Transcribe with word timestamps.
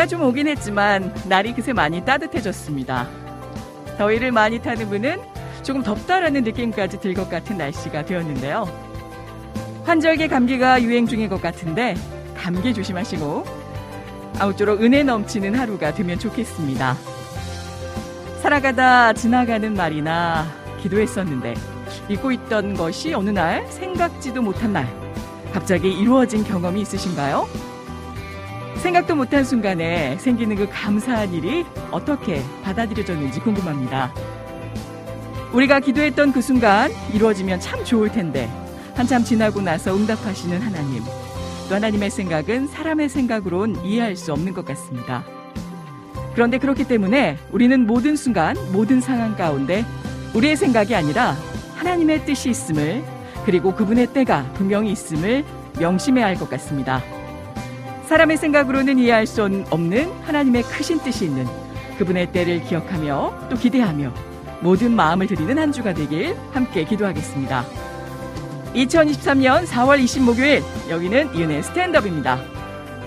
비가 0.00 0.06
좀 0.06 0.22
오긴 0.22 0.48
했지만 0.48 1.12
날이 1.28 1.52
그새 1.52 1.74
많이 1.74 2.02
따뜻해졌습니다. 2.02 3.06
더위를 3.98 4.32
많이 4.32 4.58
타는 4.58 4.88
분은 4.88 5.20
조금 5.62 5.82
덥다라는 5.82 6.42
느낌까지 6.42 7.00
들 7.00 7.12
것 7.12 7.28
같은 7.28 7.58
날씨가 7.58 8.06
되었는데요. 8.06 8.66
환절기 9.84 10.28
감기가 10.28 10.82
유행 10.82 11.06
중인 11.06 11.28
것 11.28 11.42
같은데 11.42 11.96
감기 12.34 12.72
조심하시고 12.72 13.44
아무쪼록 14.38 14.80
은혜 14.80 15.02
넘치는 15.02 15.54
하루가 15.54 15.92
되면 15.92 16.18
좋겠습니다. 16.18 16.96
살아가다 18.40 19.12
지나가는 19.12 19.74
말이나 19.74 20.46
기도했었는데 20.80 21.52
잊고 22.08 22.32
있던 22.32 22.72
것이 22.72 23.12
어느 23.12 23.28
날 23.28 23.66
생각지도 23.66 24.40
못한 24.40 24.72
날 24.72 24.88
갑자기 25.52 25.92
이루어진 25.92 26.42
경험이 26.42 26.80
있으신가요? 26.80 27.69
생각도 28.76 29.14
못한 29.14 29.44
순간에 29.44 30.16
생기는 30.18 30.56
그 30.56 30.68
감사한 30.70 31.34
일이 31.34 31.64
어떻게 31.90 32.42
받아들여졌는지 32.62 33.40
궁금합니다. 33.40 34.12
우리가 35.52 35.80
기도했던 35.80 36.32
그 36.32 36.40
순간 36.40 36.90
이루어지면 37.12 37.60
참 37.60 37.84
좋을 37.84 38.10
텐데 38.10 38.48
한참 38.94 39.24
지나고 39.24 39.60
나서 39.60 39.94
응답하시는 39.94 40.60
하나님. 40.60 41.02
또 41.68 41.74
하나님의 41.74 42.10
생각은 42.10 42.68
사람의 42.68 43.08
생각으론 43.08 43.84
이해할 43.84 44.16
수 44.16 44.32
없는 44.32 44.54
것 44.54 44.64
같습니다. 44.64 45.24
그런데 46.34 46.58
그렇기 46.58 46.84
때문에 46.84 47.36
우리는 47.50 47.86
모든 47.86 48.16
순간, 48.16 48.56
모든 48.72 49.00
상황 49.00 49.36
가운데 49.36 49.84
우리의 50.34 50.56
생각이 50.56 50.94
아니라 50.94 51.36
하나님의 51.76 52.24
뜻이 52.24 52.50
있음을 52.50 53.04
그리고 53.44 53.74
그분의 53.74 54.08
때가 54.08 54.44
분명히 54.54 54.92
있음을 54.92 55.44
명심해야 55.78 56.26
할 56.26 56.36
것 56.36 56.48
같습니다. 56.50 57.02
사람의 58.10 58.38
생각으로는 58.38 58.98
이해할 58.98 59.24
수 59.24 59.44
없는 59.44 60.10
하나님의 60.24 60.64
크신 60.64 60.98
뜻이 60.98 61.26
있는 61.26 61.46
그분의 61.96 62.32
때를 62.32 62.60
기억하며 62.64 63.46
또 63.48 63.54
기대하며 63.54 64.12
모든 64.62 64.96
마음을 64.96 65.28
드리는 65.28 65.56
한 65.56 65.70
주가 65.70 65.94
되길 65.94 66.36
함께 66.50 66.82
기도하겠습니다. 66.82 67.64
2023년 68.74 69.64
4월 69.64 70.00
20 70.00 70.22
목요일 70.22 70.60
여기는 70.88 71.36
이은의 71.36 71.62
스탠드업입니다. 71.62 72.40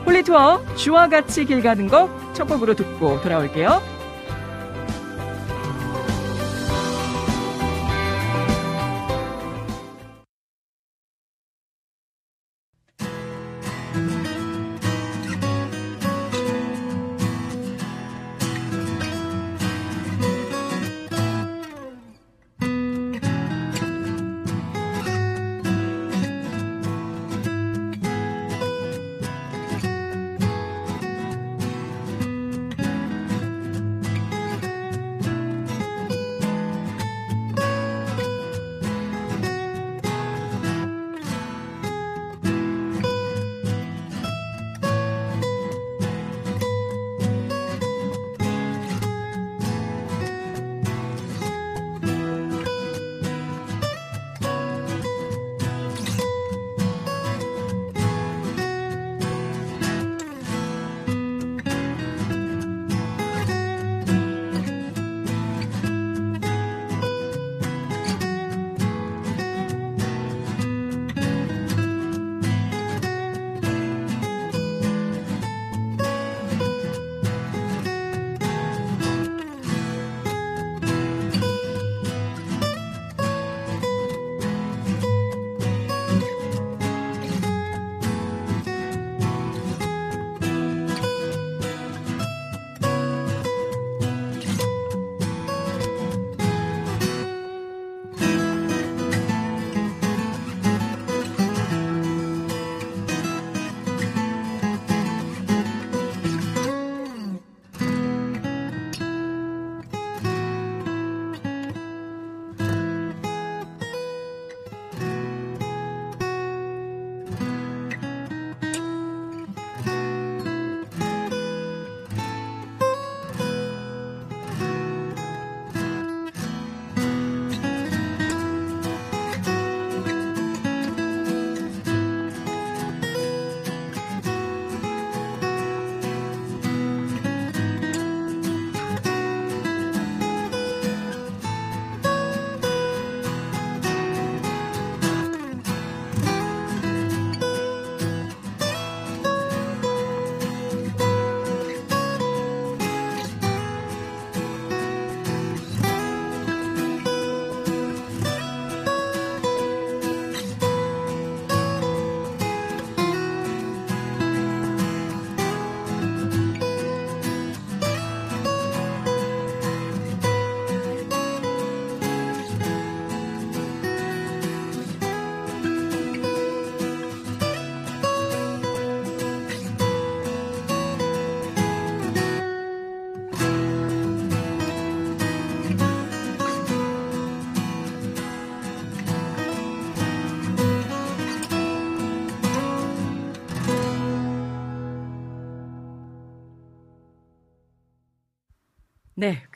홀리투어 0.06 0.62
주와 0.78 1.10
같이 1.10 1.44
길 1.44 1.62
가는 1.62 1.90
거 1.90 2.24
첫 2.34 2.48
곡으로 2.48 2.74
듣고 2.74 3.22
돌아올게요. 3.22 3.82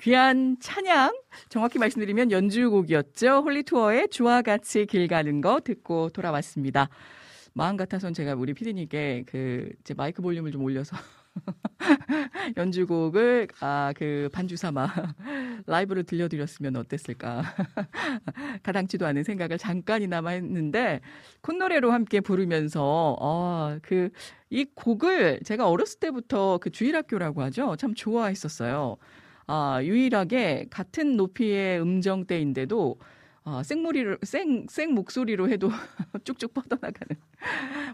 귀한 0.08 0.56
찬양 0.62 1.20
정확히 1.50 1.80
말씀드리면 1.80 2.32
연주곡이었죠. 2.32 3.42
홀리투어의 3.42 4.08
주와 4.08 4.42
같이 4.42 4.86
길 4.86 5.06
가는 5.10 5.42
거 5.42 5.60
듣고 5.60 6.08
돌아왔습니다. 6.12 6.88
마음 7.54 7.76
같아선 7.76 8.14
제가 8.14 8.36
우리 8.36 8.54
피디님께 8.54 9.26
그 9.28 9.70
제 9.84 9.94
마이크 9.94 10.22
볼륨을 10.22 10.54
좀 10.54 10.64
올려서 10.64 10.96
연주곡을 12.56 13.50
아 13.60 13.92
그 13.98 14.30
반주 14.32 14.56
삼아 14.56 14.88
라이브로 15.68 16.04
들려드렸으면 16.04 16.78
어땠을까 16.78 17.44
가당치도 18.64 19.06
않은 19.08 19.24
생각을 19.24 19.58
잠깐이나마 19.58 20.30
했는데 20.30 21.02
콧노래로 21.42 21.92
함께 21.92 22.22
부르면서 22.22 23.18
어그 23.20 24.12
이 24.52 24.64
곡을 24.74 25.42
제가 25.44 25.68
어렸을 25.70 26.00
때부터 26.00 26.60
그 26.60 26.70
주일학교라고 26.70 27.42
하죠 27.42 27.76
참 27.76 27.94
좋아했었어요. 27.94 28.96
아 29.48 29.80
유일하게 29.84 30.68
같은 30.70 31.16
높이의 31.18 31.82
음정대인데도 31.82 32.98
어, 33.46 33.64
생머리를 33.64 34.18
생, 34.24 34.66
생 34.70 34.94
목소리로 34.94 35.50
해도 35.50 35.70
쭉쭉 36.26 36.54
뻗어나가는 36.54 37.16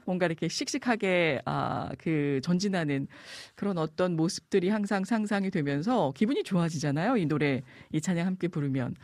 뭔가 0.06 0.26
이렇게 0.26 0.48
씩씩하게 0.48 1.42
아, 1.46 1.92
그 2.00 2.40
전진하는 2.44 3.08
그런 3.56 3.78
어떤 3.78 4.16
모습들이 4.16 4.70
항상 4.70 5.04
상상이 5.06 5.52
되면서 5.52 6.12
기분이 6.16 6.44
좋아지잖아요. 6.44 7.18
이 7.18 7.28
노래 7.28 7.62
이 7.92 8.02
찬양 8.02 8.26
함께 8.26 8.48
부르면 8.48 8.96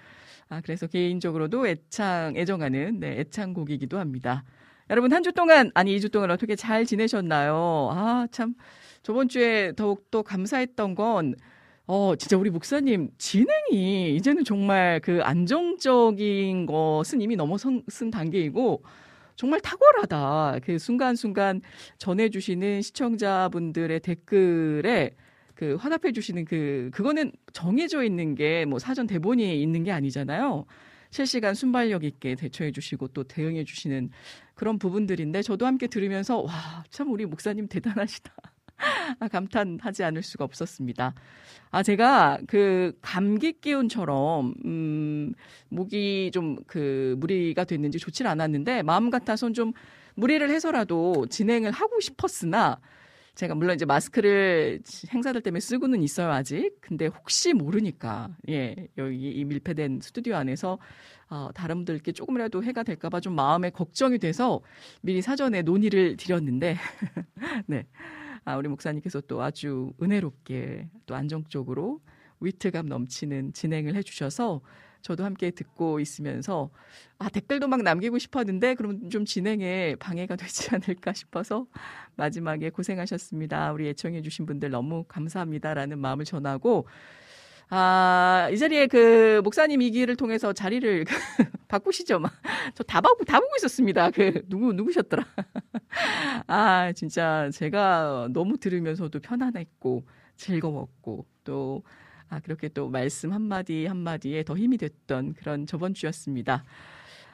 아 0.50 0.62
그래서 0.62 0.88
개인적으로도 0.88 1.68
애창 1.68 2.34
애정하는 2.36 3.00
네, 3.00 3.19
애창곡이기도 3.19 4.00
합니다. 4.00 4.44
여러분 4.90 5.13
한 5.13 5.24
주 5.24 5.31
동안 5.34 5.72
아니 5.75 5.96
이 5.96 6.00
주 6.01 6.10
동안 6.10 6.31
어떻게 6.31 6.56
잘 6.56 6.86
지내셨나요? 6.86 7.90
아 7.94 8.28
참 8.31 8.56
저번 9.04 9.30
주에 9.30 9.74
더욱 9.75 10.10
또 10.12 10.24
감사했던 10.24 10.96
건 10.96 11.36
어, 11.91 12.15
진짜 12.15 12.38
우리 12.38 12.51
목사님 12.51 13.09
진행이 13.18 14.15
이제는 14.15 14.44
정말 14.44 15.00
그 15.03 15.21
안정적인 15.24 16.68
것은 16.68 17.19
이미 17.19 17.36
넘어선 17.36 17.81
단계이고 18.12 18.83
정말 19.36 19.59
탁월하다. 19.62 20.59
그 20.63 20.77
순간순간 20.77 21.62
전해주시는 21.97 22.83
시청자분들의 22.83 24.01
댓글에 24.01 25.15
그 25.56 25.75
화답해 25.80 26.12
주시는 26.13 26.45
그, 26.45 26.91
그거는 26.94 27.31
정해져 27.53 28.03
있는 28.03 28.36
게 28.36 28.65
뭐 28.68 28.77
사전 28.77 29.07
대본이 29.07 29.59
있는 29.59 29.83
게 29.83 29.91
아니잖아요. 29.91 30.65
실시간 31.09 31.56
순발력 31.56 32.03
있게 32.03 32.36
대처해 32.36 32.71
주시고 32.71 33.07
또 33.09 33.24
대응해 33.24 33.63
주시는 33.63 34.12
그런 34.53 34.77
부분들인데 34.77 35.41
저도 35.41 35.65
함께 35.65 35.88
들으면서 35.88 36.41
와, 36.41 36.83
참 36.91 37.12
우리 37.12 37.25
목사님 37.25 37.68
대단하시다. 37.68 38.31
아, 39.20 39.28
감탄하지 39.28 40.04
않을 40.04 40.24
수가 40.24 40.44
없었습니다. 40.46 41.14
아, 41.72 41.84
제가 41.84 42.40
그 42.48 42.94
감기 43.02 43.54
기운처럼, 43.60 44.54
음, 44.66 45.34
목이 45.70 46.31
좀 46.34 46.58
그 46.68 47.16
무리가 47.20 47.64
됐는지 47.64 48.00
좋질 48.00 48.28
않았는데, 48.28 48.84
마음 48.84 49.10
같아선 49.10 49.54
좀 49.54 49.74
무리를 50.16 50.48
해서라도 50.50 51.26
진행을 51.30 51.72
하고 51.72 52.00
싶었으나, 52.00 52.80
제가 53.36 53.56
물론 53.56 53.76
이제 53.76 53.86
마스크를 53.86 54.82
행사들 55.14 55.42
때문에 55.42 55.60
쓰고는 55.62 56.04
있어요, 56.04 56.30
아직. 56.32 56.72
근데 56.82 57.06
혹시 57.08 57.54
모르니까, 57.54 58.30
예, 58.50 58.75
여기 58.98 59.32
이 59.32 59.46
밀폐된 59.46 60.02
스튜디오 60.02 60.36
안에서, 60.36 60.78
어, 61.30 61.50
다른 61.54 61.78
분들께 61.78 62.12
조금이라도 62.12 62.64
해가 62.64 62.84
될까봐 62.84 63.20
좀 63.22 63.36
마음에 63.36 63.70
걱정이 63.70 64.18
돼서 64.20 64.62
미리 65.02 65.22
사전에 65.22 65.62
논의를 65.62 66.18
드렸는데, 66.18 66.75
네. 67.68 67.86
아, 68.45 68.57
우리 68.57 68.68
목사님께서 68.68 69.21
또 69.21 69.41
아주 69.41 69.94
은혜롭게 70.01 70.89
또 71.06 71.15
안정적으로 71.15 72.01
위트감 72.39 72.88
넘치는 72.88 73.53
진행을 73.53 73.95
해주셔서 73.95 74.62
저도 75.01 75.24
함께 75.24 75.51
듣고 75.51 76.00
있으면서 76.00 76.69
아 77.18 77.30
댓글도 77.30 77.68
막 77.68 77.81
남기고 77.83 78.18
싶었는데 78.18 78.75
그럼 78.75 79.09
좀 79.09 79.25
진행에 79.25 79.95
방해가 79.95 80.36
되지 80.38 80.75
않을까 80.75 81.13
싶어서 81.13 81.68
마지막에 82.15 82.69
고생하셨습니다. 82.69 83.71
우리 83.71 83.88
애청해 83.89 84.21
주신 84.21 84.45
분들 84.45 84.69
너무 84.69 85.06
감사합니다라는 85.07 86.00
마음을 86.00 86.25
전하고 86.25 86.88
아, 87.71 88.50
이 88.51 88.57
자리에 88.57 88.88
그 88.88 89.42
목사님 89.44 89.81
이기를 89.81 90.16
통해서 90.16 90.54
자리를 90.54 91.06
바꾸시죠. 91.68 92.19
막. 92.19 92.33
저다 92.74 93.01
보고, 93.01 93.24
다 93.25 93.39
보고 93.39 93.51
있었습니다. 93.57 94.10
그, 94.10 94.42
누구, 94.48 94.74
누구셨더라. 94.74 95.24
아, 96.48 96.92
진짜 96.94 97.50
제가 97.54 98.30
너무 98.31 98.57
들으면서도 98.57 99.19
편안했고, 99.19 100.04
즐거웠고, 100.36 101.27
또, 101.44 101.83
아, 102.30 102.39
그렇게 102.39 102.69
또 102.69 102.89
말씀 102.89 103.33
한마디 103.33 103.86
한마디에 103.86 104.44
더 104.44 104.56
힘이 104.57 104.77
됐던 104.77 105.33
그런 105.33 105.68
저번 105.68 105.94
주였습니다. 105.94 106.63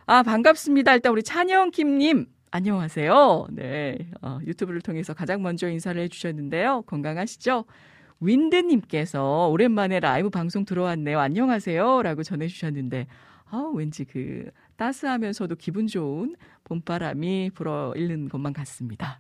아, 0.06 0.22
반갑습니다. 0.22 0.96
일단 0.96 1.14
우리 1.14 1.24
찬영킴님. 1.24 2.28
안녕하세요. 2.52 3.48
네. 3.52 3.98
어, 4.22 4.40
유튜브를 4.46 4.82
통해서 4.82 5.14
가장 5.14 5.42
먼저 5.42 5.70
인사를 5.70 6.02
해주셨는데요. 6.02 6.84
건강하시죠? 6.84 7.66
윈드님께서 8.20 9.48
오랜만에 9.50 10.00
라이브 10.00 10.30
방송 10.30 10.66
들어왔네요. 10.66 11.20
안녕하세요. 11.20 12.02
라고 12.02 12.24
전해주셨는데, 12.24 13.08
아, 13.50 13.72
왠지 13.74 14.06
그 14.06 14.50
따스하면서도 14.78 15.56
기분 15.56 15.88
좋은 15.88 16.36
봄바람이 16.64 17.52
불어 17.54 17.94
일는 17.96 18.30
것만 18.30 18.54
같습니다. 18.54 19.20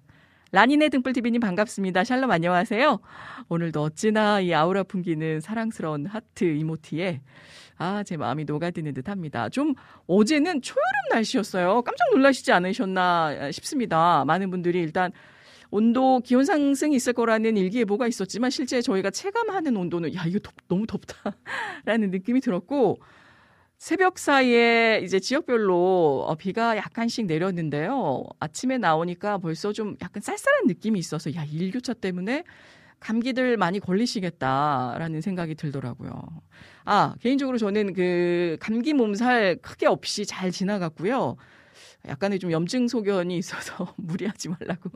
라니네 0.51 0.89
등불TV님 0.89 1.41
반갑습니다. 1.41 2.03
샬롬 2.03 2.31
안녕하세요. 2.31 2.99
오늘도 3.49 3.81
어찌나 3.81 4.39
이 4.39 4.53
아우라 4.53 4.83
풍기는 4.83 5.41
사랑스러운 5.41 6.05
하트 6.05 6.45
이모티에 6.45 7.21
아, 7.77 8.03
제 8.03 8.15
마음이 8.15 8.45
녹아드는 8.45 8.93
듯 8.93 9.09
합니다. 9.09 9.49
좀 9.49 9.73
어제는 10.07 10.61
초여름 10.61 10.91
날씨였어요. 11.11 11.81
깜짝 11.81 12.09
놀라시지 12.11 12.53
않으셨나 12.53 13.51
싶습니다. 13.51 14.23
많은 14.25 14.49
분들이 14.49 14.79
일단 14.79 15.11
온도 15.71 16.19
기온 16.19 16.45
상승이 16.45 16.95
있을 16.95 17.13
거라는 17.13 17.57
일기예보가 17.57 18.07
있었지만 18.07 18.49
실제 18.49 18.81
저희가 18.81 19.09
체감하는 19.09 19.75
온도는 19.75 20.13
야 20.15 20.25
이거 20.25 20.39
덥, 20.39 20.53
너무 20.67 20.85
덥다라는 20.87 22.11
느낌이 22.11 22.41
들었고 22.41 22.99
새벽 23.77 24.17
사이에 24.17 25.01
이제 25.03 25.19
지역별로 25.19 26.25
어, 26.27 26.35
비가 26.35 26.77
약간씩 26.77 27.25
내렸는데요. 27.25 28.23
아침에 28.39 28.77
나오니까 28.77 29.37
벌써 29.37 29.73
좀 29.73 29.95
약간 30.01 30.21
쌀쌀한 30.21 30.67
느낌이 30.67 30.97
있어서 30.97 31.33
야 31.35 31.43
일교차 31.43 31.93
때문에 31.93 32.43
감기들 32.99 33.57
많이 33.57 33.79
걸리시겠다라는 33.79 35.21
생각이 35.21 35.55
들더라고요. 35.55 36.13
아 36.85 37.15
개인적으로 37.19 37.57
저는 37.57 37.93
그 37.93 38.57
감기 38.59 38.93
몸살 38.93 39.57
크게 39.61 39.85
없이 39.85 40.25
잘 40.25 40.51
지나갔고요. 40.51 41.35
약간의 42.07 42.39
좀 42.39 42.51
염증 42.51 42.87
소견이 42.87 43.37
있어서 43.37 43.93
무리하지 43.97 44.49
말라고. 44.49 44.89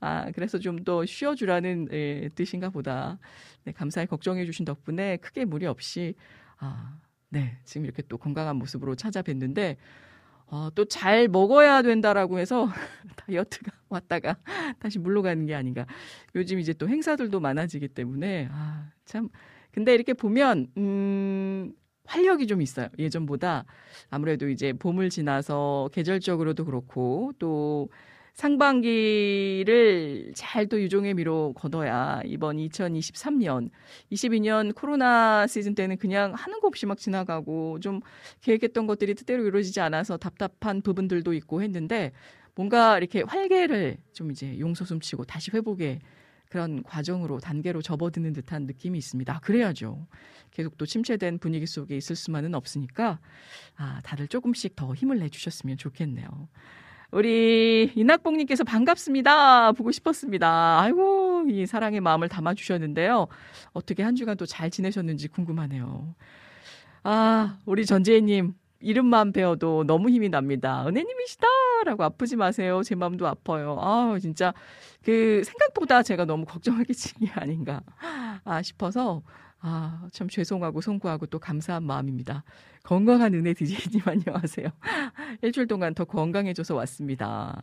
아, 0.00 0.30
그래서 0.34 0.58
좀 0.58 0.76
더 0.84 1.04
쉬어주라는 1.04 1.88
예, 1.92 2.28
뜻인가 2.34 2.70
보다. 2.70 3.18
네, 3.64 3.72
감사히 3.72 4.06
걱정해 4.06 4.44
주신 4.46 4.64
덕분에 4.64 5.16
크게 5.18 5.44
무리 5.44 5.66
없이, 5.66 6.14
아, 6.58 6.98
네, 7.30 7.58
지금 7.64 7.84
이렇게 7.86 8.02
또 8.08 8.16
건강한 8.18 8.56
모습으로 8.56 8.94
찾아뵀는데, 8.94 9.76
어, 10.48 10.70
또 10.74 10.84
잘 10.84 11.26
먹어야 11.28 11.82
된다라고 11.82 12.38
해서 12.38 12.68
다이어트가 13.16 13.72
왔다가 13.88 14.36
다시 14.78 14.98
물러가는 15.00 15.44
게 15.46 15.54
아닌가. 15.56 15.86
요즘 16.36 16.60
이제 16.60 16.72
또 16.72 16.88
행사들도 16.88 17.40
많아지기 17.40 17.88
때문에, 17.88 18.48
아, 18.52 18.90
참. 19.04 19.28
근데 19.72 19.92
이렇게 19.94 20.14
보면, 20.14 20.68
음, 20.78 21.72
활력이 22.06 22.46
좀 22.46 22.62
있어요. 22.62 22.88
예전보다 22.98 23.64
아무래도 24.10 24.48
이제 24.48 24.72
봄을 24.72 25.10
지나서 25.10 25.90
계절적으로도 25.92 26.64
그렇고 26.64 27.32
또 27.38 27.88
상반기를 28.36 30.32
잘 30.34 30.66
또 30.68 30.80
유종의 30.80 31.14
미로 31.14 31.52
거둬야 31.54 32.20
이번 32.24 32.56
2023년, 32.56 33.70
22년 34.12 34.74
코로나 34.74 35.46
시즌 35.46 35.74
때는 35.74 35.96
그냥 35.96 36.32
하는 36.34 36.60
거 36.60 36.66
없이 36.66 36.86
막 36.86 36.98
지나가고 36.98 37.80
좀 37.80 38.00
계획했던 38.42 38.86
것들이 38.86 39.14
뜻대로 39.14 39.46
이루어지지 39.46 39.80
않아서 39.80 40.16
답답한 40.16 40.82
부분들도 40.82 41.32
있고 41.34 41.62
했는데 41.62 42.12
뭔가 42.54 42.98
이렇게 42.98 43.22
활개를 43.22 43.98
좀 44.12 44.30
이제 44.30 44.58
용서 44.58 44.84
숨치고 44.84 45.24
다시 45.24 45.50
회복에 45.52 46.00
그런 46.48 46.82
과정으로 46.82 47.38
단계로 47.40 47.82
접어드는 47.82 48.32
듯한 48.32 48.66
느낌이 48.66 48.98
있습니다. 48.98 49.40
그래야죠. 49.40 50.06
계속 50.50 50.78
또 50.78 50.86
침체된 50.86 51.38
분위기 51.38 51.66
속에 51.66 51.96
있을 51.96 52.16
수만은 52.16 52.54
없으니까 52.54 53.18
아, 53.76 54.00
다들 54.04 54.28
조금씩 54.28 54.76
더 54.76 54.94
힘을 54.94 55.18
내주셨으면 55.18 55.76
좋겠네요. 55.76 56.28
우리 57.12 57.92
이낙봉님께서 57.94 58.64
반갑습니다. 58.64 59.72
보고 59.72 59.92
싶었습니다. 59.92 60.80
아이고, 60.80 61.44
이 61.48 61.64
사랑의 61.66 62.00
마음을 62.00 62.28
담아주셨는데요. 62.28 63.28
어떻게 63.72 64.02
한 64.02 64.16
주간 64.16 64.36
또 64.36 64.44
잘 64.44 64.70
지내셨는지 64.70 65.28
궁금하네요. 65.28 66.14
아, 67.04 67.58
우리 67.64 67.86
전재희님, 67.86 68.54
이름만 68.80 69.32
배워도 69.32 69.84
너무 69.84 70.10
힘이 70.10 70.28
납니다. 70.28 70.84
은혜님이시다. 70.86 71.46
라고 71.84 72.04
아프지 72.04 72.36
마세요. 72.36 72.82
제 72.82 72.94
마음도 72.94 73.26
아파요. 73.26 73.76
아 73.80 74.16
진짜 74.20 74.52
그 75.04 75.42
생각보다 75.44 76.02
제가 76.02 76.24
너무 76.24 76.44
걱정을 76.44 76.84
끼친 76.84 77.26
게 77.26 77.30
아닌가 77.32 77.82
아 78.44 78.62
싶어서 78.62 79.22
아, 79.60 80.06
참 80.12 80.28
죄송하고 80.28 80.80
송구하고 80.80 81.26
또 81.26 81.38
감사한 81.38 81.82
마음입니다. 81.82 82.44
건강한 82.84 83.34
은혜 83.34 83.52
디제이님 83.52 84.02
안녕하세요. 84.06 84.68
일주일 85.42 85.66
동안 85.66 85.94
더 85.94 86.04
건강해져서 86.04 86.74
왔습니다. 86.76 87.62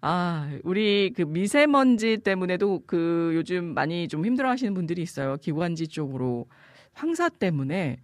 아, 0.00 0.50
우리 0.62 1.12
그 1.16 1.22
미세먼지 1.22 2.18
때문에도 2.18 2.82
그 2.86 3.32
요즘 3.34 3.74
많이 3.74 4.06
좀 4.06 4.24
힘들어 4.24 4.50
하시는 4.50 4.74
분들이 4.74 5.02
있어요. 5.02 5.36
기관지 5.38 5.88
쪽으로. 5.88 6.46
황사 6.92 7.28
때문에 7.28 7.96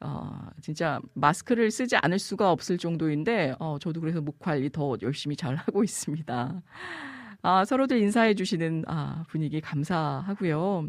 어, 0.00 0.30
진짜 0.60 1.00
마스크를 1.14 1.70
쓰지 1.70 1.96
않을 1.96 2.18
수가 2.18 2.50
없을 2.52 2.78
정도인데, 2.78 3.54
어, 3.58 3.78
저도 3.80 4.00
그래서 4.00 4.20
목 4.20 4.38
관리 4.38 4.70
더 4.70 4.96
열심히 5.02 5.36
잘 5.36 5.54
하고 5.56 5.82
있습니다. 5.84 6.62
아, 7.42 7.64
서로들 7.64 7.98
인사해 7.98 8.34
주시는, 8.34 8.84
아, 8.86 9.24
분위기 9.28 9.60
감사하고요. 9.60 10.88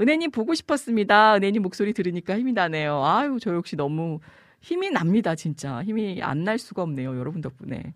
은혜님 0.00 0.30
보고 0.32 0.54
싶었습니다. 0.54 1.36
은혜님 1.36 1.62
목소리 1.62 1.92
들으니까 1.92 2.38
힘이 2.38 2.52
나네요. 2.52 3.04
아유, 3.04 3.38
저 3.40 3.54
역시 3.54 3.76
너무 3.76 4.20
힘이 4.60 4.90
납니다, 4.90 5.34
진짜. 5.34 5.82
힘이 5.84 6.20
안 6.22 6.44
날 6.44 6.58
수가 6.58 6.82
없네요, 6.82 7.16
여러분 7.18 7.40
덕분에. 7.40 7.94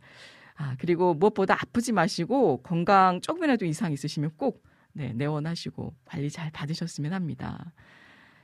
아, 0.57 0.77
그리고 0.81 1.15
무엇보다 1.15 1.55
아프지 1.55 1.93
마시고, 1.93 2.63
건강 2.63 3.21
조금이라도 3.21 3.65
이상 3.67 3.93
있으시면 3.93 4.33
꼭, 4.37 4.65
네, 4.93 5.13
내원하시고, 5.15 5.95
관리 6.05 6.31
잘 6.31 6.51
받으셨으면 6.51 7.13
합니다. 7.13 7.73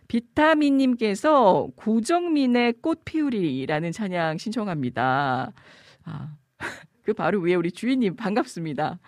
비타민님께서 0.08 1.68
고정민의 1.76 2.74
꽃 2.80 3.04
피우리라는 3.04 3.92
찬양 3.92 4.38
신청합니다. 4.38 5.52
아, 6.04 6.36
그 7.02 7.12
바로 7.12 7.40
위에 7.40 7.54
우리 7.54 7.70
주인님 7.70 8.16
반갑습니다. 8.16 8.98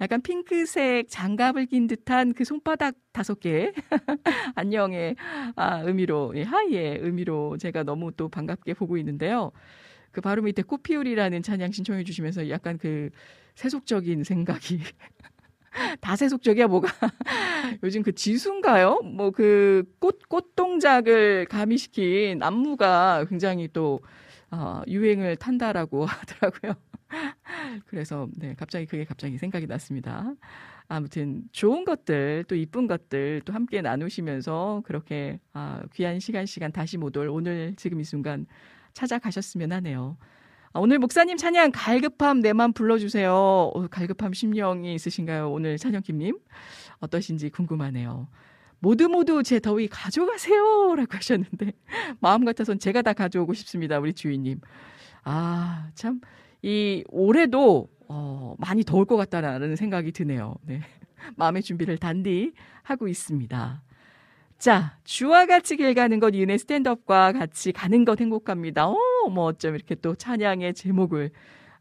약간 0.00 0.20
핑크색 0.22 1.08
장갑을 1.08 1.66
낀 1.66 1.86
듯한 1.86 2.32
그 2.34 2.44
손바닥 2.44 2.94
다섯 3.12 3.38
개 3.40 3.72
안녕의 4.56 5.16
아, 5.56 5.80
의미로 5.80 6.32
예, 6.36 6.42
하이의 6.42 6.98
의미로 7.00 7.56
제가 7.58 7.82
너무 7.82 8.12
또 8.12 8.28
반갑게 8.28 8.74
보고 8.74 8.96
있는데요. 8.96 9.52
그 10.10 10.20
바로 10.20 10.42
밑에 10.42 10.62
꽃피우리라는 10.62 11.42
찬양 11.42 11.72
신청해 11.72 12.04
주시면서 12.04 12.48
약간 12.50 12.78
그 12.78 13.10
세속적인 13.54 14.24
생각이 14.24 14.80
다 16.00 16.16
세속적이야 16.16 16.66
뭐가 16.68 16.88
요즘 17.82 18.02
그 18.02 18.12
지수인가요? 18.14 19.00
뭐 19.02 19.30
그 19.30 19.84
꽃 20.00 20.18
꽃 20.28 20.54
동작을 20.56 21.46
가미시킨 21.46 22.42
안무가 22.42 23.24
굉장히 23.28 23.68
또 23.72 24.00
어, 24.50 24.82
유행을 24.86 25.36
탄다라고 25.36 26.04
하더라고요. 26.06 26.74
그래서 27.86 28.28
네 28.36 28.54
갑자기 28.58 28.86
그게 28.86 29.04
갑자기 29.04 29.38
생각이 29.38 29.66
났습니다. 29.66 30.34
아무튼 30.88 31.42
좋은 31.52 31.84
것들 31.84 32.44
또 32.48 32.54
이쁜 32.54 32.86
것들 32.86 33.42
또 33.44 33.52
함께 33.54 33.80
나누시면서 33.80 34.82
그렇게 34.84 35.40
아, 35.54 35.82
귀한 35.94 36.20
시간 36.20 36.44
시간 36.46 36.70
다시 36.72 36.98
못 36.98 37.16
올 37.16 37.28
오늘 37.28 37.74
지금 37.76 38.00
이 38.00 38.04
순간 38.04 38.46
찾아가셨으면 38.94 39.72
하네요. 39.72 40.18
아, 40.74 40.80
오늘 40.80 40.98
목사님 40.98 41.36
찬양 41.36 41.72
갈급함 41.74 42.40
내맘 42.40 42.72
불러주세요. 42.72 43.32
어, 43.32 43.86
갈급함 43.88 44.32
심령이 44.32 44.94
있으신가요? 44.94 45.50
오늘 45.50 45.76
찬영킴님 45.76 46.38
어떠신지 47.00 47.50
궁금하네요. 47.50 48.28
모두 48.78 49.08
모두 49.08 49.42
제 49.42 49.60
더위 49.60 49.86
가져가세요. 49.86 50.94
라고 50.96 51.08
하셨는데, 51.10 51.72
마음 52.20 52.44
같아선 52.44 52.78
제가 52.78 53.02
다 53.02 53.12
가져오고 53.12 53.52
싶습니다. 53.54 53.98
우리 53.98 54.14
주인님. 54.14 54.60
아, 55.24 55.90
참, 55.94 56.20
이 56.62 57.04
올해도, 57.08 57.88
어, 58.08 58.54
많이 58.58 58.82
더울 58.82 59.04
것 59.04 59.16
같다라는 59.16 59.76
생각이 59.76 60.10
드네요. 60.12 60.56
네. 60.62 60.80
마음의 61.36 61.62
준비를 61.62 61.98
단디 61.98 62.52
하고 62.82 63.08
있습니다. 63.08 63.82
자, 64.62 64.96
주와 65.02 65.46
같이 65.46 65.76
길 65.76 65.92
가는 65.92 66.20
것 66.20 66.36
이은혜 66.36 66.56
스탠드업과 66.56 67.32
같이 67.32 67.72
가는 67.72 68.04
것 68.04 68.20
행복합니다. 68.20 68.86
어, 68.86 68.96
뭐 69.28 69.46
어쩜 69.46 69.74
이렇게 69.74 69.96
또 69.96 70.14
찬양의 70.14 70.74
제목을 70.74 71.32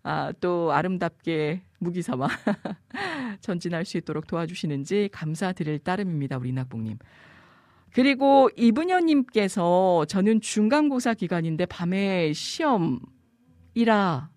아, 0.02 0.34
또 0.42 0.72
아름답게 0.74 1.62
무기 1.78 2.02
삼아 2.02 2.28
전진할 3.42 3.86
수 3.86 3.98
있도록 3.98 4.26
도와주시는지 4.26 5.10
감사드릴 5.12 5.78
따름입니다. 5.78 6.40
우리 6.40 6.54
낙봉님. 6.54 6.98
그리고 7.94 8.50
이분녀님께서 8.56 10.06
저는 10.06 10.42
중간고사 10.42 11.14
기간인데 11.14 11.68
밤에 11.68 12.34
시험이라 12.34 13.02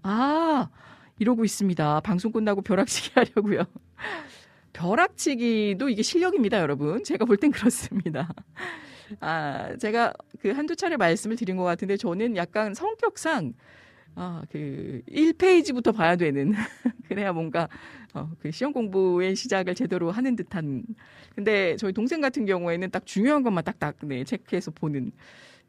아 0.03 0.69
이러고 1.19 1.47
있습니다. 1.47 2.01
방송 2.01 2.31
끝나고 2.31 2.61
벼락치기 2.61 3.13
하려고요. 3.15 3.65
벼락치기도 4.75 5.89
이게 5.89 6.03
실력입니다, 6.03 6.61
여러분. 6.61 7.03
제가 7.05 7.25
볼 7.25 7.39
땐 7.39 7.51
그렇습니다. 7.51 8.29
아, 9.21 9.77
제가 9.79 10.13
그 10.41 10.51
한두 10.51 10.77
차례 10.77 10.97
말씀을 10.97 11.37
드린 11.37 11.57
것 11.57 11.65
같은데 11.65 11.97
저는 11.97 12.37
약간 12.37 12.75
성격상 12.75 13.55
아, 14.17 14.43
그 14.51 15.03
1페이지부터 15.09 15.95
봐야 15.95 16.17
되는 16.17 16.53
그래야 17.09 17.33
뭔가 17.33 17.69
어, 18.15 18.31
그 18.41 18.51
시험 18.51 18.73
공부의 18.73 19.37
시작을 19.37 19.75
제대로 19.75 20.11
하는 20.11 20.37
듯한 20.37 20.85
근데 21.35 21.77
저희 21.77 21.93
동생 21.93 22.21
같은 22.21 22.47
경우에는 22.47 22.91
딱 22.91 23.07
중요한 23.07 23.43
것만 23.43 23.65
딱딱 23.65 23.97
네, 24.03 24.25
체크해서 24.25 24.71
보는 24.71 25.13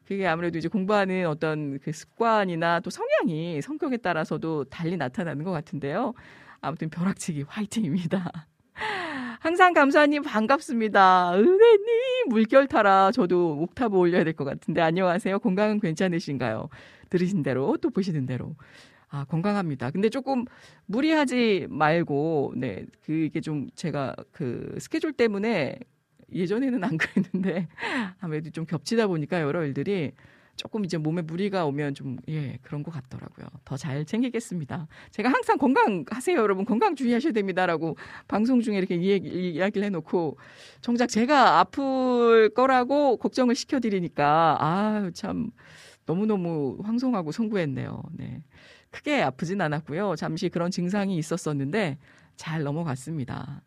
그게 0.06 0.26
아무래도 0.26 0.58
이제 0.58 0.68
공부하는 0.68 1.26
어떤 1.26 1.78
그 1.80 1.92
습관이나 1.92 2.80
또 2.80 2.90
성향이 2.90 3.60
성격에 3.62 3.96
따라서도 3.98 4.64
달리 4.64 4.96
나타나는 4.96 5.44
것 5.44 5.50
같은데요. 5.50 6.14
아무튼 6.60 6.88
벼락치기 6.90 7.42
화이팅입니다. 7.48 8.46
항상 9.40 9.72
감사님 9.72 10.22
반갑습니다. 10.22 11.32
은혜님 11.34 12.28
물결 12.28 12.66
타라. 12.68 13.10
저도 13.12 13.58
옥타브 13.62 13.96
올려야 13.96 14.24
될 14.24 14.34
것 14.34 14.44
같은데 14.44 14.80
안녕하세요. 14.80 15.38
건강은 15.38 15.80
괜찮으신가요? 15.80 16.68
들으신 17.08 17.42
대로 17.42 17.76
또 17.80 17.90
보시는 17.90 18.26
대로. 18.26 18.54
아, 19.08 19.24
건강합니다. 19.24 19.92
근데 19.92 20.08
조금 20.08 20.44
무리하지 20.86 21.68
말고, 21.70 22.54
네, 22.56 22.84
그게 23.04 23.40
좀 23.40 23.68
제가 23.76 24.14
그 24.32 24.74
스케줄 24.80 25.12
때문에 25.12 25.78
예전에는 26.34 26.82
안 26.82 26.96
그랬는데 26.98 27.68
아무래도 28.20 28.50
좀 28.50 28.66
겹치다 28.66 29.06
보니까 29.06 29.40
여러 29.40 29.64
일들이 29.64 30.10
조금 30.56 30.84
이제 30.84 30.96
몸에 30.98 31.22
무리가 31.22 31.66
오면 31.66 31.94
좀, 31.94 32.16
예, 32.28 32.58
그런 32.62 32.82
것 32.82 32.90
같더라고요. 32.90 33.46
더 33.64 33.76
잘 33.76 34.04
챙기겠습니다. 34.04 34.88
제가 35.10 35.28
항상 35.28 35.58
건강하세요, 35.58 36.36
여러분. 36.38 36.64
건강 36.64 36.96
주의하셔야 36.96 37.32
됩니다라고 37.32 37.96
방송 38.26 38.60
중에 38.60 38.78
이렇게 38.78 38.96
이야기, 38.96 39.28
이야기를 39.52 39.84
해놓고 39.86 40.38
정작 40.80 41.08
제가 41.08 41.60
아플 41.60 42.48
거라고 42.54 43.18
걱정을 43.18 43.54
시켜드리니까, 43.54 44.56
아, 44.60 45.10
참, 45.14 45.50
너무 46.06 46.24
너무 46.26 46.78
황송하고 46.84 47.32
송구했네요. 47.32 48.02
네. 48.12 48.42
크게 48.90 49.20
아프진 49.20 49.60
않았고요. 49.60 50.14
잠시 50.16 50.48
그런 50.48 50.70
증상이 50.70 51.18
있었었는데 51.18 51.98
잘 52.36 52.62
넘어갔습니다. 52.62 53.62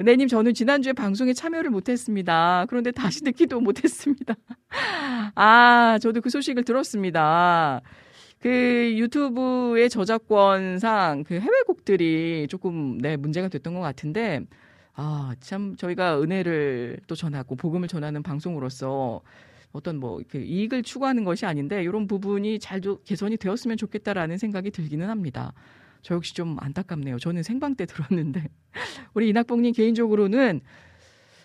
은혜님, 0.00 0.28
저는 0.28 0.54
지난주에 0.54 0.92
방송에 0.92 1.32
참여를 1.32 1.70
못했습니다. 1.70 2.66
그런데 2.68 2.90
다시 2.90 3.22
듣기도 3.22 3.60
못했습니다. 3.60 4.34
아, 5.34 5.98
저도 6.00 6.20
그 6.20 6.30
소식을 6.30 6.64
들었습니다. 6.64 7.80
그 8.40 8.94
유튜브의 8.96 9.88
저작권상 9.88 11.24
그 11.24 11.34
해외 11.34 11.62
곡들이 11.66 12.46
조금 12.50 12.98
네, 12.98 13.16
문제가 13.16 13.48
됐던 13.48 13.74
것 13.74 13.80
같은데, 13.80 14.40
아, 14.94 15.34
참 15.40 15.76
저희가 15.76 16.20
은혜를 16.20 17.00
또 17.06 17.14
전하고 17.14 17.56
복음을 17.56 17.88
전하는 17.88 18.22
방송으로서 18.22 19.22
어떤 19.72 19.98
뭐 19.98 20.20
이익을 20.34 20.82
추구하는 20.84 21.24
것이 21.24 21.46
아닌데 21.46 21.82
이런 21.82 22.06
부분이 22.06 22.60
잘 22.60 22.80
개선이 23.04 23.36
되었으면 23.36 23.76
좋겠다라는 23.76 24.38
생각이 24.38 24.70
들기는 24.70 25.08
합니다. 25.10 25.52
저 26.04 26.14
역시 26.14 26.34
좀 26.34 26.56
안타깝네요. 26.60 27.18
저는 27.18 27.42
생방 27.42 27.74
때 27.74 27.86
들었는데 27.86 28.46
우리 29.14 29.30
이낙봉님 29.30 29.72
개인적으로는 29.74 30.60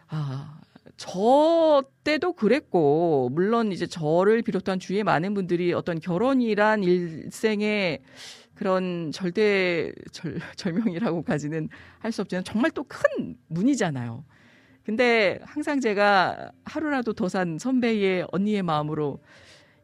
아. 0.10 0.56
저 0.98 1.82
때도 2.04 2.34
그랬고 2.34 3.30
물론 3.32 3.72
이제 3.72 3.88
저를 3.88 4.42
비롯한 4.42 4.80
주위의 4.80 5.06
많은 5.06 5.34
분들이 5.34 5.72
어떤 5.72 5.98
결혼이란 5.98 6.84
일생의 6.84 8.00
그런 8.54 9.10
절대 9.13 9.94
절, 10.12 10.39
절명이라고까지는 10.58 11.70
할 12.00 12.12
수 12.12 12.22
없지만 12.22 12.44
정말 12.44 12.72
또 12.72 12.84
큰 12.84 13.38
문이잖아요. 13.48 14.25
근데 14.84 15.39
항상 15.44 15.80
제가 15.80 16.51
하루라도 16.66 17.13
더 17.13 17.30
산 17.30 17.58
선배의 17.58 18.28
언니의 18.34 18.63
마음으로 18.63 19.22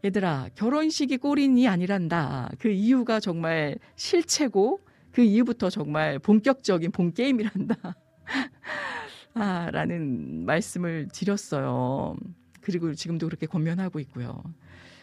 얘들아 0.06 0.50
결혼식이 0.54 1.18
꼬린이 1.18 1.68
아니란다. 1.68 2.52
그 2.60 2.70
이유가 2.70 3.20
정말 3.20 3.76
실체고 3.96 4.80
그 5.12 5.22
이후부터 5.24 5.72
정말 5.72 6.20
본격적인 6.20 6.92
본 6.92 7.12
게임이란다. 7.12 7.96
아, 9.34 9.72
라는 9.72 10.46
말씀을 10.46 11.08
드렸어요. 11.12 12.16
그리고 12.62 12.94
지금도 12.94 13.26
그렇게 13.26 13.48
권면하고 13.48 14.00
있고요. 14.00 14.44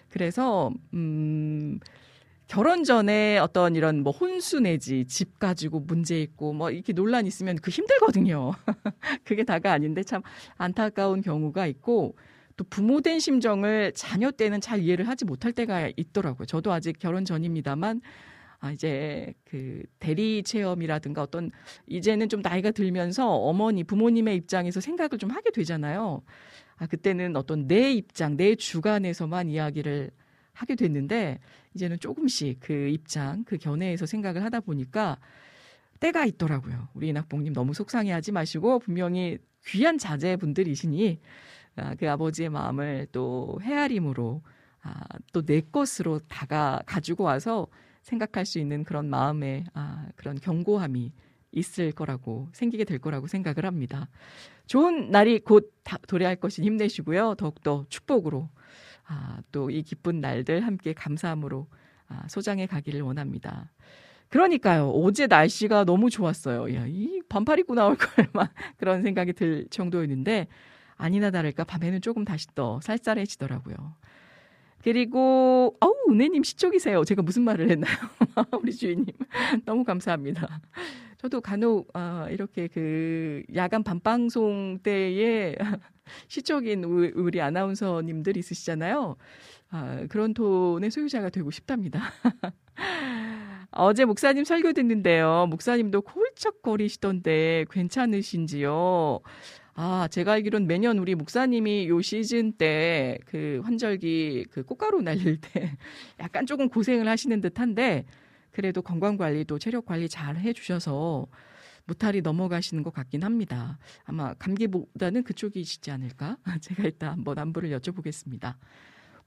그래서 0.08 0.72
음 0.94 1.80
결혼 2.46 2.84
전에 2.84 3.38
어떤 3.38 3.74
이런 3.74 4.02
뭐 4.04 4.12
혼수 4.12 4.60
내지 4.60 5.04
집 5.06 5.40
가지고 5.40 5.80
문제 5.80 6.20
있고 6.20 6.52
뭐 6.52 6.70
이렇게 6.70 6.92
논란 6.92 7.26
있으면 7.26 7.56
그 7.56 7.72
힘들거든요. 7.72 8.52
그게 9.24 9.42
다가 9.42 9.72
아닌데 9.72 10.04
참 10.04 10.22
안타까운 10.58 11.22
경우가 11.22 11.66
있고 11.66 12.14
또 12.56 12.64
부모된 12.64 13.18
심정을 13.18 13.92
자녀 13.94 14.30
때는 14.30 14.60
잘 14.60 14.80
이해를 14.80 15.08
하지 15.08 15.24
못할 15.24 15.52
때가 15.52 15.90
있더라고요. 15.96 16.46
저도 16.46 16.72
아직 16.72 16.98
결혼 16.98 17.24
전입니다만 17.24 18.00
아, 18.62 18.70
이제 18.70 19.34
그 19.44 19.82
대리 19.98 20.44
체험이라든가 20.44 21.20
어떤 21.20 21.50
이제는 21.88 22.28
좀 22.28 22.42
나이가 22.42 22.70
들면서 22.70 23.28
어머니, 23.28 23.82
부모님의 23.82 24.36
입장에서 24.36 24.80
생각을 24.80 25.18
좀 25.18 25.30
하게 25.30 25.50
되잖아요. 25.50 26.22
아, 26.76 26.86
그때는 26.86 27.34
어떤 27.34 27.66
내 27.66 27.92
입장, 27.92 28.36
내 28.36 28.54
주관에서만 28.54 29.48
이야기를 29.48 30.12
하게 30.52 30.76
됐는데 30.76 31.40
이제는 31.74 31.98
조금씩 31.98 32.60
그 32.60 32.72
입장, 32.88 33.42
그 33.44 33.58
견해에서 33.58 34.06
생각을 34.06 34.44
하다 34.44 34.60
보니까 34.60 35.18
때가 35.98 36.24
있더라고요. 36.26 36.88
우리 36.94 37.08
이낙봉님 37.08 37.52
너무 37.54 37.74
속상해하지 37.74 38.30
마시고 38.30 38.78
분명히 38.78 39.38
귀한 39.66 39.98
자제분들이시니 39.98 41.20
아, 41.76 41.94
그 41.94 42.08
아버지의 42.10 42.48
마음을 42.50 43.06
또 43.12 43.58
헤아림으로 43.62 44.42
아, 44.82 45.00
또 45.32 45.42
내 45.42 45.60
것으로 45.60 46.18
다가 46.28 46.82
가지고 46.86 47.24
와서 47.24 47.66
생각할 48.02 48.44
수 48.46 48.58
있는 48.58 48.84
그런 48.84 49.08
마음의 49.08 49.64
아, 49.74 50.06
그런 50.16 50.38
견고함이 50.40 51.12
있을 51.52 51.92
거라고 51.92 52.48
생기게 52.52 52.84
될 52.84 52.98
거라고 52.98 53.26
생각을 53.26 53.64
합니다. 53.66 54.08
좋은 54.66 55.10
날이 55.10 55.40
곧 55.40 55.72
도래할 56.08 56.36
것이 56.36 56.62
힘내시고요. 56.62 57.34
더욱더 57.36 57.84
축복으로 57.88 58.48
아, 59.06 59.40
또 59.52 59.70
이 59.70 59.82
기쁜 59.82 60.20
날들 60.20 60.64
함께 60.66 60.92
감사함으로 60.94 61.66
아, 62.08 62.26
소장해 62.28 62.66
가기를 62.66 63.02
원합니다. 63.02 63.70
그러니까요. 64.28 64.90
어제 64.90 65.26
날씨가 65.26 65.84
너무 65.84 66.08
좋았어요. 66.10 66.74
야, 66.74 66.86
이 66.88 67.20
반팔 67.28 67.58
입고 67.60 67.74
나올 67.74 67.96
걸 67.98 68.26
막 68.32 68.50
그런 68.78 69.02
생각이 69.02 69.34
들 69.34 69.66
정도였는데 69.70 70.48
아니나 70.96 71.30
다를까 71.30 71.64
밤에는 71.64 72.00
조금 72.00 72.24
다시 72.24 72.46
더 72.54 72.80
쌀쌀해지더라고요. 72.82 73.76
그리고 74.82 75.76
어우 75.80 75.94
은혜님 76.10 76.42
시쪽이세요. 76.42 77.04
제가 77.04 77.22
무슨 77.22 77.42
말을 77.42 77.70
했나요? 77.70 77.94
우리 78.60 78.72
주인님 78.72 79.06
너무 79.64 79.84
감사합니다. 79.84 80.60
저도 81.18 81.40
간혹 81.40 81.88
아, 81.94 82.26
이렇게 82.30 82.66
그 82.66 83.44
야간 83.54 83.84
밤방송 83.84 84.80
때에 84.82 85.54
시적인 86.26 86.84
우리 86.84 87.40
아나운서님들 87.40 88.36
있으시잖아요. 88.36 89.16
아, 89.70 90.06
그런 90.08 90.34
톤의 90.34 90.90
소유자가 90.90 91.30
되고 91.30 91.50
싶답니다. 91.52 92.02
어제 93.70 94.04
목사님 94.04 94.44
설교 94.44 94.72
듣는데요. 94.72 95.46
목사님도 95.48 96.02
콜척거리시던데 96.02 97.66
괜찮으신지요? 97.70 99.20
아, 99.74 100.06
제가 100.10 100.32
알기론 100.32 100.66
매년 100.66 100.98
우리 100.98 101.14
목사님이 101.14 101.88
요 101.88 102.00
시즌 102.02 102.52
때 102.52 103.18
그 103.26 103.60
환절기 103.64 104.46
그 104.50 104.64
꽃가루 104.64 105.00
날릴 105.02 105.40
때 105.40 105.76
약간 106.20 106.46
조금 106.46 106.68
고생을 106.68 107.08
하시는 107.08 107.40
듯 107.40 107.58
한데 107.58 108.04
그래도 108.50 108.82
건강 108.82 109.16
관리도 109.16 109.58
체력 109.58 109.86
관리 109.86 110.08
잘 110.08 110.36
해주셔서 110.36 111.26
무탈이 111.86 112.20
넘어가시는 112.20 112.82
것 112.82 112.92
같긴 112.92 113.22
합니다. 113.24 113.78
아마 114.04 114.34
감기보다는 114.34 115.24
그쪽이시지 115.24 115.90
않을까? 115.90 116.36
제가 116.60 116.84
일단 116.84 117.10
한번 117.12 117.38
안부를 117.38 117.70
여쭤보겠습니다. 117.78 118.54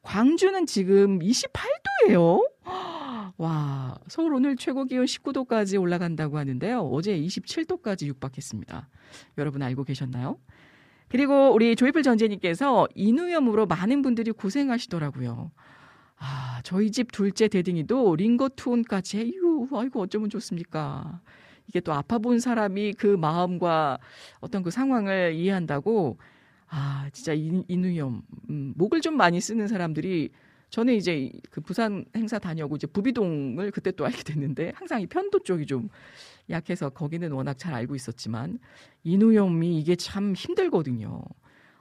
광주는 0.05 0.65
지금 0.67 1.19
28도예요. 1.19 2.39
와, 3.37 3.97
서울 4.07 4.35
오늘 4.35 4.55
최고 4.55 4.85
기온 4.85 5.05
19도까지 5.05 5.81
올라간다고 5.81 6.37
하는데요. 6.37 6.81
어제 6.81 7.19
27도까지 7.19 8.05
육박했습니다. 8.05 8.87
여러분 9.39 9.63
알고 9.63 9.83
계셨나요? 9.83 10.37
그리고 11.09 11.51
우리 11.53 11.75
조이풀 11.75 12.03
전재님께서 12.03 12.87
인후염으로 12.95 13.65
많은 13.65 14.03
분들이 14.03 14.31
고생하시더라고요. 14.31 15.51
아, 16.17 16.61
저희 16.63 16.91
집 16.91 17.11
둘째 17.11 17.47
대딩이도 17.47 18.15
링거투온까지 18.15 19.17
해유, 19.17 19.67
아이고 19.73 20.01
어쩌면 20.01 20.29
좋습니까? 20.29 21.19
이게 21.67 21.79
또 21.79 21.93
아파 21.93 22.19
본 22.19 22.39
사람이 22.39 22.93
그 22.93 23.07
마음과 23.07 23.97
어떤 24.39 24.61
그 24.61 24.69
상황을 24.69 25.33
이해한다고 25.33 26.19
아, 26.77 27.09
진짜 27.13 27.31
인, 27.31 27.63
인후염, 27.69 28.21
음, 28.49 28.73
목을 28.75 28.99
좀 28.99 29.15
많이 29.15 29.39
쓰는 29.39 29.69
사람들이 29.69 30.29
저는 30.69 30.93
이제 30.95 31.31
그 31.49 31.61
부산 31.61 32.03
행사 32.17 32.37
다녀오고 32.37 32.75
이제 32.75 32.85
부비동을 32.85 33.71
그때 33.71 33.93
또 33.93 34.05
알게 34.05 34.23
됐는데 34.23 34.73
항상 34.75 34.99
이 34.99 35.07
편도 35.07 35.39
쪽이 35.43 35.67
좀 35.67 35.87
약해서 36.49 36.89
거기는 36.89 37.31
워낙 37.31 37.57
잘 37.57 37.73
알고 37.73 37.95
있었지만 37.95 38.59
인후염이 39.05 39.79
이게 39.79 39.95
참 39.95 40.33
힘들거든요. 40.35 41.21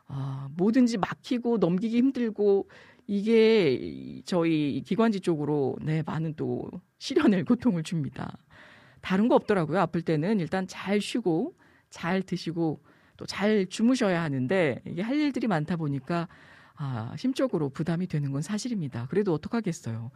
아, 0.07 0.49
뭐든지 0.57 0.99
막히고 0.99 1.59
넘기기 1.59 1.97
힘들고 1.97 2.69
이게 3.09 4.23
저희 4.25 4.81
기관지 4.87 5.19
쪽으로 5.19 5.77
네, 5.83 6.05
많은 6.07 6.35
또 6.37 6.71
시련을 6.99 7.45
고통을 7.47 7.83
줍니다. 7.83 8.39
다른 9.01 9.27
거 9.27 9.35
없더라고요. 9.35 9.81
아플 9.81 10.03
때는 10.03 10.39
일단 10.39 10.69
잘 10.69 11.01
쉬고 11.01 11.57
잘 11.91 12.23
드시고 12.23 12.81
또 13.17 13.27
잘 13.27 13.67
주무셔야 13.67 14.23
하는데 14.23 14.81
이게 14.87 15.03
할 15.03 15.17
일들이 15.17 15.47
많다 15.47 15.77
보니까 15.77 16.29
아, 16.77 17.15
심적으로 17.17 17.69
부담이 17.69 18.07
되는 18.07 18.33
건 18.33 18.43
사실입니다. 18.43 19.07
그래도 19.09 19.33
어떡하겠어요. 19.33 20.11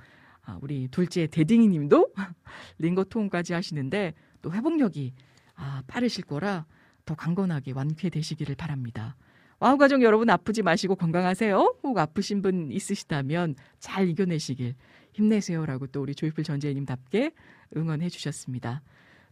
아, 0.44 0.58
우리 0.60 0.88
둘째 0.88 1.26
대딩이 1.26 1.68
님도 1.68 2.12
링거통까지 2.78 3.52
하시는데 3.52 4.14
또 4.42 4.52
회복력이 4.52 5.14
아, 5.54 5.82
빠르실 5.86 6.24
거라 6.24 6.66
더 7.04 7.14
강건하게 7.14 7.72
완쾌되시기를 7.72 8.54
바랍니다. 8.56 9.16
와우 9.60 9.76
가족 9.76 10.02
여러분 10.02 10.30
아프지 10.30 10.62
마시고 10.62 10.94
건강하세요. 10.96 11.78
혹 11.82 11.98
아프신 11.98 12.42
분 12.42 12.70
있으시다면 12.70 13.56
잘 13.80 14.08
이겨내시길 14.08 14.74
힘내세요라고 15.12 15.88
또 15.88 16.00
우리 16.00 16.14
조이풀 16.14 16.44
전재님답게 16.44 17.32
응원해 17.76 18.08
주셨습니다. 18.08 18.82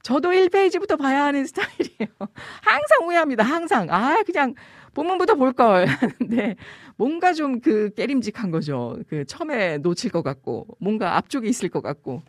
저도 0.06 0.30
1페이지부터 0.30 0.96
봐야 0.96 1.24
하는 1.24 1.44
스타일이에요. 1.46 2.06
항상 2.62 3.02
후회합니다. 3.02 3.42
항상. 3.42 3.88
아, 3.90 4.22
그냥 4.22 4.54
본문부터 4.94 5.34
볼 5.34 5.52
걸. 5.52 5.86
하는데 5.90 6.54
뭔가 6.96 7.32
좀 7.32 7.58
그 7.60 7.90
깨림직한 7.96 8.52
거죠. 8.52 9.00
그 9.08 9.24
처음에 9.24 9.78
놓칠 9.78 10.12
것 10.12 10.22
같고 10.22 10.68
뭔가 10.78 11.16
앞쪽에 11.16 11.48
있을 11.48 11.68
것 11.70 11.82
같고 11.82 12.22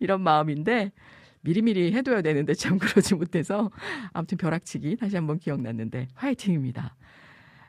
이런 0.00 0.22
마음인데 0.22 0.90
미리미리 1.42 1.92
해둬야 1.92 2.22
되는데 2.22 2.54
참 2.54 2.78
그러지 2.80 3.14
못해서 3.14 3.70
아무튼 4.14 4.38
벼락치기 4.38 4.96
다시 4.96 5.16
한번 5.16 5.38
기억났는데 5.38 6.08
화이팅입니다. 6.14 6.96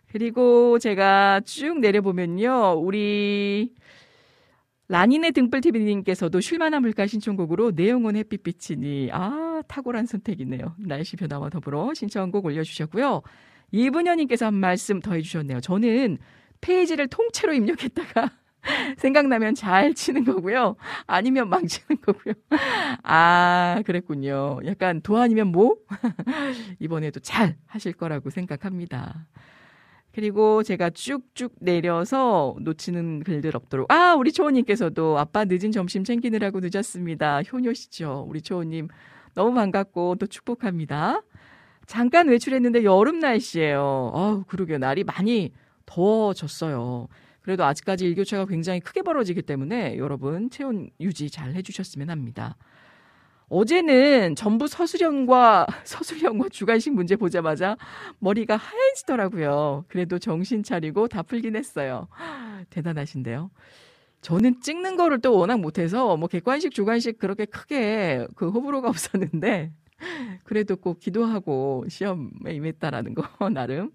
그리고 0.07 0.79
제가 0.79 1.41
쭉 1.41 1.79
내려보면요. 1.79 2.75
우리 2.77 3.73
라니네 4.89 5.31
등불TV님께서도 5.31 6.41
쉴만한 6.41 6.81
물가 6.81 7.05
신청곡으로 7.05 7.71
내용은 7.75 8.15
햇빛 8.15 8.41
비치니 8.41 9.09
아 9.13 9.61
탁월한 9.67 10.07
선택이네요. 10.07 10.75
날씨 10.79 11.15
변화와 11.15 11.49
더불어 11.49 11.93
신청곡 11.93 12.45
올려주셨고요. 12.45 13.21
이분현님께서 13.71 14.47
한 14.47 14.55
말씀 14.55 14.99
더 14.99 15.13
해주셨네요. 15.13 15.61
저는 15.61 16.17
페이지를 16.61 17.07
통째로 17.07 17.53
입력했다가 17.53 18.31
생각나면 18.97 19.53
잘 19.53 19.93
치는 19.93 20.25
거고요. 20.25 20.75
아니면 21.05 21.49
망치는 21.49 22.01
거고요. 22.01 22.33
아, 23.03 23.81
그랬군요. 23.85 24.59
약간 24.65 25.01
도 25.01 25.17
아니면 25.17 25.49
뭐? 25.49 25.77
이번에도 26.79 27.19
잘 27.19 27.57
하실 27.67 27.93
거라고 27.93 28.31
생각합니다. 28.31 29.27
그리고 30.13 30.63
제가 30.63 30.89
쭉쭉 30.89 31.55
내려서 31.59 32.55
놓치는 32.59 33.23
글들 33.23 33.55
없도록. 33.55 33.91
아, 33.91 34.15
우리 34.15 34.31
초호님께서도 34.31 35.17
아빠 35.19 35.45
늦은 35.45 35.71
점심 35.71 36.03
챙기느라고 36.03 36.59
늦었습니다. 36.61 37.43
효녀시죠. 37.43 38.25
우리 38.27 38.41
초호님. 38.41 38.87
너무 39.35 39.53
반갑고 39.53 40.15
또 40.15 40.25
축복합니다. 40.25 41.21
잠깐 41.85 42.27
외출했는데 42.27 42.83
여름 42.83 43.19
날씨예요. 43.19 44.11
아우, 44.13 44.43
그러게요. 44.47 44.79
날이 44.79 45.03
많이 45.03 45.51
더워졌어요. 45.85 47.07
그래도 47.41 47.63
아직까지 47.63 48.05
일교차가 48.05 48.45
굉장히 48.45 48.79
크게 48.79 49.01
벌어지기 49.01 49.41
때문에 49.43 49.97
여러분 49.97 50.49
체온 50.49 50.89
유지 50.99 51.29
잘 51.29 51.55
해주셨으면 51.55 52.09
합니다. 52.09 52.57
어제는 53.49 54.35
전부 54.35 54.67
서술형과 54.67 55.67
서술형과 55.83 56.49
주관식 56.49 56.93
문제 56.93 57.15
보자마자 57.15 57.77
머리가 58.19 58.55
하얘지더라고요. 58.55 59.85
그래도 59.87 60.19
정신 60.19 60.63
차리고 60.63 61.07
다 61.07 61.23
풀긴 61.23 61.55
했어요. 61.55 62.07
대단하신데요. 62.69 63.49
저는 64.21 64.61
찍는 64.61 64.97
거를 64.97 65.19
또 65.19 65.35
워낙 65.35 65.59
못해서 65.59 66.17
뭐 66.17 66.27
객관식 66.27 66.73
주관식 66.73 67.17
그렇게 67.17 67.45
크게 67.45 68.27
그 68.35 68.49
호불호가 68.49 68.89
없었는데 68.89 69.71
그래도 70.43 70.75
꼭 70.75 70.99
기도하고 70.99 71.85
시험에 71.89 72.53
임했다라는 72.53 73.15
거 73.15 73.49
나름 73.49 73.91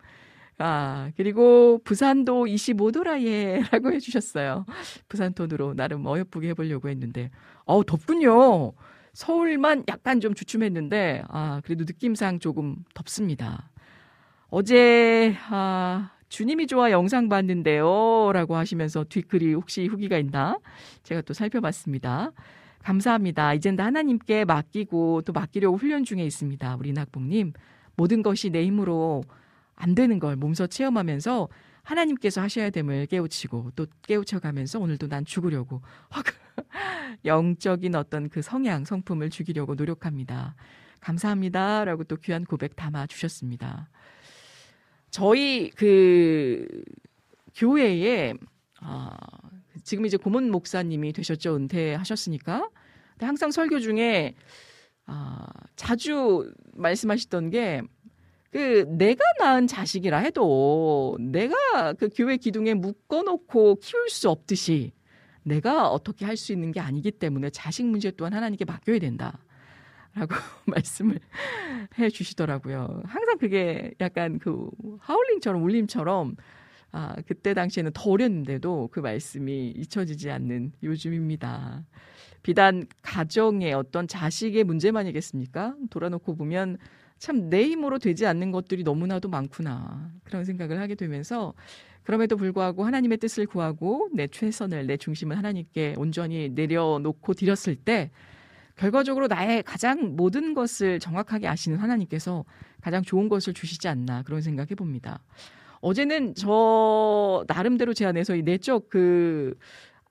아, 0.59 1.11
그리고 1.17 1.81
부산도 1.85 2.47
25도라 2.47 3.23
예 3.25 3.62
라고 3.73 3.93
해주셨어요. 3.93 4.64
부산 5.09 5.35
톤으로 5.35 5.75
나름 5.75 6.07
어여쁘게 6.07 6.51
해보려고 6.51 6.88
했는데, 6.88 7.31
어우, 7.64 7.85
덥군요. 7.85 8.73
서울만 9.14 9.85
약간 9.88 10.20
좀 10.20 10.35
주춤했는데, 10.35 11.22
아, 11.29 11.61
그래도 11.64 11.85
느낌상 11.85 12.40
조금 12.40 12.77
덥습니다. 12.94 13.70
어제, 14.50 15.35
아, 15.48 16.11
주님이 16.29 16.66
좋아 16.66 16.90
영상 16.90 17.29
봤는데요. 17.29 18.33
라고 18.33 18.57
하시면서 18.57 19.05
뒷글이 19.05 19.55
혹시 19.55 19.87
후기가 19.87 20.18
있나? 20.18 20.59
제가 21.05 21.22
또 21.22 21.33
살펴봤습니다. 21.33 22.33
감사합니다. 22.83 23.55
이젠 23.55 23.77
다 23.77 23.85
하나님께 23.85 24.44
맡기고 24.44 25.22
또 25.22 25.33
맡기려고 25.33 25.77
훈련 25.77 26.05
중에 26.05 26.24
있습니다. 26.24 26.77
우리 26.77 26.92
낙봉님. 26.92 27.53
모든 27.96 28.22
것이 28.22 28.50
내 28.50 28.64
힘으로 28.64 29.22
안 29.77 29.94
되는 29.94 30.18
걸 30.18 30.35
몸소 30.35 30.66
체험하면서 30.66 31.48
하나님께서 31.85 32.40
하셔야 32.40 32.70
됨을 32.70 33.07
깨우치고 33.07 33.73
또 33.77 33.87
깨우쳐가면서 34.03 34.81
오늘도 34.81 35.09
난 35.09 35.25
죽으려고 35.25 35.83
영적인 37.25 37.94
어떤 37.94 38.29
그 38.29 38.42
성향, 38.42 38.85
성품을 38.85 39.31
죽이려고 39.31 39.75
노력합니다. 39.75 40.57
감사합니다. 41.01 41.85
라고 41.85 42.05
또 42.05 42.16
귀한 42.16 42.44
고백 42.44 42.75
담아 42.77 43.07
주셨습니다. 43.07 43.90
저희 45.11 45.70
그 45.77 46.66
교회에 47.55 48.35
아, 48.81 49.16
지금 49.85 50.07
이제 50.07 50.16
고문 50.16 50.51
목사님이 50.51 51.12
되셨죠. 51.12 51.55
은퇴하셨으니까. 51.57 52.68
항상 53.20 53.51
설교 53.51 53.81
중에 53.81 54.35
아, 55.07 55.47
자주 55.77 56.51
말씀하시던 56.73 57.51
게 57.51 57.83
그 58.55 58.87
내가 58.87 59.25
낳은 59.40 59.67
자식이라 59.67 60.19
해도 60.19 61.17
내가 61.19 61.93
그 61.95 62.09
교회 62.14 62.37
기둥에 62.37 62.75
묶어놓고 62.75 63.81
키울 63.81 64.09
수 64.09 64.31
없듯이 64.31 64.93
내가 65.43 65.90
어떻게 65.90 66.25
할 66.25 66.37
수 66.37 66.53
있는 66.53 66.71
게 66.71 66.79
아니기 66.79 67.11
때문에 67.11 67.51
자식 67.51 67.85
문제 67.85 68.12
또한 68.12 68.33
하나님께 68.33 68.64
맡겨야 68.64 69.01
된다. 69.01 69.40
라고 70.14 70.37
말씀을 70.67 71.19
해 71.99 72.09
주시더라고요. 72.09 73.03
항상 73.05 73.38
그게 73.38 73.93
약간 74.01 74.38
그 74.38 74.71
하울링처럼 75.01 75.61
울림처럼 75.61 76.37
아, 76.93 77.17
그때 77.27 77.55
당시에는 77.55 77.90
더 77.93 78.09
어렸는데도 78.09 78.88
그 78.93 79.01
말씀이 79.01 79.71
잊혀지지 79.71 80.31
않는 80.31 80.75
요즘입니다. 80.81 81.85
비단 82.45 82.87
가정의 83.03 83.75
어떤 83.75 84.07
자식의 84.07 84.62
문제만이겠습니까? 84.62 85.75
돌아놓고 85.90 86.37
보면 86.37 86.79
참 87.18 87.48
내 87.48 87.64
힘으로 87.64 87.98
되지 87.98 88.27
않는 88.27 88.50
것들이 88.50 88.83
너무나도 88.83 89.29
많구나. 89.29 90.11
그런 90.24 90.44
생각을 90.44 90.81
하게 90.81 90.94
되면서 90.94 91.55
그럼에도 92.03 92.37
불구하고 92.37 92.85
하나님의 92.85 93.18
뜻을 93.18 93.46
구하고 93.46 94.09
내 94.12 94.27
최선을, 94.27 94.87
내 94.87 94.96
중심을 94.96 95.38
하나님께 95.38 95.94
온전히 95.96 96.50
내려놓고 96.50 97.33
드렸을 97.35 97.77
때 97.77 98.11
결과적으로 98.77 99.27
나의 99.29 99.62
가장 99.62 100.16
모든 100.16 100.53
것을 100.53 100.98
정확하게 100.98 101.48
아시는 101.48 101.79
하나님께서 101.79 102.44
가장 102.83 103.03
좋은 103.03 103.29
것을 103.29 103.55
주시지 103.55 103.88
않나 103.88 104.22
그런 104.22 104.42
생각해 104.42 104.74
봅니다. 104.74 105.22
어제는 105.81 106.35
저 106.35 107.44
나름대로 107.46 107.94
제 107.94 108.05
안에서 108.05 108.35
이 108.37 108.42
내적 108.42 108.88
그, 108.90 109.57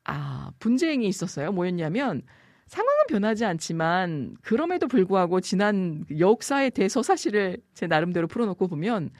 아, 0.03 0.51
분쟁이 0.59 1.07
있었어요. 1.07 1.51
뭐였냐면 1.51 2.21
상황은 2.67 3.06
변하지 3.10 3.45
않지만 3.45 4.36
그럼에도 4.41 4.88
불구하고 4.88 5.41
지난 5.41 6.06
역사의 6.17 6.71
대서 6.71 7.04
사실을 7.04 7.58
제 7.73 7.88
나름대로 7.88 8.28
풀어놓고 8.28 8.67
보면 8.67 9.12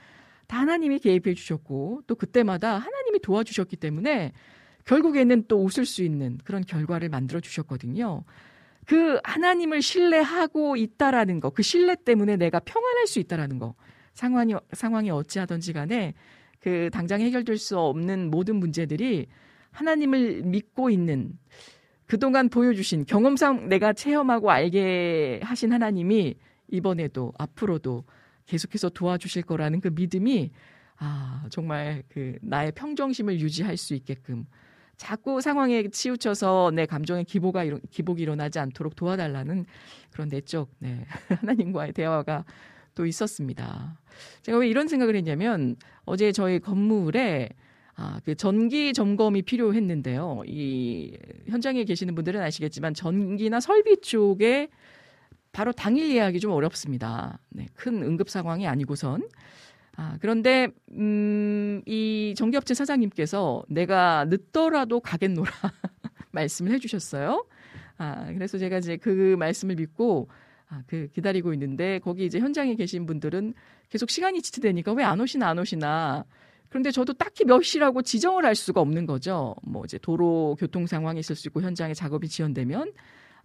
다 0.46 0.58
하나님이 0.58 0.98
개입해 0.98 1.34
주셨고 1.34 2.02
또 2.06 2.14
그때마다 2.14 2.78
하나님이 2.78 3.20
도와주셨기 3.20 3.76
때문에 3.76 4.32
결국에는 4.84 5.44
또 5.48 5.62
웃을 5.64 5.86
수 5.86 6.02
있는 6.02 6.38
그런 6.44 6.62
결과를 6.62 7.08
만들어 7.08 7.40
주셨거든요. 7.40 8.24
그 8.86 9.18
하나님을 9.24 9.80
신뢰하고 9.80 10.76
있다라는 10.76 11.40
거, 11.40 11.50
그 11.50 11.62
신뢰 11.62 11.96
때문에 11.96 12.36
내가 12.36 12.60
평안할 12.60 13.06
수 13.06 13.18
있다라는 13.18 13.58
거. 13.58 13.74
상황이 14.12 14.54
상황이 14.72 15.10
어찌하든지 15.10 15.72
간에 15.72 16.14
그 16.60 16.90
당장 16.92 17.20
해결될 17.20 17.58
수 17.58 17.78
없는 17.78 18.30
모든 18.30 18.56
문제들이 18.56 19.26
하나님을 19.70 20.42
믿고 20.44 20.90
있는 20.90 21.38
그동안 22.14 22.48
보여주신 22.48 23.06
경험상 23.06 23.68
내가 23.68 23.92
체험하고 23.92 24.48
알게 24.48 25.40
하신 25.42 25.72
하나님이 25.72 26.36
이번에도 26.68 27.32
앞으로도 27.36 28.04
계속해서 28.46 28.90
도와주실 28.90 29.42
거라는 29.42 29.80
그 29.80 29.88
믿음이 29.88 30.52
아, 30.98 31.44
정말 31.50 32.04
그 32.08 32.38
나의 32.40 32.70
평정심을 32.70 33.40
유지할 33.40 33.76
수 33.76 33.94
있게끔 33.94 34.46
자꾸 34.96 35.40
상황에 35.40 35.88
치우쳐서 35.88 36.70
내 36.72 36.86
감정의 36.86 37.24
기복가 37.24 37.64
일어, 37.64 37.80
기복이 37.90 38.22
일어나지 38.22 38.60
않도록 38.60 38.94
도와달라는 38.94 39.66
그런 40.12 40.28
내적 40.28 40.70
네, 40.78 41.04
하나님과의 41.40 41.94
대화가 41.94 42.44
또 42.94 43.06
있었습니다. 43.06 43.98
제가 44.42 44.58
왜 44.58 44.68
이런 44.68 44.86
생각을 44.86 45.16
했냐면 45.16 45.74
어제 46.04 46.30
저희 46.30 46.60
건물에 46.60 47.48
아, 47.96 48.20
그 48.24 48.34
전기 48.34 48.92
점검이 48.92 49.42
필요했는데요. 49.42 50.42
이 50.46 51.16
현장에 51.48 51.84
계시는 51.84 52.14
분들은 52.14 52.40
아시겠지만 52.40 52.94
전기나 52.94 53.60
설비 53.60 54.00
쪽에 54.00 54.68
바로 55.52 55.72
당일 55.72 56.10
예약이 56.14 56.40
좀 56.40 56.50
어렵습니다. 56.52 57.38
네, 57.50 57.66
큰 57.74 58.02
응급 58.02 58.28
상황이 58.30 58.66
아니고선 58.66 59.28
아, 59.96 60.16
그런데, 60.20 60.68
음, 60.92 61.80
이 61.86 62.34
정기업체 62.36 62.74
사장님께서 62.74 63.62
내가 63.68 64.24
늦더라도 64.24 64.98
가겠노라 64.98 65.48
말씀을 66.32 66.72
해주셨어요. 66.72 67.46
아, 67.98 68.26
그래서 68.32 68.58
제가 68.58 68.78
이제 68.78 68.96
그 68.96 69.36
말씀을 69.38 69.76
믿고, 69.76 70.28
아, 70.68 70.82
그 70.88 71.06
기다리고 71.14 71.52
있는데, 71.52 72.00
거기 72.00 72.26
이제 72.26 72.40
현장에 72.40 72.74
계신 72.74 73.06
분들은 73.06 73.54
계속 73.88 74.10
시간이 74.10 74.42
지체되니까 74.42 74.94
왜 74.94 75.04
안 75.04 75.20
오시나 75.20 75.48
안 75.48 75.60
오시나. 75.60 76.24
그런데 76.74 76.90
저도 76.90 77.12
딱히 77.12 77.44
몇 77.44 77.62
시라고 77.62 78.02
지정을 78.02 78.44
할 78.44 78.56
수가 78.56 78.80
없는 78.80 79.06
거죠. 79.06 79.54
뭐 79.62 79.84
이제 79.84 79.96
도로 79.96 80.56
교통 80.58 80.88
상황이 80.88 81.20
있을 81.20 81.36
수 81.36 81.46
있고, 81.46 81.62
현장에 81.62 81.94
작업이 81.94 82.26
지연되면 82.26 82.92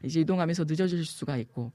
이제 0.03 0.21
이동하면서 0.21 0.65
늦어질 0.67 1.05
수가 1.05 1.37
있고, 1.37 1.71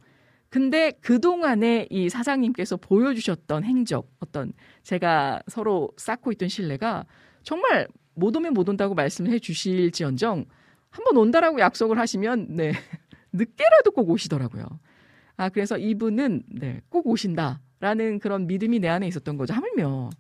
근데 0.49 0.91
그동안에 1.01 1.87
이 1.91 2.09
사장님께서 2.09 2.77
보여주셨던 2.79 3.63
행적, 3.63 4.11
어떤 4.19 4.53
제가 4.83 5.43
서로 5.47 5.91
쌓고 5.97 6.33
있던 6.33 6.49
신뢰가 6.49 7.07
정말 7.45 7.87
못 8.15 8.35
오면 8.35 8.53
못 8.53 8.69
온다고 8.69 8.95
말씀을 8.95 9.31
해 9.31 9.39
주실지언정 9.39 10.47
한번 10.91 11.17
온다라고 11.17 11.61
약속을 11.61 12.01
하시면 12.01 12.49
네. 12.57 12.73
늦게라도 13.33 13.93
꼭 13.93 14.11
오시더라고요. 14.11 14.65
아, 15.37 15.51
그래서 15.51 15.79
이분은 15.79 16.43
네, 16.49 16.81
꼭 16.89 17.07
오신다라는 17.07 18.19
그런 18.19 18.49
믿음이 18.49 18.81
내 18.81 18.89
안에 18.89 19.07
있었던 19.07 19.37
거죠. 19.37 19.55
하물며 19.55 20.11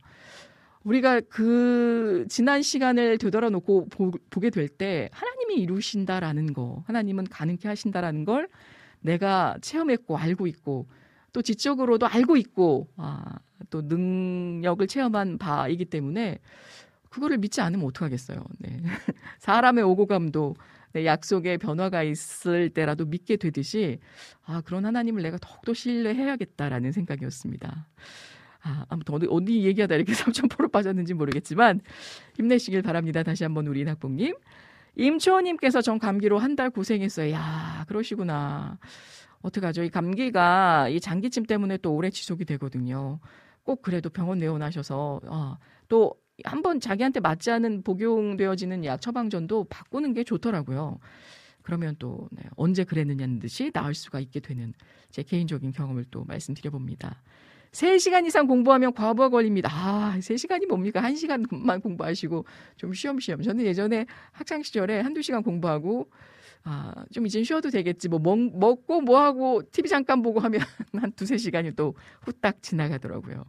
우리가 0.84 1.20
그 1.22 2.26
지난 2.28 2.62
시간을 2.62 3.18
되돌아놓고 3.18 3.88
보, 3.88 4.10
보게 4.30 4.50
될 4.50 4.68
때 4.68 5.08
하나님이 5.12 5.56
이루신다라는 5.56 6.52
거, 6.52 6.82
하나님은 6.86 7.24
가능케 7.24 7.68
하신다라는 7.68 8.24
걸 8.24 8.48
내가 9.00 9.56
체험했고 9.60 10.16
알고 10.18 10.46
있고 10.48 10.86
또 11.32 11.42
지적으로도 11.42 12.06
알고 12.06 12.36
있고 12.36 12.88
아, 12.96 13.38
또 13.70 13.82
능력을 13.82 14.86
체험한 14.86 15.38
바이기 15.38 15.86
때문에 15.86 16.38
그거를 17.10 17.38
믿지 17.38 17.60
않으면 17.60 17.86
어떡하겠어요. 17.86 18.44
네. 18.58 18.82
사람의 19.38 19.84
오고 19.84 20.06
감도 20.06 20.56
내 20.92 21.06
약속에 21.06 21.56
변화가 21.58 22.02
있을 22.02 22.70
때라도 22.70 23.04
믿게 23.06 23.36
되듯이 23.36 23.98
아 24.44 24.60
그런 24.62 24.84
하나님을 24.84 25.22
내가 25.22 25.38
더욱더 25.40 25.74
신뢰해야겠다라는 25.74 26.92
생각이었습니다. 26.92 27.88
아, 28.64 28.84
아무튼 28.88 29.14
어디, 29.14 29.26
어디 29.30 29.62
얘기하다 29.64 29.94
이렇게 29.94 30.12
삼천포로 30.14 30.68
빠졌는지 30.70 31.14
모르겠지만 31.14 31.80
힘내시길 32.36 32.82
바랍니다. 32.82 33.22
다시 33.22 33.44
한번 33.44 33.66
우리 33.66 33.84
낙봉님. 33.84 34.34
임초원님께서 34.96 35.82
전 35.82 35.98
감기로 35.98 36.38
한 36.38 36.56
달 36.56 36.70
고생했어요. 36.70 37.32
야, 37.32 37.84
그러시구나. 37.88 38.78
어떡하죠? 39.42 39.82
이 39.82 39.90
감기가 39.90 40.88
이 40.88 41.00
장기침 41.00 41.44
때문에 41.46 41.76
또 41.78 41.94
오래 41.94 42.10
지속이 42.10 42.44
되거든요. 42.46 43.18
꼭 43.64 43.82
그래도 43.82 44.08
병원 44.08 44.38
내원하셔서 44.38 45.20
아, 45.26 45.58
또 45.88 46.14
한번 46.44 46.80
자기한테 46.80 47.20
맞지 47.20 47.50
않은 47.50 47.82
복용되어지는 47.82 48.84
약 48.84 49.00
처방전도 49.00 49.64
바꾸는 49.64 50.14
게 50.14 50.24
좋더라고요. 50.24 50.98
그러면 51.62 51.96
또 51.98 52.28
네, 52.30 52.42
언제 52.56 52.84
그랬느냐는 52.84 53.38
듯이 53.40 53.70
나을 53.72 53.94
수가 53.94 54.20
있게 54.20 54.40
되는 54.40 54.74
제 55.10 55.22
개인적인 55.22 55.72
경험을 55.72 56.04
또 56.10 56.24
말씀드려 56.24 56.70
봅니다. 56.70 57.22
3시간 57.74 58.24
이상 58.24 58.46
공부하면 58.46 58.94
과부하 58.94 59.28
걸립니다. 59.28 59.68
아, 59.72 60.16
3시간이 60.20 60.66
뭡니까? 60.66 61.00
1시간만 61.02 61.82
공부하시고 61.82 62.44
좀 62.76 62.94
쉬엄쉬엄. 62.94 63.42
저는 63.42 63.64
예전에 63.64 64.06
학창 64.30 64.62
시절에 64.62 65.00
한두 65.00 65.22
시간 65.22 65.42
공부하고 65.42 66.08
아, 66.62 66.94
좀 67.12 67.26
이제 67.26 67.42
쉬어도 67.42 67.70
되겠지. 67.70 68.08
뭐 68.08 68.20
먹, 68.20 68.38
먹고 68.58 69.00
뭐 69.00 69.20
하고 69.20 69.62
TV 69.70 69.88
잠깐 69.88 70.22
보고 70.22 70.40
하면 70.40 70.60
한 70.94 71.12
두세 71.12 71.36
시간이 71.36 71.72
또 71.72 71.94
후딱 72.22 72.62
지나가더라고요. 72.62 73.44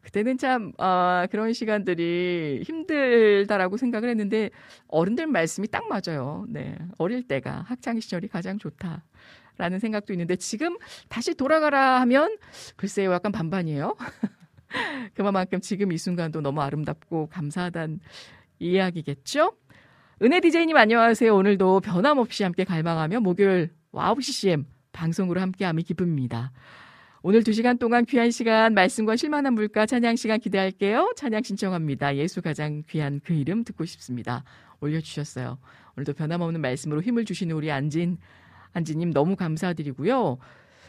그때는 0.00 0.38
참, 0.38 0.72
아, 0.78 1.26
그런 1.30 1.52
시간들이 1.52 2.62
힘들다라고 2.64 3.76
생각을 3.76 4.08
했는데, 4.08 4.48
어른들 4.86 5.26
말씀이 5.26 5.68
딱 5.68 5.86
맞아요. 5.88 6.46
네. 6.48 6.78
어릴 6.96 7.26
때가 7.26 7.64
학창 7.66 8.00
시절이 8.00 8.28
가장 8.28 8.58
좋다. 8.58 9.04
라는 9.58 9.78
생각도 9.78 10.12
있는데, 10.14 10.36
지금 10.36 10.78
다시 11.08 11.34
돌아가라 11.34 12.00
하면, 12.00 12.38
글쎄요, 12.76 13.12
약간 13.12 13.32
반반이에요. 13.32 13.96
그만큼 15.14 15.60
지금 15.60 15.92
이 15.92 15.98
순간도 15.98 16.40
너무 16.40 16.60
아름답고 16.60 17.28
감사하단 17.28 18.00
이야기겠죠? 18.58 19.52
은혜 20.22 20.40
디제이님 20.40 20.76
안녕하세요. 20.76 21.34
오늘도 21.34 21.80
변함없이 21.80 22.42
함께 22.42 22.64
갈망하며 22.64 23.20
목요일 23.20 23.70
와우 23.92 24.20
CCM 24.20 24.66
방송으로 24.92 25.40
함께함이 25.40 25.84
기쁩니다. 25.84 26.50
오늘 27.22 27.42
두 27.44 27.52
시간 27.52 27.78
동안 27.78 28.04
귀한 28.04 28.30
시간 28.30 28.74
말씀과 28.74 29.16
쉴만한 29.16 29.54
물가 29.54 29.86
찬양 29.86 30.16
시간 30.16 30.40
기대할게요. 30.40 31.12
찬양 31.16 31.42
신청합니다. 31.42 32.16
예수 32.16 32.42
가장 32.42 32.82
귀한 32.88 33.20
그 33.24 33.32
이름 33.32 33.64
듣고 33.64 33.84
싶습니다. 33.84 34.44
올려주셨어요. 34.80 35.58
오늘도 35.96 36.14
변함없는 36.14 36.60
말씀으로 36.60 37.02
힘을 37.02 37.24
주시는 37.24 37.54
우리 37.54 37.70
안진 37.70 38.18
안진님 38.72 39.12
너무 39.12 39.36
감사드리고요. 39.36 40.38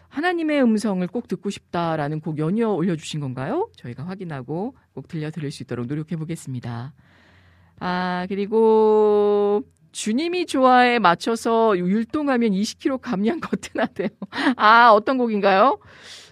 하나님의 0.10 0.64
음성을 0.64 1.06
꼭 1.08 1.28
듣고 1.28 1.50
싶다라는 1.50 2.20
곡 2.20 2.40
연이어 2.40 2.72
올려주신 2.72 3.20
건가요? 3.20 3.70
저희가 3.78 4.08
확인하고 4.08 4.76
꼭 4.94 5.08
들려 5.08 5.30
드릴 5.32 5.52
수 5.52 5.64
있도록 5.64 5.86
노력해 5.86 6.16
보겠습니다. 6.16 6.94
아 7.80 8.26
그리고 8.28 9.64
주님이 9.92 10.46
좋아에 10.46 11.00
맞춰서 11.00 11.78
율동하면 11.78 12.52
20kg 12.52 13.00
감량 13.02 13.40
거뜬하대요. 13.40 14.10
아 14.58 14.92
어떤 14.92 15.18
곡인가요? 15.18 15.80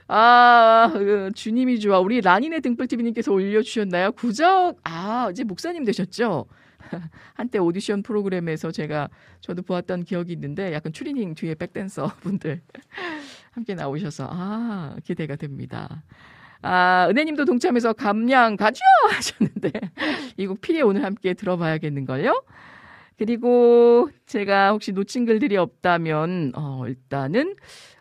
아, 0.07 0.89
그 0.93 1.31
주님이 1.35 1.79
좋아. 1.79 1.99
우리 1.99 2.21
라니네 2.21 2.61
등불TV님께서 2.61 3.31
올려주셨나요? 3.31 4.13
구적, 4.13 4.77
아, 4.83 5.29
이제 5.31 5.43
목사님 5.43 5.83
되셨죠? 5.83 6.45
한때 7.33 7.59
오디션 7.59 8.03
프로그램에서 8.03 8.71
제가 8.71 9.09
저도 9.41 9.61
보았던 9.61 10.03
기억이 10.03 10.31
있는데 10.33 10.73
약간 10.73 10.93
추리닝 10.93 11.35
뒤에 11.35 11.55
백댄서 11.55 12.13
분들 12.21 12.61
함께 13.51 13.75
나오셔서 13.75 14.27
아, 14.29 14.95
기대가 15.03 15.35
됩니다. 15.35 16.03
아, 16.61 17.07
은혜님도 17.09 17.45
동참해서 17.45 17.93
감량 17.93 18.57
가죠! 18.57 18.81
하셨는데 19.11 19.71
이곡 20.37 20.61
필히 20.61 20.81
오늘 20.81 21.03
함께 21.03 21.33
들어봐야겠는걸요? 21.33 22.43
그리고 23.17 24.09
제가 24.25 24.71
혹시 24.71 24.91
놓친 24.91 25.25
글들이 25.25 25.57
없다면 25.57 26.53
어, 26.55 26.83
일단은 26.87 27.55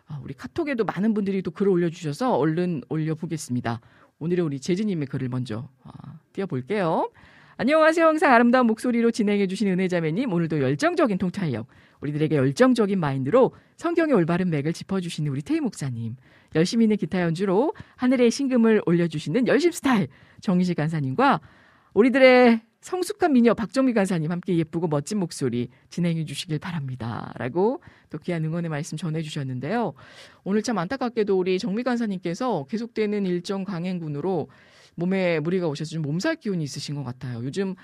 아, 0.07 0.19
우리 0.23 0.33
카톡에도 0.33 0.85
많은 0.85 1.13
분들이 1.13 1.41
또 1.41 1.51
글을 1.51 1.71
올려주셔서 1.71 2.35
얼른 2.37 2.83
올려보겠습니다. 2.89 3.81
오늘은 4.19 4.45
우리 4.45 4.59
재진님의 4.59 5.07
글을 5.07 5.29
먼저 5.29 5.69
아, 5.83 6.19
띄워볼게요. 6.33 7.09
안녕하세요. 7.59 8.05
항상 8.05 8.31
아름다운 8.31 8.67
목소리로 8.67 9.09
진행해주신 9.09 9.67
은혜자매님. 9.67 10.31
오늘도 10.31 10.61
열정적인 10.61 11.17
통찰력, 11.17 11.65
우리들에게 12.01 12.35
열정적인 12.35 12.99
마인드로 12.99 13.51
성경의 13.77 14.13
올바른 14.13 14.51
맥을 14.51 14.73
짚어주시는 14.73 15.31
우리 15.31 15.41
태희 15.41 15.59
목사님. 15.59 16.17
열심히 16.53 16.85
있는 16.85 16.97
기타 16.97 17.19
연주로 17.23 17.73
하늘의 17.95 18.29
신금을 18.29 18.83
올려주시는 18.85 19.47
열심 19.47 19.71
스타일 19.71 20.07
정희식 20.39 20.77
간사님과 20.77 21.41
우리들의 21.95 22.61
성숙한 22.81 23.33
미녀 23.33 23.55
박정미 23.55 23.93
간사님 23.93 24.31
함께 24.31 24.55
예쁘고 24.55 24.87
멋진 24.87 25.17
목소리 25.17 25.69
진행해 25.89 26.25
주시길 26.25 26.59
바랍니다. 26.59 27.33
라고 27.37 27.81
또 28.11 28.19
귀한 28.19 28.45
응원의 28.45 28.69
말씀 28.69 28.99
전해 28.99 29.23
주셨는데요. 29.23 29.93
오늘 30.43 30.61
참 30.61 30.77
안타깝게도 30.77 31.35
우리 31.35 31.57
정미 31.57 31.81
간사님께서 31.81 32.67
계속되는 32.69 33.25
일정 33.25 33.63
강행군으로 33.63 34.47
몸에 34.97 35.39
무리가 35.39 35.67
오셔서 35.67 35.91
좀 35.91 36.01
몸살 36.01 36.37
기운이 36.37 36.63
있으신 36.63 36.95
것 36.95 37.03
같아요. 37.03 37.43
요즘 37.43 37.75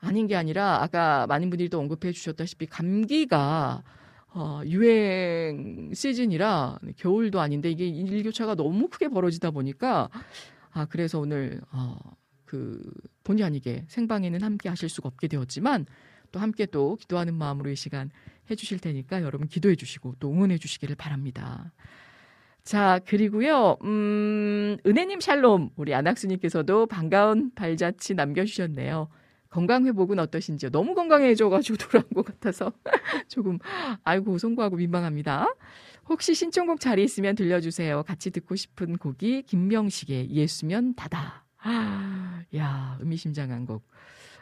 아닌 0.00 0.26
게 0.26 0.36
아니라 0.36 0.82
아까 0.82 1.26
많은 1.26 1.50
분들이 1.50 1.68
또 1.68 1.78
언급해 1.78 2.12
주셨다시피 2.12 2.66
감기가 2.66 3.82
어, 4.32 4.60
유행 4.66 5.92
시즌이라 5.92 6.78
겨울도 6.96 7.40
아닌데 7.40 7.70
이게 7.70 7.86
일교차가 7.86 8.54
너무 8.54 8.88
크게 8.88 9.08
벌어지다 9.08 9.50
보니까 9.50 10.08
아 10.70 10.84
그래서 10.84 11.18
오늘 11.18 11.60
어, 11.72 11.96
그 12.44 12.80
본의 13.24 13.44
아니게 13.44 13.84
생방에는 13.88 14.42
함께 14.42 14.68
하실 14.68 14.88
수가 14.88 15.08
없게 15.08 15.28
되었지만 15.28 15.86
또 16.30 16.40
함께 16.40 16.66
또 16.66 16.96
기도하는 16.96 17.34
마음으로 17.34 17.70
이 17.70 17.76
시간 17.76 18.10
해주실 18.50 18.78
테니까 18.78 19.22
여러분 19.22 19.48
기도해 19.48 19.74
주시고 19.76 20.16
또 20.20 20.30
응원해 20.30 20.58
주시기를 20.58 20.94
바랍니다. 20.94 21.72
자, 22.64 23.00
그리고요, 23.06 23.76
음, 23.84 24.76
은혜님 24.86 25.20
샬롬, 25.20 25.70
우리 25.76 25.94
안학수님께서도 25.94 26.86
반가운 26.86 27.50
발자취 27.54 28.14
남겨주셨네요. 28.14 29.08
건강 29.48 29.86
회복은 29.86 30.18
어떠신지요? 30.20 30.70
너무 30.70 30.94
건강해져가지고 30.94 31.76
돌아온 31.78 32.08
것 32.14 32.24
같아서 32.24 32.72
조금, 33.28 33.58
아이고, 34.04 34.38
송구하고 34.38 34.76
민망합니다. 34.76 35.46
혹시 36.08 36.34
신청곡 36.34 36.80
자리 36.80 37.02
있으면 37.04 37.34
들려주세요. 37.34 38.02
같이 38.04 38.30
듣고 38.30 38.56
싶은 38.56 38.96
곡이 38.98 39.42
김명식의 39.42 40.30
예수면 40.30 40.94
다다. 40.94 41.44
아, 41.62 42.42
야, 42.56 42.96
의미심장한 43.00 43.66
곡. 43.66 43.84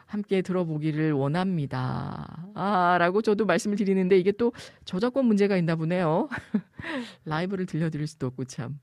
함께 0.09 0.40
들어보기를 0.40 1.12
원합니다. 1.12 2.49
아, 2.55 2.97
라고 2.99 3.21
저도 3.23 3.44
말씀을 3.44 3.77
드리는데 3.77 4.18
이게 4.18 4.33
또 4.33 4.53
저작권 4.85 5.27
문제가 5.27 5.57
있나 5.59 5.77
보네요. 5.77 6.29
라이브를 7.27 7.66
들려드릴 7.66 8.07
수도 8.07 8.27
없고 8.27 8.47
참. 8.47 8.81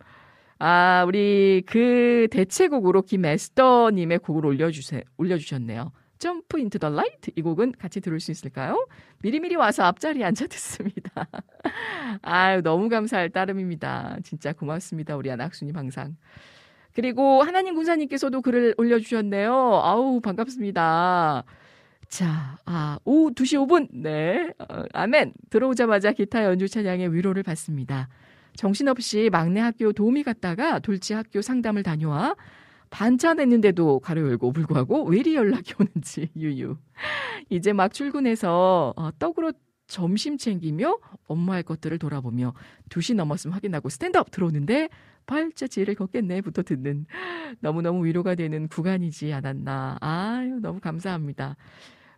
아, 0.60 1.04
우리 1.08 1.64
그 1.66 2.28
대체곡으로 2.32 3.02
김에스터님의 3.02 4.20
곡을 4.20 4.46
올려주세, 4.46 5.04
올려주셨네요. 5.18 5.92
Jump 6.20 6.60
into 6.60 6.80
the 6.80 6.90
Light 6.90 7.32
이 7.36 7.42
곡은 7.42 7.74
같이 7.74 8.00
들을 8.00 8.20
수 8.20 8.32
있을까요? 8.32 8.88
미리미리 9.22 9.56
와서 9.56 9.84
앞자리에 9.84 10.24
앉아 10.24 10.48
듣습니다. 10.48 11.28
아유, 12.22 12.62
너무 12.62 12.88
감사할 12.88 13.32
따름입니다. 13.32 14.20
진짜 14.24 14.54
고맙습니다. 14.54 15.18
우리 15.18 15.30
안학수님 15.32 15.76
항상. 15.76 16.16
그리고 16.96 17.44
하나님 17.44 17.76
군사님께서도 17.76 18.42
글을 18.42 18.74
올려주셨네요. 18.78 19.54
아우, 19.54 20.22
반갑습니다. 20.22 21.44
자, 22.08 22.58
아, 22.66 22.98
오후 23.04 23.32
2시 23.32 23.68
5분. 23.68 23.90
네. 23.92 24.54
어, 24.60 24.84
아멘. 24.94 25.34
들어오자마자 25.50 26.14
기타 26.14 26.46
연주 26.46 26.70
찬양의 26.70 27.14
위로를 27.14 27.44
받습니다. 27.44 28.08
정신없이 28.56 29.30
막내 29.30 29.60
학교 29.60 29.92
도우미 29.92 30.24
갔다가 30.24 30.80
돌지 30.80 31.14
학교 31.14 31.42
상담을 31.42 31.84
다녀와 31.84 32.38
반찬 32.90 33.42
했는데도 33.42 34.00
가려 34.00 34.22
열고 34.22 34.54
불구하고 34.54 35.04
왜 35.04 35.18
이리 35.20 35.36
연락이 35.36 35.74
오는지 35.78 36.30
유유. 36.38 36.78
이제 37.50 37.74
막 37.74 37.94
출근해서 37.94 38.94
어, 38.96 39.10
떡으로 39.20 39.52
점심 39.88 40.38
챙기며 40.38 40.98
업무할 41.28 41.62
것들을 41.62 42.00
돌아보며 42.00 42.54
2시 42.90 43.16
넘었으면 43.16 43.54
확인하고 43.54 43.90
스탠드업 43.90 44.32
들어오는데 44.32 44.90
발자취를 45.26 45.96
걷겠네부터 45.96 46.64
듣는 46.64 47.06
너무너무 47.62 48.06
위로가 48.06 48.36
되는 48.36 48.68
구간이지 48.68 49.34
않았나. 49.34 49.98
아유, 50.02 50.60
너무 50.62 50.80
감사합니다. 50.80 51.56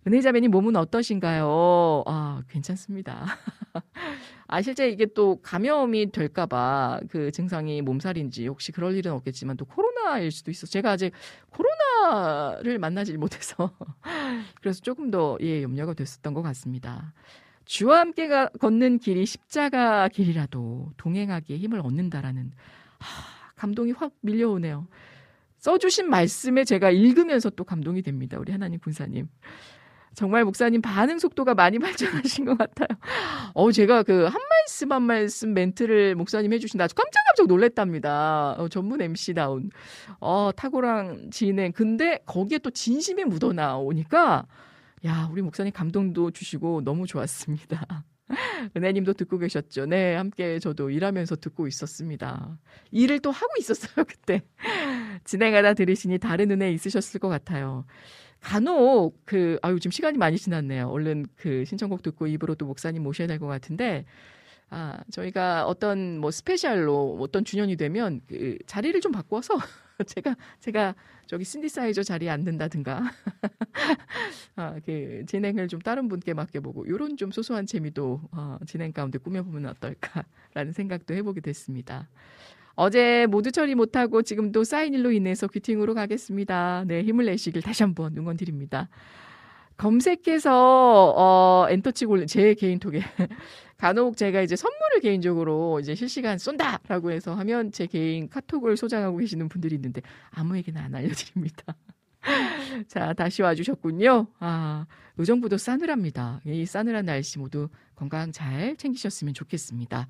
은혜자매님 0.07 0.51
몸은 0.51 0.77
어떠신가요? 0.77 2.03
아, 2.05 2.41
괜찮습니다. 2.47 3.25
아, 4.47 4.61
실제 4.61 4.89
이게 4.89 5.05
또 5.05 5.41
감염이 5.41 6.11
될까봐 6.11 7.01
그 7.09 7.31
증상이 7.31 7.81
몸살인지 7.81 8.47
혹시 8.47 8.71
그럴 8.71 8.95
일은 8.95 9.11
없겠지만 9.11 9.57
또 9.57 9.65
코로나일 9.65 10.31
수도 10.31 10.49
있어. 10.49 10.65
제가 10.65 10.91
아직 10.91 11.11
코로나를 11.49 12.79
만나질 12.79 13.17
못해서 13.17 13.73
그래서 14.61 14.79
조금 14.79 15.11
더 15.11 15.37
예, 15.41 15.61
염려가 15.61 15.93
됐었던 15.93 16.33
것 16.33 16.41
같습니다. 16.41 17.13
주와 17.65 17.99
함께 17.99 18.29
가, 18.29 18.47
걷는 18.47 18.99
길이 18.99 19.25
십자가 19.25 20.07
길이라도 20.07 20.93
동행하기에 20.95 21.57
힘을 21.57 21.81
얻는다라는 21.81 22.53
하, 22.99 23.53
감동이 23.55 23.91
확 23.91 24.13
밀려오네요. 24.21 24.87
써주신 25.57 26.09
말씀에 26.09 26.63
제가 26.63 26.91
읽으면서 26.91 27.49
또 27.49 27.63
감동이 27.63 28.01
됩니다. 28.01 28.37
우리 28.39 28.51
하나님 28.51 28.79
군사님. 28.79 29.27
정말 30.13 30.43
목사님 30.45 30.81
반응 30.81 31.19
속도가 31.19 31.53
많이 31.53 31.77
발전하신 31.79 32.45
것 32.45 32.57
같아요. 32.57 32.87
어, 33.53 33.71
제가 33.71 34.01
그 34.03 34.25
한 34.27 34.41
말씀 34.67 34.91
한 34.91 35.03
말씀 35.03 35.53
멘트를 35.53 36.15
목사님 36.15 36.53
해주신다. 36.53 36.87
깜짝깜짝 36.87 37.47
놀랬답니다. 37.47 38.55
어, 38.57 38.67
전문 38.67 39.01
MC다운. 39.01 39.69
어, 40.19 40.49
탁월한 40.55 41.29
진행. 41.31 41.71
근데 41.71 42.19
거기에 42.25 42.57
또 42.59 42.71
진심이 42.71 43.23
묻어나오니까, 43.25 44.45
야, 45.05 45.29
우리 45.31 45.41
목사님 45.43 45.71
감동도 45.71 46.31
주시고 46.31 46.81
너무 46.83 47.05
좋았습니다. 47.05 47.85
은혜님도 48.75 49.13
듣고 49.13 49.37
계셨죠? 49.37 49.85
네, 49.85 50.15
함께 50.15 50.59
저도 50.59 50.89
일하면서 50.89 51.37
듣고 51.37 51.67
있었습니다. 51.67 52.57
일을 52.91 53.19
또 53.19 53.31
하고 53.31 53.47
있었어요, 53.59 54.05
그때. 54.07 54.41
진행하다 55.23 55.73
들으시니 55.75 56.17
다른 56.19 56.51
은혜 56.51 56.71
있으셨을 56.71 57.19
것 57.19 57.29
같아요. 57.29 57.85
간혹 58.41 59.19
그 59.25 59.57
아유 59.63 59.79
지금 59.79 59.91
시간이 59.91 60.17
많이 60.17 60.37
지났네요. 60.37 60.89
얼른 60.89 61.25
그 61.35 61.65
신청곡 61.65 62.03
듣고 62.03 62.27
입으로 62.27 62.55
또 62.55 62.65
목사님 62.65 63.03
모셔야 63.03 63.27
될 63.27 63.39
것 63.39 63.47
같은데 63.47 64.05
아, 64.69 64.99
저희가 65.11 65.65
어떤 65.65 66.19
뭐 66.19 66.31
스페셜로 66.31 67.17
어떤 67.21 67.45
주년이 67.45 67.77
되면 67.77 68.21
그 68.27 68.57
자리를 68.67 68.99
좀 69.01 69.11
바꿔서 69.11 69.55
제가 70.05 70.35
제가 70.59 70.95
저기 71.25 71.43
신디사이저 71.43 72.03
자리에 72.03 72.29
앉는다든가 72.29 73.01
아, 74.55 74.75
그 74.85 75.23
진행을 75.27 75.67
좀 75.67 75.81
다른 75.81 76.07
분께 76.07 76.33
맡겨보고 76.33 76.87
요런 76.87 77.17
좀 77.17 77.31
소소한 77.31 77.65
재미도 77.65 78.21
어, 78.31 78.57
진행 78.65 78.91
가운데 78.91 79.17
꾸며보면 79.17 79.65
어떨까라는 79.65 80.73
생각도 80.73 81.13
해보게 81.13 81.41
됐습니다. 81.41 82.07
어제 82.75 83.25
모두 83.25 83.51
처리 83.51 83.73
못하고 83.73 84.21
지금도 84.21 84.63
쌓인 84.63 84.93
일로 84.93 85.11
인해서 85.11 85.47
귀팅으로 85.47 85.95
가겠습니다. 85.95 86.83
네, 86.85 87.01
힘을 87.03 87.25
내시길 87.25 87.63
다시 87.63 87.81
한번 87.81 88.15
응원드립니다. 88.15 88.87
검색해서 89.77 91.13
어 91.15 91.67
엔터치고 91.69 92.25
제 92.25 92.53
개인톡에 92.55 93.01
간혹 93.77 94.17
제가 94.17 94.41
이제 94.41 94.55
선물을 94.55 95.01
개인적으로 95.01 95.79
이제 95.79 95.93
실시간 95.93 96.37
쏜다라고 96.37 97.11
해서 97.11 97.35
하면 97.35 97.71
제 97.71 97.85
개인 97.85 98.27
카톡을 98.27 98.75
소장하고 98.75 99.17
계시는 99.17 99.49
분들이 99.49 99.75
있는데 99.75 100.01
아무에게나 100.31 100.81
안 100.81 100.95
알려드립니다. 100.95 101.75
자 102.87 103.13
다시 103.13 103.43
와주셨군요. 103.43 104.27
아 104.39 104.87
의정부도 105.17 105.57
싸늘합니다. 105.57 106.41
이 106.45 106.65
싸늘한 106.65 107.05
날씨 107.05 107.37
모두 107.37 107.69
건강 107.95 108.31
잘 108.31 108.75
챙기셨으면 108.77 109.33
좋겠습니다. 109.33 110.07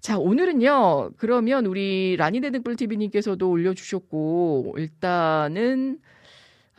자, 0.00 0.18
오늘은요, 0.18 1.10
그러면 1.18 1.66
우리 1.66 2.16
라니네 2.16 2.50
등불 2.52 2.76
TV님께서도 2.76 3.50
올려주셨고, 3.50 4.76
일단은, 4.78 5.98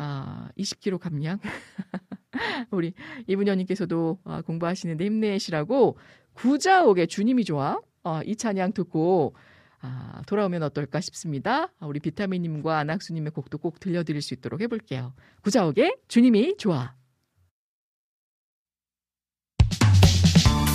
아, 0.04 0.50
20kg 0.58 0.98
감량. 0.98 1.38
우리 2.72 2.94
이분녀님께서도 3.28 4.18
아, 4.24 4.42
공부하시는데 4.42 5.06
힘내시라고 5.06 6.00
구자옥의 6.34 7.08
주님이 7.08 7.46
좋아. 7.46 7.80
어, 8.04 8.22
이 8.26 8.36
찬양 8.36 8.74
듣고 8.74 9.36
아, 9.80 10.24
돌아오면 10.26 10.64
어떨까 10.64 11.02
싶습니다. 11.02 11.72
아, 11.80 11.86
우리 11.86 12.00
비타민님과 12.00 12.80
안학수님의 12.80 13.32
곡도 13.32 13.60
꼭 13.60 13.80
들려드릴 13.80 14.24
수 14.24 14.34
있도록 14.34 14.62
해볼게요. 14.62 15.14
구자옥의 15.44 15.98
주님이 16.08 16.58
좋아. 16.58 16.96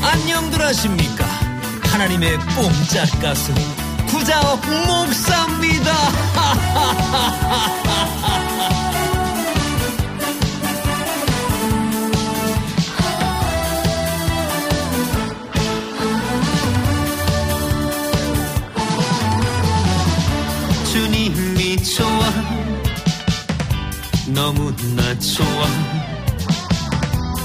안녕들 0.04 0.60
하십니까. 0.60 1.24
하나님의 1.92 2.38
뽕짝 2.54 3.20
가수 3.20 3.52
구자옥 4.06 4.60
목사입니다. 4.86 5.92
너무나 24.36 25.18
좋아. 25.18 25.66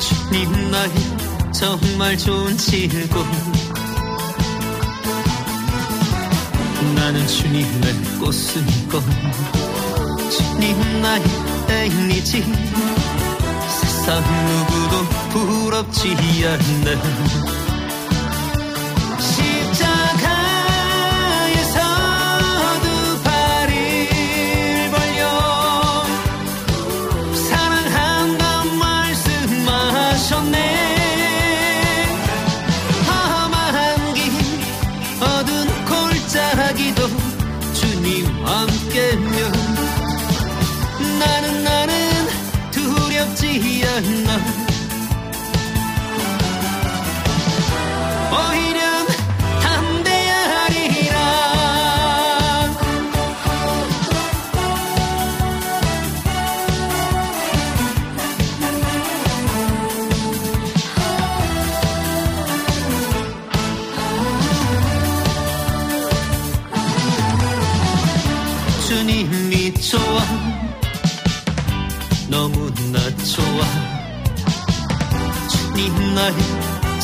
주님 0.01 0.71
나의 0.71 0.91
정말 1.53 2.17
좋은 2.17 2.57
친구 2.57 3.23
나는 6.93 7.25
주님의 7.25 7.93
꽃이고. 8.19 9.01
주님 10.29 11.01
나의 11.01 11.23
애인이지. 11.69 12.43
세상 13.79 14.21
누구도 14.47 15.03
부럽지 15.29 16.09
않네 16.45 17.60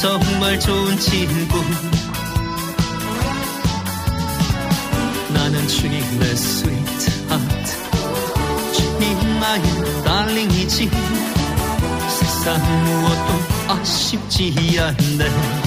정말 0.08 0.58
좋은 0.58 0.98
친구. 1.00 1.62
나는 5.34 5.68
주님의 5.68 6.36
스위트 6.38 7.12
하트 7.28 8.74
주님 8.74 9.40
나의 9.42 10.04
달링이지. 10.06 10.90
세상 12.10 12.58
무엇도 12.86 13.74
아쉽지 13.74 14.80
않네 14.80 15.67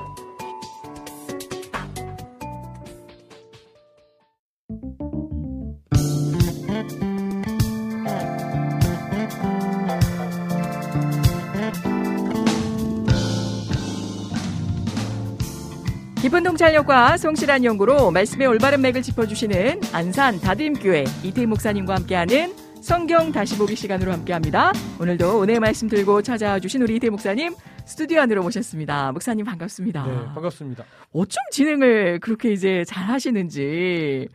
깊은 16.21 16.43
통찰력과 16.43 17.17
성실한 17.17 17.65
연구로 17.65 18.11
말씀의 18.11 18.45
올바른 18.45 18.79
맥을 18.81 19.01
짚어주시는 19.01 19.81
안산 19.91 20.39
다림교회 20.39 21.03
이태희 21.23 21.47
목사님과 21.47 21.95
함께하는 21.95 22.53
성경 22.83 23.31
다시 23.31 23.57
보기 23.57 23.75
시간으로 23.75 24.11
함께합니다. 24.11 24.71
오늘도 24.99 25.41
은혜의 25.41 25.59
말씀 25.59 25.87
들고 25.87 26.21
찾아와 26.21 26.59
주신 26.59 26.83
우리 26.83 26.97
이태희 26.97 27.09
목사님 27.09 27.55
스튜디오 27.85 28.21
안으로 28.21 28.43
모셨습니다. 28.43 29.11
목사님 29.13 29.45
반갑습니다. 29.45 30.05
네, 30.05 30.13
반갑습니다. 30.35 30.83
어쩜 31.11 31.41
진행을 31.51 32.19
그렇게 32.19 32.53
이제 32.53 32.83
잘 32.85 33.05
하시는지 33.05 34.27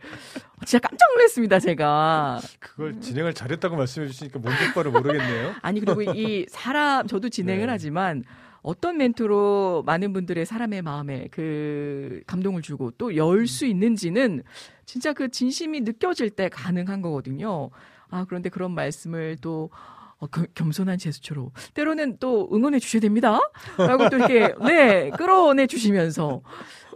진짜 0.65 0.79
깜짝 0.79 1.07
놀랐습니다, 1.15 1.59
제가. 1.59 2.41
그걸 2.59 2.99
진행을 2.99 3.33
잘했다고 3.33 3.77
말씀해 3.77 4.07
주시니까 4.07 4.39
뭔 4.39 4.53
뜻바를 4.57 4.91
모르겠네요. 4.91 5.53
아니 5.63 5.79
그리고 5.79 6.01
이 6.01 6.45
사람 6.49 7.07
저도 7.07 7.29
진행을 7.29 7.67
네. 7.67 7.71
하지만 7.71 8.23
어떤 8.61 8.97
멘트로 8.97 9.83
많은 9.85 10.13
분들의 10.13 10.45
사람의 10.45 10.81
마음에 10.81 11.27
그 11.31 12.21
감동을 12.27 12.61
주고 12.61 12.91
또 12.91 13.15
열 13.15 13.47
수 13.47 13.65
있는지는 13.65 14.43
진짜 14.85 15.13
그 15.13 15.29
진심이 15.29 15.81
느껴질 15.81 16.31
때 16.31 16.49
가능한 16.49 17.01
거거든요. 17.01 17.69
아, 18.09 18.25
그런데 18.27 18.49
그런 18.49 18.71
말씀을 18.71 19.37
또 19.41 19.69
어, 20.19 20.25
그 20.27 20.47
겸손한 20.55 20.97
제스처로 20.97 21.51
때로는 21.75 22.17
또 22.19 22.49
응원해 22.51 22.79
주셔야 22.79 22.99
됩니다. 23.01 23.39
라고 23.77 24.09
또 24.09 24.17
이렇게 24.17 24.53
네 24.65 25.11
끌어내 25.11 25.67
주시면서 25.67 26.41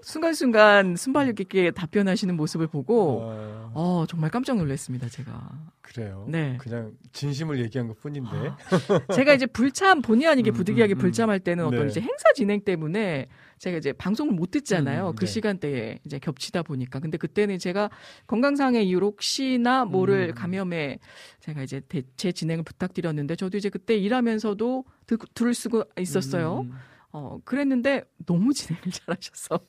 순간순간 0.02 0.96
순발력 0.96 1.40
있게 1.40 1.72
답변하시는 1.72 2.36
모습을 2.36 2.68
보고 2.68 3.22
아, 3.24 3.72
어 3.74 4.06
정말 4.08 4.30
깜짝 4.30 4.58
놀랐습니다 4.58 5.08
제가. 5.10 5.50
그래요. 5.82 6.26
네. 6.30 6.58
그냥 6.60 6.94
진심을 7.12 7.60
얘기한 7.60 7.88
것 7.88 8.00
뿐인데. 8.00 8.30
아, 8.30 9.14
제가 9.14 9.34
이제 9.34 9.46
불참 9.46 10.02
본의 10.02 10.28
아니게 10.28 10.52
음, 10.52 10.54
부득이하게 10.54 10.94
음, 10.94 10.98
음. 10.98 11.00
불참할 11.00 11.40
때는 11.40 11.66
어떤 11.66 11.82
네. 11.82 11.88
이제 11.88 12.00
행사 12.00 12.32
진행 12.34 12.62
때문에 12.62 13.28
제가 13.58 13.78
이제 13.78 13.92
방송을 13.94 14.34
못 14.34 14.52
듣잖아요. 14.52 15.10
음, 15.10 15.16
그 15.16 15.26
네. 15.26 15.32
시간대에 15.32 16.00
이제 16.06 16.18
겹치다 16.20 16.64
보니까. 16.64 17.00
근데 17.00 17.18
그때는 17.18 17.60
제가 17.60 17.90
건강상의 18.28 18.88
이유로 18.88 19.08
혹시나 19.08 19.84
음. 19.84 20.34
감염에 20.34 21.00
제가 21.42 21.64
이제 21.64 21.82
대, 21.88 22.04
제 22.16 22.32
진행을 22.32 22.64
부탁드렸는데 22.64 23.36
저도 23.36 23.58
이제 23.58 23.70
그때 23.70 23.96
일하면서도 23.96 24.86
듣, 25.08 25.20
들을 25.34 25.54
수가 25.54 25.84
있었어요. 26.00 26.66
음, 27.14 27.18
어, 27.18 27.40
그랬는데 27.44 28.04
너무 28.26 28.54
진행을 28.54 28.92
잘하셔서. 28.92 29.60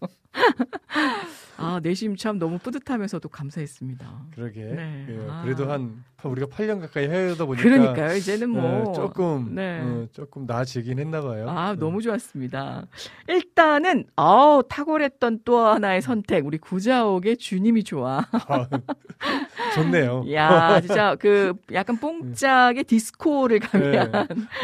아, 1.59 1.79
내심 1.83 2.17
참 2.17 2.39
너무 2.39 2.59
뿌듯하면서도 2.59 3.29
감사했습니다. 3.29 4.27
그러게. 4.35 4.63
네. 4.63 5.07
예, 5.11 5.27
아. 5.29 5.43
그래도 5.43 5.71
한 5.71 6.03
우리가 6.25 6.47
8년 6.47 6.81
가까이 6.81 7.09
해오다 7.09 7.45
보니까 7.45 7.63
그러니까요. 7.63 8.17
이제는 8.17 8.55
예, 8.55 8.61
뭐. 8.61 8.93
조금 8.93 9.55
네. 9.55 9.81
어, 9.81 10.07
조금 10.13 10.47
나아지긴 10.47 10.99
했나 10.99 11.21
봐요. 11.21 11.49
아, 11.49 11.73
네. 11.75 11.79
너무 11.79 12.01
좋았습니다. 12.01 12.87
일단은, 13.29 14.07
어 14.17 14.61
탁월했던 14.69 15.41
또 15.45 15.59
하나의 15.59 16.01
선택. 16.03 16.47
우리 16.47 16.59
구자옥의 16.59 17.37
주님이 17.37 17.85
좋아. 17.85 18.25
아, 18.33 18.69
좋네요. 19.75 20.25
야 20.33 20.81
진짜 20.81 21.17
그 21.17 21.55
약간 21.73 21.99
뽕짝의 21.99 22.85
디스코를 22.85 23.59
가면. 23.61 24.13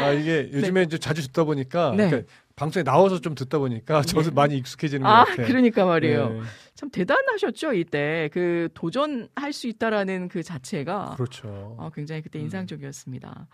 아 0.01 0.09
이게 0.11 0.49
요즘에 0.51 0.83
이제 0.83 0.97
자주 0.97 1.21
듣다 1.27 1.43
보니까 1.43 1.91
네. 1.95 2.09
그러니까 2.09 2.31
방송에 2.59 2.83
나와서 2.83 3.21
좀 3.21 3.35
듣다 3.35 3.57
보니까 3.57 4.01
저도 4.01 4.29
네. 4.29 4.31
많이 4.31 4.57
익숙해지는 4.57 5.03
것 5.03 5.09
아, 5.09 5.23
같아요. 5.23 5.47
그러니까 5.47 5.85
말이에요. 5.85 6.29
네, 6.29 6.39
참 6.75 6.89
대단하셨죠, 6.89 7.73
이때. 7.73 8.29
그 8.33 8.67
도전할 8.73 9.53
수 9.53 9.67
있다라는 9.67 10.27
그 10.27 10.43
자체가. 10.43 11.13
그렇죠. 11.15 11.75
어, 11.79 11.89
굉장히 11.95 12.21
그때 12.21 12.37
음. 12.39 12.43
인상적이었습니다. 12.43 13.47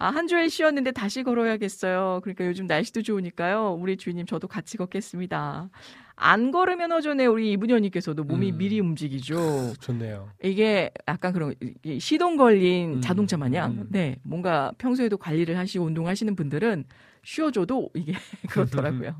아, 0.00 0.10
한 0.10 0.26
주일 0.26 0.50
쉬었는데 0.50 0.90
다시 0.90 1.22
걸어야겠어요. 1.22 2.20
그러니까 2.22 2.46
요즘 2.46 2.66
날씨도 2.66 3.02
좋으니까요. 3.02 3.78
우리 3.80 3.96
주인님 3.96 4.26
저도 4.26 4.48
같이 4.48 4.76
걷겠습니다. 4.76 5.70
안 6.16 6.50
걸으면 6.50 6.90
어전에 6.90 7.26
우리 7.26 7.52
이분현님께서도 7.52 8.24
몸이 8.24 8.50
음. 8.52 8.58
미리 8.58 8.80
움직이죠. 8.80 9.74
좋네요. 9.78 10.30
이게 10.42 10.90
약간 11.06 11.32
그런 11.32 11.54
이 11.84 12.00
시동 12.00 12.36
걸린 12.36 12.94
음, 12.94 13.00
자동차 13.00 13.36
마냥 13.36 13.70
음. 13.72 13.86
네 13.90 14.16
뭔가 14.24 14.72
평소에도 14.78 15.16
관리를 15.16 15.56
하시고 15.56 15.84
운동하시는 15.84 16.34
분들은 16.34 16.84
쉬어줘도 17.24 17.90
이게 17.94 18.12
그렇더라고요. 18.50 19.16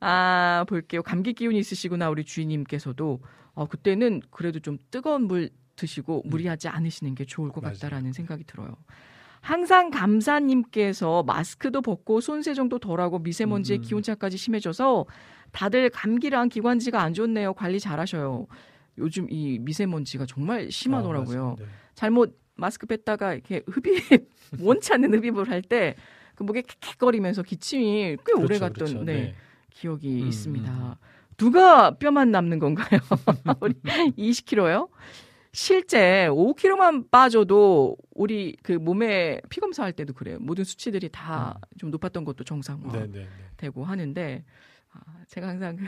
아 0.00 0.64
볼게요. 0.68 1.02
감기 1.02 1.32
기운이 1.32 1.58
있으시구나 1.58 2.10
우리 2.10 2.24
주인님께서도 2.24 3.20
어, 3.54 3.66
그때는 3.66 4.20
그래도 4.30 4.60
좀 4.60 4.78
뜨거운 4.90 5.22
물 5.22 5.50
드시고 5.76 6.22
무리하지 6.26 6.68
않으시는 6.68 7.14
게 7.14 7.24
좋을 7.24 7.50
것 7.50 7.60
음. 7.60 7.64
맞아요. 7.64 7.74
같다라는 7.74 8.12
생각이 8.12 8.44
들어요. 8.44 8.76
항상 9.40 9.90
감사님께서 9.90 11.24
마스크도 11.24 11.82
벗고 11.82 12.20
손 12.20 12.42
세정도 12.42 12.78
덜하고 12.78 13.18
미세먼지의 13.18 13.80
음. 13.80 13.82
기온차까지 13.82 14.36
심해져서 14.36 15.06
다들 15.50 15.90
감기랑 15.90 16.48
기관지가 16.48 17.00
안 17.02 17.12
좋네요. 17.12 17.54
관리 17.54 17.80
잘하셔요. 17.80 18.46
요즘 18.98 19.26
이 19.30 19.58
미세먼지가 19.60 20.26
정말 20.26 20.70
심하더라고요. 20.70 21.56
아. 21.58 21.62
네. 21.62 21.66
잘못 21.94 22.38
마스크 22.54 22.86
뺐다가 22.86 23.34
이렇게 23.34 23.62
흡입 23.66 24.28
원치 24.60 24.92
않는 24.92 25.14
흡입을 25.14 25.48
할 25.50 25.62
때 25.62 25.96
그 26.42 26.44
목에 26.44 26.62
킥킥거리면서 26.62 27.44
기침이 27.44 28.16
꽤 28.26 28.32
오래 28.36 28.58
그렇죠, 28.58 28.60
갔던 28.60 28.74
그렇죠. 28.74 29.04
네, 29.04 29.12
네. 29.14 29.34
기억이 29.70 30.22
음, 30.22 30.28
있습니다. 30.28 30.72
음. 30.72 30.94
누가 31.36 31.92
뼈만 31.92 32.30
남는 32.32 32.58
건가요? 32.58 33.00
우리 33.60 33.74
20kg요? 34.18 34.88
실제 35.52 36.28
5kg만 36.30 37.10
빠져도 37.10 37.96
우리 38.14 38.56
그 38.62 38.72
몸에 38.72 39.40
피 39.50 39.60
검사할 39.60 39.92
때도 39.92 40.14
그래요. 40.14 40.38
모든 40.40 40.64
수치들이 40.64 41.10
다좀 41.10 41.90
높았던 41.90 42.24
것도 42.24 42.42
정상화 42.44 42.92
네, 42.92 43.06
네, 43.06 43.18
네. 43.20 43.28
되고 43.56 43.84
하는데 43.84 44.44
아, 44.92 45.00
제가 45.28 45.48
항상 45.48 45.76
그 45.76 45.84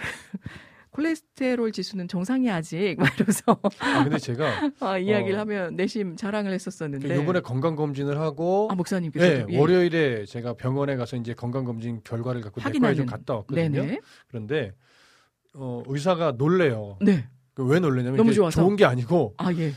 콜레스테롤 0.94 1.72
지수는 1.72 2.06
정상이 2.08 2.50
아직 2.50 2.96
막 2.98 3.12
이러면서 3.16 3.58
아 3.80 4.04
근데 4.04 4.18
제가 4.18 4.70
아, 4.80 4.96
이야기를 4.98 5.36
어. 5.36 5.40
하면 5.40 5.74
내심 5.76 6.16
자랑을 6.16 6.52
했었었는데 6.52 7.20
이번에 7.20 7.40
건강 7.40 7.74
검진을 7.74 8.20
하고 8.20 8.68
아 8.70 8.74
목사님께서 8.76 9.46
네, 9.46 9.58
월요일에 9.58 10.24
제가 10.26 10.54
병원에 10.54 10.94
가서 10.96 11.16
이제 11.16 11.34
건강 11.34 11.64
검진 11.64 12.00
결과를 12.04 12.40
갖고 12.42 12.60
내과에 12.70 12.94
좀. 12.94 13.06
갔다 13.06 13.34
왔거든요. 13.34 13.82
네네 13.82 14.00
그런데 14.28 14.72
어, 15.54 15.82
의사가 15.86 16.32
놀래요. 16.38 16.98
네. 17.02 17.26
그왜 17.54 17.80
놀래냐면 17.80 18.16
너무 18.16 18.32
좋아서. 18.32 18.60
좋은 18.62 18.76
게 18.76 18.84
아니고 18.84 19.34
아 19.36 19.52
예. 19.52 19.72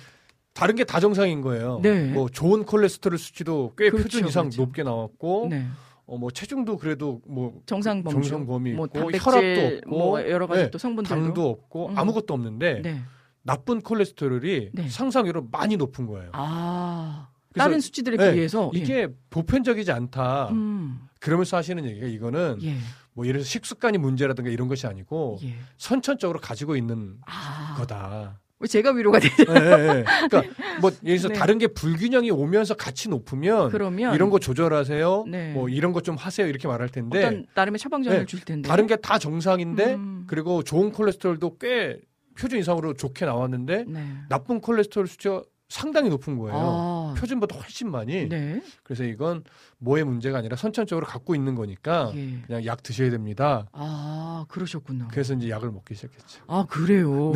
다른 0.54 0.76
게 0.76 0.84
다 0.84 1.00
정상인 1.00 1.42
거예요. 1.42 1.80
네. 1.84 2.12
뭐 2.12 2.30
좋은 2.30 2.64
콜레스테롤 2.64 3.18
수치도 3.20 3.74
꽤 3.78 3.90
그렇죠, 3.90 4.04
표준 4.04 4.28
이상 4.28 4.46
그렇죠. 4.46 4.62
높게 4.64 4.84
나왔고 4.84 5.48
네. 5.52 5.66
어, 6.08 6.18
뭐 6.18 6.32
체중도 6.32 6.78
그래도 6.78 7.22
뭐 7.28 7.62
정상 7.66 8.02
범주. 8.02 8.30
정상 8.30 8.48
범위 8.48 8.74
뭐 8.74 8.86
있고 8.86 9.00
단백질 9.00 9.26
혈압도 9.26 9.76
없고 9.76 9.90
뭐 9.90 10.22
여러 10.30 10.48
가지 10.48 10.64
네, 10.64 10.72
또 10.72 10.78
성분들도 10.78 11.22
당도 11.22 11.50
없고 11.50 11.90
음. 11.90 11.98
아무것도 11.98 12.34
없는데 12.34 12.82
네. 12.82 13.02
나쁜 13.44 13.82
콜레스테롤이 13.82 14.70
네. 14.74 14.90
상상외로 14.90 15.48
많이 15.52 15.76
높은 15.76 16.08
거예요. 16.08 16.30
아. 16.34 17.30
다른 17.56 17.80
수치들에 17.80 18.18
네, 18.18 18.34
비해서 18.34 18.72
예. 18.76 18.80
이게 18.80 19.08
보편적이지 19.30 19.92
않다. 19.92 20.50
음. 20.52 21.00
그러면서 21.20 21.58
하시는 21.58 21.84
얘기가 21.84 22.08
이거는 22.08 22.60
예. 22.62 22.76
뭐 23.14 23.26
예를 23.26 23.40
들어서 23.40 23.50
식습관이 23.50 23.98
문제라든가 23.98 24.50
이런 24.50 24.68
것이 24.68 24.86
아니고 24.88 25.40
예. 25.44 25.56
선천적으로 25.78 26.40
가지고 26.40 26.76
있는 26.76 27.18
아. 27.26 27.76
거다. 27.78 28.40
왜 28.60 28.68
제가 28.68 28.92
위로가 28.92 29.20
되죠? 29.20 29.44
예, 29.50 29.54
예, 29.54 29.98
예. 30.00 30.04
그러니까 30.30 30.42
뭐 30.82 30.92
예를 31.04 31.18
들어서 31.20 31.28
네. 31.28 31.34
다른 31.36 31.58
게 31.60 31.68
불균형이 31.68 32.32
오면서 32.32 32.74
같이 32.74 33.08
높으면 33.08 33.70
그러면 33.70 34.16
이런 34.16 34.30
거 34.32 34.40
조절하세요. 34.40 35.26
네. 35.30 35.54
뭐 35.54 35.70
이런 35.70 35.94
거 35.94 36.02
좀 36.08 36.16
하세요. 36.16 36.48
이렇게 36.48 36.68
말할 36.70 36.88
텐데 36.90 37.20
어떤 37.20 37.46
나름의 37.54 37.80
처방전을 37.80 38.20
네. 38.20 38.26
줄 38.26 38.40
텐데. 38.42 38.68
다른 38.70 38.88
게 38.88 38.96
다 38.98 39.20
정상인데 39.20 39.94
음. 39.96 40.24
그리고 40.28 40.64
좋은 40.64 40.92
콜레스테롤도 40.92 41.58
꽤 41.60 42.00
표준 42.40 42.60
이상으로 42.60 42.94
좋게 42.94 43.26
나왔는데 43.26 43.86
네. 43.88 44.08
나쁜 44.30 44.60
콜레스테롤 44.62 45.08
수치가 45.08 45.44
상당히 45.70 46.10
높은 46.10 46.38
거예요. 46.38 46.58
아, 46.58 47.14
표준보다 47.18 47.58
훨씬 47.58 47.92
많이. 47.92 48.30
네. 48.30 48.62
그래서 48.84 49.04
이건 49.04 49.44
뭐의 49.80 50.06
문제가 50.06 50.38
아니라 50.38 50.56
선천적으로 50.56 51.06
갖고 51.06 51.36
있는 51.36 51.56
거니까 51.56 52.12
예. 52.16 52.40
그냥 52.48 52.66
약 52.66 52.84
드셔야 52.84 53.10
됩니다. 53.10 53.68
아, 53.74 54.46
그러셨군요. 54.48 55.10
그래서 55.12 55.34
이제 55.34 55.50
약을 55.50 55.72
먹기 55.72 55.94
시작했죠. 55.96 56.42
아, 56.48 56.66
그래요. 56.70 57.34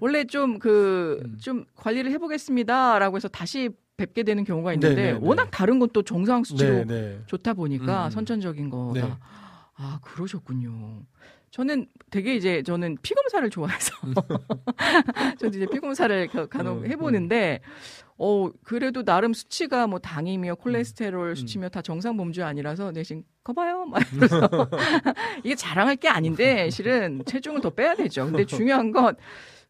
원래 0.00 0.24
좀 0.24 0.58
그, 0.58 1.20
음. 1.24 1.38
좀 1.38 1.64
관리를 1.76 2.10
해 2.10 2.18
보겠습니다. 2.18 2.98
라고 2.98 3.16
해서 3.16 3.28
다시 3.28 3.70
뵙게 3.96 4.24
되는 4.24 4.42
경우가 4.42 4.72
있는데, 4.74 4.94
네, 4.96 5.12
네, 5.12 5.18
네. 5.18 5.26
워낙 5.26 5.48
다른 5.52 5.78
건 5.78 5.88
또 5.92 6.02
정상 6.02 6.42
수치로 6.42 6.78
네, 6.78 6.84
네. 6.86 7.20
좋다 7.26 7.54
보니까 7.54 8.06
음. 8.06 8.10
선천적인 8.10 8.68
거다. 8.70 9.06
네. 9.06 9.14
아, 9.76 10.00
그러셨군요. 10.02 11.02
저는 11.54 11.86
되게 12.10 12.34
이제 12.34 12.64
저는 12.64 12.98
피 13.00 13.14
검사를 13.14 13.48
좋아해서 13.48 13.94
저도 15.38 15.56
이제 15.56 15.66
피 15.70 15.78
검사를 15.78 16.26
가- 16.26 16.46
간혹 16.46 16.78
음, 16.78 16.86
해보는데 16.90 17.60
어 18.18 18.50
그래도 18.64 19.04
나름 19.04 19.32
수치가 19.32 19.86
뭐 19.86 20.00
당이며 20.00 20.56
콜레스테롤 20.56 21.28
음. 21.28 21.34
수치며 21.36 21.68
다 21.68 21.80
정상 21.80 22.16
범주 22.16 22.42
아니라서 22.42 22.90
대신 22.90 23.22
거봐요 23.44 23.84
막 23.86 24.02
이러면서 24.12 24.48
이게 25.44 25.54
자랑할 25.54 25.94
게 25.94 26.08
아닌데 26.08 26.70
실은 26.70 27.22
체중을 27.24 27.60
더 27.60 27.70
빼야 27.70 27.94
되죠. 27.94 28.24
근데 28.24 28.44
중요한 28.44 28.90
건 28.90 29.14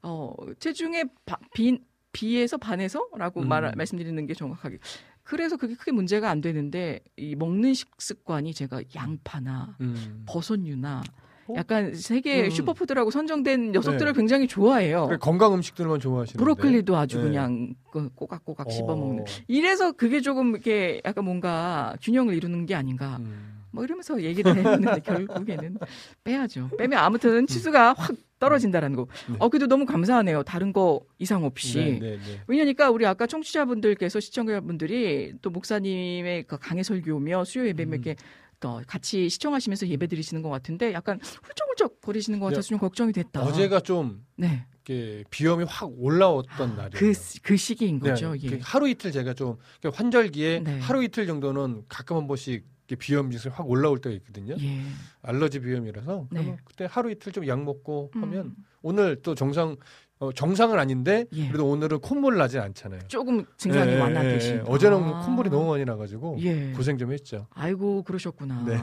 어, 0.01 0.33
체중의 0.59 1.05
바, 1.27 1.37
비, 1.53 1.79
비에서 2.13 2.57
반에서라고 2.57 3.43
음. 3.43 3.49
말 3.49 3.71
말씀드리는 3.77 4.27
게 4.27 4.33
정확하게. 4.33 4.79
그래서 5.23 5.59
그게 5.59 5.75
크게 5.75 5.93
문제가 5.93 6.31
안 6.31 6.41
되는데 6.41 7.01
이 7.19 7.35
먹는 7.35 7.75
식습관이 7.75 8.55
제가 8.55 8.81
양파나 8.95 9.77
음. 9.83 10.25
버섯류나 10.27 11.03
어? 11.07 11.24
약간 11.55 11.95
세계 11.95 12.45
음. 12.45 12.51
슈퍼푸드라고 12.51 13.11
선정된 13.11 13.73
녀석들을 13.73 14.13
네. 14.13 14.17
굉장히 14.17 14.47
좋아해요. 14.47 15.05
그러니까 15.07 15.19
건강 15.19 15.55
음식들만 15.55 16.01
좋아하시는데. 16.01 16.43
브로콜리도 16.43 16.97
아주 16.97 17.19
네. 17.19 17.25
그냥 17.25 17.75
그 17.91 18.09
꼬각꼬각 18.15 18.71
씹어 18.71 18.87
먹는. 18.87 19.23
어. 19.23 19.25
이래서 19.49 19.93
그게 19.93 20.21
조금 20.21 20.51
이렇게 20.51 21.01
약간 21.05 21.25
뭔가 21.25 21.97
균형을 22.03 22.35
이루는 22.35 22.67
게 22.67 22.75
아닌가. 22.75 23.19
음. 23.21 23.55
뭐 23.75 23.83
이러면서 23.83 24.23
얘기를 24.23 24.57
했는데 24.57 25.01
결국에는 25.03 25.79
빼야죠. 26.23 26.71
빼면 26.79 26.99
아무튼 26.99 27.47
치수가 27.47 27.95
확 27.95 28.15
떨어진다라는 28.39 28.97
거. 28.97 29.07
네. 29.29 29.37
어, 29.39 29.49
그래도 29.49 29.67
너무 29.67 29.85
감사하네요. 29.85 30.45
다른 30.45 30.73
거 30.73 31.01
이상 31.19 31.45
없이. 31.45 31.79
네, 31.79 31.99
네, 31.99 32.19
네. 32.19 32.41
왜냐니까 32.47 32.91
우리 32.91 33.05
아까 33.07 33.27
청취자분들께서 33.27 34.21
시청자분들이 34.21 35.33
또 35.43 35.51
목사님의 35.51 36.45
그 36.45 36.59
강해 36.59 36.83
설교며 36.83 37.45
수요 37.45 37.67
예배 37.67 37.85
음. 37.85 37.93
이렇게 37.95 38.17
또 38.65 38.81
같이 38.87 39.29
시청하시면서 39.29 39.89
예배 39.89 40.07
드리시는 40.07 40.41
것 40.41 40.49
같은데 40.49 40.95
약간 40.95 41.21
훌쩍훌쩍 41.43 42.01
거리시는 42.01 42.41
것 42.41 42.47
같아서 42.47 42.69
좀 42.69 42.79
걱정이 42.79 43.13
됐다. 43.13 43.43
어제가 43.43 43.81
좀 43.81 44.25
네. 44.37 44.65
이렇게 44.73 45.23
비염이 45.29 45.65
확 45.69 45.91
올라왔던 45.95 46.77
날이에요. 46.77 46.93
그, 46.93 47.13
그 47.43 47.57
시기인 47.59 48.01
네, 48.01 48.11
거죠. 48.11 48.31
그 48.41 48.53
예. 48.53 48.59
하루 48.63 48.89
이틀 48.89 49.13
제가 49.13 49.35
좀 49.35 49.59
환절기에 49.93 50.61
네. 50.61 50.79
하루 50.79 51.05
이틀 51.05 51.27
정도는 51.27 51.85
가끔 51.89 52.17
한 52.17 52.27
번씩 52.27 52.65
비염 52.99 53.31
증상이 53.31 53.55
확 53.55 53.69
올라올 53.69 54.01
때가 54.01 54.15
있거든요. 54.17 54.57
예. 54.59 54.81
알러지 55.21 55.61
비염이라서 55.61 56.29
네. 56.31 56.57
그때 56.65 56.87
하루 56.91 57.11
이틀 57.11 57.33
좀 57.33 57.47
약 57.47 57.63
먹고 57.63 58.13
하면 58.15 58.47
음. 58.47 58.57
오늘 58.81 59.21
또 59.23 59.35
정상 59.35 59.77
어, 60.25 60.33
정상은 60.33 60.79
아닌데 60.79 61.27
예. 61.33 61.49
그래도 61.49 61.69
오늘은 61.69 62.01
콧물 62.01 62.37
나진 62.37 62.61
않잖아요. 62.61 63.01
조금 63.09 63.45
증상이 63.57 63.93
예, 63.93 64.01
완화되신. 64.01 64.55
예, 64.55 64.59
예. 64.59 64.63
어제는 64.67 64.97
아. 65.03 65.21
콧물이 65.27 65.51
너무 65.51 65.71
많이 65.71 65.85
나가지고 65.85 66.39
예. 66.41 66.73
고생 66.73 66.97
좀 66.97 67.13
했죠. 67.13 67.47
아이고 67.51 68.03
그러셨구나. 68.03 68.65
네. 68.67 68.79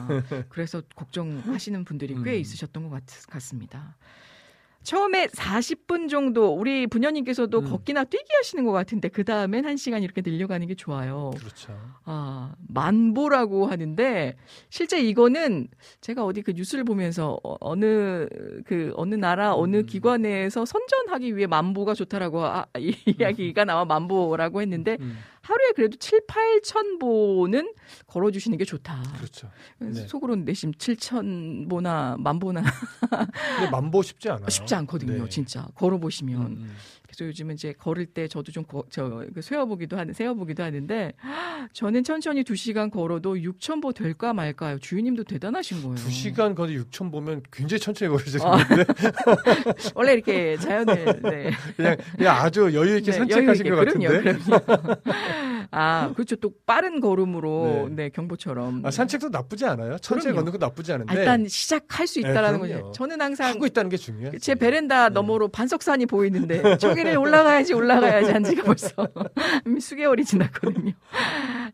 그래서 0.48 0.82
걱정하시는 0.94 1.84
분들이 1.84 2.14
꽤 2.22 2.36
음. 2.36 2.40
있으셨던 2.40 2.84
것 2.84 2.90
같, 2.90 3.02
같습니다. 3.28 3.96
처음에 4.82 5.26
40분 5.28 6.08
정도 6.08 6.52
우리 6.54 6.86
부녀님께서도 6.86 7.60
음. 7.60 7.70
걷기나 7.70 8.04
뛰기 8.04 8.24
하시는 8.36 8.64
것 8.64 8.72
같은데 8.72 9.08
그 9.08 9.24
다음엔 9.24 9.64
한 9.64 9.76
시간 9.76 10.02
이렇게 10.02 10.22
늘려가는 10.24 10.66
게 10.66 10.74
좋아요. 10.74 11.30
그렇죠. 11.38 11.78
아 12.04 12.52
만보라고 12.68 13.66
하는데 13.66 14.36
실제 14.70 15.00
이거는 15.00 15.68
제가 16.00 16.24
어디 16.24 16.42
그 16.42 16.52
뉴스를 16.52 16.84
보면서 16.84 17.38
어, 17.44 17.56
어느 17.60 18.26
그 18.64 18.92
어느 18.96 19.14
나라 19.14 19.54
어느 19.54 19.78
음. 19.78 19.86
기관에서 19.86 20.64
선전하기 20.64 21.36
위해 21.36 21.46
만보가 21.46 21.94
좋다라고 21.94 22.44
아, 22.44 22.66
이 22.78 22.94
이야기가 23.06 23.64
나와 23.64 23.84
만보라고 23.84 24.60
했는데 24.62 24.96
음, 25.00 25.18
하루에 25.62 25.72
그래도 25.74 25.96
7, 25.96 26.26
8천 26.26 26.98
보는 26.98 27.72
걸어주시는 28.06 28.58
게 28.58 28.64
좋다. 28.64 29.02
그렇죠. 29.16 29.48
네. 29.78 30.06
속으로는 30.06 30.44
내심 30.44 30.72
7천 30.72 31.68
보나 31.68 32.16
만 32.18 32.38
보나 32.38 32.62
근데 33.08 33.70
만보 33.70 34.02
쉽지 34.02 34.28
않아요. 34.28 34.48
쉽지 34.48 34.74
않거든요, 34.74 35.24
네. 35.24 35.28
진짜 35.28 35.66
걸어보시면. 35.74 36.40
음, 36.40 36.46
음. 36.46 36.76
그래서 37.02 37.26
요즘은 37.26 37.54
이제 37.56 37.74
걸을 37.74 38.06
때 38.06 38.26
저도 38.26 38.52
좀저 38.52 39.26
그 39.34 39.42
세어보기도 39.42 39.98
하는 39.98 40.14
세어보기도 40.14 40.62
하는데 40.62 41.12
저는 41.74 42.04
천천히 42.04 42.42
2 42.48 42.56
시간 42.56 42.90
걸어도 42.90 43.34
6천 43.34 43.82
보 43.82 43.92
될까 43.92 44.32
말까요. 44.32 44.78
주인님도 44.78 45.24
대단하신 45.24 45.82
거예요. 45.82 45.96
두 45.96 46.10
시간 46.10 46.54
거리 46.54 46.78
6천 46.78 47.12
보면 47.12 47.42
굉장히 47.52 47.80
천천히 47.80 48.14
아. 48.14 48.16
걸으시는데 48.16 48.84
원래 49.94 50.14
이렇게 50.14 50.56
자연을 50.56 51.20
네. 51.22 51.50
그냥, 51.76 51.96
그냥 52.16 52.36
아주 52.36 52.70
여유 52.72 52.96
있게 52.96 53.10
네, 53.10 53.18
산책하신 53.18 53.66
여유 53.66 53.76
것. 53.76 53.84
같은데. 53.84 54.08
그럼요, 54.08 54.64
그럼요. 54.64 54.96
아 55.74 56.12
그렇죠. 56.14 56.36
또 56.36 56.52
빠른 56.66 57.00
걸음으로 57.00 57.86
네. 57.88 57.94
네, 58.04 58.08
경보처럼 58.10 58.84
아, 58.84 58.90
산책도 58.90 59.30
나쁘지 59.30 59.64
않아요. 59.64 59.96
천천히. 59.98 60.34
걷는 60.34 60.52
거 60.52 60.58
나쁘지 60.58 60.92
않은데 60.92 61.12
아, 61.12 61.18
일단 61.18 61.48
시작할 61.48 62.06
수 62.06 62.20
네, 62.20 62.30
있다라는 62.30 62.60
그럼요. 62.60 62.82
거죠. 62.88 62.92
저는 62.92 63.20
항상 63.20 63.48
하고 63.48 63.64
있다는 63.66 63.88
게 63.88 63.96
중요해요. 63.96 64.38
제 64.38 64.54
베란다 64.54 65.08
네. 65.08 65.14
너머로 65.14 65.48
반석산이 65.48 66.06
보이는데 66.06 66.76
저기를 66.76 67.16
올라가야지 67.16 67.72
올라가야지 67.72 68.30
한 68.30 68.44
지가 68.44 68.64
벌써 68.64 68.88
수개월이 69.80 70.24
지났거든요. 70.26 70.92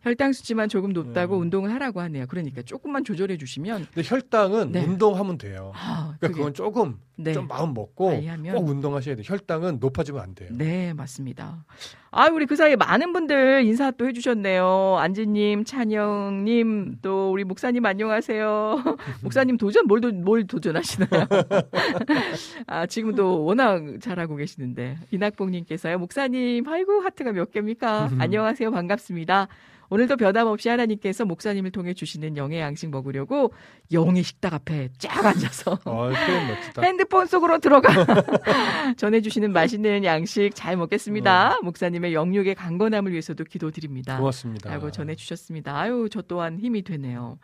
혈당 0.02 0.32
수치만 0.32 0.68
조금 0.68 0.92
높다고 0.92 1.36
음. 1.36 1.42
운동을 1.42 1.72
하라고 1.74 2.00
하네요. 2.02 2.26
그러니까 2.28 2.62
조금만 2.62 3.02
조절해 3.04 3.36
주시면 3.36 3.88
근데 3.92 4.08
혈당은 4.08 4.72
네. 4.72 4.84
운동하면 4.84 5.38
돼요. 5.38 5.72
아, 5.74 6.14
그러니까 6.18 6.18
그게 6.28 6.32
그건 6.34 6.54
조금 6.54 6.98
네. 7.16 7.32
좀 7.32 7.48
마음 7.48 7.74
먹고 7.74 8.12
꼭 8.52 8.68
운동하셔야 8.68 9.16
돼요. 9.16 9.24
혈당은 9.26 9.78
높아지면 9.80 10.22
안 10.22 10.34
돼요. 10.36 10.50
네, 10.52 10.92
맞습니다. 10.94 11.64
아, 12.10 12.28
우리 12.28 12.46
그 12.46 12.56
사이에 12.56 12.74
많은 12.76 13.12
분들 13.12 13.64
인사 13.64 13.90
또 13.90 14.06
해주셨네요. 14.08 14.96
안지님, 14.98 15.64
찬영님, 15.64 16.98
또 17.02 17.30
우리 17.30 17.44
목사님 17.44 17.84
안녕하세요. 17.84 18.82
목사님 19.22 19.58
도전, 19.58 19.86
뭘, 19.86 20.00
도, 20.00 20.10
뭘 20.12 20.46
도전하시나요? 20.46 21.08
아, 22.66 22.86
지금도 22.86 23.44
워낙 23.44 23.82
잘하고 24.00 24.36
계시는데. 24.36 24.96
이낙봉님께서요, 25.10 25.98
목사님, 25.98 26.66
아이고, 26.66 27.00
하트가 27.00 27.32
몇 27.32 27.50
개입니까? 27.52 28.10
안녕하세요. 28.18 28.70
반갑습니다. 28.70 29.48
오늘도 29.90 30.16
변함없이 30.16 30.68
하나님께서 30.68 31.24
목사님을 31.24 31.70
통해 31.70 31.94
주시는 31.94 32.36
영의 32.36 32.60
양식 32.60 32.90
먹으려고 32.90 33.52
영의 33.92 34.22
식탁 34.22 34.54
앞에 34.54 34.90
쫙 34.98 35.24
앉아서 35.24 35.78
아. 35.84 36.82
핸드폰 36.82 37.26
속으로 37.26 37.58
들어가 37.58 37.88
전해주시는 38.96 39.52
맛있는 39.52 40.04
양식 40.04 40.50
잘 40.54 40.76
먹겠습니다. 40.76 41.56
어. 41.56 41.60
목사님의 41.62 42.12
영육의 42.12 42.54
강건함을 42.54 43.12
위해서도 43.12 43.44
기도드립니다. 43.44 44.18
고맙습니다. 44.18 44.70
라고 44.70 44.90
전해주셨습니다. 44.90 45.76
아유 45.76 46.08
저 46.10 46.22
또한 46.22 46.58
힘이 46.58 46.82
되네요. 46.82 47.38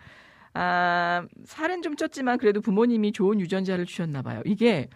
아 0.53 1.27
살은 1.45 1.83
좀 1.83 1.97
쪘지만 1.97 2.39
그래도 2.39 2.61
부모님이 2.61 3.13
좋은 3.13 3.41
유전자를 3.41 3.87
주셨나 3.87 4.23
봐요. 4.23 4.43
이게 4.45 4.89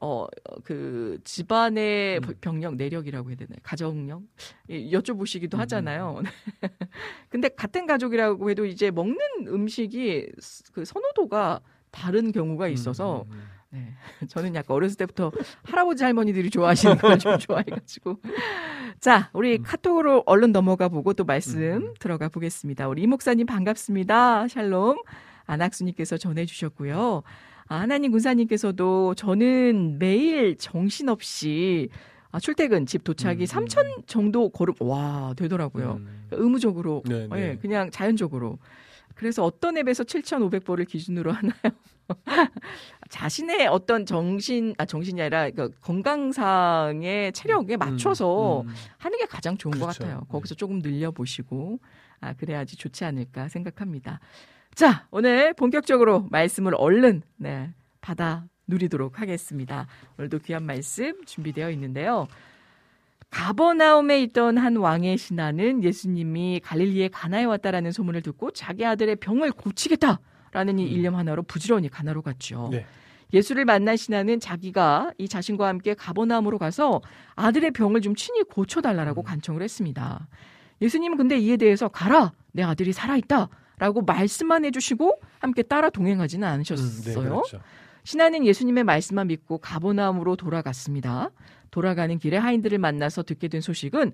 어 0.00 0.26
그 0.64 1.18
집안의 1.24 2.18
음. 2.18 2.34
병력 2.40 2.74
내력이라고 2.76 3.28
해야 3.30 3.36
되나요? 3.36 3.56
가정력 3.62 4.22
이- 4.68 4.90
여쭤보시기도 4.92 5.54
음, 5.54 5.60
하잖아요. 5.60 6.20
근데 7.28 7.48
같은 7.48 7.86
가족이라고 7.86 8.50
해도 8.50 8.66
이제 8.66 8.90
먹는 8.90 9.16
음식이 9.46 10.28
그 10.72 10.84
선호도가 10.84 11.60
다른 11.90 12.32
경우가 12.32 12.68
있어서 12.68 13.22
음, 13.28 13.32
음, 13.32 13.38
음. 13.38 13.48
네. 13.70 13.94
저는 14.28 14.54
약간 14.54 14.74
어렸을 14.76 14.96
때부터 14.96 15.32
할아버지 15.64 16.04
할머니들이 16.04 16.50
좋아하시는 16.50 16.98
걸 16.98 17.18
좀 17.18 17.38
좋아해가지고. 17.38 18.20
자, 19.00 19.30
우리 19.32 19.56
음. 19.58 19.62
카톡으로 19.62 20.22
얼른 20.26 20.52
넘어가 20.52 20.88
보고 20.88 21.12
또 21.12 21.24
말씀 21.24 21.60
음. 21.60 21.94
들어가 21.98 22.28
보겠습니다. 22.28 22.88
우리 22.88 23.02
이 23.02 23.06
목사님 23.06 23.46
반갑습니다. 23.46 24.48
샬롬. 24.48 24.98
안학수님께서 25.46 26.16
전해주셨고요. 26.18 27.22
아, 27.68 27.80
하나님 27.80 28.12
군사님께서도 28.12 29.14
저는 29.14 29.98
매일 29.98 30.56
정신없이 30.56 31.88
아, 32.30 32.38
출퇴근 32.38 32.86
집 32.86 33.02
도착이 33.04 33.40
음, 33.40 33.44
3천 33.44 34.06
정도 34.06 34.50
걸음 34.50 34.74
와 34.80 35.34
되더라고요. 35.36 35.94
음. 36.00 36.26
의무적으로 36.30 37.02
네, 37.06 37.26
네. 37.28 37.50
예, 37.50 37.56
그냥 37.56 37.90
자연적으로. 37.90 38.58
그래서 39.14 39.42
어떤 39.44 39.78
앱에서 39.78 40.04
7,500보를 40.04 40.86
기준으로 40.86 41.32
하나요? 41.32 41.54
자신의 43.08 43.66
어떤 43.68 44.04
정신, 44.04 44.74
아, 44.76 44.84
정신이 44.84 45.20
아니라 45.20 45.48
그 45.50 45.70
건강상의 45.80 47.32
체력에 47.32 47.78
맞춰서 47.78 48.60
음, 48.60 48.68
음. 48.68 48.74
하는 48.98 49.18
게 49.18 49.24
가장 49.24 49.56
좋은 49.56 49.72
것 49.72 49.80
그렇죠. 49.86 50.00
같아요. 50.04 50.20
거기서 50.28 50.54
조금 50.54 50.82
늘려 50.82 51.10
보시고, 51.10 51.80
아, 52.20 52.34
그래야지 52.34 52.76
좋지 52.76 53.04
않을까 53.04 53.48
생각합니다. 53.48 54.20
자, 54.76 55.06
오늘 55.10 55.54
본격적으로 55.54 56.26
말씀을 56.30 56.74
얼른, 56.76 57.22
네, 57.36 57.72
받아 58.02 58.44
누리도록 58.66 59.22
하겠습니다. 59.22 59.86
오늘도 60.18 60.40
귀한 60.40 60.64
말씀 60.64 61.24
준비되어 61.24 61.70
있는데요. 61.70 62.28
가버나움에 63.30 64.20
있던 64.24 64.58
한 64.58 64.76
왕의 64.76 65.16
신하는 65.16 65.82
예수님이 65.82 66.60
갈릴리에 66.62 67.08
가나에 67.08 67.44
왔다라는 67.44 67.90
소문을 67.90 68.20
듣고 68.20 68.50
자기 68.50 68.84
아들의 68.84 69.16
병을 69.16 69.52
고치겠다라는 69.52 70.78
이 70.78 70.84
일념 70.84 71.16
하나로 71.16 71.44
부지런히 71.44 71.88
가나로 71.88 72.20
갔죠. 72.20 72.68
네. 72.70 72.84
예수를 73.32 73.64
만난 73.64 73.96
신하는 73.96 74.40
자기가 74.40 75.12
이 75.16 75.26
자신과 75.26 75.68
함께 75.68 75.94
가버나움으로 75.94 76.58
가서 76.58 77.00
아들의 77.34 77.70
병을 77.70 78.02
좀 78.02 78.14
친히 78.14 78.42
고쳐달라고 78.42 79.22
음. 79.22 79.24
간청을 79.24 79.62
했습니다. 79.62 80.28
예수님은 80.82 81.16
근데 81.16 81.38
이에 81.38 81.56
대해서 81.56 81.88
가라 81.88 82.34
내 82.52 82.62
아들이 82.62 82.92
살아있다 82.92 83.48
라고 83.78 84.02
말씀만 84.02 84.64
해주시고 84.64 85.20
함께 85.38 85.62
따라 85.62 85.90
동행하지는 85.90 86.46
음, 86.46 86.52
않으셨어요. 86.52 87.22
네, 87.22 87.28
그렇죠. 87.28 87.60
신하는 88.04 88.46
예수님의 88.46 88.84
말씀만 88.84 89.26
믿고 89.26 89.58
가버나움으로 89.58 90.36
돌아갔습니다. 90.36 91.30
돌아가는 91.70 92.16
길에 92.18 92.36
하인들을 92.36 92.78
만나서 92.78 93.24
듣게 93.24 93.48
된 93.48 93.60
소식은 93.60 94.12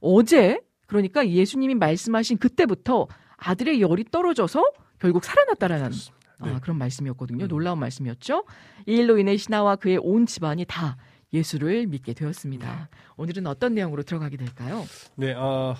어제 0.00 0.60
그러니까 0.86 1.28
예수님이 1.28 1.74
말씀하신 1.74 2.38
그때부터 2.38 3.06
아들의 3.36 3.80
열이 3.80 4.04
떨어져서 4.10 4.64
결국 4.98 5.24
살아났다라는 5.24 5.90
네. 5.90 6.50
아, 6.50 6.60
그런 6.60 6.78
말씀이었거든요. 6.78 7.44
음. 7.44 7.48
놀라운 7.48 7.78
말씀이었죠. 7.78 8.44
이 8.86 8.92
일로 8.96 9.18
인해 9.18 9.36
신하와 9.36 9.76
그의 9.76 9.98
온 9.98 10.26
집안이 10.26 10.64
다 10.66 10.96
예수를 11.32 11.86
믿게 11.86 12.14
되었습니다. 12.14 12.88
오늘은 13.16 13.46
어떤 13.46 13.74
내용으로 13.74 14.02
들어가게 14.02 14.36
될까요? 14.36 14.84
네, 15.16 15.34
아, 15.34 15.40
어, 15.40 15.76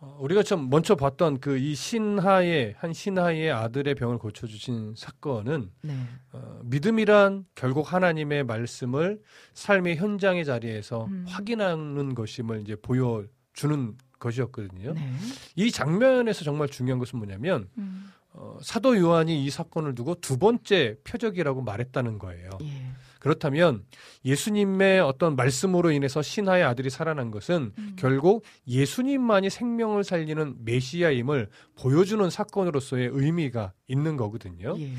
우리가 0.00 0.42
좀 0.42 0.68
먼저 0.70 0.94
봤던 0.94 1.40
그 1.40 1.56
이 1.58 1.74
신하의 1.74 2.74
한 2.78 2.92
신하의 2.92 3.50
아들의 3.50 3.94
병을 3.94 4.18
고쳐 4.18 4.46
주신 4.46 4.94
사건은 4.96 5.70
네. 5.82 5.94
어, 6.32 6.60
믿음이란 6.64 7.46
결국 7.54 7.92
하나님의 7.92 8.44
말씀을 8.44 9.20
삶의 9.54 9.96
현장의 9.96 10.44
자리에서 10.44 11.06
음. 11.06 11.24
확인하는 11.26 12.14
것임을 12.14 12.60
이제 12.60 12.76
보여 12.76 13.24
주는 13.52 13.96
것이었거든요. 14.18 14.92
네. 14.94 15.12
이 15.56 15.70
장면에서 15.70 16.44
정말 16.44 16.68
중요한 16.68 16.98
것은 16.98 17.18
뭐냐면 17.18 17.68
음, 17.78 18.12
어, 18.32 18.58
사도 18.62 18.96
요한이 18.98 19.44
이 19.44 19.50
사건을 19.50 19.94
두고 19.94 20.16
두 20.16 20.38
번째 20.38 20.96
표적이라고 21.04 21.62
말했다는 21.62 22.18
거예요. 22.18 22.50
예. 22.62 22.85
그렇다면 23.26 23.82
예수님의 24.24 25.00
어떤 25.00 25.34
말씀으로 25.34 25.90
인해서 25.90 26.22
신하의 26.22 26.62
아들이 26.62 26.90
살아난 26.90 27.32
것은 27.32 27.72
음. 27.76 27.96
결국 27.98 28.44
예수님만이 28.68 29.50
생명을 29.50 30.04
살리는 30.04 30.58
메시아임을 30.64 31.48
보여주는 31.74 32.30
사건으로서의 32.30 33.10
의미가 33.12 33.72
있는 33.88 34.16
거거든요. 34.16 34.76
예. 34.78 34.92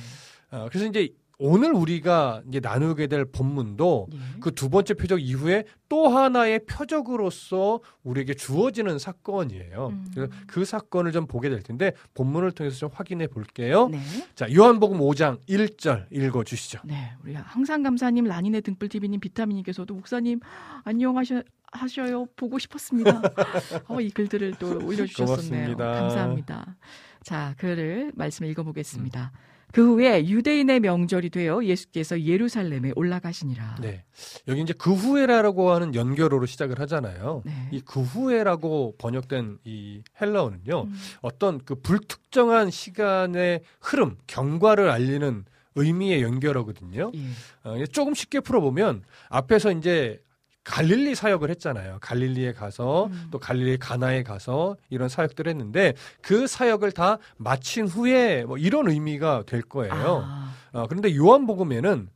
아, 0.49 0.67
그래서 0.69 0.87
이제 0.87 1.13
오늘 1.39 1.71
우리가 1.71 2.41
이제 2.47 2.59
나누게 2.59 3.07
될 3.07 3.25
본문도 3.25 4.07
예. 4.11 4.39
그두 4.39 4.69
번째 4.69 4.95
표적 4.95 5.21
이후에 5.21 5.65
또 5.87 6.07
하나의 6.07 6.65
표적으로서 6.65 7.79
우리에게 8.03 8.33
주어지는 8.33 8.97
사건이에요. 8.97 9.87
음. 9.91 10.05
그래서 10.13 10.31
그 10.47 10.65
사건을 10.65 11.11
좀 11.11 11.27
보게 11.27 11.49
될 11.49 11.61
텐데 11.61 11.93
본문을 12.15 12.53
통해서 12.53 12.77
좀 12.77 12.89
확인해 12.91 13.27
볼게요. 13.27 13.87
네. 13.89 13.99
자, 14.33 14.51
요한복음 14.51 14.97
5장 14.97 15.39
1절 15.47 16.07
읽어 16.11 16.43
주시죠. 16.43 16.79
네, 16.85 17.13
우리 17.23 17.35
항상 17.35 17.83
감사님, 17.83 18.25
라니네 18.25 18.61
등불 18.61 18.89
TV님, 18.89 19.19
비타민님께서도 19.19 19.93
목사님 19.93 20.39
안녕하셔 20.83 21.43
하셔요 21.71 22.25
보고 22.35 22.57
싶었습니다. 22.57 23.21
어, 23.87 24.01
이 24.01 24.09
글들을 24.09 24.55
또 24.57 24.79
올려 24.85 25.05
주셨었네요. 25.05 25.75
고맙습니다. 25.75 25.91
감사합니다. 25.91 26.77
자, 27.21 27.53
글을 27.57 28.13
말씀을 28.15 28.49
읽어 28.51 28.63
보겠습니다. 28.63 29.31
그 29.73 29.85
후에 29.85 30.27
유대인의 30.27 30.79
명절이 30.79 31.29
되어 31.29 31.63
예수께서 31.63 32.21
예루살렘에 32.21 32.93
올라가시니라. 32.95 33.77
네. 33.81 34.03
여기 34.47 34.61
이제 34.61 34.73
그 34.77 34.93
후에라고 34.93 35.71
하는 35.71 35.93
연결어로 35.93 36.45
시작을 36.45 36.79
하잖아요. 36.79 37.43
네. 37.45 37.69
이그 37.71 38.01
후에라고 38.01 38.95
번역된 38.97 39.59
이 39.65 40.01
헬라어는요. 40.21 40.81
음, 40.83 40.93
어떤 41.21 41.59
그 41.63 41.75
불특정한 41.75 42.71
시간의 42.71 43.61
흐름, 43.81 44.17
경과를 44.27 44.89
알리는 44.89 45.45
의미의 45.75 46.23
연결어거든요. 46.23 47.11
예. 47.13 47.19
어, 47.63 47.85
조금 47.87 48.13
쉽게 48.13 48.39
풀어보면 48.39 49.03
앞에서 49.29 49.71
이제 49.71 50.19
갈릴리 50.67 51.15
사역을 51.15 51.49
했잖아요. 51.51 51.97
갈릴리에 52.01 52.51
가서 52.51 53.05
음. 53.05 53.27
또 53.31 53.39
갈릴리 53.39 53.77
가나에 53.77 54.23
가서 54.23 54.75
이런 54.89 55.07
사역들을 55.07 55.49
했는데 55.49 55.93
그 56.21 56.45
사역을 56.45 56.91
다 56.91 57.19
마친 57.37 57.87
후에 57.87 58.43
뭐 58.43 58.57
이런 58.57 58.89
의미가 58.89 59.43
될 59.47 59.61
거예요. 59.61 60.23
아, 60.25 60.53
어, 60.73 60.85
그런데 60.87 61.15
요한복음에는 61.15 62.09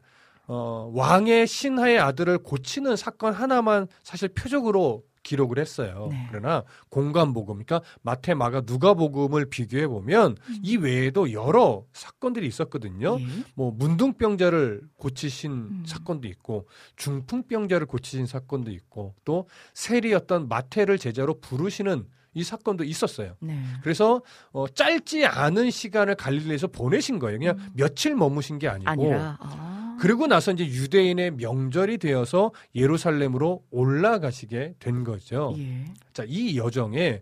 어, 0.47 0.91
왕의 0.93 1.47
신하의 1.47 1.99
아들을 1.99 2.39
고치는 2.39 2.97
사건 2.97 3.33
하나만 3.33 3.87
사실 4.03 4.27
표적으로 4.27 5.03
기록을 5.23 5.59
했어요. 5.59 6.07
네. 6.11 6.27
그러나 6.29 6.63
공간복음, 6.89 7.63
그러니까 7.63 7.81
마태, 8.01 8.33
마가, 8.33 8.63
누가복음을 8.65 9.45
비교해 9.49 9.87
보면 9.87 10.37
이 10.63 10.77
외에도 10.77 11.31
여러 11.31 11.85
사건들이 11.93 12.47
있었거든요. 12.47 13.19
예. 13.19 13.25
뭐 13.55 13.71
문둥병자를 13.71 14.81
고치신 14.97 15.51
음. 15.51 15.83
사건도 15.85 16.27
있고 16.27 16.67
중풍병자를 16.95 17.87
고치신 17.87 18.25
사건도 18.25 18.71
있고 18.71 19.15
또 19.25 19.47
세리였던 19.73 20.47
마태를 20.47 20.97
제자로 20.97 21.39
부르시는 21.39 22.05
이 22.33 22.43
사건도 22.43 22.83
있었어요. 22.83 23.35
네. 23.39 23.61
그래서 23.83 24.21
어, 24.51 24.67
짧지 24.67 25.25
않은 25.25 25.69
시간을 25.69 26.15
갈릴리에서 26.15 26.67
보내신 26.67 27.19
거예요. 27.19 27.39
그냥 27.39 27.57
음. 27.57 27.69
며칠 27.73 28.15
머무신 28.15 28.57
게 28.59 28.67
아니고. 28.67 29.13
아. 29.13 29.97
그리고 29.99 30.25
나서 30.25 30.51
이제 30.51 30.65
유대인의 30.65 31.31
명절이 31.31 31.99
되어서 31.99 32.51
예루살렘으로 32.73 33.63
올라가시게 33.69 34.75
된 34.79 35.03
거죠. 35.03 35.53
예. 35.57 35.85
자, 36.11 36.23
이 36.25 36.57
여정에 36.57 37.21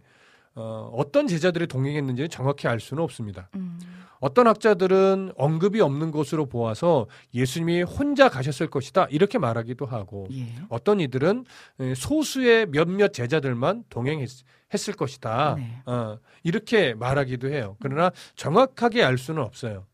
어, 0.60 0.92
어떤 0.94 1.28
제자들이 1.28 1.68
동행했는지는 1.68 2.30
정확히 2.30 2.68
알 2.68 2.82
수는 2.82 3.02
없습니다. 3.04 3.50
음. 3.56 3.80
어떤 4.20 4.48
학자들은 4.48 5.32
언급이 5.38 5.80
없는 5.80 6.12
것으로 6.12 6.46
보아서 6.46 7.08
예수님이 7.34 7.84
혼자 7.84 8.28
가셨을 8.28 8.68
것이다 8.68 9.08
이렇게 9.10 9.38
말하기도 9.38 9.86
하고 9.86 10.28
예. 10.34 10.48
어떤 10.68 11.00
이들은 11.00 11.46
에, 11.80 11.96
소수의 11.96 12.66
몇몇 12.66 13.14
제자들만 13.14 13.86
동행했을 13.90 14.96
것이다 14.98 15.56
네. 15.58 15.82
어, 15.86 16.18
이렇게 16.44 16.94
말하기도 16.96 17.50
해요. 17.50 17.78
그러나 17.82 18.12
정확하게 18.36 19.02
알 19.04 19.18
수는 19.18 19.42
없어요. 19.42 19.86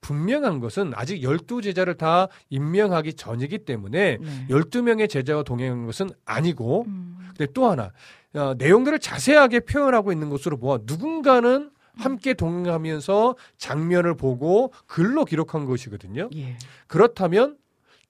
분명한 0.00 0.60
것은 0.60 0.92
아직 0.94 1.22
열두 1.22 1.60
제자를 1.60 1.94
다 1.94 2.28
임명하기 2.50 3.14
전이기 3.14 3.58
때문에 3.58 4.18
네. 4.18 4.46
열두 4.48 4.82
명의 4.82 5.08
제자와 5.08 5.42
동행한 5.42 5.86
것은 5.86 6.10
아니고 6.24 6.84
음. 6.86 7.18
근데 7.36 7.52
또 7.52 7.66
하나 7.68 7.92
어, 8.34 8.54
내용들을 8.54 8.98
자세하게 8.98 9.60
표현하고 9.60 10.12
있는 10.12 10.28
것으로 10.28 10.58
보아 10.58 10.80
누군가는 10.84 11.70
함께 11.96 12.34
동행하면서 12.34 13.36
장면을 13.56 14.16
보고 14.16 14.72
글로 14.86 15.24
기록한 15.24 15.64
것이거든요. 15.64 16.28
예. 16.36 16.56
그렇다면 16.86 17.58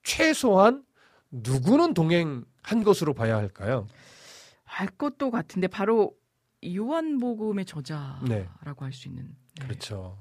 최소한 0.03 0.83
누구는 1.31 1.93
동행한 1.93 2.83
것으로 2.83 3.13
봐야 3.13 3.37
할까요? 3.37 3.87
할 4.63 4.87
것도 4.87 5.31
같은데 5.31 5.67
바로 5.67 6.13
요한복음의 6.65 7.65
저자라고 7.65 8.27
네. 8.27 8.47
할수 8.77 9.07
있는. 9.07 9.35
네. 9.59 9.65
그렇죠. 9.65 10.17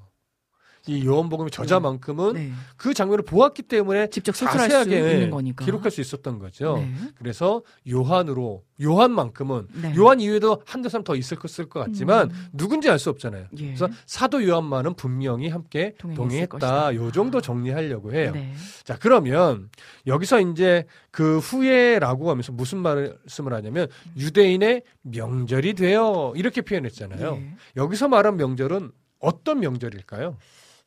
이 0.89 1.05
요한복음의 1.05 1.51
저자만큼은 1.51 2.32
네. 2.32 2.53
그 2.76 2.95
장면을 2.95 3.22
보았기 3.24 3.62
때문에 3.62 4.09
직접 4.09 4.32
자세하게 4.32 4.97
예. 4.97 5.30
기록할 5.61 5.91
수 5.91 6.01
있었던 6.01 6.39
거죠. 6.39 6.78
네. 6.78 6.93
그래서 7.16 7.62
요한으로 7.89 8.64
요한만큼은 8.80 9.66
네. 9.82 9.95
요한 9.97 10.20
이외에도 10.20 10.62
한두 10.64 10.89
사람 10.89 11.05
더 11.05 11.14
있을 11.16 11.36
것 11.36 11.68
같지만 11.68 12.30
음. 12.30 12.47
누군지 12.53 12.89
알 12.89 12.99
수 12.99 13.11
없잖아요. 13.11 13.47
예. 13.59 13.66
그래서 13.66 13.89
사도 14.07 14.45
요한만은 14.45 14.95
분명히 14.95 15.49
함께 15.49 15.95
동행했다. 15.99 16.95
요 16.95 17.12
정도 17.12 17.41
정리하려고 17.41 18.12
해요. 18.12 18.32
네. 18.34 18.53
자, 18.84 18.97
그러면 18.99 19.68
여기서 20.07 20.41
이제 20.41 20.84
그 21.11 21.39
후에라고 21.39 22.30
하면서 22.30 22.51
무슨 22.53 22.78
말씀을 22.78 23.53
하냐면 23.53 23.89
유대인의 24.16 24.82
명절이 25.03 25.74
되어 25.74 26.32
이렇게 26.34 26.62
표현했잖아요. 26.62 27.34
예. 27.41 27.55
여기서 27.76 28.09
말한 28.09 28.36
명절은 28.36 28.91
어떤 29.20 29.61
명절일까요? 29.61 30.36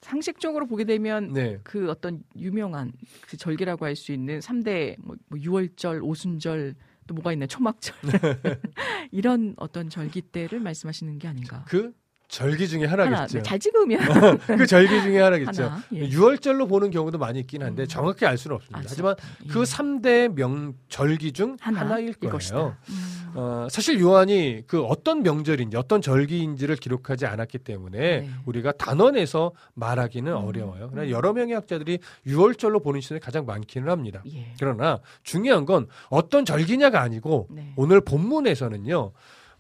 상식적으로 0.02 0.66
보게 0.68 0.84
되면 0.84 1.32
네. 1.34 1.60
그 1.64 1.90
어떤 1.90 2.24
유명한 2.36 2.92
그 3.28 3.38
절기라고 3.38 3.86
할 3.86 3.96
수 3.96 4.12
있는 4.12 4.40
3대 4.40 4.96
뭐, 5.00 5.16
뭐 5.28 5.40
6월절, 5.40 6.04
오순절 6.04 6.76
또 7.08 7.14
뭐가 7.14 7.34
있나 7.34 7.46
초막절 7.46 7.96
이런 9.12 9.54
어떤 9.58 9.90
절기 9.90 10.22
때를 10.22 10.60
말씀하시는 10.60 11.20
게 11.20 11.28
아닌가. 11.28 11.64
그 11.68 11.94
절기 12.32 12.70
중에 12.70 12.86
하나 12.86 13.04
하나겠죠. 13.04 13.40
네, 13.40 13.44
잘 13.44 13.60
찍으면 13.60 14.00
그 14.58 14.66
절기 14.66 15.02
중에 15.02 15.20
하나겠죠. 15.20 15.64
하나. 15.64 15.84
예. 15.94 16.00
유월절로 16.00 16.66
보는 16.66 16.90
경우도 16.90 17.18
많이 17.18 17.42
있긴 17.42 17.62
한데 17.62 17.84
음. 17.84 17.88
정확히 17.88 18.26
알 18.26 18.38
수는 18.38 18.56
없습니다. 18.56 18.78
알수 18.80 18.90
하지만 18.90 19.12
없다. 19.12 19.28
예. 19.44 19.48
그 19.50 19.64
3대 19.64 20.34
명절기 20.34 21.34
중 21.34 21.58
하나, 21.60 21.82
하나 21.82 22.00
일 22.00 22.14
거예요. 22.14 22.78
음. 22.90 23.32
어, 23.36 23.68
사실 23.70 24.00
요한이 24.00 24.64
그 24.66 24.82
어떤 24.84 25.24
명절인지 25.24 25.76
어떤 25.76 26.02
절기인지를 26.02 26.78
기록하지 26.78 27.26
않았기 27.26 27.60
때문에 27.60 28.00
네. 28.00 28.30
우리가 28.46 28.72
단언해서 28.72 29.52
말하기는 29.74 30.32
음. 30.32 30.38
어려워요. 30.38 30.88
그러나 30.90 31.08
음. 31.08 31.12
여러 31.12 31.34
명의 31.34 31.54
학자들이 31.54 32.00
유월절로 32.26 32.80
보는 32.80 33.02
시선이 33.02 33.20
가장 33.20 33.46
많기는 33.46 33.90
합니다. 33.90 34.24
예. 34.34 34.54
그러나 34.58 35.00
중요한 35.24 35.66
건 35.66 35.88
어떤 36.10 36.46
절기냐가 36.46 37.02
아니고 37.02 37.50
네. 37.52 37.74
오늘 37.76 38.00
본문에서는요. 38.00 39.12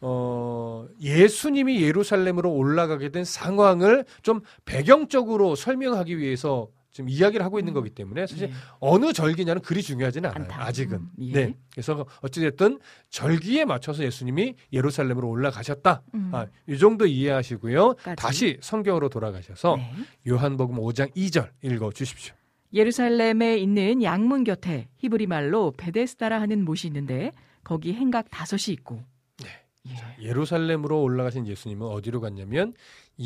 어, 0.01 0.87
예수님이 0.99 1.81
예루살렘으로 1.81 2.51
올라가게 2.51 3.09
된 3.09 3.23
상황을 3.23 4.05
좀 4.23 4.41
배경적으로 4.65 5.55
설명하기 5.55 6.17
위해서 6.17 6.69
지금 6.91 7.09
이야기를 7.09 7.45
하고 7.45 7.57
있는 7.57 7.71
음. 7.71 7.75
거기 7.75 7.89
때문에 7.89 8.27
사실 8.27 8.49
예. 8.49 8.53
어느 8.79 9.13
절기냐는 9.13 9.61
그리 9.61 9.81
중요하지는 9.81 10.29
않아요. 10.29 10.43
않다. 10.43 10.63
아직은. 10.65 10.97
음, 10.97 11.09
예. 11.19 11.31
네. 11.31 11.57
그래서 11.71 12.05
어찌됐든 12.21 12.79
절기에 13.09 13.63
맞춰서 13.65 14.03
예수님이 14.03 14.55
예루살렘으로 14.73 15.29
올라가셨다. 15.29 16.01
음. 16.13 16.31
아, 16.33 16.47
이 16.67 16.77
정도 16.77 17.05
이해하시고요. 17.05 17.93
까지. 17.93 18.15
다시 18.17 18.57
성경으로 18.61 19.07
돌아가셔서 19.07 19.77
네. 19.77 19.93
요한복음 20.27 20.77
5장 20.77 21.15
2절 21.15 21.49
읽어 21.63 21.91
주십시오. 21.91 22.35
예루살렘에 22.73 23.57
있는 23.57 24.03
양문 24.03 24.43
곁에 24.43 24.87
히브리 24.97 25.27
말로 25.27 25.71
베데스다라 25.77 26.41
하는 26.41 26.63
못이 26.65 26.87
있는데 26.87 27.31
거기 27.63 27.93
행각 27.93 28.29
다섯이 28.29 28.73
있고. 28.73 29.01
네. 29.83 29.95
예. 30.19 30.23
예루살렘으로 30.23 31.01
올라가신 31.01 31.47
예수님은 31.47 31.87
어디로 31.87 32.21
갔냐면 32.21 32.73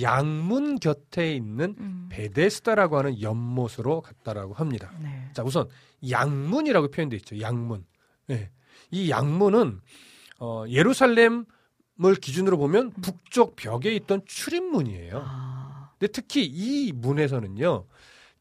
양문 0.02 0.80
곁에 0.80 1.36
있는 1.36 1.76
음. 1.80 2.08
베데스다라고 2.10 2.98
하는 2.98 3.22
연못으로 3.22 4.02
갔다라고 4.02 4.54
합니다. 4.54 4.92
네. 5.02 5.30
자, 5.34 5.44
우선 5.44 5.68
양문이라고 6.10 6.90
표현돼 6.90 7.18
있죠. 7.18 7.40
양문. 7.40 7.86
네. 8.28 8.52
이 8.92 9.10
양문은 9.10 9.80
어, 10.40 10.66
예루살렘을 10.68 11.46
기준으로 12.22 12.58
보면 12.58 12.92
북쪽 13.02 13.56
벽에 13.56 13.94
있던 13.96 14.22
출입문이에요. 14.26 15.24
아. 15.26 15.92
근데 15.98 16.12
특히 16.12 16.46
이 16.46 16.92
문에서는요. 16.94 17.86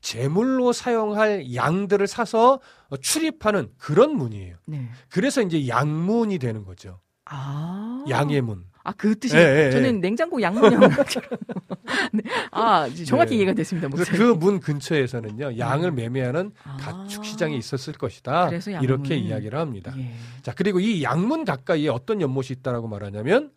제물로 0.00 0.72
사용할 0.72 1.54
양들을 1.54 2.06
사서 2.06 2.60
어, 2.90 2.96
출입하는 2.96 3.72
그런 3.78 4.14
문이에요. 4.16 4.56
네. 4.66 4.88
그래서 5.08 5.40
이제 5.40 5.66
양문이 5.66 6.38
되는 6.38 6.64
거죠. 6.64 7.00
아. 7.34 8.04
양의 8.08 8.40
문. 8.42 8.64
아, 8.86 8.92
그 8.92 9.18
뜻이. 9.18 9.34
예, 9.34 9.40
예, 9.40 9.66
예. 9.66 9.70
저는 9.70 10.00
냉장고 10.00 10.40
양문형. 10.40 10.78
네. 12.12 12.22
아, 12.50 12.86
이제 12.86 13.04
정확히 13.04 13.30
네. 13.30 13.36
이해가 13.36 13.54
됐습니다. 13.54 13.88
그래서 13.88 14.10
목소리. 14.12 14.18
그문 14.18 14.60
근처에서는요. 14.60 15.58
양을 15.58 15.92
매매하는 15.92 16.52
아. 16.64 16.76
가축 16.76 17.24
시장이 17.24 17.56
있었을 17.56 17.94
것이다. 17.94 18.50
이렇게 18.82 19.16
이야기를 19.16 19.58
합니다. 19.58 19.94
예. 19.96 20.12
자, 20.42 20.52
그리고 20.54 20.80
이 20.80 21.02
양문 21.02 21.46
가까이에 21.46 21.88
어떤 21.88 22.20
연못이 22.20 22.52
있다라고 22.52 22.86
말하냐면 22.86 23.50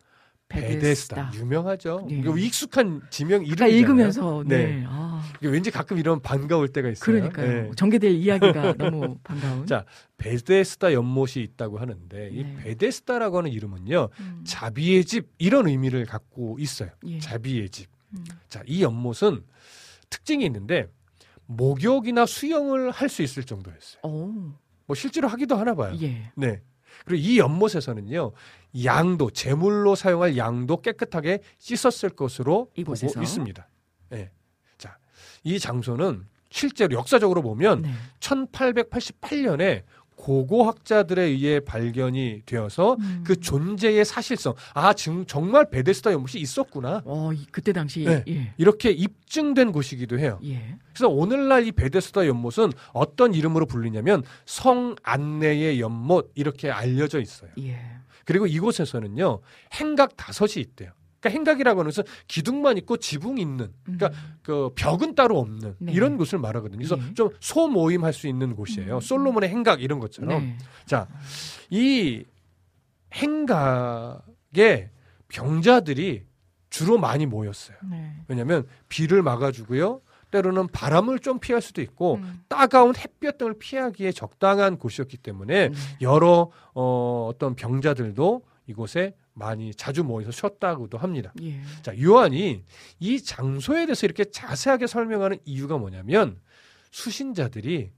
베데스다. 0.48 1.32
유명하죠. 1.34 2.08
예. 2.10 2.16
이거 2.16 2.36
익숙한 2.38 3.02
지명 3.10 3.42
이름이잖아요. 3.42 3.74
읽으면서 3.76 4.42
네. 4.46 4.66
네. 4.66 4.84
아, 4.86 5.22
이게 5.38 5.48
왠지 5.48 5.70
가끔 5.70 5.98
이런 5.98 6.20
반가울 6.20 6.68
때가 6.68 6.88
있어요. 6.88 7.04
그러니까요. 7.04 7.62
네. 7.64 7.70
전개될 7.76 8.12
이야기가 8.12 8.74
너무 8.78 9.18
반가운. 9.22 9.66
자, 9.66 9.84
베데스다 10.16 10.92
연못이 10.94 11.42
있다고 11.42 11.78
하는데 11.78 12.30
이 12.32 12.44
네. 12.44 12.56
베데스다라고 12.62 13.38
하는 13.38 13.50
이름은요. 13.50 14.08
음. 14.20 14.44
자비의 14.46 15.04
집 15.04 15.28
이런 15.38 15.68
의미를 15.68 16.06
갖고 16.06 16.56
있어요. 16.58 16.90
예. 17.06 17.18
자비의 17.18 17.68
집. 17.68 17.88
음. 18.14 18.24
자, 18.48 18.62
이 18.66 18.82
연못은 18.82 19.42
특징이 20.08 20.44
있는데 20.46 20.88
목욕이나 21.46 22.24
수영을 22.26 22.90
할 22.90 23.08
수 23.08 23.22
있을 23.22 23.44
정도였어요. 23.44 24.00
오. 24.02 24.52
뭐 24.86 24.94
실제로 24.94 25.28
하기도 25.28 25.56
하나 25.56 25.74
봐요. 25.74 25.94
예. 26.00 26.30
네. 26.34 26.62
그리고 27.04 27.22
이 27.22 27.38
연못에서는요, 27.38 28.32
양도, 28.84 29.30
제물로 29.30 29.94
사용할 29.94 30.36
양도 30.36 30.80
깨끗하게 30.82 31.40
씻었을 31.58 32.10
것으로 32.10 32.70
이곳에서? 32.76 33.14
보고 33.14 33.22
있습니다. 33.22 33.68
네. 34.10 34.30
자, 34.76 34.98
이 35.44 35.58
장소는 35.58 36.26
실제로 36.50 36.94
역사적으로 36.96 37.42
보면 37.42 37.82
네. 37.82 37.92
1888년에 38.20 39.82
고고학자들에 40.16 41.22
의해 41.22 41.60
발견이 41.60 42.42
되어서 42.44 42.96
음. 42.98 43.22
그 43.24 43.36
존재의 43.38 44.04
사실성, 44.04 44.54
아, 44.74 44.92
지금 44.92 45.24
정말 45.26 45.70
베데스다 45.70 46.10
연못이 46.12 46.40
있었구나. 46.40 47.02
어, 47.04 47.32
이- 47.32 47.46
그때 47.52 47.72
당시 47.72 48.04
네. 48.04 48.24
예. 48.26 48.52
이렇게 48.58 48.90
입증된 48.90 49.70
곳이기도 49.70 50.18
해요. 50.18 50.40
예. 50.44 50.76
그래서 50.92 51.08
오늘날 51.08 51.66
이 51.68 51.72
베데스다 51.72 52.26
연못은 52.26 52.72
어떤 52.92 53.32
이름으로 53.32 53.66
불리냐면 53.66 54.24
성 54.44 54.96
안내의 55.04 55.80
연못 55.80 56.32
이렇게 56.34 56.68
알려져 56.68 57.20
있어요. 57.20 57.50
예. 57.60 57.78
그리고 58.28 58.46
이곳에서는요 58.46 59.40
행각 59.72 60.14
다섯이 60.18 60.56
있대요. 60.56 60.92
그러니까 61.18 61.38
행각이라고 61.38 61.80
하는 61.80 61.88
것은 61.88 62.04
기둥만 62.26 62.76
있고 62.76 62.98
지붕 62.98 63.38
있는 63.38 63.72
그러니까 63.84 64.08
음. 64.08 64.38
그 64.42 64.70
벽은 64.74 65.14
따로 65.14 65.38
없는 65.38 65.76
네. 65.78 65.92
이런 65.92 66.18
곳을 66.18 66.38
말하거든요. 66.38 66.76
그래서 66.76 66.96
네. 66.96 67.14
좀 67.14 67.30
소모임할 67.40 68.12
수 68.12 68.28
있는 68.28 68.54
곳이에요. 68.54 68.96
음. 68.96 69.00
솔로몬의 69.00 69.48
행각 69.48 69.80
이런 69.82 69.98
것처럼. 69.98 70.42
네. 70.42 70.58
자, 70.84 71.08
이 71.70 72.22
행각에 73.14 74.90
병자들이 75.28 76.26
주로 76.68 76.98
많이 76.98 77.24
모였어요. 77.24 77.78
네. 77.90 78.12
왜냐하면 78.28 78.66
비를 78.90 79.22
막아주고요. 79.22 80.02
때로는 80.30 80.68
바람을 80.68 81.18
좀 81.20 81.38
피할 81.38 81.60
수도 81.60 81.80
있고 81.82 82.16
음. 82.16 82.42
따가운 82.48 82.94
햇볕 82.96 83.38
등을 83.38 83.54
피하기에 83.58 84.12
적당한 84.12 84.78
곳이었기 84.78 85.16
때문에 85.18 85.68
네. 85.68 85.74
여러 86.00 86.50
어, 86.74 87.28
어떤 87.32 87.54
병자들도 87.54 88.42
이곳에 88.66 89.14
많이 89.32 89.74
자주 89.74 90.04
모여서 90.04 90.30
쉬었다고도 90.30 90.98
합니다. 90.98 91.32
예. 91.42 91.60
자, 91.82 91.98
요한이 92.00 92.64
이 92.98 93.22
장소에 93.22 93.86
대해서 93.86 94.04
이렇게 94.06 94.24
자세하게 94.24 94.86
설명하는 94.86 95.38
이유가 95.44 95.78
뭐냐면 95.78 96.38
수신자들이 96.90 97.92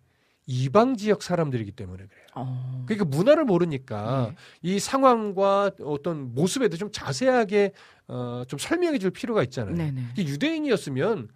이방 0.46 0.96
지역 0.96 1.22
사람들이기 1.22 1.72
때문에 1.72 2.04
그래요. 2.04 2.26
어. 2.34 2.84
그러니까 2.86 3.04
문화를 3.04 3.44
모르니까 3.44 4.32
예. 4.32 4.36
이 4.62 4.78
상황과 4.78 5.72
어떤 5.82 6.34
모습에 6.34 6.68
대해 6.68 6.76
좀 6.76 6.90
자세하게 6.92 7.72
어, 8.08 8.42
좀 8.46 8.58
설명해 8.58 8.98
줄 8.98 9.10
필요가 9.10 9.42
있잖아요. 9.44 9.74
네네. 9.74 10.14
유대인이었으면 10.18 11.28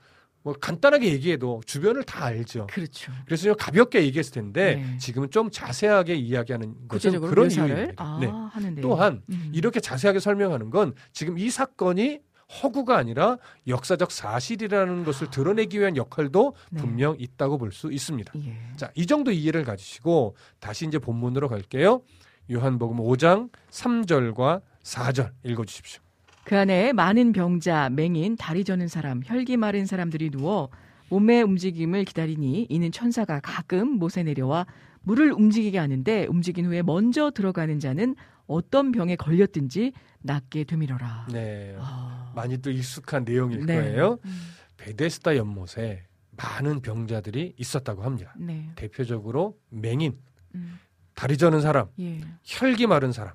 뭐 0.44 0.52
간단하게 0.52 1.10
얘기해도 1.14 1.62
주변을 1.66 2.04
다 2.04 2.26
알죠. 2.26 2.66
그렇죠. 2.70 3.10
그래서 3.24 3.44
좀 3.44 3.54
가볍게 3.58 4.02
얘기했을 4.04 4.34
텐데 4.34 4.76
네. 4.76 4.98
지금은 4.98 5.30
좀 5.30 5.50
자세하게 5.50 6.14
이야기하는 6.16 6.86
것은 6.86 7.18
그런 7.22 7.50
이유입니다. 7.50 7.94
아, 7.96 8.18
네. 8.20 8.26
하는데 8.26 8.80
또한 8.82 9.22
음. 9.30 9.50
이렇게 9.54 9.80
자세하게 9.80 10.20
설명하는 10.20 10.68
건 10.68 10.92
지금 11.12 11.38
이 11.38 11.48
사건이 11.48 12.20
허구가 12.62 12.98
아니라 12.98 13.38
역사적 13.66 14.12
사실이라는 14.12 15.04
것을 15.04 15.30
드러내기 15.30 15.80
위한 15.80 15.96
역할도 15.96 16.54
네. 16.72 16.80
분명 16.80 17.16
있다고 17.18 17.56
볼 17.56 17.72
수 17.72 17.90
있습니다. 17.90 18.32
예. 18.44 18.56
자, 18.76 18.92
이 18.94 19.06
정도 19.06 19.32
이해를 19.32 19.64
가지시고 19.64 20.36
다시 20.60 20.86
이제 20.86 20.98
본문으로 20.98 21.48
갈게요. 21.48 22.02
요한복음 22.52 22.98
5장 22.98 23.48
3절과 23.70 24.60
4절 24.82 25.30
읽어 25.44 25.64
주십시오. 25.64 26.03
그 26.44 26.58
안에 26.58 26.92
많은 26.92 27.32
병자, 27.32 27.88
맹인, 27.90 28.36
다리 28.36 28.64
저는 28.64 28.86
사람, 28.88 29.22
혈기 29.24 29.56
마른 29.56 29.86
사람들이 29.86 30.30
누워 30.30 30.68
몸의 31.08 31.42
움직임을 31.42 32.04
기다리니 32.04 32.66
이는 32.68 32.92
천사가 32.92 33.40
가끔 33.40 33.98
못에 33.98 34.22
내려와 34.22 34.66
물을 35.02 35.32
움직이게 35.32 35.78
하는데 35.78 36.26
움직인 36.26 36.66
후에 36.66 36.82
먼저 36.82 37.30
들어가는 37.30 37.78
자는 37.78 38.14
어떤 38.46 38.92
병에 38.92 39.16
걸렸든지 39.16 39.92
낫게 40.20 40.64
되밀어라. 40.64 41.28
네. 41.32 41.76
아. 41.78 42.32
많이 42.34 42.58
또 42.58 42.70
익숙한 42.70 43.24
내용일 43.24 43.64
네. 43.64 43.76
거예요. 43.76 44.18
음, 44.24 44.40
베데스다 44.76 45.36
연못에 45.36 46.06
많은 46.36 46.80
병자들이 46.80 47.54
있었다고 47.56 48.02
합니다. 48.02 48.34
네. 48.36 48.70
대표적으로 48.74 49.58
맹인, 49.70 50.18
음, 50.54 50.78
다리 51.14 51.38
저는 51.38 51.60
사람, 51.60 51.88
예. 52.00 52.20
혈기 52.42 52.86
마른 52.86 53.12
사람. 53.12 53.34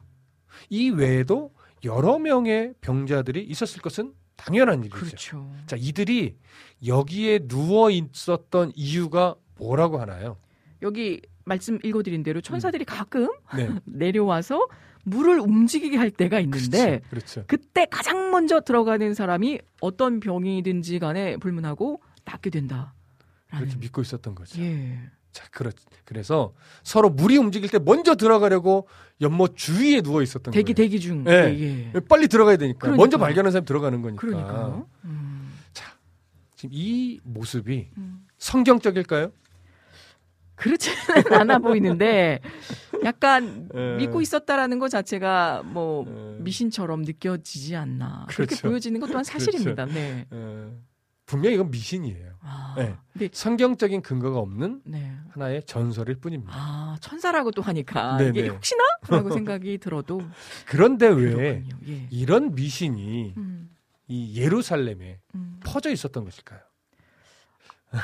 이 0.70 0.90
외에도 0.90 1.54
여러 1.84 2.20
명의 2.20 2.74
병자들이 2.82 3.44
있었을 3.44 3.82
것은 3.82 4.14
당연한 4.36 4.80
일이죠. 4.84 4.96
그렇죠. 4.96 5.52
자, 5.66 5.76
이들이 5.78 6.38
여기에 6.86 7.48
누워 7.48 7.90
있었던 7.92 8.72
이유가 8.76 9.36
뭐라고 9.58 10.00
하나요? 10.00 10.38
여기 10.82 11.22
말씀 11.44 11.80
읽어드린 11.84 12.24
대로 12.24 12.42
천사들이 12.42 12.86
가끔 12.86 13.30
네. 13.56 13.70
내려와서 13.86 14.68
물을 15.04 15.40
움직이게 15.40 15.98
할 15.98 16.12
때가 16.12 16.40
있는데 16.42 17.02
그렇죠. 17.10 17.10
그렇죠. 17.10 17.44
그때 17.48 17.86
가장 17.90 18.32
먼저 18.32 18.62
들어가는 18.62 19.14
사람이 19.14 19.60
어떤 19.82 20.20
병이든지 20.20 21.00
간에 21.00 21.38
불문하고 21.38 22.02
낫게 22.26 22.50
된다. 22.50 22.94
그렇게 23.50 23.76
믿고 23.78 24.02
있었던 24.02 24.36
거죠. 24.36 24.62
예. 24.62 25.00
자, 25.32 25.46
그렇, 25.52 25.72
그래서 26.06 26.54
서로 26.84 27.10
물이 27.10 27.38
움직일 27.38 27.70
때 27.70 27.80
먼저 27.80 28.16
들어가려고 28.16 28.88
연못 29.22 29.56
주위에 29.56 30.02
누워 30.02 30.22
있었던 30.22 30.52
대기 30.54 30.74
거예요. 30.74 30.88
대기 30.88 31.00
중. 31.00 31.24
네. 31.24 31.32
예, 31.32 31.92
예. 31.94 32.00
빨리 32.02 32.28
들어가야 32.28 32.58
되니까. 32.58 32.80
그러니까요. 32.80 33.02
먼저 33.02 33.18
발견한 33.18 33.52
사람이 33.52 33.66
들어가는 33.66 34.02
거니까. 34.02 34.22
그러니까요. 34.22 34.88
음. 35.06 35.30
지금 36.60 36.72
이 36.74 37.22
모습이 37.24 37.88
음. 37.98 38.28
성경적일까요? 38.38 39.32
그렇지는 40.56 40.98
않아 41.32 41.60
보이는데 41.60 42.42
약간 43.06 43.70
예. 43.74 43.96
믿고 43.96 44.20
있었다라는 44.20 44.78
것 44.78 44.90
자체가 44.90 45.64
뭐 45.64 46.06
예. 46.06 46.44
미신처럼 46.44 47.04
느껴지지 47.04 47.78
않나 47.78 48.26
그렇게 48.28 48.58
그렇죠. 48.58 48.68
보여지는 48.68 49.00
것 49.00 49.08
또한 49.08 49.24
사실입니다. 49.24 49.86
네. 49.86 50.28
에, 50.30 50.68
분명히 51.30 51.54
이건 51.54 51.70
미신이에요. 51.70 52.34
아, 52.42 52.74
네. 52.76 52.96
근데 53.14 53.30
성경적인 53.32 54.02
근거가 54.02 54.40
없는 54.40 54.82
네. 54.84 55.16
하나의 55.30 55.62
전설일 55.64 56.16
뿐입니다. 56.16 56.52
아 56.56 56.98
천사라고 57.02 57.52
또 57.52 57.62
하니까 57.62 58.18
네네. 58.18 58.40
이게 58.40 58.48
혹시나라고 58.48 59.30
생각이 59.30 59.78
들어도 59.78 60.24
그런데 60.66 61.08
왜. 61.08 61.64
예. 61.88 62.08
이런 62.10 62.56
미신이 62.56 63.36
음, 63.38 63.70
이 64.08 64.42
예루살렘에 64.42 65.20
음. 65.36 65.60
퍼져 65.64 65.92
있었던 65.92 66.24
것일까요? 66.24 66.62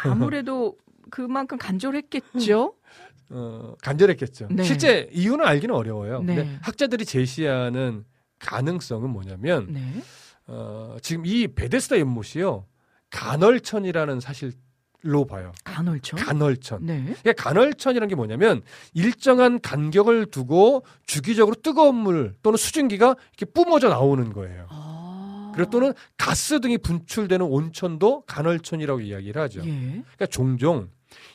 아무래도 0.04 0.78
그만큼 1.10 1.58
간절했겠죠. 1.58 2.76
어, 3.32 3.74
간절했겠죠. 3.82 4.50
네. 4.52 4.62
실제 4.62 5.10
이유는 5.12 5.44
알기는 5.44 5.74
어려워요. 5.74 6.22
네. 6.22 6.36
근데 6.36 6.60
학자들이 6.62 7.06
제시하는 7.06 8.06
가능성은 8.38 9.10
뭐냐면 9.10 9.74
네. 9.74 10.04
어, 10.46 10.98
지금 11.02 11.26
이 11.26 11.48
베데스다 11.48 11.98
연못이요 11.98 12.68
간헐천이라는 13.12 14.20
사실로 14.20 15.26
봐요. 15.28 15.52
간헐천. 15.64 16.20
간헐천. 16.20 16.86
네. 16.86 17.04
그러니까 17.22 17.34
간헐천이라는 17.34 18.08
게 18.08 18.16
뭐냐면 18.16 18.62
일정한 18.94 19.60
간격을 19.60 20.28
두고 20.28 20.86
주기적으로 21.06 21.56
뜨거운 21.56 21.96
물 21.96 22.34
또는 22.42 22.58
수증기가 22.58 23.16
이렇게 23.38 23.46
뿜어져 23.46 23.90
나오는 23.90 24.34
거예요. 24.34 24.68
아. 24.70 25.52
그리고 25.56 25.70
또는 25.70 25.94
가스 26.18 26.60
등이 26.60 26.78
분출되는 26.80 27.46
온천도 27.46 28.22
간헐천이라고 28.22 29.00
이야기를 29.02 29.42
하죠. 29.44 29.62
예. 29.66 29.72
그러니까 29.72 30.26
종종 30.26 30.90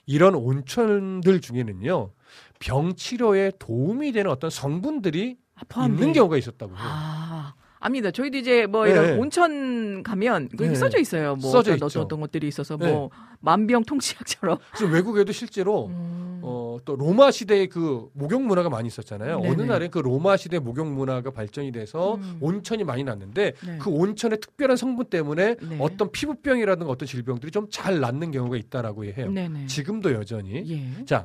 이런 0.05 0.35
온천들 0.35 1.41
중에는요 1.41 2.11
병 2.59 2.95
치료에 2.95 3.53
도움이 3.59 4.13
되는 4.13 4.31
어떤 4.31 4.51
성분들이 4.51 5.39
아. 5.75 5.87
있는 5.87 6.13
경우가 6.13 6.37
있었다고 6.37 6.73
해요. 6.73 6.81
아, 6.83 7.55
압니다. 7.81 8.11
저희도 8.11 8.37
이제 8.39 8.67
뭐 8.67 8.85
네. 8.85 8.93
이런 8.93 9.19
온천 9.19 10.03
가면 10.03 10.51
거기 10.51 10.69
네. 10.69 10.75
써져 10.75 10.99
있어요. 10.99 11.35
뭐 11.37 11.51
써져 11.51 11.73
어떤, 11.75 11.89
있죠. 11.89 12.01
어떤 12.03 12.21
것들이 12.21 12.47
있어서 12.47 12.77
네. 12.77 12.93
뭐 12.93 13.11
만병통치약처럼. 13.41 14.59
그래서 14.75 14.93
외국에도 14.93 15.33
실제로 15.33 15.87
음. 15.87 16.41
어, 16.43 16.77
또 16.85 16.95
로마 16.95 17.31
시대의 17.31 17.69
그 17.69 18.09
목욕 18.13 18.43
문화가 18.43 18.69
많이 18.69 18.87
있었잖아요. 18.87 19.41
네네. 19.41 19.49
어느 19.51 19.63
날에 19.63 19.89
그 19.89 19.99
로마 19.99 20.37
시대 20.37 20.59
목욕 20.59 20.87
문화가 20.93 21.31
발전이 21.31 21.73
돼서 21.73 22.17
음. 22.17 22.37
온천이 22.41 22.85
많이 22.85 23.03
났는데 23.03 23.53
네. 23.67 23.79
그 23.79 23.89
온천의 23.91 24.41
특별한 24.41 24.77
성분 24.77 25.07
때문에 25.07 25.57
네. 25.57 25.79
어떤 25.81 26.13
피부병이라든가 26.13 26.91
어떤 26.93 27.07
질병들이 27.09 27.51
좀 27.51 27.71
잘 27.71 28.01
낫는 28.01 28.31
경우가 28.33 28.57
있다라고 28.57 29.05
해요. 29.05 29.31
네네. 29.31 29.67
지금도 29.67 30.13
여전히. 30.13 30.65
예. 30.71 31.05
자, 31.05 31.25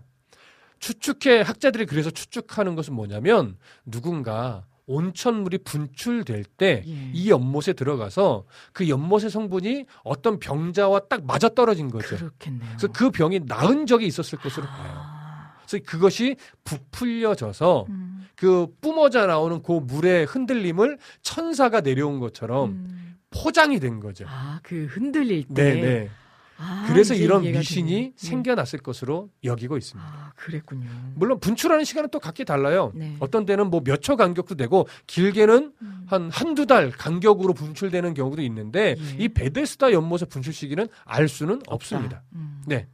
추측해 0.80 1.42
학자들이 1.42 1.86
그래서 1.86 2.12
추측하는 2.12 2.76
것은 2.76 2.94
뭐냐면 2.94 3.58
누군가 3.86 4.64
온천물이 4.88 5.60
분출될 5.60 6.44
때 6.58 6.84
예. 6.86 7.12
이 7.14 7.30
연못에 7.30 7.74
들어가서 7.74 8.46
그 8.72 8.88
연못의 8.88 9.30
성분이 9.30 9.86
어떤 10.04 10.40
병자와 10.40 11.02
딱 11.10 11.26
맞아 11.26 11.50
떨어진 11.50 11.90
거죠. 11.90 12.16
그렇겠네요. 12.16 12.70
그래서 12.70 12.88
그 12.94 13.10
병이 13.10 13.42
나은 13.46 13.86
적이 13.88 14.08
있었을 14.08 14.40
것으로 14.40 14.66
봐요. 14.68 14.94
아. 14.96 15.56
그래서 15.66 15.84
그것이 15.86 16.36
부풀려져서 16.64 17.86
음. 17.90 18.28
그 18.36 18.68
뿜어져 18.82 19.26
나오는 19.26 19.62
그 19.64 19.72
물의 19.72 20.26
흔들림을 20.26 21.00
천사가 21.22 21.82
내려온 21.82 22.20
것처럼 22.20 22.70
음. 22.70 23.16
포장이 23.32 23.80
된 23.80 24.00
거죠. 24.00 24.26
아, 24.28 24.60
그 24.64 24.86
흔들릴 24.86 25.46
때. 25.54 25.74
네, 25.74 25.82
네. 25.82 26.10
아, 26.58 26.86
그래서 26.88 27.14
이런 27.14 27.42
미신이. 27.42 27.94
예. 27.94 28.12
생겨났을 28.16 28.80
것으로 28.80 29.30
여기고 29.44 29.78
있습니다. 29.78 30.08
아, 30.10 30.32
그랬군요. 30.36 30.90
물론 31.16 31.40
분출하는 31.40 31.84
시간은 31.84 32.10
또 32.12 32.20
각기 32.20 32.46
달라요. 32.46 32.92
네. 32.96 33.16
어떤 33.20 33.46
때는 33.46 33.70
뭐 33.70 33.82
몇 33.82 34.02
초 34.02 34.16
간격도 34.16 34.56
되고 34.56 34.88
길게는 35.08 35.74
음. 35.82 36.06
한 36.08 36.30
한두 36.30 36.66
달 36.66 36.92
간격으로 36.92 37.54
분출되는 37.54 38.14
경우도 38.14 38.42
있는데 38.44 38.96
예. 38.98 39.24
이 39.24 39.30
베데스다 39.30 39.92
연못의 39.92 40.28
분출 40.30 40.54
시기는 40.54 40.88
알 41.04 41.28
수는 41.28 41.62
없습니다. 41.68 42.24
음. 42.34 42.62
네. 42.66 42.88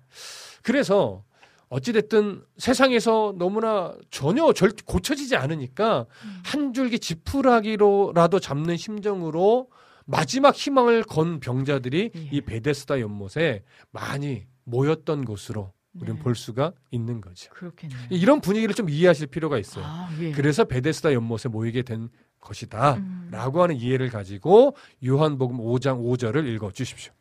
그래서 0.64 1.24
어찌됐든 1.70 2.44
세상에서 2.58 3.34
너무나 3.38 3.94
전혀 4.10 4.52
절 4.54 4.72
고쳐지지 4.86 5.36
않으니까 5.38 6.06
음. 6.26 6.40
한 6.44 6.74
줄기 6.74 7.00
지푸라기로라도 7.00 8.40
잡는 8.40 8.76
심정으로 8.78 9.68
마지막 10.06 10.56
희망을 10.56 11.04
건 11.04 11.40
병자들이 11.40 12.12
예. 12.16 12.30
이 12.32 12.42
베데스다 12.42 13.00
연못에 13.00 13.64
많이 13.92 14.46
모였던 14.64 15.26
것으로 15.26 15.74
우리는 15.94 16.16
네. 16.16 16.24
볼 16.24 16.36
수가 16.36 16.72
있는 16.92 17.20
거죠. 17.22 17.52
그렇겠네요. 17.52 18.00
이런 18.10 18.40
분위기를 18.40 18.74
좀 18.74 18.90
이해하실 18.90 19.28
필요가 19.28 19.58
있어요. 19.58 19.84
아, 19.86 20.10
예. 20.20 20.32
그래서 20.32 20.64
베데스다 20.64 21.14
연못에 21.14 21.50
모이게 21.50 21.82
된 21.82 22.10
것이다. 22.40 22.96
음. 22.96 23.28
라고 23.32 23.62
하는 23.62 23.76
이해를 23.76 24.10
가지고 24.10 24.76
요한복음 25.06 25.58
5장 25.58 26.02
5절을 26.02 26.48
읽어 26.48 26.72
주십시오. 26.72 27.14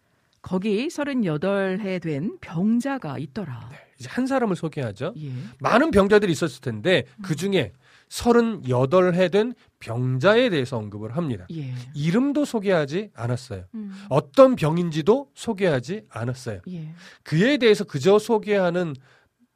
거기 0.42 0.88
38해 0.88 2.00
된 2.00 2.38
병자가 2.40 3.18
있더라. 3.18 3.68
이제 3.98 4.08
한 4.08 4.26
사람을 4.26 4.56
소개하죠. 4.56 5.12
예. 5.18 5.30
많은 5.58 5.90
병자들이 5.90 6.32
있었을 6.32 6.62
텐데 6.62 7.04
음. 7.18 7.22
그 7.22 7.36
중에 7.36 7.72
38해 8.10 9.30
된 9.30 9.54
병자에 9.78 10.50
대해서 10.50 10.76
언급을 10.76 11.16
합니다. 11.16 11.46
예. 11.52 11.72
이름도 11.94 12.44
소개하지 12.44 13.10
않았어요. 13.14 13.64
음. 13.74 13.92
어떤 14.08 14.56
병인지도 14.56 15.30
소개하지 15.34 16.02
않았어요. 16.10 16.60
예. 16.68 16.92
그에 17.22 17.56
대해서 17.56 17.84
그저 17.84 18.18
소개하는 18.18 18.94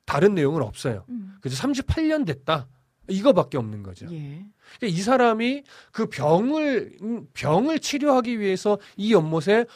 다른 0.07 0.34
내용은 0.34 0.62
없어요. 0.62 1.05
음. 1.09 1.34
그저 1.40 1.57
38년 1.57 2.24
됐다. 2.26 2.68
이거밖에 3.09 3.59
없는 3.59 3.82
거죠. 3.82 4.07
예. 4.11 4.46
그러니까 4.78 4.98
이 4.98 5.02
사람이 5.02 5.62
그 5.92 6.09
병을 6.09 6.96
음, 7.02 7.26
병을 7.34 7.80
치료하기 7.80 8.40
위해서 8.40 8.78
이 8.96 9.12
연못에 9.12 9.66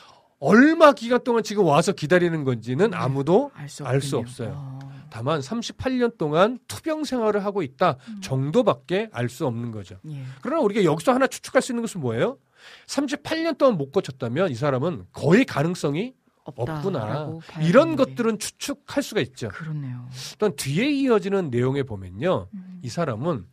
얼마 0.41 0.93
기간 0.93 1.23
동안 1.25 1.43
지금 1.43 1.65
와서 1.65 1.93
기다리는 1.93 2.45
건지는 2.45 2.91
네. 2.91 2.97
아무도 2.97 3.51
알 3.55 3.69
수. 4.01 4.17
없어요. 4.17 4.53
어. 4.55 4.79
다만 5.11 5.41
38년 5.41 6.17
동안 6.19 6.59
투병 6.69 7.05
생활을 7.05 7.45
하고 7.45 7.63
있다 7.63 7.97
음. 8.09 8.21
정도밖에 8.21 9.09
알 9.13 9.29
수 9.29 9.47
없는 9.47 9.73
거죠. 9.73 9.99
예. 10.09 10.23
그러나 10.43 10.63
우리가 10.63 10.85
여기서 10.85 11.13
하나 11.13 11.27
추측할 11.27 11.63
수 11.63 11.73
있는 11.73 11.83
것은 11.83 12.01
뭐예요? 12.01 12.39
38년 12.87 13.57
동안 13.59 13.79
못 13.79 13.91
고쳤다면 13.91 14.51
이 14.51 14.55
사람은 14.55 15.07
거의 15.13 15.45
가능성이 15.45 16.15
없구나. 16.45 17.31
이런 17.61 17.97
되는데. 17.97 18.05
것들은 18.05 18.39
추측할 18.39 19.03
수가 19.03 19.21
있죠. 19.23 19.49
그렇네요. 19.49 20.09
또한 20.39 20.55
뒤에 20.57 20.91
이어지는 20.91 21.51
내용에 21.51 21.83
보면요. 21.83 22.49
음. 22.53 22.81
이 22.83 22.89
사람은 22.89 23.47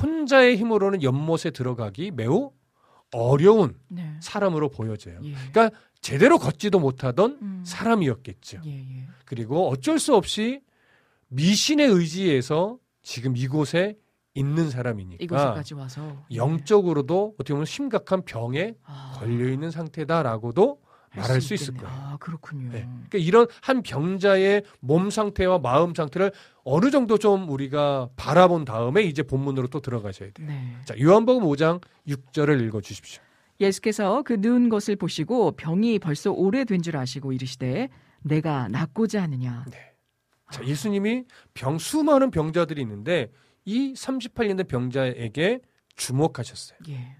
혼자의 0.00 0.56
힘으로는 0.56 1.02
연못에 1.02 1.50
들어가기 1.52 2.12
매우 2.12 2.52
어려운 3.12 3.76
네. 3.88 4.14
사람으로 4.20 4.68
보여져요. 4.68 5.20
예. 5.22 5.34
그러니까 5.52 5.70
제대로 6.06 6.38
걷지도 6.38 6.78
못하던 6.78 7.36
음. 7.42 7.62
사람이었겠죠. 7.66 8.60
예, 8.64 8.70
예. 8.70 9.08
그리고 9.24 9.68
어쩔 9.68 9.98
수 9.98 10.14
없이 10.14 10.60
미신의 11.28 11.88
의지에서 11.88 12.78
지금 13.02 13.36
이곳에 13.36 13.96
있는 14.32 14.70
사람이니까 14.70 15.24
이곳에까지 15.24 15.74
와서 15.74 16.24
예. 16.30 16.36
영적으로도 16.36 17.34
어떻게 17.34 17.54
보면 17.54 17.66
심각한 17.66 18.22
병에 18.24 18.76
아, 18.84 19.16
걸려 19.18 19.48
있는 19.48 19.72
상태다라고도 19.72 20.80
말할 21.16 21.40
수 21.40 21.54
있을 21.54 21.74
있겠네요. 21.74 21.92
거예요. 21.92 22.08
아, 22.08 22.16
그렇군요. 22.18 22.70
네. 22.70 22.82
그러니까 22.82 23.18
이런 23.18 23.48
한 23.60 23.82
병자의 23.82 24.62
몸 24.78 25.10
상태와 25.10 25.58
마음 25.58 25.92
상태를 25.92 26.30
어느 26.62 26.90
정도 26.92 27.18
좀 27.18 27.48
우리가 27.48 28.10
바라본 28.14 28.64
다음에 28.64 29.02
이제 29.02 29.24
본문으로 29.24 29.68
또 29.68 29.80
들어가셔야 29.80 30.30
돼요. 30.30 30.46
네. 30.46 30.76
자, 30.84 30.94
요한복음 31.00 31.42
5장 31.48 31.82
6절을 32.06 32.64
읽어 32.64 32.80
주십시오. 32.80 33.25
예수께서 33.60 34.22
그 34.22 34.34
누운 34.34 34.68
것을 34.68 34.96
보시고 34.96 35.52
병이 35.52 35.98
벌써 35.98 36.32
오래된 36.32 36.82
줄 36.82 36.96
아시고 36.96 37.32
이르시되 37.32 37.88
내가 38.22 38.68
낫고자 38.68 39.22
하느냐. 39.22 39.64
자, 40.50 40.64
예수님이 40.64 41.24
병 41.54 41.78
수많은 41.78 42.30
병자들이 42.30 42.80
있는데 42.82 43.32
이 43.64 43.94
38년 43.94 44.56
된 44.56 44.66
병자에게 44.66 45.60
주목하셨어요. 45.96 46.78
예. 46.88 47.16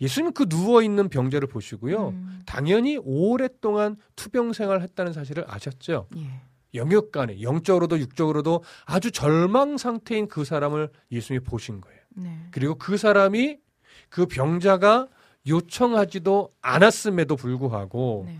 예수님 0.00 0.32
그 0.32 0.48
누워 0.48 0.82
있는 0.82 1.08
병자를 1.08 1.48
보시고요. 1.48 2.08
음, 2.08 2.42
당연히 2.46 2.98
오랫동안 2.98 3.96
투병 4.16 4.52
생활을 4.52 4.82
했다는 4.82 5.12
사실을 5.12 5.44
아셨죠. 5.46 6.08
예. 6.16 6.42
영역 6.74 7.12
간에 7.12 7.40
영적으로도 7.40 7.98
육적으로도 7.98 8.62
아주 8.84 9.10
절망 9.10 9.78
상태인 9.78 10.28
그 10.28 10.44
사람을 10.44 10.90
예수님이 11.10 11.44
보신 11.44 11.80
거예요. 11.80 12.00
네. 12.10 12.48
그리고 12.50 12.74
그 12.76 12.96
사람이 12.96 13.58
그 14.08 14.26
병자가 14.26 15.08
요청하지도 15.46 16.50
않았음에도 16.62 17.36
불구하고 17.36 18.24
네. 18.26 18.38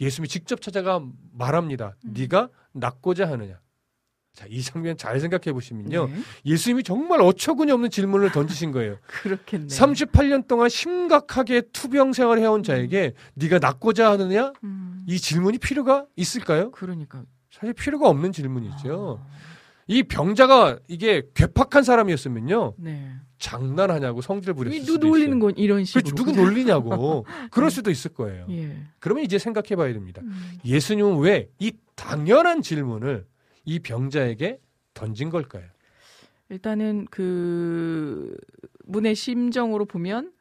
예수님이 0.00 0.28
직접 0.28 0.60
찾아가 0.60 1.02
말합니다. 1.32 1.96
음. 2.04 2.14
네가 2.16 2.48
낫고자 2.72 3.28
하느냐. 3.28 3.60
자, 4.34 4.44
이 4.50 4.60
장면 4.60 4.98
잘 4.98 5.18
생각해 5.18 5.54
보시면요. 5.54 6.08
네. 6.08 6.14
예수님이 6.44 6.82
정말 6.82 7.22
어처구니 7.22 7.72
없는 7.72 7.88
질문을 7.88 8.32
던지신 8.32 8.70
거예요. 8.70 8.98
그렇겠네. 9.08 9.66
38년 9.68 10.46
동안 10.46 10.68
심각하게 10.68 11.62
투병 11.72 12.12
생활을 12.12 12.42
해온 12.42 12.62
자에게 12.62 13.14
네가 13.34 13.58
낫고자 13.60 14.10
하느냐? 14.10 14.52
음, 14.62 15.04
이 15.08 15.18
질문이 15.18 15.56
필요가 15.56 16.04
있을까요? 16.16 16.70
그러니까. 16.72 17.24
사실 17.50 17.72
필요가 17.72 18.10
없는 18.10 18.32
질문이죠. 18.32 19.20
아, 19.22 19.26
이 19.88 20.02
병자가 20.02 20.80
이게 20.88 21.22
괴팍한 21.34 21.84
사람이었으면요. 21.84 22.74
네. 22.78 23.12
장난하냐고 23.38 24.20
성질 24.22 24.54
부렸을 24.54 24.78
이 24.78 24.80
수도 24.82 24.98
누 24.98 25.08
놀리는. 25.08 25.38
건 25.38 25.54
이런 25.56 25.84
식으로. 25.84 26.02
그렇죠. 26.04 26.16
누구 26.24 26.32
놀리냐고. 26.32 27.24
그럴 27.52 27.70
수도 27.70 27.90
있을 27.90 28.12
거예요. 28.14 28.46
예. 28.50 28.76
그러면 28.98 29.24
이제 29.24 29.38
생각해 29.38 29.76
봐야 29.76 29.92
됩니다. 29.92 30.22
음, 30.24 30.58
예수님은 30.64 31.18
왜 31.18 31.48
이 31.58 31.72
당연한 31.94 32.62
질문을 32.62 33.26
이 33.64 33.78
병자에게 33.78 34.60
던진 34.94 35.30
걸까요? 35.30 35.64
일단은 36.48 37.06
그 37.10 38.36
문의 38.84 39.14
심정으로 39.14 39.84
보면 39.84 40.32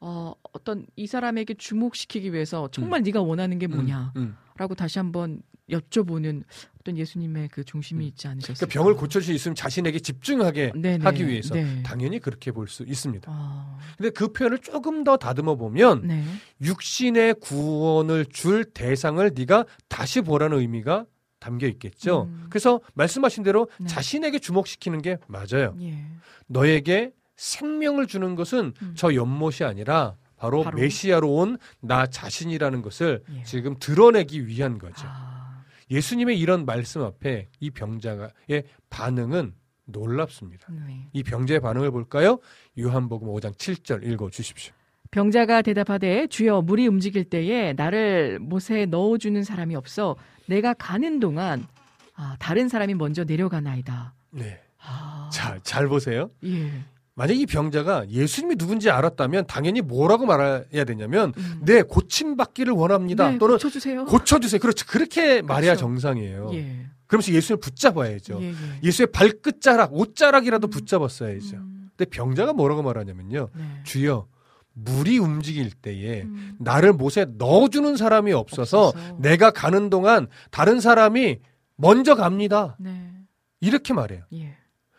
어, 0.00 0.34
어떤 0.52 0.84
이 0.96 1.06
사람에게 1.06 1.54
주목시키기 1.54 2.32
위해서 2.32 2.68
정말 2.72 3.02
네가 3.02 3.22
원하는 3.22 3.58
게 3.58 3.66
뭐냐라고 3.66 4.12
음, 4.18 4.36
음. 4.58 4.74
다시 4.76 4.98
한번 4.98 5.40
여쭤보는 5.70 6.42
어떤 6.84 6.98
예수님의 6.98 7.48
그 7.48 7.64
중심이 7.64 8.06
있지 8.08 8.28
않으셨을까? 8.28 8.58
그러니까 8.58 8.72
병을 8.78 8.94
고칠 8.96 9.22
수 9.22 9.32
있으면 9.32 9.54
자신에게 9.54 10.00
집중하게 10.00 10.72
네네. 10.76 11.02
하기 11.02 11.26
위해서 11.26 11.54
네. 11.54 11.82
당연히 11.82 12.18
그렇게 12.18 12.52
볼 12.52 12.68
수 12.68 12.82
있습니다. 12.82 13.30
아, 13.32 13.78
근데 13.96 14.10
그 14.10 14.28
표현을 14.32 14.58
조금 14.58 15.02
더 15.04 15.16
다듬어 15.16 15.54
보면 15.56 16.06
네. 16.06 16.24
육신의 16.60 17.36
구원을 17.40 18.26
줄 18.26 18.64
대상을 18.64 19.30
네가 19.34 19.64
다시 19.88 20.20
보라는 20.20 20.58
의미가 20.58 21.06
담겨 21.38 21.66
있겠죠. 21.68 22.24
음. 22.30 22.46
그래서 22.50 22.80
말씀하신 22.94 23.44
대로 23.44 23.68
네. 23.80 23.86
자신에게 23.86 24.38
주목시키는 24.38 25.00
게 25.02 25.16
맞아요. 25.26 25.74
예. 25.80 26.04
너에게 26.48 27.12
생명을 27.36 28.06
주는 28.06 28.34
것은 28.34 28.72
음. 28.80 28.94
저 28.96 29.14
연못이 29.14 29.64
아니라 29.64 30.16
바로, 30.36 30.62
바로? 30.64 30.78
메시아로 30.78 31.32
온 31.32 31.58
나 31.80 32.06
자신이라는 32.06 32.82
것을 32.82 33.22
예. 33.34 33.42
지금 33.44 33.76
드러내기 33.78 34.46
위한 34.46 34.78
거죠. 34.78 35.06
아, 35.06 35.33
예수님의 35.90 36.38
이런 36.38 36.64
말씀 36.64 37.02
앞에 37.02 37.48
이 37.60 37.70
병자의 37.70 38.64
반응은 38.90 39.54
놀랍습니다. 39.86 40.68
네. 40.86 41.08
이 41.12 41.22
병자의 41.22 41.60
반응을 41.60 41.90
볼까요? 41.90 42.38
요한복음 42.78 43.28
5장 43.28 43.54
7절 43.54 44.04
읽어 44.04 44.30
주십시오. 44.30 44.72
병자가 45.10 45.62
대답하되 45.62 46.26
주여 46.26 46.62
물이 46.62 46.88
움직일 46.88 47.24
때에 47.24 47.72
나를 47.74 48.38
못에 48.40 48.86
넣어 48.86 49.16
주는 49.16 49.44
사람이 49.44 49.76
없어 49.76 50.16
내가 50.46 50.74
가는 50.74 51.20
동안 51.20 51.66
아, 52.16 52.36
다른 52.38 52.68
사람이 52.68 52.94
먼저 52.94 53.24
내려가나이다. 53.24 54.14
네. 54.30 54.60
아, 54.80 55.30
자, 55.32 55.58
잘 55.62 55.88
보세요. 55.88 56.30
예. 56.44 56.70
만약 57.16 57.36
이 57.36 57.46
병자가 57.46 58.08
예수님이 58.10 58.56
누군지 58.56 58.90
알았다면 58.90 59.46
당연히 59.46 59.80
뭐라고 59.80 60.26
말해야 60.26 60.84
되냐면 60.84 61.32
음. 61.36 61.60
네, 61.64 61.82
고침 61.82 62.36
받기를 62.36 62.72
원합니다. 62.72 63.30
네, 63.30 63.38
또는 63.38 63.54
고쳐주세요. 63.54 64.04
고쳐 64.06 64.40
주세요. 64.40 64.60
그렇죠. 64.60 64.84
그렇게 64.88 65.40
말해야 65.40 65.72
그렇죠. 65.72 65.80
정상이에요. 65.80 66.50
예. 66.54 66.86
그러면서 67.06 67.32
예수님을 67.32 67.60
붙잡아야죠. 67.60 68.38
예, 68.42 68.48
예. 68.48 68.54
예수의 68.82 69.08
발끝자락, 69.12 69.94
옷자락이라도 69.94 70.66
음. 70.66 70.70
붙잡았어야죠. 70.70 71.56
음, 71.56 71.90
근데 71.96 72.10
병자가 72.10 72.52
뭐라고 72.52 72.82
말하냐면요. 72.82 73.48
네. 73.54 73.64
주여, 73.84 74.26
물이 74.72 75.18
움직일 75.18 75.70
때에 75.70 76.22
음, 76.22 76.56
나를 76.58 76.92
못에 76.94 77.26
넣어주는 77.38 77.96
사람이 77.96 78.32
없어서, 78.32 78.88
없어서. 78.88 79.16
내가 79.20 79.52
가는 79.52 79.88
동안 79.88 80.26
다른 80.50 80.80
사람이 80.80 81.38
먼저 81.76 82.16
갑니다. 82.16 82.76
네. 82.80 83.12
이렇게 83.60 83.92
말해요. 83.94 84.24
예. 84.32 84.56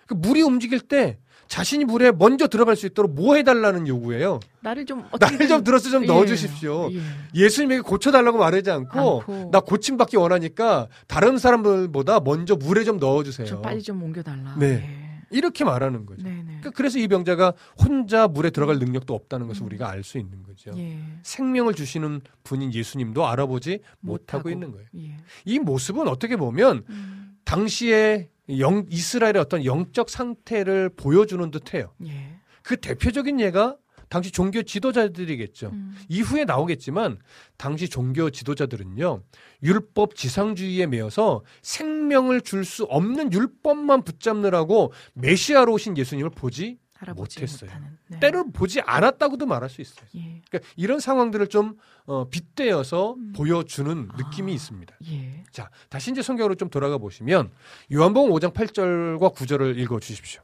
그 0.07 0.13
물이 0.13 0.41
움직일 0.43 0.79
때 0.79 1.19
자신이 1.47 1.85
물에 1.85 2.11
먼저 2.11 2.47
들어갈 2.47 2.75
수 2.75 2.85
있도록 2.85 3.13
뭐 3.13 3.35
해달라는 3.35 3.87
요구예요. 3.87 4.39
나를 4.61 4.85
좀 4.85 5.05
나를 5.19 5.47
좀 5.47 5.63
들어서 5.63 5.89
좀 5.89 6.03
예. 6.03 6.07
넣어주십시오. 6.07 6.89
예. 6.91 6.99
예수님에게 7.33 7.81
고쳐달라고 7.81 8.37
말하지 8.37 8.71
않고, 8.71 9.21
않고. 9.21 9.49
나 9.51 9.59
고침받기 9.59 10.17
원하니까 10.17 10.87
다른 11.07 11.37
사람들보다 11.37 12.19
먼저 12.21 12.55
물에 12.55 12.83
좀 12.83 12.97
넣어주세요. 12.97 13.47
좀 13.47 13.61
빨리 13.61 13.81
좀 13.81 14.01
옮겨달라. 14.01 14.55
네. 14.57 15.01
이렇게 15.31 15.63
말하는 15.63 16.05
거죠. 16.05 16.21
예. 16.21 16.29
네네. 16.29 16.43
그러니까 16.45 16.69
그래서 16.71 16.99
이 16.99 17.07
병자가 17.07 17.53
혼자 17.83 18.27
물에 18.27 18.51
들어갈 18.51 18.77
능력도 18.79 19.13
없다는 19.13 19.47
것을 19.47 19.63
음. 19.63 19.67
우리가 19.67 19.89
알 19.89 20.03
수 20.03 20.17
있는 20.17 20.43
거죠. 20.43 20.71
예. 20.77 20.99
생명을 21.23 21.73
주시는 21.73 22.21
분인 22.43 22.73
예수님도 22.73 23.25
알아보지 23.27 23.79
못하고, 23.99 24.49
있는 24.49 24.71
거예요. 24.71 24.87
예. 24.97 25.17
이 25.45 25.59
모습은 25.59 26.07
어떻게 26.07 26.35
보면 26.37 26.83
음, 26.89 27.37
당시에 27.43 28.29
영, 28.59 28.85
이스라엘의 28.89 29.37
어떤 29.39 29.65
영적 29.65 30.09
상태를 30.09 30.89
보여주는 30.89 31.49
듯해요. 31.51 31.93
예. 32.05 32.39
그 32.61 32.77
대표적인 32.77 33.39
예가 33.39 33.77
당시 34.07 34.31
종교 34.31 34.61
지도자들이겠죠. 34.61 35.69
음, 35.73 35.95
이후에 36.09 36.45
나오겠지만 36.45 37.17
당시 37.57 37.89
종교 37.89 38.29
지도자들은요 38.29 39.23
율법 39.63 40.15
지상주의에 40.15 40.85
매여서 40.85 41.43
생명을 41.63 42.41
줄 42.41 42.63
수 42.65 42.83
없는 42.83 43.33
율법만 43.33 44.03
붙잡느라고 44.03 44.93
메시아로 45.13 45.73
오신 45.73 45.97
예수님을 45.97 46.29
보지 46.29 46.77
알아보지 47.05 47.39
못했어요. 47.39 47.69
못하는. 47.69 47.97
네. 48.07 48.19
때를 48.19 48.51
보지 48.51 48.81
않았다고도 48.81 49.45
말할 49.45 49.69
수 49.69 49.81
있어요. 49.81 50.05
예. 50.15 50.41
그러니까 50.49 50.59
이런 50.75 50.99
상황들을 50.99 51.47
좀 51.47 51.77
어, 52.05 52.27
빗대어서 52.29 53.13
음. 53.13 53.33
보여주는 53.35 54.09
아. 54.11 54.17
느낌이 54.17 54.53
있습니다. 54.53 54.95
예. 55.11 55.43
자 55.51 55.69
다시 55.89 56.11
이제 56.11 56.21
성경으로 56.21 56.55
좀 56.55 56.69
돌아가 56.69 56.97
보시면 56.97 57.51
요한복음 57.93 58.31
5장 58.31 58.53
8절과 58.53 59.33
9절을 59.33 59.77
읽어 59.77 59.99
주십시오. 59.99 60.41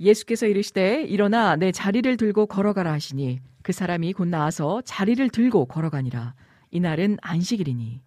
예수께서 0.00 0.46
이르시되 0.46 1.04
일어나 1.04 1.56
내 1.56 1.72
자리를 1.72 2.16
들고 2.16 2.46
걸어가라 2.46 2.92
하시니 2.92 3.40
그 3.62 3.72
사람이 3.72 4.12
곧 4.12 4.28
나와서 4.28 4.82
자리를 4.84 5.28
들고 5.30 5.66
걸어가니라 5.66 6.34
이날은 6.70 7.18
안식일이니 7.22 8.02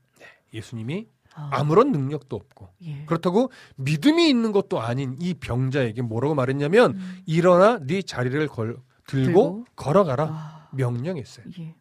예수님이 0.54 1.08
아, 1.39 1.49
아무런 1.51 1.91
능력도 1.91 2.35
없고 2.35 2.69
예. 2.83 3.05
그렇다고 3.05 3.51
믿음이 3.77 4.29
있는 4.29 4.51
것도 4.51 4.81
아닌 4.81 5.15
이 5.19 5.33
병자에게 5.33 6.01
뭐라고 6.01 6.35
말했냐면 6.35 6.95
음, 6.95 7.17
일어나 7.25 7.79
네 7.79 8.01
자리를 8.01 8.47
걸, 8.47 8.77
들고, 9.07 9.25
들고? 9.25 9.65
걸어가라 9.75 10.25
아, 10.25 10.69
명령했어요. 10.73 11.45
예. 11.59 11.75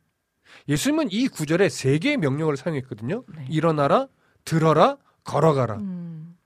예수님은 0.69 1.09
이 1.11 1.29
구절에 1.29 1.69
세 1.69 1.99
개의 1.99 2.17
명령을 2.17 2.57
사용했거든요. 2.57 3.25
네. 3.37 3.47
일어나라, 3.51 4.07
들어라, 4.45 4.97
걸어가라. 5.25 5.77
음, 5.77 6.37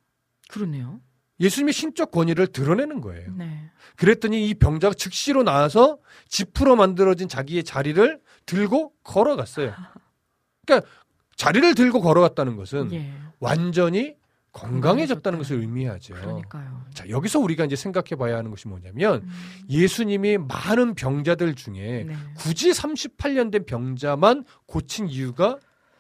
그러네요. 0.48 1.00
예수님의 1.40 1.72
신적 1.72 2.10
권위를 2.10 2.46
드러내는 2.48 3.00
거예요. 3.00 3.32
네. 3.36 3.70
그랬더니 3.96 4.48
이 4.48 4.54
병자가 4.54 4.94
즉시로 4.94 5.42
나와서 5.42 5.98
지프로 6.28 6.76
만들어진 6.76 7.28
자기의 7.28 7.64
자리를 7.64 8.20
들고 8.46 8.92
걸어갔어요. 9.02 9.72
그러니까 10.66 10.88
자리를 11.37 11.74
들고 11.74 12.01
걸어갔다는 12.01 12.57
것은 12.57 12.93
예. 12.93 13.12
완전히 13.41 14.16
건강해졌다는 14.53 15.39
것을 15.39 15.61
의미하죠. 15.61 16.14
그러니까요. 16.14 16.85
자, 16.93 17.09
여기서 17.09 17.39
우리가 17.41 17.64
이제 17.64 17.74
생각해 17.74 18.16
봐야 18.18 18.37
하는 18.37 18.51
것이 18.51 18.68
뭐냐면 18.68 19.22
음, 19.22 19.30
예수님이 19.70 20.39
많은 20.39 20.95
병자들 20.95 21.55
중에 21.55 22.05
네. 22.07 22.14
굳이 22.37 22.70
38년 22.70 23.51
된 23.51 23.64
병자만 23.64 24.45
고친 24.66 25.09
이유가 25.09 25.59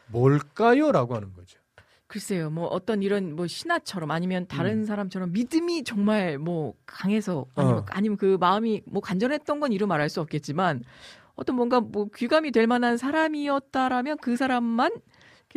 뭘까요? 0.08 0.92
라고 0.92 1.14
하는 1.14 1.32
거죠. 1.32 1.58
글쎄요, 2.06 2.50
뭐 2.50 2.66
어떤 2.66 3.02
이런 3.02 3.34
뭐 3.34 3.46
신하처럼 3.46 4.10
아니면 4.10 4.46
다른 4.46 4.80
음. 4.80 4.84
사람처럼 4.84 5.32
믿음이 5.32 5.82
정말 5.84 6.36
뭐 6.36 6.74
강해서 6.84 7.46
아니면, 7.54 7.78
어. 7.78 7.86
아니면 7.88 8.18
그 8.18 8.36
마음이 8.38 8.82
뭐 8.84 9.00
간절했던 9.00 9.60
건 9.60 9.72
이루 9.72 9.86
말할 9.86 10.10
수 10.10 10.20
없겠지만 10.20 10.84
어떤 11.36 11.56
뭔가 11.56 11.80
뭐 11.80 12.08
귀감이 12.14 12.50
될 12.50 12.66
만한 12.66 12.98
사람이었다라면 12.98 14.18
그 14.18 14.36
사람만 14.36 14.92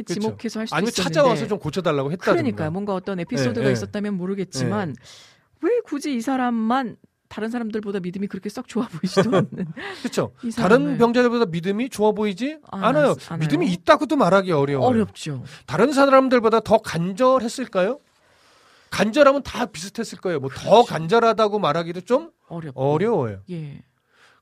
그렇죠. 0.03 0.13
지목해서 0.19 0.59
할수 0.61 0.75
아니면 0.75 0.89
있었는데 0.89 1.13
찾아와서 1.13 1.47
좀 1.47 1.59
고쳐달라고 1.59 2.11
했다든가. 2.11 2.33
그러니까 2.35 2.69
뭔가 2.69 2.93
어떤 2.93 3.19
에피소드가 3.19 3.65
예, 3.65 3.69
예. 3.69 3.73
있었다면 3.73 4.15
모르겠지만 4.15 4.95
왜 5.61 5.79
굳이 5.85 6.15
이 6.15 6.21
사람만 6.21 6.97
다른 7.27 7.49
사람들보다 7.49 7.99
믿음이 8.01 8.27
그렇게 8.27 8.49
썩 8.49 8.67
좋아 8.67 8.87
보이지도 8.87 9.29
않는 9.35 9.47
그렇죠. 10.03 10.31
이 10.43 10.51
다른 10.51 10.97
병자들보다 10.97 11.45
믿음이 11.47 11.89
좋아 11.89 12.11
보이지 12.11 12.59
안 12.71 12.83
않아요. 12.83 13.09
했- 13.11 13.31
않아요? 13.31 13.39
믿음이 13.39 13.71
있다고도 13.71 14.15
말하기 14.15 14.51
어려워요. 14.51 14.87
어렵죠. 14.87 15.43
다른 15.65 15.91
사람들보다 15.91 16.59
더 16.61 16.77
간절했을까요? 16.77 17.99
간절하면 18.91 19.43
다 19.43 19.65
비슷했을 19.65 20.19
거예요. 20.19 20.39
뭐더 20.39 20.83
간절하다고 20.83 21.59
말하기도 21.59 22.01
좀 22.01 22.31
어렵고. 22.47 22.79
어려워요. 22.81 23.39
예. 23.49 23.81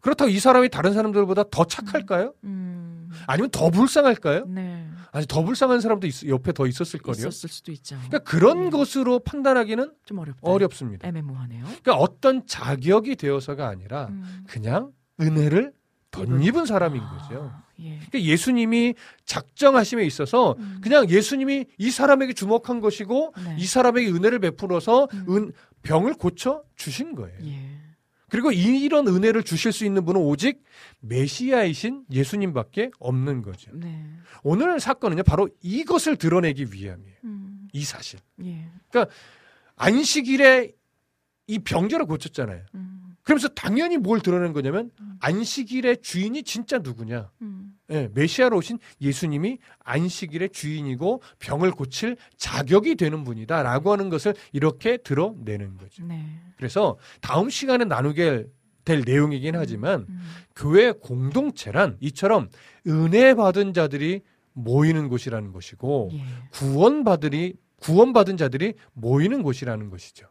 그렇다고 0.02 0.30
이 0.30 0.38
사람이 0.38 0.70
다른 0.70 0.94
사람들보다 0.94 1.46
더 1.50 1.64
착할까요? 1.66 2.34
음. 2.44 2.93
아니면 3.28 3.50
더 3.52 3.70
불쌍할까요? 3.70 4.46
네. 4.48 4.88
아니 5.12 5.26
더 5.28 5.44
불쌍한 5.44 5.82
사람도 5.82 6.08
있- 6.08 6.28
옆에 6.28 6.52
더 6.54 6.66
있었을 6.68 7.00
거요. 7.00 7.14
있었을 7.14 7.50
수도 7.50 7.72
있죠. 7.72 7.96
그러니까 7.96 8.20
그런 8.20 8.66
예. 8.66 8.70
것으로 8.70 9.20
판단하기는 9.20 9.92
좀 10.06 10.18
어렵다. 10.20 10.40
어렵습니다. 10.42 11.08
애매모호하네요. 11.08 11.64
그러니까 11.66 11.96
어떤 11.96 12.46
자격이 12.48 13.16
되어서가 13.16 13.68
아니라 13.68 14.08
음. 14.08 14.44
그냥 14.48 14.92
은혜를 15.22 15.74
덧입은 16.12 16.66
사람인 16.68 17.02
거죠. 17.02 17.52
아, 17.54 17.64
예. 17.80 17.86
예. 17.86 17.90
그러니까 18.08 18.22
예수님이 18.22 18.94
작정하심에 19.26 20.06
있어서 20.06 20.56
음. 20.60 20.80
그냥 20.82 21.10
예수님이 21.10 21.66
이 21.78 21.90
사람에게 21.92 22.34
주목한 22.34 22.80
것이고 22.82 23.34
네. 23.46 23.56
이 23.58 23.66
사람에게 23.66 24.10
은혜를 24.12 24.40
베풀어서 24.40 25.08
음. 25.12 25.26
은, 25.30 25.52
병을 25.82 26.14
고쳐 26.14 26.64
주신 26.76 27.16
거예요. 27.16 27.36
예. 27.46 27.80
그리고 28.30 28.52
이- 28.52 28.82
이런 28.84 29.08
은혜를 29.08 29.44
주실 29.44 29.72
수 29.72 29.86
있는 29.86 30.06
분은 30.06 30.20
오직 30.22 30.64
메시아이신 31.04 32.06
예수님밖에 32.12 32.92
없는 33.00 33.42
거죠. 33.42 33.72
네. 33.74 34.06
오늘 34.42 34.80
사건은요, 34.80 35.24
바로 35.24 35.50
이것을 35.62 36.16
드러내기 36.16 36.68
위함이에요. 36.72 37.16
음. 37.26 37.68
이 37.74 37.84
사실. 37.84 38.20
예. 38.44 38.70
안식일에 39.76 40.72
이 41.48 41.60
병자를 41.60 42.06
고쳤잖아요. 42.06 42.64
음. 42.76 43.16
그러면서 43.24 43.48
당연히 43.50 43.98
뭘 43.98 44.22
드러낸 44.22 44.54
거냐면 44.54 44.92
음. 45.00 45.16
안식일의 45.20 46.02
주인이 46.02 46.44
진짜 46.44 46.78
누구냐? 46.78 47.32
음. 47.42 47.74
예, 47.90 48.10
메시아로 48.14 48.58
오신 48.58 48.80
예수님이 49.02 49.60
안식일의 49.80 50.50
주인이고 50.50 51.22
병을 51.40 51.72
고칠 51.72 52.18
자격이 52.38 52.96
되는 52.96 53.24
분이다라고 53.24 53.92
하는 53.92 54.10
것을 54.10 54.36
이렇게 54.52 54.98
드러내는 54.98 55.78
거죠. 55.78 56.06
네. 56.06 56.40
그래서 56.58 56.98
다음 57.22 57.50
시간에 57.50 57.86
나누게 57.86 58.46
될 58.86 59.04
내용이긴 59.06 59.56
하지만 59.56 60.06
음. 60.10 60.22
교회 60.56 60.92
공동체란 60.92 61.98
이처럼 62.00 62.50
은혜 62.88 63.34
받은 63.34 63.74
자들이 63.74 64.22
모이는 64.54 65.10
곳이라는 65.10 65.52
것이고 65.52 66.10
예. 66.14 66.24
구원받으리 66.52 67.56
구원받은 67.78 68.38
자들이 68.38 68.76
모이는 68.94 69.44
곳이라는 69.44 69.90
것이죠. 69.90 70.28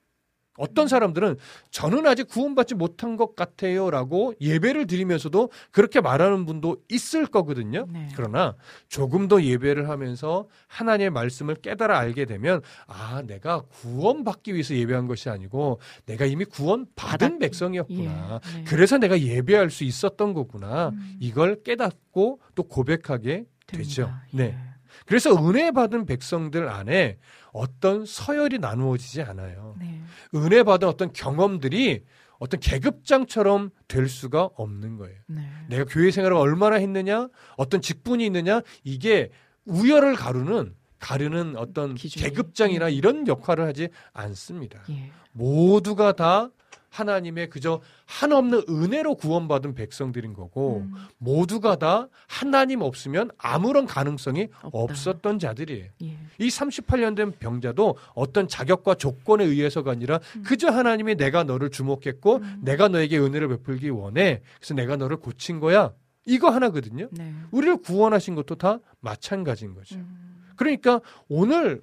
어떤 0.59 0.87
사람들은 0.87 1.37
저는 1.71 2.07
아직 2.07 2.29
구원받지 2.29 2.75
못한 2.75 3.17
것 3.17 3.35
같아요 3.35 3.91
라고 3.91 4.35
예배를 4.41 4.87
드리면서도 4.87 5.51
그렇게 5.71 6.01
말하는 6.01 6.45
분도 6.45 6.77
있을 6.91 7.27
거거든요. 7.27 7.87
네. 7.91 8.09
그러나 8.15 8.55
조금 8.89 9.29
더 9.29 9.43
예배를 9.43 9.89
하면서 9.89 10.47
하나님의 10.67 11.11
말씀을 11.11 11.55
깨달아 11.57 11.99
알게 11.99 12.27
되면 12.27 12.61
아 12.87 13.23
내가 13.27 13.63
구원받기 13.63 14.53
위해서 14.53 14.75
예배한 14.75 15.07
것이 15.07 15.31
아니고 15.31 15.81
내가 16.05 16.27
이미 16.27 16.45
구원받은 16.45 17.39
백성이었구나. 17.39 18.41
예. 18.55 18.59
네. 18.59 18.65
그래서 18.65 18.99
내가 18.99 19.19
예배할 19.21 19.71
수 19.71 19.85
있었던 19.85 20.35
거구나. 20.35 20.91
음. 20.91 21.17
이걸 21.21 21.63
깨닫고 21.63 22.41
또 22.55 22.63
고백하게 22.65 23.47
되죠. 23.67 24.03
됩니다. 24.05 24.25
네. 24.33 24.45
예. 24.45 24.72
그래서 25.07 25.31
은혜 25.49 25.71
받은 25.71 26.07
백성들 26.07 26.69
안에 26.69 27.19
어떤 27.53 28.05
서열이 28.07 28.59
나누어지지 28.59 29.23
않아요. 29.23 29.77
네. 29.79 30.01
은혜 30.35 30.63
받은 30.63 30.89
어떤 30.89 31.13
경험들이 31.13 32.05
어떤 32.39 32.59
계급장처럼 32.59 33.71
될 33.87 34.09
수가 34.09 34.51
없는 34.57 34.97
거예요. 34.97 35.17
네. 35.29 35.49
내가 35.69 35.85
교회 35.85 36.11
생활을 36.11 36.37
얼마나 36.37 36.77
했느냐, 36.77 37.29
어떤 37.57 37.81
직분이 37.81 38.27
있느냐, 38.27 38.63
이게 38.83 39.31
우열을 39.65 40.15
가르는 40.15 40.75
가르는 40.99 41.57
어떤 41.57 41.95
기준이. 41.95 42.25
계급장이나 42.25 42.87
음. 42.87 42.91
이런 42.93 43.27
역할을 43.27 43.67
하지 43.67 43.89
않습니다. 44.13 44.81
예. 44.91 45.11
모두가 45.33 46.13
다 46.13 46.51
하나님의 46.93 47.49
그저 47.49 47.81
한없는 48.05 48.65
은혜로 48.69 49.15
구원받은 49.15 49.75
백성들인 49.75 50.35
거고 50.35 50.81
음. 50.81 50.95
모두가 51.17 51.77
다 51.77 52.09
하나님 52.27 52.83
없으면 52.83 53.31
아무런 53.39 53.87
가능성이 53.87 54.49
없다. 54.63 54.71
없었던 54.73 55.39
자들이에요. 55.39 55.87
예. 56.03 56.19
이 56.39 56.49
38년 56.49 57.17
된 57.17 57.33
병자도 57.33 57.97
어떤 58.15 58.47
자격과 58.47 58.97
조건에 58.97 59.45
의해서가 59.45 59.91
아니라 59.91 60.21
음. 60.37 60.43
그저 60.43 60.69
하나님이 60.69 61.15
내가 61.17 61.45
너를 61.45 61.71
주목했고 61.71 62.37
음. 62.37 62.61
내가 62.63 62.89
너에게 62.89 63.19
은혜를 63.19 63.49
베풀기 63.49 63.89
원해. 63.89 64.43
그래서 64.59 64.75
내가 64.75 64.97
너를 64.97 65.17
고친 65.17 65.61
거야. 65.61 65.93
이거 66.27 66.51
하나거든요. 66.51 67.09
네. 67.11 67.35
우리를 67.51 67.79
구원하신 67.79 68.35
것도 68.35 68.57
다 68.57 68.79
마찬가지인 69.01 69.75
거죠. 69.75 69.97
음. 69.97 70.53
그러니까 70.57 71.01
오늘을 71.29 71.81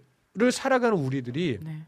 살아가는 0.51 0.95
우리들이 0.95 1.57
네. 1.61 1.83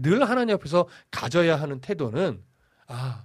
늘 0.00 0.28
하나님 0.28 0.54
앞에서 0.56 0.86
가져야 1.10 1.56
하는 1.56 1.80
태도는 1.80 2.42
아, 2.88 3.24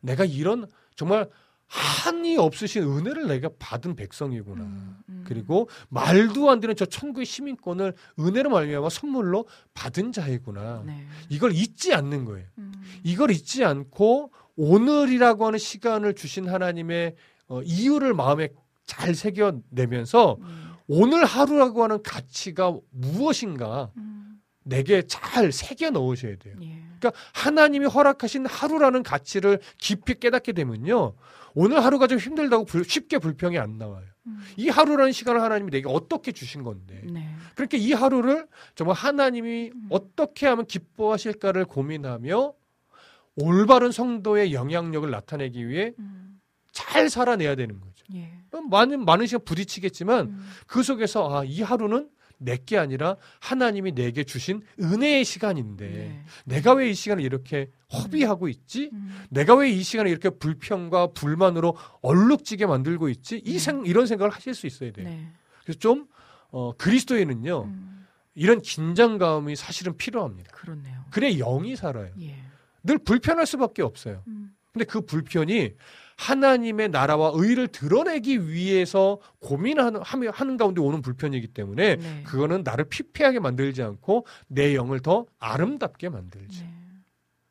내가 0.00 0.24
이런 0.24 0.66
정말 0.94 1.28
한이 1.66 2.38
없으신 2.38 2.82
은혜를 2.82 3.28
내가 3.28 3.50
받은 3.58 3.94
백성이구나. 3.94 4.64
음, 4.64 4.96
음. 5.08 5.24
그리고 5.26 5.68
말도 5.90 6.50
안 6.50 6.60
되는 6.60 6.74
저 6.74 6.86
천국의 6.86 7.26
시민권을 7.26 7.92
은혜로 8.18 8.48
말미암아 8.48 8.88
선물로 8.88 9.46
받은 9.74 10.12
자이구나. 10.12 10.82
네. 10.86 11.06
이걸 11.28 11.52
잊지 11.52 11.92
않는 11.92 12.24
거예요. 12.24 12.46
음. 12.56 12.72
이걸 13.04 13.30
잊지 13.30 13.64
않고 13.64 14.32
오늘이라고 14.56 15.46
하는 15.46 15.58
시간을 15.58 16.14
주신 16.14 16.48
하나님의 16.48 17.14
어, 17.48 17.60
이유를 17.62 18.14
마음에 18.14 18.48
잘 18.86 19.14
새겨내면서 19.14 20.38
음. 20.40 20.72
오늘 20.86 21.26
하루라고 21.26 21.84
하는 21.84 22.02
가치가 22.02 22.74
무엇인가 22.90 23.90
음. 23.98 24.17
내게 24.68 25.02
잘 25.06 25.50
새겨 25.50 25.90
넣으셔야 25.90 26.36
돼요. 26.36 26.54
예. 26.62 26.82
그러니까 26.98 27.12
하나님이 27.32 27.86
허락하신 27.86 28.46
하루라는 28.46 29.02
가치를 29.02 29.60
깊이 29.78 30.14
깨닫게 30.14 30.52
되면요. 30.52 31.14
오늘 31.54 31.82
하루가 31.82 32.06
좀 32.06 32.18
힘들다고 32.18 32.64
불- 32.66 32.84
쉽게 32.84 33.18
불평이 33.18 33.58
안 33.58 33.78
나와요. 33.78 34.04
음. 34.26 34.40
이 34.56 34.68
하루라는 34.68 35.12
시간을 35.12 35.40
하나님이 35.40 35.70
내게 35.70 35.88
어떻게 35.88 36.32
주신 36.32 36.62
건데. 36.62 37.00
네. 37.04 37.34
그러니까 37.54 37.78
이 37.78 37.92
하루를 37.92 38.46
정말 38.74 38.94
하나님이 38.96 39.70
음. 39.74 39.86
어떻게 39.88 40.46
하면 40.46 40.66
기뻐하실까를 40.66 41.64
고민하며 41.64 42.52
올바른 43.36 43.90
성도의 43.92 44.52
영향력을 44.52 45.10
나타내기 45.10 45.66
위해 45.68 45.92
음. 45.98 46.40
잘 46.72 47.08
살아내야 47.08 47.54
되는 47.54 47.80
거죠. 47.80 48.04
예. 48.14 48.32
많은 48.70 49.04
많은 49.04 49.26
시간 49.26 49.44
부딪히겠지만 49.44 50.26
음. 50.26 50.50
그 50.66 50.82
속에서 50.82 51.38
아, 51.38 51.44
이 51.44 51.62
하루는 51.62 52.08
내게 52.38 52.78
아니라 52.78 53.16
하나님이 53.40 53.92
내게 53.92 54.22
주신 54.24 54.62
은혜의 54.80 55.24
시간인데 55.24 55.88
네. 55.88 56.24
내가 56.44 56.72
왜 56.74 56.90
이 56.90 56.94
시간을 56.94 57.22
이렇게 57.24 57.70
허비하고 57.92 58.48
있지? 58.48 58.90
음. 58.92 59.10
내가 59.30 59.54
왜 59.56 59.70
이 59.70 59.82
시간을 59.82 60.10
이렇게 60.10 60.30
불평과 60.30 61.08
불만으로 61.08 61.76
얼룩지게 62.00 62.66
만들고 62.66 63.08
있지? 63.08 63.42
이 63.44 63.52
네. 63.54 63.58
생, 63.58 63.84
이런 63.86 64.06
생각을 64.06 64.30
하실 64.30 64.54
수 64.54 64.66
있어야 64.66 64.92
돼요. 64.92 65.08
네. 65.08 65.28
그래서 65.64 65.78
좀 65.80 66.06
어, 66.50 66.72
그리스도에는요 66.76 67.64
음. 67.64 68.06
이런 68.34 68.62
긴장감이 68.62 69.56
사실은 69.56 69.96
필요합니다. 69.96 70.52
그렇네요. 70.52 71.04
그래 71.10 71.36
영이 71.36 71.74
살아요. 71.76 72.12
예. 72.20 72.36
늘 72.84 72.98
불편할 72.98 73.46
수밖에 73.46 73.82
없어요. 73.82 74.22
음. 74.28 74.52
근데 74.72 74.84
그 74.84 75.00
불편이 75.00 75.74
하나님의 76.18 76.90
나라와 76.90 77.30
의를 77.34 77.68
드러내기 77.68 78.48
위해서 78.48 79.18
고민하는 79.38 80.02
하는 80.02 80.56
가운데 80.56 80.80
오는 80.80 81.00
불편이기 81.00 81.48
때문에 81.48 81.96
네. 81.96 82.22
그거는 82.24 82.62
나를 82.64 82.86
피폐하게 82.86 83.38
만들지 83.38 83.82
않고 83.82 84.26
내 84.48 84.74
영을 84.74 84.98
더 85.00 85.26
아름답게 85.38 86.08
만들지. 86.08 86.62
네. 86.62 86.87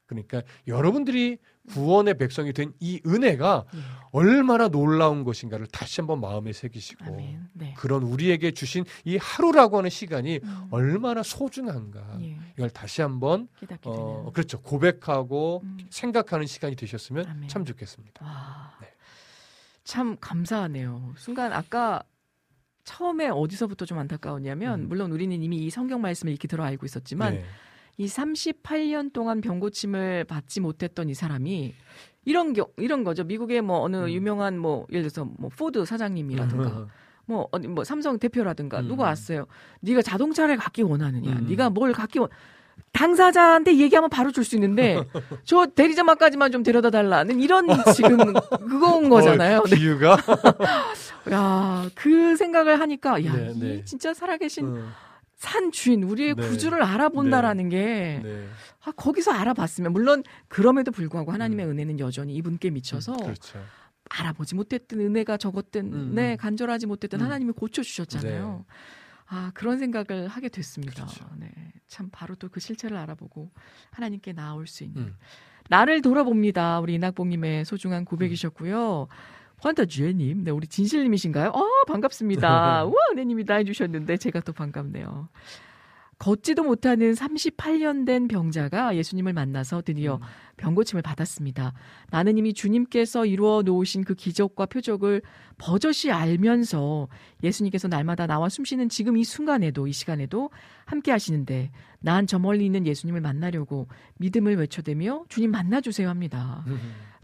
그러니까 0.08 0.42
여러분들이 0.68 1.38
구원의 1.70 2.18
백성이 2.18 2.54
된 2.54 2.74
이 2.80 3.02
은혜가 3.06 3.66
예. 3.76 3.80
얼마나 4.12 4.70
놀라운 4.70 5.24
것인가를 5.26 5.68
다시 5.68 6.00
한번 6.00 6.22
마음에 6.22 6.54
새기시고. 6.54 7.18
네. 7.54 7.74
그런 7.78 8.04
우리에게 8.04 8.52
주신 8.52 8.86
이 9.04 9.18
하루라고 9.18 9.78
하는 9.78 9.90
시간이 9.90 10.40
음. 10.44 10.68
얼마나 10.72 11.24
소중한가 11.24 12.20
예. 12.22 12.38
이걸 12.58 12.70
다시 12.70 13.02
한번 13.02 13.50
어. 13.84 14.32
그렇죠 14.34 14.62
고백하고 14.62 15.62
음. 15.64 15.78
생각하는 15.90 16.46
시간이 16.48 16.76
되셨으면 16.76 17.26
아멘. 17.28 17.50
참 17.50 17.66
좋겠습니다. 17.66 18.26
와. 18.26 18.74
네. 18.82 18.88
참 19.84 20.16
감사하네요. 20.20 21.14
순간 21.18 21.52
아까 21.52 22.02
처음에 22.86 23.28
어디서부터 23.28 23.86
좀 23.86 24.00
안타까웠냐면 24.00 24.82
음. 24.82 24.88
물론 24.88 25.12
우리는 25.12 25.42
이미 25.44 25.58
이 25.58 25.70
성경 25.70 26.00
말씀을 26.02 26.32
익히 26.34 26.48
들어 26.48 26.64
알고 26.64 26.86
있었지만 26.86 27.34
네. 27.36 27.46
이 27.98 28.06
38년 28.06 29.12
동안 29.12 29.42
병고침을 29.42 30.26
받지 30.26 30.60
못했던 30.60 31.10
이 31.10 31.14
사람이 31.14 31.74
이런 32.26 32.54
겨, 32.54 32.68
이런 32.78 33.04
거죠. 33.04 33.24
미국의 33.24 33.62
뭐 33.62 33.80
어느 33.82 33.98
음. 33.98 34.10
유명한 34.10 34.58
뭐 34.58 34.86
예를 34.92 35.10
들어서 35.10 35.28
뭐 35.38 35.50
포드 35.50 35.84
사장님이라든가 35.86 36.88
뭐 37.26 37.48
어디 37.52 37.68
뭐 37.68 37.84
삼성 37.84 38.20
대표라든가 38.20 38.82
음. 38.82 38.88
누가 38.88 39.04
왔어요. 39.06 39.48
네가 39.82 40.02
자동차를 40.02 40.58
갖기 40.58 40.84
원하느냐? 40.84 41.32
음. 41.32 41.48
네가 41.50 41.70
뭘 41.72 41.92
갖기 41.94 42.20
원 42.20 42.30
당사자한테 42.92 43.78
얘기하면 43.78 44.10
바로 44.10 44.32
줄 44.32 44.44
수 44.44 44.56
있는데 44.56 45.02
저 45.44 45.66
대리점까지만 45.66 46.52
좀 46.52 46.62
데려다 46.64 46.90
달라는 46.92 47.40
이런 47.40 47.68
지금 47.96 48.18
그건 48.70 49.10
거잖아요. 49.10 49.60
어, 49.60 49.64
네. 49.64 49.76
비유가 49.76 50.18
야, 51.32 51.90
그 51.96 52.36
생각을 52.38 52.80
하니까 52.80 53.24
야, 53.26 53.34
네, 53.34 53.52
이 53.56 53.60
네. 53.60 53.86
진짜 53.86 54.14
살아계신 54.14 54.66
음, 54.68 54.90
산 55.38 55.72
주인 55.72 56.04
우리의 56.04 56.34
네. 56.36 56.48
구주를 56.48 56.82
알아본다라는 56.82 57.70
게 57.70 58.20
네. 58.24 58.48
아, 58.84 58.92
거기서 58.92 59.32
알아봤으면 59.32 59.94
물론 59.94 60.24
그럼에도 60.48 60.92
불구하고 60.92 61.32
하나님의 61.32 61.68
은혜는 61.68 62.00
여전히 62.00 62.34
이분께 62.36 62.72
미쳐서 62.72 63.14
음, 63.14 63.18
그렇죠. 63.20 63.64
알아보지 64.10 64.56
못했던 64.56 65.00
은혜가 65.00 65.38
적었던 65.38 65.94
음. 65.94 66.12
네 66.16 66.36
간절하지 66.38 66.88
못했던 66.88 67.22
음. 67.22 67.26
하나님이 67.26 67.52
고쳐 67.52 67.84
주셨잖아요. 67.84 68.66
아 69.28 69.52
그런 69.54 69.78
생각을 69.78 70.28
하게 70.28 70.50
됐습니다. 70.50 71.06
그렇죠. 71.06 71.30
네, 71.38 71.52
참 71.88 72.10
바로 72.12 72.34
또 72.36 72.50
그 72.50 72.60
실체를 72.60 72.98
알아보고 72.98 73.52
하나님께 73.92 74.34
나올 74.34 74.66
수 74.66 74.84
있는 74.84 75.04
음. 75.04 75.16
나를 75.70 76.02
돌아봅니다. 76.02 76.80
우리 76.80 76.96
이낙봉님의 76.96 77.66
소중한 77.66 78.06
고백이셨고요. 78.06 79.08
환타주애님, 79.62 80.44
네, 80.44 80.52
우리 80.52 80.68
진실님이신가요? 80.68 81.50
어, 81.50 81.66
반갑습니다. 81.88 82.86
우와, 82.86 82.96
은혜님이 83.14 83.46
다 83.46 83.56
해주셨는데, 83.56 84.18
제가 84.18 84.42
또 84.42 84.54
반갑네요. 84.54 85.30
걷지도 86.20 86.64
못하는 86.64 87.14
38년 87.14 88.04
된 88.04 88.28
병자가 88.28 88.96
예수님을 88.96 89.34
만나서 89.34 89.84
드디어 89.84 90.16
음. 90.16 90.22
병고침을 90.58 91.04
받았습니다. 91.04 91.74
나는 92.10 92.40
이미 92.40 92.54
주님께서 92.54 93.28
이루어 93.28 93.62
놓으신 93.62 94.04
그 94.04 94.16
기적과 94.16 94.66
표적을 94.66 95.22
버젓이 95.60 96.12
알면서 96.12 97.08
예수님께서 97.44 97.88
날마다 97.88 98.26
나와 98.26 98.50
숨쉬는 98.50 98.90
지금 98.90 99.16
이 99.16 99.24
순간에도 99.24 99.86
이 99.86 99.92
시간에도 99.92 100.50
함께 100.86 101.12
하시는데 101.12 101.72
난 102.00 102.26
저 102.26 102.40
멀리 102.40 102.66
있는 102.66 102.88
예수님을 102.88 103.22
만나려고 103.22 103.88
믿음을 104.18 104.56
외쳐대며 104.56 105.26
주님 105.30 105.52
만나주세요 105.52 106.10
합니다. 106.10 106.66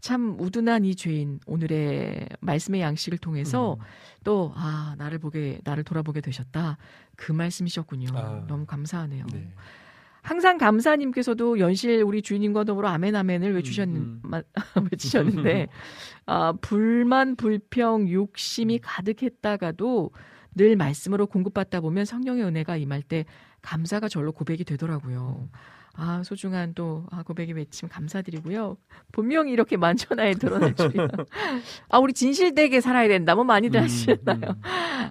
참 0.03 0.35
우둔한 0.37 0.83
이 0.83 0.95
죄인 0.95 1.39
오늘의 1.47 2.27
말씀의 2.41 2.81
양식을 2.81 3.19
통해서 3.19 3.75
음. 3.79 3.85
또아 4.25 4.95
나를 4.97 5.17
보게 5.17 5.61
나를 5.63 5.85
돌아보게 5.85 6.19
되셨다 6.19 6.77
그 7.15 7.31
말씀이셨군요. 7.31 8.09
아. 8.13 8.43
너무 8.45 8.65
감사하네요. 8.65 9.25
네. 9.31 9.49
항상 10.21 10.57
감사님께서도 10.57 11.57
연실 11.59 12.03
우리 12.03 12.21
주인님과 12.21 12.65
더불어 12.65 12.89
아멘 12.89 13.15
아멘을 13.15 13.55
외주셨는 13.55 13.95
음, 14.01 14.19
마- 14.23 14.43
외치셨는데 14.91 15.67
아 16.27 16.51
불만 16.59 17.37
불평 17.37 18.09
욕심이 18.11 18.75
음. 18.75 18.79
가득했다가도 18.83 20.11
늘 20.55 20.75
말씀으로 20.75 21.27
공급받다 21.27 21.79
보면 21.79 22.03
성령의 22.03 22.43
은혜가 22.43 22.75
임할 22.75 23.03
때 23.03 23.23
감사가 23.61 24.09
절로 24.09 24.33
고백이 24.33 24.65
되더라고요. 24.65 25.47
아 25.95 26.23
소중한 26.23 26.73
또 26.73 27.05
아, 27.11 27.21
고백의 27.21 27.53
외침 27.53 27.87
감사드리고요. 27.87 28.77
분명히 29.11 29.51
이렇게 29.51 29.77
만천하에 29.77 30.33
드러날 30.33 30.75
줄이야. 30.75 31.07
아 31.89 31.99
우리 31.99 32.13
진실되게 32.13 32.81
살아야 32.81 33.07
된다. 33.07 33.35
뭐 33.35 33.43
많이들 33.43 33.79
음, 33.79 33.83
하시잖아요. 33.83 34.51
음. 34.51 34.61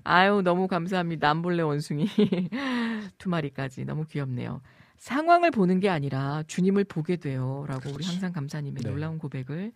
아유 0.03 0.43
너무 0.43 0.67
감사합니다. 0.67 1.31
안볼레 1.31 1.63
원숭이 1.63 2.07
두 3.19 3.29
마리까지 3.29 3.85
너무 3.85 4.07
귀엽네요. 4.07 4.61
상황을 4.99 5.51
보는 5.51 5.81
게 5.81 5.89
아니라 5.89 6.43
주님을 6.47 6.85
보게 6.85 7.17
돼요라고 7.17 7.91
우리 7.93 8.05
항상 8.05 8.33
감사님의 8.33 8.83
네. 8.83 8.91
놀라운 8.91 9.19
고백을 9.19 9.73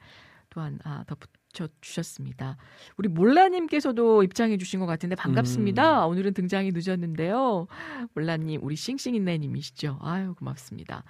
또한 0.50 0.78
아, 0.84 1.04
덧붙 1.06 1.30
여 1.62 1.68
주셨습니다. 1.80 2.56
우리 2.96 3.08
몰라님께서도 3.08 4.22
입장해 4.22 4.56
주신 4.58 4.80
것 4.80 4.86
같은데 4.86 5.14
반갑습니다. 5.16 6.06
오늘은 6.06 6.34
등장이 6.34 6.72
늦었는데요. 6.74 7.66
몰라님 8.14 8.60
우리 8.62 8.76
싱싱이네님이시죠. 8.76 9.98
아유 10.02 10.34
고맙습니다. 10.38 11.04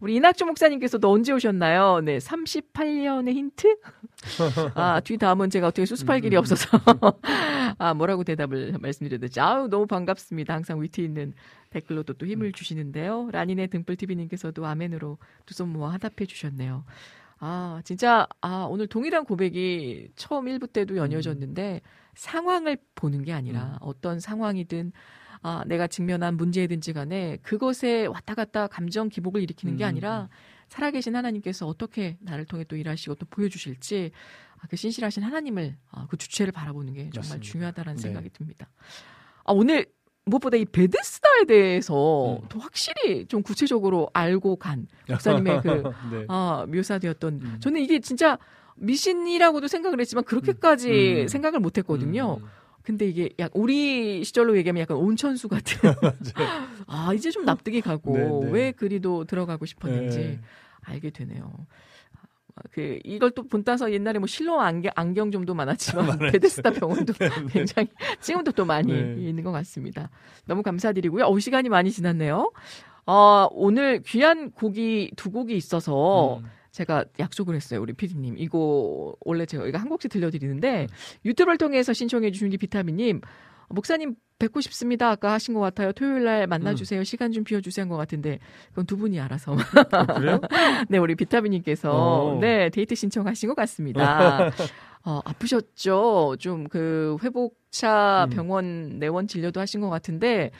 우리 0.00 0.14
이낙주 0.14 0.44
목사님께서도 0.46 1.10
언제 1.10 1.32
오셨나요? 1.32 2.00
네, 2.02 2.18
38년의 2.18 3.32
힌트? 3.34 3.76
아, 4.74 5.00
뒤 5.00 5.18
다음은 5.18 5.50
제가 5.50 5.66
어떻게 5.66 5.86
수습할 5.86 6.20
길이 6.20 6.36
없어서. 6.36 6.68
아, 7.78 7.94
뭐라고 7.94 8.22
대답을 8.22 8.74
말씀드려야 8.80 9.18
되지? 9.18 9.40
아유, 9.40 9.66
너무 9.68 9.88
반갑습니다. 9.88 10.54
항상 10.54 10.80
위트 10.80 11.00
있는 11.00 11.32
댓글로도 11.70 12.12
또 12.12 12.26
힘을 12.26 12.52
주시는데요. 12.52 13.30
라니네 13.32 13.66
등불TV님께서도 13.68 14.64
아멘으로 14.66 15.18
두 15.46 15.54
손 15.54 15.70
모아 15.70 15.90
화답해 15.92 16.26
주셨네요. 16.28 16.84
아, 17.40 17.80
진짜, 17.84 18.26
아, 18.40 18.66
오늘 18.68 18.86
동일한 18.86 19.24
고백이 19.24 20.08
처음 20.16 20.46
1부 20.46 20.72
때도 20.72 20.96
연이어졌는데 20.96 21.80
상황을 22.14 22.78
보는 22.94 23.22
게 23.22 23.32
아니라 23.32 23.78
어떤 23.80 24.18
상황이든 24.18 24.92
아, 25.42 25.62
내가 25.66 25.86
직면한 25.86 26.36
문제든지 26.36 26.92
간에 26.92 27.38
그것에 27.42 28.06
왔다 28.06 28.34
갔다 28.34 28.66
감정 28.66 29.08
기복을 29.08 29.40
일으키는 29.42 29.76
게 29.76 29.84
음. 29.84 29.88
아니라 29.88 30.28
살아계신 30.68 31.14
하나님께서 31.14 31.66
어떻게 31.66 32.18
나를 32.20 32.44
통해 32.44 32.64
또 32.64 32.76
일하시고 32.76 33.14
또 33.14 33.26
보여주실지 33.26 34.10
아, 34.58 34.66
그 34.68 34.74
신실하신 34.74 35.22
하나님을 35.22 35.76
아, 35.92 36.06
그 36.08 36.16
주체를 36.16 36.52
바라보는 36.52 36.92
게 36.92 37.10
정말 37.10 37.38
맞습니다. 37.38 37.52
중요하다라는 37.52 37.96
네. 37.96 38.02
생각이 38.02 38.30
듭니다. 38.30 38.68
아, 39.44 39.52
오늘 39.52 39.86
무엇보다 40.28 40.56
이 40.56 40.64
베데스다에 40.64 41.44
대해서 41.46 42.36
음. 42.36 42.48
더 42.48 42.58
확실히 42.58 43.26
좀 43.26 43.42
구체적으로 43.42 44.08
알고 44.12 44.56
간 44.56 44.86
목사님의 45.08 45.60
그 45.62 45.68
네. 46.12 46.24
아, 46.28 46.66
묘사되었던 46.68 47.40
음. 47.42 47.56
저는 47.60 47.80
이게 47.80 48.00
진짜 48.00 48.38
미신이라고도 48.76 49.68
생각을 49.68 50.00
했지만 50.00 50.24
그렇게까지 50.24 51.22
음. 51.22 51.28
생각을 51.28 51.60
못 51.60 51.78
했거든요. 51.78 52.38
음. 52.40 52.48
근데 52.82 53.06
이게 53.06 53.30
약 53.38 53.50
우리 53.52 54.24
시절로 54.24 54.56
얘기하면 54.56 54.80
약간 54.80 54.96
온천수 54.96 55.48
같은 55.48 55.92
아 56.86 57.12
이제 57.12 57.30
좀 57.30 57.44
납득이 57.44 57.82
가고 57.82 58.16
네, 58.16 58.46
네. 58.46 58.50
왜 58.50 58.72
그리도 58.72 59.24
들어가고 59.24 59.66
싶었는지 59.66 60.18
네. 60.18 60.40
알게 60.84 61.10
되네요. 61.10 61.52
아, 62.58 62.68
그 62.72 62.98
이걸 63.04 63.30
또 63.30 63.46
본따서 63.46 63.92
옛날에 63.92 64.18
뭐 64.18 64.26
실로 64.26 64.60
안경 64.60 64.92
안경점도 64.94 65.54
많았지만 65.54 66.18
베데스다 66.18 66.72
병원도 66.72 67.12
굉장히 67.52 67.88
지금도 68.20 68.52
또 68.52 68.64
많이 68.64 68.92
네. 68.92 69.28
있는 69.28 69.44
것 69.44 69.52
같습니다. 69.52 70.10
너무 70.46 70.62
감사드리고요. 70.62 71.24
어 71.24 71.38
시간이 71.38 71.68
많이 71.68 71.90
지났네요. 71.90 72.50
어, 73.06 73.48
오늘 73.52 74.02
귀한 74.02 74.50
곡이 74.50 75.12
두 75.16 75.30
곡이 75.30 75.56
있어서 75.56 76.38
음. 76.38 76.50
제가 76.72 77.06
약속을 77.18 77.54
했어요. 77.54 77.80
우리 77.80 77.92
피디님. 77.92 78.36
이거 78.38 79.14
원래 79.20 79.46
제가 79.46 79.66
이거 79.66 79.78
한 79.78 79.88
곡씩 79.88 80.10
들려드리는데 80.10 80.82
음. 80.82 80.86
유튜브를 81.24 81.58
통해서 81.58 81.92
신청해 81.92 82.30
주신 82.32 82.48
우리 82.48 82.58
비타민님 82.58 83.20
목사님 83.68 84.14
뵙고 84.38 84.60
싶습니다. 84.60 85.10
아까 85.10 85.32
하신 85.32 85.54
것 85.54 85.60
같아요. 85.60 85.92
토요일 85.92 86.24
날 86.24 86.42
음. 86.44 86.48
만나주세요. 86.48 87.02
시간 87.04 87.32
좀 87.32 87.42
비워주세요 87.44 87.82
한 87.82 87.88
것 87.88 87.96
같은데 87.96 88.38
그건 88.70 88.86
두 88.86 88.96
분이 88.96 89.18
알아서. 89.20 89.56
아, 89.90 90.06
그래요? 90.06 90.40
네, 90.88 90.98
우리 90.98 91.14
비타민님께서 91.16 91.90
어. 91.92 92.38
네 92.40 92.70
데이트 92.70 92.94
신청하신 92.94 93.48
것 93.48 93.56
같습니다. 93.56 94.50
어, 95.04 95.20
아프셨죠? 95.24 96.36
좀 96.38 96.68
그 96.68 97.16
회복차 97.22 98.26
음. 98.28 98.30
병원 98.30 98.98
내원 98.98 99.26
진료도 99.26 99.60
하신 99.60 99.80
것 99.80 99.88
같은데 99.88 100.50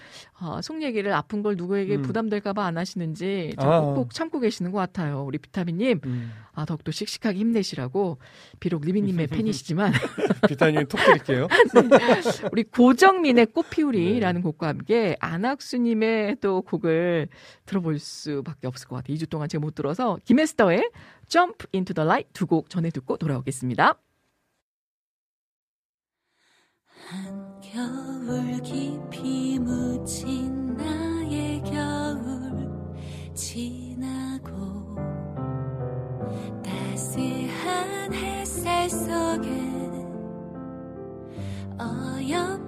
어, 0.41 0.61
속 0.63 0.83
얘기를 0.83 1.13
아픈 1.13 1.43
걸 1.43 1.57
누구에게 1.57 1.97
음. 1.97 2.03
부담될까봐 2.03 2.65
안 2.65 2.79
하시는지 2.79 3.55
좀 3.61 3.69
아. 3.71 4.05
참고 4.13 4.41
계시는 4.41 4.71
것 4.73 4.79
같아요. 4.79 5.25
우리 5.25 5.39
비타민님 5.39 6.01
음. 6.05 6.33
아, 6.55 6.65
더욱더 6.65 6.91
씩씩하게 6.91 7.39
힘내시라고 7.39 8.19
비록 8.61 8.85
리비님의 8.85 9.27
팬이시지만 9.29 9.93
비타님 10.49 10.87
톡 10.89 10.99
드릴게요. 10.99 11.49
우리 12.53 12.65
고정민의 12.65 13.47
꽃피우리라는 13.47 14.43
곡과 14.43 14.69
함께 14.69 15.17
안학수님의 15.21 16.37
또 16.41 16.63
곡을 16.63 17.29
들어볼 17.67 17.99
수밖에 17.99 18.67
없을 18.67 18.89
것 18.89 18.97
같아요. 18.97 19.17
2주 19.17 19.29
동안 19.29 19.49
제가 19.49 19.61
못 19.61 19.75
들어서 19.75 20.19
김에스터의 20.25 20.91
Jump 21.29 21.67
into 21.75 21.95
the 21.95 22.05
Light 22.05 22.31
두 22.33 22.47
곡 22.47 22.71
전해 22.71 22.91
듣고 22.91 23.19
돌아오겠습니다. 23.19 23.95
한겨울 27.09 28.61
깊이 28.61 29.59
묻힌 29.59 30.77
나의 30.77 31.63
겨울 31.63 32.69
지나고 33.33 34.95
따스한 36.63 38.13
햇살 38.13 38.91
속에 38.91 39.49
어여 41.81 42.68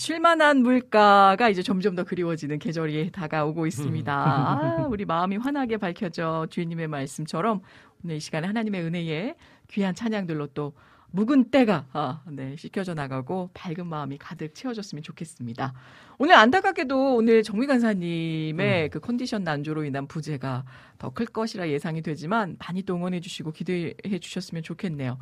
쉴만한 0.00 0.62
물가가 0.62 1.50
이제 1.50 1.62
점점 1.62 1.94
더 1.94 2.04
그리워지는 2.04 2.58
계절이 2.58 3.10
다가오고 3.12 3.66
있습니다. 3.66 4.10
아, 4.16 4.86
우리 4.88 5.04
마음이 5.04 5.36
환하게 5.36 5.76
밝혀져 5.76 6.46
주인님의 6.48 6.88
말씀처럼 6.88 7.60
오늘 8.02 8.16
이 8.16 8.20
시간에 8.20 8.46
하나님의 8.46 8.82
은혜에 8.82 9.34
귀한 9.68 9.94
찬양들로 9.94 10.46
또 10.54 10.72
묵은 11.10 11.50
때가 11.50 11.84
아, 11.92 12.22
네, 12.30 12.56
씻겨져 12.56 12.94
나가고 12.94 13.50
밝은 13.52 13.86
마음이 13.86 14.16
가득 14.16 14.54
채워졌으면 14.54 15.02
좋겠습니다. 15.02 15.74
오늘 16.16 16.34
안타깝게도 16.34 17.16
오늘 17.16 17.42
정미 17.42 17.66
간사님의 17.66 18.88
그 18.88 19.00
컨디션 19.00 19.44
난조로 19.44 19.84
인한 19.84 20.06
부재가 20.06 20.64
더 20.96 21.10
클 21.10 21.26
것이라 21.26 21.68
예상이 21.68 22.00
되지만 22.00 22.56
많이 22.58 22.82
또 22.84 22.94
응원해 22.94 23.20
주시고 23.20 23.52
기도해 23.52 24.18
주셨으면 24.18 24.62
좋겠네요. 24.62 25.18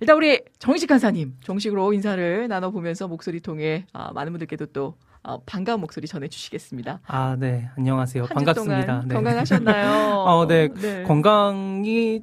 일단 0.00 0.16
우리 0.16 0.40
정식 0.58 0.86
간사님 0.86 1.34
정식으로 1.42 1.92
인사를 1.92 2.46
나눠보면서 2.48 3.08
목소리 3.08 3.40
통해 3.40 3.86
아, 3.92 4.12
많은 4.12 4.32
분들께도 4.32 4.66
또 4.66 4.94
어, 5.24 5.42
반가운 5.44 5.80
목소리 5.80 6.06
전해주시겠습니다. 6.06 7.00
아, 7.06 7.36
네. 7.38 7.68
안녕하세요. 7.76 8.22
한주 8.22 8.34
반갑습니다. 8.34 8.86
동안 8.86 9.08
네. 9.08 9.14
건강하셨나요? 9.14 10.14
어, 10.24 10.46
네. 10.46 10.68
건강이 11.06 12.22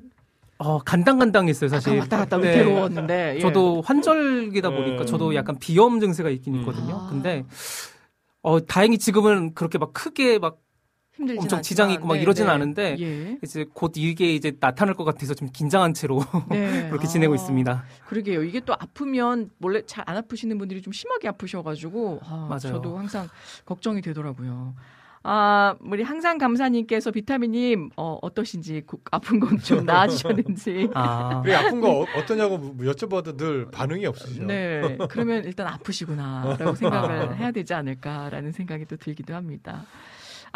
어, 0.57 0.79
간당간당했어요, 0.79 1.69
사실. 1.69 1.99
왔다 1.99 2.17
갔다 2.17 2.37
네. 2.37 2.51
위태로웠는데 2.51 3.35
예. 3.35 3.39
저도 3.41 3.81
환절기다 3.81 4.69
보니까 4.69 5.01
음. 5.01 5.05
저도 5.05 5.35
약간 5.35 5.57
비염 5.59 5.99
증세가 5.99 6.29
있긴 6.29 6.55
있거든요. 6.55 6.95
아. 6.95 7.09
근데 7.09 7.43
어, 8.41 8.65
다행히 8.65 8.97
지금은 8.97 9.53
그렇게 9.53 9.77
막 9.77 9.91
크게 9.91 10.39
막 10.39 10.59
엄청 11.21 11.39
않지만, 11.39 11.61
지장이 11.63 11.93
있고 11.95 12.07
막 12.07 12.15
네, 12.15 12.21
이러진 12.21 12.45
네. 12.45 12.51
않은데 12.51 12.95
예. 12.99 13.37
이제 13.43 13.65
곧 13.73 13.93
이게 13.95 14.33
이제 14.33 14.51
나타날 14.59 14.95
것 14.95 15.03
같아서 15.05 15.33
좀 15.33 15.49
긴장한 15.51 15.93
채로 15.93 16.19
네. 16.49 16.87
그렇게 16.89 17.05
아, 17.05 17.09
지내고 17.09 17.35
있습니다. 17.35 17.83
그러게요. 18.07 18.43
이게 18.43 18.59
또 18.59 18.73
아프면 18.73 19.49
원래 19.61 19.81
잘 19.85 20.03
안 20.07 20.17
아프시는 20.17 20.57
분들이 20.57 20.81
좀 20.81 20.93
심하게 20.93 21.27
아프셔가지고 21.29 22.19
아, 22.23 22.45
맞아요. 22.49 22.59
저도 22.75 22.97
항상 22.97 23.27
걱정이 23.65 24.01
되더라고요. 24.01 24.75
아, 25.27 25.73
우리 25.81 26.03
항상 26.03 26.37
감사님께서 26.37 27.09
비타민님 27.09 27.89
어, 27.97 28.19
어떠신지 28.21 28.81
구- 28.85 28.99
아픈 29.09 29.39
건 29.39 29.57
좀 29.59 29.83
나아지셨는지. 29.87 30.89
아, 30.93 31.41
그 31.43 31.55
아픈 31.57 31.81
거 31.81 32.01
어- 32.01 32.05
어떠냐고 32.17 32.59
뭐 32.59 32.85
여쭤봐도 32.85 33.35
늘 33.35 33.71
반응이 33.71 34.05
없으시죠. 34.05 34.45
네. 34.45 34.97
그러면 35.09 35.43
일단 35.45 35.65
아프시구나라고 35.65 36.75
생각을 36.75 37.29
아. 37.29 37.31
해야 37.31 37.49
되지 37.51 37.73
않을까라는 37.73 38.51
생각이 38.51 38.85
또 38.85 38.97
들기도 38.97 39.33
합니다. 39.33 39.85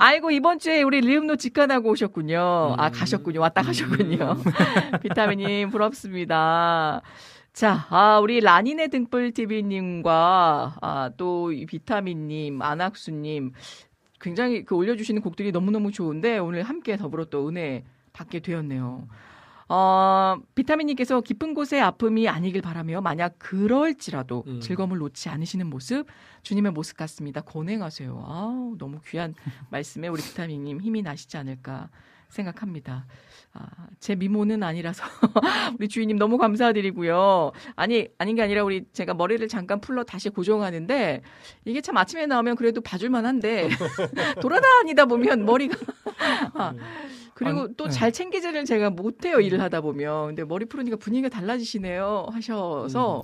아이고 0.01 0.31
이번 0.31 0.59
주에 0.59 0.81
우리 0.81 1.01
리음노 1.01 1.35
직관하고 1.35 1.89
오셨군요. 1.89 2.75
아 2.77 2.89
가셨군요. 2.89 3.41
왔다 3.41 3.61
가셨군요. 3.61 4.37
비타민님 5.03 5.71
부럽습니다. 5.71 7.01
자, 7.51 7.85
아, 7.89 8.17
우리 8.19 8.39
라니네 8.39 8.87
등불 8.87 9.33
TV님과 9.33 10.77
아, 10.81 11.11
또이 11.17 11.65
비타민님, 11.65 12.61
안학수님 12.61 13.51
굉장히 14.21 14.63
그 14.63 14.73
올려주시는 14.75 15.21
곡들이 15.21 15.51
너무너무 15.51 15.91
좋은데 15.91 16.37
오늘 16.37 16.63
함께 16.63 16.95
더불어 16.95 17.25
또 17.25 17.49
은혜 17.49 17.83
받게 18.13 18.39
되었네요. 18.39 19.05
어, 19.69 20.35
비타민님께서 20.55 21.21
깊은 21.21 21.53
곳의 21.53 21.79
아픔이 21.79 22.27
아니길 22.27 22.61
바라며 22.63 23.01
만약 23.01 23.35
그럴지라도 23.37 24.43
음. 24.47 24.59
즐거움을 24.59 24.97
놓지 24.97 25.29
않으시는 25.29 25.67
모습 25.67 26.07
주님의 26.41 26.71
모습 26.71 26.97
같습니다. 26.97 27.41
건행하세요. 27.41 28.25
아우, 28.27 28.75
너무 28.79 28.99
귀한 29.05 29.35
말씀에 29.69 30.07
우리 30.07 30.23
비타민님 30.23 30.81
힘이 30.81 31.03
나시지 31.03 31.37
않을까 31.37 31.89
생각합니다. 32.29 33.05
아, 33.53 33.65
제 33.99 34.15
미모는 34.15 34.61
아니라서 34.61 35.03
우리 35.79 35.87
주인님 35.87 36.17
너무 36.17 36.37
감사드리고요. 36.37 37.51
아니 37.75 38.07
아닌 38.19 38.35
게 38.35 38.43
아니라 38.43 38.63
우리 38.63 38.85
제가 38.93 39.13
머리를 39.15 39.45
잠깐 39.47 39.81
풀러 39.81 40.03
다시 40.03 40.29
고정하는데 40.29 41.21
이게 41.65 41.81
참 41.81 41.97
아침에 41.97 42.27
나오면 42.27 42.55
그래도 42.55 42.81
봐줄만한데 42.81 43.69
돌아다니다 44.41 45.05
보면 45.05 45.45
머리가 45.45 45.75
아, 46.53 46.73
그리고 47.33 47.61
아니, 47.61 47.75
또 47.75 47.85
네. 47.85 47.89
잘 47.91 48.11
챙기지를 48.11 48.65
제가 48.65 48.91
못해요 48.91 49.39
일을 49.39 49.61
하다 49.61 49.81
보면 49.81 50.27
근데 50.27 50.43
머리 50.43 50.65
풀으니까 50.65 50.97
분위기가 50.97 51.29
달라지시네요 51.29 52.27
하셔서 52.31 53.21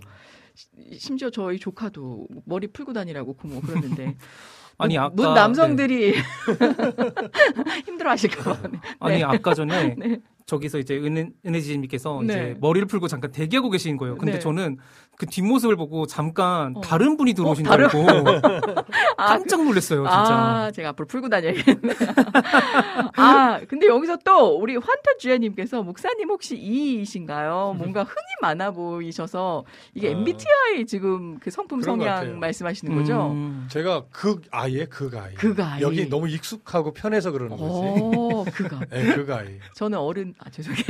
시- 0.55 0.67
심지어 0.99 1.29
저희 1.29 1.59
조카도 1.59 2.27
머리 2.45 2.67
풀고 2.67 2.93
다니라고 2.93 3.33
고모 3.35 3.61
그러는데 3.61 4.17
아니 4.77 4.95
문- 4.95 5.03
아까 5.03 5.13
문 5.15 5.33
남성들이 5.33 6.15
힘들어하실까 7.85 8.53
봐. 8.53 8.69
아니 8.99 9.17
네. 9.17 9.23
아까 9.23 9.53
전에 9.53 9.95
네. 9.97 10.19
저기서 10.45 10.77
이제 10.79 10.95
은혜 10.97 11.29
은혜지님께서 11.45 12.21
네. 12.23 12.33
이제 12.33 12.57
머리를 12.59 12.87
풀고 12.87 13.07
잠깐 13.07 13.31
대기하고 13.31 13.69
계신 13.69 13.97
거예요. 13.97 14.17
근데 14.17 14.33
네. 14.33 14.39
저는 14.39 14.77
그 15.17 15.25
뒷모습을 15.25 15.75
보고 15.75 16.05
잠깐 16.05 16.75
어. 16.75 16.81
다른 16.81 17.17
분이 17.17 17.33
들어오신 17.33 17.65
어, 17.67 17.71
줄 17.77 17.87
다른- 17.89 18.05
알고 18.05 18.47
아, 18.47 18.83
깜짝 19.45 19.63
놀랐어요, 19.63 20.03
진짜. 20.03 20.13
아, 20.13 20.71
제가 20.71 20.89
앞으로 20.89 21.07
풀고 21.07 21.29
다녀야겠네. 21.29 21.93
아, 23.15 23.59
근데 23.67 23.87
여기서 23.87 24.17
또 24.23 24.57
우리 24.57 24.75
환타 24.75 25.17
주연님께서 25.19 25.83
목사님 25.83 26.29
혹시 26.29 26.57
이이신가요? 26.57 27.75
뭔가 27.79 28.03
흥이 28.03 28.25
많아 28.41 28.71
보이셔서 28.71 29.63
이게 29.93 30.09
아. 30.09 30.11
MBTI 30.11 30.85
지금 30.87 31.37
그 31.39 31.49
성품 31.51 31.81
성향. 31.81 32.39
말씀하시는 32.39 32.95
거죠? 32.95 33.31
음. 33.31 33.67
제가 33.69 34.05
극 34.11 34.43
아이에 34.51 34.85
극 34.85 35.15
아이. 35.15 35.33
극 35.35 35.59
아이. 35.59 35.81
여기 35.81 36.07
너무 36.09 36.27
익숙하고 36.29 36.93
편해서 36.93 37.31
그러는 37.31 37.57
거지. 37.57 37.63
어, 37.65 38.45
그가. 38.53 38.79
네, 38.89 39.15
극 39.15 39.29
아이. 39.31 39.59
저는 39.75 39.97
어른, 39.97 40.33
아, 40.39 40.49
죄송해요. 40.49 40.83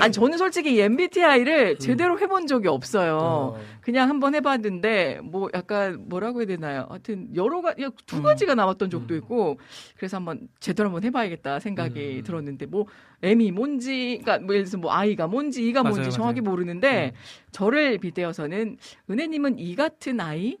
아니, 0.00 0.12
저는 0.12 0.38
솔직히 0.38 0.74
이 0.74 0.80
MBTI를 0.80 1.78
제대로 1.78 2.18
해본 2.18 2.46
적이 2.46 2.68
없어요. 2.68 3.18
어. 3.20 3.60
그냥 3.80 4.08
한번 4.08 4.34
해봤는데, 4.34 5.20
뭐, 5.22 5.48
약간, 5.54 6.04
뭐라고 6.08 6.40
해야 6.40 6.46
되나요? 6.46 6.86
하여튼, 6.88 7.11
여러 7.34 7.60
가지, 7.60 7.84
두 8.06 8.18
음. 8.18 8.22
가지가 8.22 8.54
나왔던 8.54 8.90
적도 8.90 9.14
음. 9.14 9.18
있고, 9.18 9.58
그래서 9.96 10.16
한번 10.16 10.48
제대로 10.60 10.88
한번 10.88 11.04
해봐야겠다 11.04 11.60
생각이 11.60 12.18
음. 12.18 12.22
들었는데, 12.22 12.66
뭐, 12.66 12.86
M이 13.22 13.50
뭔지, 13.50 14.18
그러니까, 14.22 14.44
뭐, 14.44 14.54
예를 14.54 14.64
들어서 14.64 14.78
뭐, 14.78 14.92
I가 14.92 15.26
뭔지, 15.26 15.66
E가 15.66 15.82
맞아요, 15.82 15.94
뭔지 15.94 16.08
맞아요. 16.08 16.16
정확히 16.16 16.40
모르는데, 16.40 17.12
저를 17.50 17.98
빗대어서는, 17.98 18.78
은혜님은 19.10 19.58
이 19.58 19.74
같은 19.76 20.20
아이? 20.20 20.56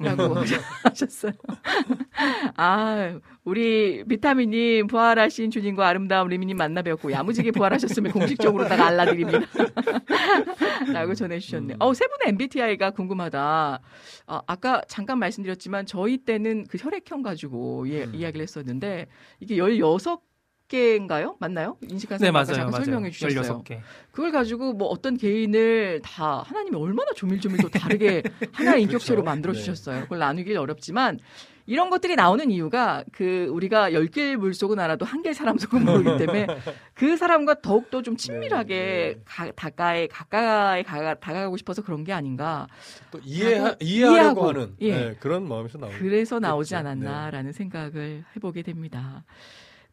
라고 0.00 0.34
하셨어요. 0.84 1.32
아, 2.56 3.18
우리 3.44 4.04
비타민님 4.04 4.86
부활하신 4.86 5.50
주님과 5.50 5.86
아름다운 5.86 6.28
리미님 6.28 6.56
만나 6.56 6.82
뵙고 6.82 7.10
야무지게 7.10 7.52
부활하셨으면 7.52 8.12
공식적으로다가 8.12 8.86
알라드립니다. 8.86 9.40
라고 10.92 11.14
전해주셨네요. 11.14 11.76
어, 11.80 11.94
세 11.94 12.06
분의 12.06 12.28
MBTI가 12.30 12.90
궁금하다. 12.90 13.80
어, 14.26 14.40
아까 14.46 14.82
잠깐 14.88 15.18
말씀드렸지만 15.18 15.86
저희 15.86 16.18
때는 16.18 16.66
그 16.68 16.78
혈액형 16.78 17.22
가지고 17.22 17.88
예, 17.88 18.04
음. 18.04 18.14
이야기를 18.14 18.42
했었는데 18.42 19.06
이게 19.40 19.56
16 19.56 20.27
개인가요? 20.68 21.36
맞나요? 21.38 21.76
인식한 21.82 22.18
네, 22.18 22.26
사람 22.26 22.36
아까 22.36 22.44
맞아요. 22.44 22.56
잠깐 22.56 22.70
맞아요. 22.72 22.84
설명해 22.84 23.10
주셨어요. 23.10 23.62
16개. 23.64 23.80
그걸 24.12 24.32
가지고 24.32 24.74
뭐 24.74 24.88
어떤 24.88 25.16
개인을 25.16 26.00
다 26.04 26.42
하나님이 26.46 26.76
얼마나 26.76 27.12
조밀조밀 27.12 27.58
또 27.62 27.68
다르게 27.68 28.22
하나의 28.52 28.82
인격체로 28.82 29.22
그렇죠. 29.22 29.24
만들어 29.24 29.52
네. 29.54 29.58
주셨어요. 29.58 30.02
그걸 30.02 30.18
나누길 30.18 30.56
어렵지만 30.58 31.18
이런 31.68 31.90
것들이 31.90 32.16
나오는 32.16 32.50
이유가 32.50 33.04
그 33.12 33.46
우리가 33.50 33.92
열길 33.92 34.38
물속은 34.38 34.78
알아도 34.78 35.04
한길 35.04 35.34
사람 35.34 35.58
속은 35.58 35.84
모르기 35.84 36.16
때문에 36.16 36.46
그 36.94 37.18
사람과 37.18 37.60
더욱더 37.60 38.00
좀 38.00 38.16
친밀하게 38.16 38.74
네, 38.74 39.14
네. 39.14 39.20
가, 39.26 39.50
다가에 39.52 40.06
가까이 40.06 40.82
가, 40.82 41.14
다가가고 41.14 41.58
싶어서 41.58 41.82
그런 41.82 42.04
게 42.04 42.12
아닌가. 42.14 42.66
또 43.10 43.20
이해 43.22 43.58
하고, 43.58 43.76
이해하려고 43.80 44.16
이해하고, 44.16 44.48
하는 44.48 44.74
예. 44.80 44.92
네, 44.96 45.16
그런 45.20 45.46
마음에서 45.46 45.76
나오는. 45.76 45.98
그래서 45.98 46.38
나오지 46.38 46.70
그렇죠. 46.70 46.88
않았나라는 46.88 47.52
생각을 47.52 48.24
해보게 48.34 48.62
됩니다. 48.62 49.24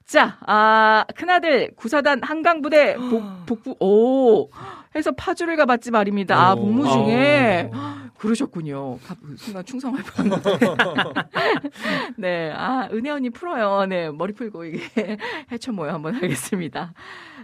자, 0.05 0.37
아, 0.45 1.03
큰아들 1.15 1.71
구사단 1.75 2.21
한강부대 2.21 2.95
복, 2.95 3.23
복부, 3.47 3.75
오, 3.79 4.49
해서 4.95 5.11
파주를 5.11 5.55
가봤지 5.57 5.91
말입니다. 5.91 6.37
아, 6.39 6.53
오. 6.53 6.57
복무 6.57 6.87
중에. 6.87 7.69
어. 7.73 8.04
그러셨군요. 8.17 8.97
가- 8.99 9.15
순간 9.37 9.63
충성할 9.65 10.03
뻔했는데. 10.03 10.57
네, 12.17 12.51
아, 12.55 12.87
은혜 12.91 13.09
언니 13.09 13.29
풀어요. 13.29 13.85
네, 13.87 14.09
머리 14.09 14.33
풀고 14.33 14.65
이게 14.65 14.79
해쳐 15.51 15.71
모여 15.71 15.93
한번 15.93 16.15
하겠습니다. 16.15 16.93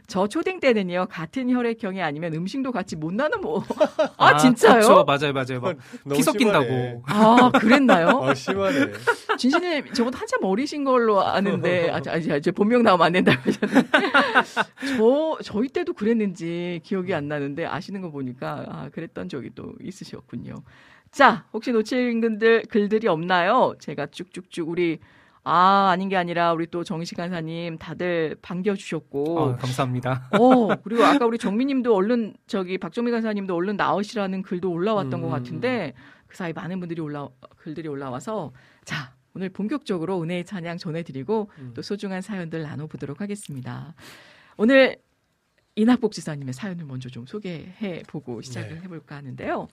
저 0.07 0.27
초딩 0.27 0.59
때는요, 0.59 1.07
같은 1.09 1.49
혈액형이 1.49 2.01
아니면 2.01 2.33
음식도 2.33 2.71
같이 2.71 2.95
못 2.95 3.13
나눠 3.13 3.37
뭐. 3.39 3.63
아, 4.17 4.37
진짜요? 4.37 4.79
그쵸, 4.79 5.03
맞아요, 5.05 5.33
맞아요. 5.33 5.61
막 5.61 5.77
너무 6.03 6.15
피 6.15 6.23
섞인다고. 6.23 7.03
아, 7.05 7.51
그랬나요? 7.59 8.07
아, 8.23 8.33
심하네. 8.33 8.91
진신님 9.37 9.93
저보다 9.93 10.19
한참 10.19 10.43
어리신 10.43 10.83
걸로 10.83 11.21
아는데 11.25 11.89
아, 11.89 12.01
아, 12.07 12.15
이제 12.17 12.51
본명 12.51 12.83
나오면 12.83 13.05
안 13.07 13.13
된다고 13.13 13.41
하셨는데 13.45 13.89
저 14.97 15.37
저희 15.43 15.67
때도 15.69 15.93
그랬는지 15.93 16.79
기억이 16.83 17.13
안 17.13 17.27
나는데 17.27 17.65
아시는 17.65 18.01
거 18.01 18.09
보니까 18.11 18.65
아 18.67 18.89
그랬던 18.89 19.29
적이 19.29 19.51
또 19.55 19.73
있으셨군요. 19.81 20.55
자 21.11 21.45
혹시 21.53 21.71
놓칠 21.71 22.21
글들 22.21 22.63
글들이 22.69 23.07
없나요? 23.07 23.75
제가 23.79 24.07
쭉쭉쭉 24.07 24.69
우리 24.69 24.99
아 25.43 25.89
아닌 25.91 26.07
게 26.07 26.15
아니라 26.15 26.53
우리 26.53 26.67
또 26.67 26.83
정식 26.83 27.15
간사님 27.15 27.79
다들 27.79 28.37
반겨 28.41 28.75
주셨고 28.75 29.39
어, 29.39 29.55
감사합니다. 29.57 30.29
어, 30.33 30.75
그리고 30.83 31.03
아까 31.03 31.25
우리 31.25 31.37
정미 31.37 31.65
님도 31.65 31.95
얼른 31.95 32.35
저기 32.45 32.77
박정미 32.77 33.11
간사님도 33.11 33.55
얼른 33.55 33.75
나오시라는 33.75 34.43
글도 34.43 34.71
올라왔던 34.71 35.13
음. 35.13 35.21
것 35.21 35.29
같은데 35.29 35.93
그 36.27 36.37
사이 36.37 36.53
많은 36.53 36.79
분들이 36.79 37.01
올라 37.01 37.27
글들이 37.57 37.87
올라와서 37.87 38.53
자 38.85 39.15
오늘 39.33 39.49
본격적으로 39.49 40.21
은혜의 40.21 40.45
찬양 40.45 40.77
전해 40.77 41.03
드리고 41.03 41.49
음. 41.57 41.71
또 41.73 41.81
소중한 41.81 42.21
사연들 42.21 42.61
나눠 42.61 42.85
보도록 42.87 43.19
하겠습니다. 43.19 43.95
오늘 44.57 44.97
이낙복 45.75 46.11
집사님의 46.11 46.53
사연을 46.53 46.85
먼저 46.85 47.09
좀 47.09 47.25
소개해 47.25 48.03
보고 48.07 48.41
시작을 48.41 48.75
네. 48.75 48.81
해볼까 48.83 49.15
하는데요. 49.15 49.67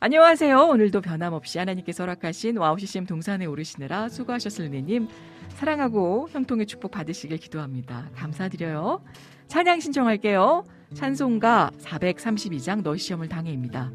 안녕하세요. 0.00 0.56
오늘도 0.56 1.00
변함없이 1.00 1.58
하나님께서 1.58 2.04
허락하신 2.04 2.56
와우 2.58 2.78
CCM 2.78 3.04
동산에 3.04 3.46
오르시느라 3.46 4.08
수고하셨을 4.08 4.66
은혜님 4.66 5.08
사랑하고 5.56 6.28
형통의 6.30 6.66
축복 6.66 6.92
받으시길 6.92 7.36
기도합니다. 7.38 8.08
감사드려요. 8.14 9.02
찬양 9.48 9.80
신청할게요. 9.80 10.62
찬송가 10.94 11.72
432장 11.80 12.82
너희 12.84 13.00
시험을 13.00 13.28
당해입니다. 13.28 13.90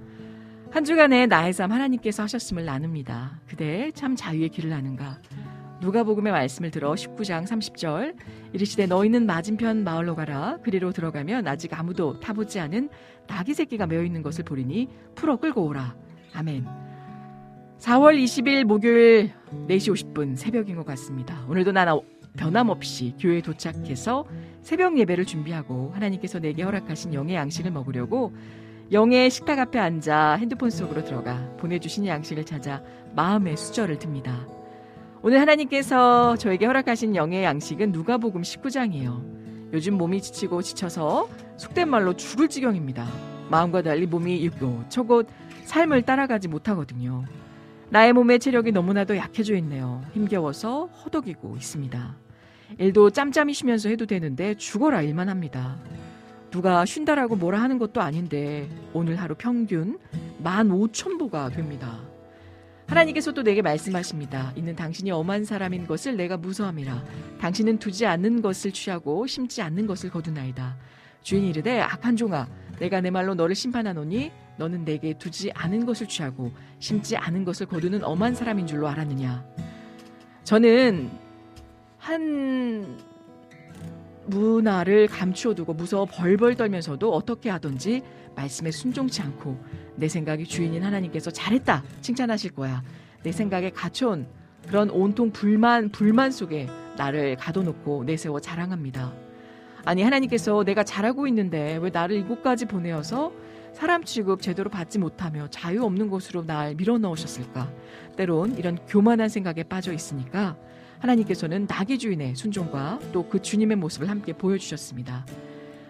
한 0.71 0.83
주간에 0.83 1.25
나의 1.25 1.53
삶 1.53 1.71
하나님께서 1.71 2.23
하셨음을 2.23 2.65
나눕니다. 2.65 3.39
그대 3.47 3.89
참 3.95 4.17
자유의 4.17 4.49
길을 4.49 4.71
나는가. 4.71 5.21
누가복음의 5.83 6.31
말씀을 6.31 6.71
들어 6.71 6.93
19장 6.93 7.45
30절 7.45 8.15
이르시되 8.53 8.85
너희는 8.85 9.25
맞은편 9.25 9.83
마을로 9.83 10.15
가라 10.15 10.59
그리로 10.63 10.93
들어가면 10.93 11.45
아직 11.45 11.77
아무도 11.77 12.21
타보지 12.21 12.59
않은 12.61 12.89
나귀 13.27 13.53
새끼가 13.53 13.85
메어 13.85 14.01
있는 14.03 14.21
것을 14.23 14.45
보리니 14.45 14.87
풀어 15.15 15.35
끌고 15.37 15.65
오라. 15.65 15.95
아멘. 16.33 16.65
4월 17.79 18.17
20일 18.17 18.63
목요일 18.63 19.31
4시 19.67 20.13
50분 20.13 20.37
새벽인 20.37 20.77
것 20.77 20.85
같습니다. 20.85 21.45
오늘도 21.49 21.73
나 21.73 21.99
변함없이 22.37 23.15
교회에 23.19 23.41
도착해서 23.41 24.25
새벽 24.61 24.97
예배를 24.97 25.25
준비하고 25.25 25.91
하나님께서 25.93 26.39
내게 26.39 26.63
허락하신 26.63 27.13
영의 27.13 27.35
양식을 27.35 27.71
먹으려고 27.71 28.33
영의 28.93 29.29
식탁 29.29 29.59
앞에 29.59 29.79
앉아 29.79 30.35
핸드폰 30.35 30.69
속으로 30.69 31.03
들어가 31.03 31.55
보내주신 31.57 32.07
양식을 32.07 32.45
찾아 32.45 32.81
마음의 33.15 33.57
수저를 33.57 33.99
듭니다. 33.99 34.47
오늘 35.25 35.39
하나님께서 35.39 36.35
저에게 36.35 36.65
허락하신 36.65 37.15
영의 37.15 37.45
양식은 37.45 37.93
누가복음 37.93 38.41
19장이에요. 38.41 39.71
요즘 39.71 39.93
몸이 39.93 40.21
지치고 40.21 40.61
지쳐서 40.61 41.29
속된 41.55 41.87
말로 41.87 42.13
죽을 42.13 42.49
지경입니다. 42.49 43.07
마음과 43.49 43.83
달리 43.83 44.05
몸이 44.05 44.35
있고 44.39 44.83
저곳 44.89 45.29
삶을 45.63 46.01
따라가지 46.01 46.49
못하거든요. 46.49 47.23
나의 47.89 48.11
몸의 48.11 48.39
체력이 48.39 48.73
너무나도 48.73 49.15
약해져 49.15 49.55
있네요. 49.55 50.03
힘겨워서 50.13 50.87
허덕이고 50.87 51.55
있습니다. 51.55 52.17
일도 52.79 53.11
짬짬이 53.11 53.53
쉬면서 53.53 53.87
해도 53.87 54.05
되는데 54.05 54.55
죽어라 54.55 55.03
일만 55.03 55.29
합니다. 55.29 55.77
누가 56.51 56.83
쉰다라고 56.83 57.37
뭐라 57.37 57.61
하는 57.61 57.79
것도 57.79 58.01
아닌데 58.01 58.67
오늘 58.91 59.15
하루 59.15 59.35
평균 59.35 59.99
15,000보가 60.43 61.55
됩니다. 61.55 62.12
하나님께서 62.93 63.31
도 63.31 63.41
내게 63.41 63.63
말씀하십니다. 63.63 64.53
이는 64.55 64.75
당신이 64.75 65.09
엄한 65.09 65.45
사람인 65.45 65.87
것을 65.87 66.15
내가 66.15 66.37
무서함이라. 66.37 67.03
당신은 67.41 67.79
두지 67.79 68.05
않는 68.05 68.43
것을 68.43 68.71
취하고 68.71 69.25
심지 69.25 69.63
않는 69.63 69.87
것을 69.87 70.11
거두나이다. 70.11 70.77
주인이 71.23 71.49
이르되 71.49 71.79
악한 71.79 72.17
종아 72.17 72.47
내가 72.79 73.01
내 73.01 73.09
말로 73.09 73.33
너를 73.33 73.55
심판하노니 73.55 74.31
너는 74.57 74.85
내게 74.85 75.17
두지 75.17 75.51
않은 75.53 75.87
것을 75.87 76.07
취하고 76.07 76.51
심지 76.77 77.17
않은 77.17 77.45
것을 77.45 77.65
거두는 77.65 78.03
엄한 78.03 78.35
사람인 78.35 78.67
줄로 78.67 78.87
알았느냐. 78.87 79.43
저는 80.43 81.09
한 81.97 82.99
문화를 84.27 85.07
감추어 85.07 85.55
두고 85.55 85.73
무서워 85.73 86.05
벌벌 86.05 86.55
떨면서도 86.55 87.11
어떻게 87.11 87.49
하든지 87.49 88.03
말씀에 88.35 88.69
순종치 88.69 89.23
않고 89.23 89.57
내 89.95 90.07
생각이 90.07 90.45
주인인 90.45 90.83
하나님께서 90.83 91.31
잘했다 91.31 91.83
칭찬하실 92.01 92.51
거야. 92.51 92.83
내 93.23 93.31
생각에 93.31 93.69
갇혀온 93.69 94.27
그런 94.67 94.89
온통 94.89 95.31
불만 95.31 95.89
불만 95.89 96.31
속에 96.31 96.67
나를 96.97 97.35
가둬놓고 97.37 98.03
내세워 98.05 98.39
자랑합니다. 98.39 99.13
아니 99.85 100.01
하나님께서 100.01 100.63
내가 100.63 100.83
잘하고 100.83 101.27
있는데 101.27 101.77
왜 101.81 101.89
나를 101.89 102.17
이곳까지 102.17 102.65
보내어서 102.65 103.33
사람 103.73 104.03
취급 104.03 104.41
제대로 104.41 104.69
받지 104.69 104.99
못하며 104.99 105.47
자유 105.49 105.83
없는 105.83 106.09
곳으로 106.09 106.45
날 106.45 106.75
밀어넣으셨을까? 106.75 107.71
때론 108.15 108.55
이런 108.57 108.77
교만한 108.87 109.29
생각에 109.29 109.63
빠져 109.63 109.91
있으니까 109.91 110.55
하나님께서는 110.99 111.65
나귀 111.67 111.97
주인의 111.97 112.35
순종과 112.35 112.99
또 113.11 113.27
그 113.27 113.41
주님의 113.41 113.77
모습을 113.77 114.09
함께 114.09 114.31
보여주셨습니다. 114.31 115.25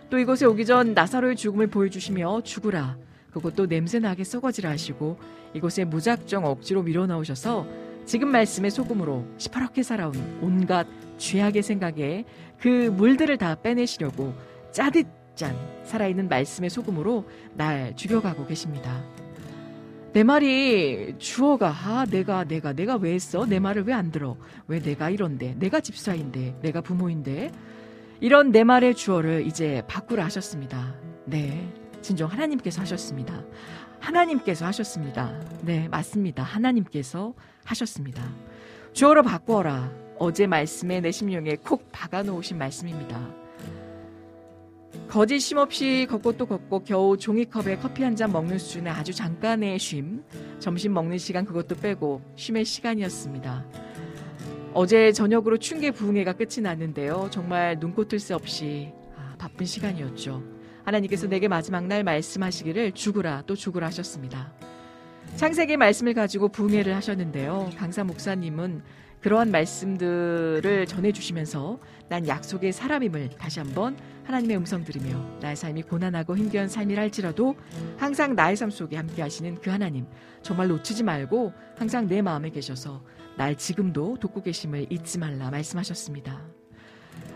또 0.09 0.17
이곳에 0.17 0.45
오기 0.45 0.65
전 0.65 0.93
나사로의 0.93 1.35
죽음을 1.35 1.67
보여주시며 1.67 2.41
죽으라. 2.43 2.97
그것도 3.33 3.65
냄새나게 3.65 4.23
썩어지라 4.23 4.69
하시고 4.69 5.17
이곳에 5.53 5.83
무작정 5.85 6.45
억지로 6.45 6.83
밀어넣으셔서 6.83 7.65
지금 8.05 8.29
말씀의 8.29 8.71
소금으로 8.71 9.25
시퍼렇게 9.37 9.81
살아온 9.83 10.13
온갖 10.41 10.87
죄악의 11.17 11.63
생각에 11.63 12.25
그 12.59 12.67
물들을 12.95 13.37
다 13.37 13.55
빼내시려고 13.55 14.33
짜듯 14.71 15.07
짠 15.35 15.55
살아있는 15.83 16.29
말씀의 16.29 16.69
소금으로 16.69 17.25
날 17.53 17.95
죽여가고 17.95 18.45
계십니다. 18.45 19.03
내 20.11 20.23
말이 20.23 21.15
주어가 21.17 21.69
아 21.69 22.05
내가 22.05 22.43
내가 22.43 22.73
내가 22.73 22.97
왜 22.97 23.13
했어? 23.13 23.47
내 23.47 23.59
말을 23.59 23.83
왜 23.87 23.93
안 23.93 24.11
들어? 24.11 24.37
왜 24.67 24.79
내가 24.79 25.09
이런데? 25.09 25.55
내가 25.57 25.79
집사인데? 25.79 26.59
내가 26.61 26.81
부모인데? 26.81 27.51
이런 28.21 28.51
내 28.51 28.63
말의 28.63 28.93
주어를 28.95 29.47
이제 29.47 29.81
바꾸라 29.87 30.23
하셨습니다. 30.25 30.93
네 31.25 31.73
진정 32.03 32.29
하나님께서 32.29 32.81
하셨습니다. 32.81 33.41
하나님께서 33.99 34.65
하셨습니다. 34.67 35.33
네 35.61 35.87
맞습니다. 35.87 36.43
하나님께서 36.43 37.33
하셨습니다. 37.63 38.21
주어로 38.91 39.23
바꾸어라 39.23 39.91
어제 40.19 40.45
말씀에 40.45 40.99
내 41.01 41.09
심령에 41.11 41.55
콕 41.63 41.89
박아 41.91 42.21
놓으신 42.23 42.57
말씀입니다. 42.59 43.19
거짓 45.09 45.39
쉼 45.39 45.57
없이 45.57 46.05
걷고 46.09 46.33
또 46.37 46.45
걷고 46.45 46.83
겨우 46.83 47.17
종이컵에 47.17 47.77
커피 47.77 48.03
한 48.03 48.15
잔 48.15 48.31
먹는 48.31 48.57
수준의 48.59 48.91
아주 48.91 49.13
잠깐의 49.13 49.79
쉼. 49.79 50.23
점심 50.59 50.93
먹는 50.93 51.17
시간 51.17 51.45
그것도 51.45 51.75
빼고 51.75 52.21
쉼의 52.35 52.65
시간이었습니다. 52.65 53.65
어제 54.73 55.11
저녁으로 55.11 55.57
충계 55.57 55.91
부흥회가 55.91 56.33
끝이 56.33 56.61
났는데요. 56.61 57.27
정말 57.31 57.77
눈꽃을 57.79 58.19
새 58.19 58.33
없이 58.33 58.91
아, 59.15 59.35
바쁜 59.37 59.65
시간이었죠. 59.65 60.43
하나님께서 60.83 61.27
내게 61.27 61.47
마지막 61.47 61.85
날 61.87 62.03
말씀하시기를 62.03 62.93
죽으라 62.93 63.43
또 63.47 63.55
죽으라 63.55 63.87
하셨습니다. 63.87 64.53
창세기 65.35 65.77
말씀을 65.77 66.13
가지고 66.13 66.49
부흥회를 66.49 66.95
하셨는데요. 66.95 67.71
강사 67.77 68.03
목사님은 68.03 68.83
그러한 69.21 69.51
말씀들을 69.51 70.85
전해주시면서 70.85 71.79
난 72.09 72.27
약속의 72.27 72.73
사람임을 72.73 73.29
다시 73.39 73.59
한번 73.59 73.97
하나님의 74.25 74.57
음성 74.57 74.83
들으며 74.83 75.17
나의 75.41 75.55
삶이 75.55 75.83
고난하고 75.83 76.37
힘겨운 76.37 76.67
삶이라 76.67 77.01
할지라도 77.01 77.55
항상 77.97 78.35
나의 78.35 78.57
삶 78.57 78.69
속에 78.69 78.97
함께 78.97 79.21
하시는 79.21 79.59
그 79.61 79.69
하나님 79.69 80.05
정말 80.41 80.67
놓치지 80.67 81.03
말고 81.03 81.53
항상 81.77 82.07
내 82.07 82.21
마음에 82.21 82.49
계셔서 82.49 83.01
날 83.37 83.57
지금도 83.57 84.17
돕고 84.19 84.43
계심을 84.43 84.87
잊지 84.91 85.19
말라 85.19 85.49
말씀하셨습니다. 85.49 86.62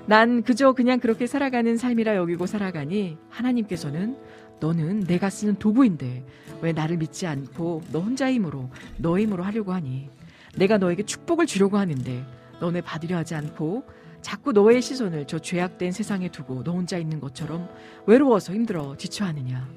난 0.08 0.42
그저 0.42 0.72
그냥 0.72 1.02
그렇게 1.02 1.28
살아가는 1.28 1.76
삶이라 1.76 2.16
여기고 2.16 2.46
살아가니 2.46 3.18
하나님께서는 3.30 4.18
너는 4.62 5.02
내가 5.02 5.30
쓰는 5.30 5.56
도구인데 5.56 6.26
왜 6.62 6.72
나를 6.72 6.96
믿지 6.96 7.28
않고 7.28 7.84
너 7.92 8.00
혼자 8.00 8.32
힘으로 8.32 8.70
너 8.98 9.20
힘으로 9.20 9.44
하려고 9.44 9.74
하니 9.74 10.10
내가 10.56 10.78
너에게 10.78 11.04
축복을 11.04 11.46
주려고 11.46 11.78
하는데 11.78 12.26
너네 12.62 12.82
받으려 12.82 13.18
하지 13.18 13.36
않고 13.36 13.84
자꾸 14.22 14.54
너의 14.54 14.82
시선을 14.82 15.28
저 15.28 15.40
죄악된 15.40 15.92
세상에 15.92 16.30
두고 16.30 16.64
너 16.64 16.72
혼자 16.72 16.98
있는 16.98 17.20
것처럼 17.20 17.70
외로워서 18.06 18.54
힘들어 18.54 18.96
지쳐하느냐. 18.98 19.68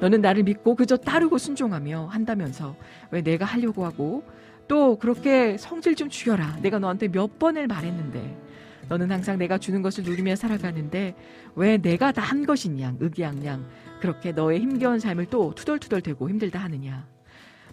너는 0.00 0.22
나를 0.22 0.42
믿고 0.42 0.74
그저 0.74 0.96
따르고 0.96 1.36
순종하며 1.36 2.06
한다면서 2.06 2.76
왜 3.10 3.22
내가 3.22 3.44
하려고 3.44 3.84
하고 3.84 4.24
또 4.68 4.98
그렇게 4.98 5.58
성질 5.58 5.94
좀 5.94 6.08
죽여라. 6.08 6.60
내가 6.62 6.78
너한테 6.78 7.08
몇 7.08 7.38
번을 7.38 7.66
말했는데 7.66 8.45
너는 8.88 9.10
항상 9.10 9.38
내가 9.38 9.58
주는 9.58 9.82
것을 9.82 10.04
누리며 10.04 10.36
살아가는데 10.36 11.14
왜 11.54 11.76
내가 11.78 12.12
다 12.12 12.22
한 12.22 12.44
것이냐? 12.44 12.96
의기양양. 13.00 13.64
그렇게 14.00 14.32
너의 14.32 14.60
힘겨운 14.60 14.98
삶을 14.98 15.26
또 15.26 15.54
투덜투덜대고 15.54 16.28
힘들다 16.28 16.58
하느냐? 16.58 17.06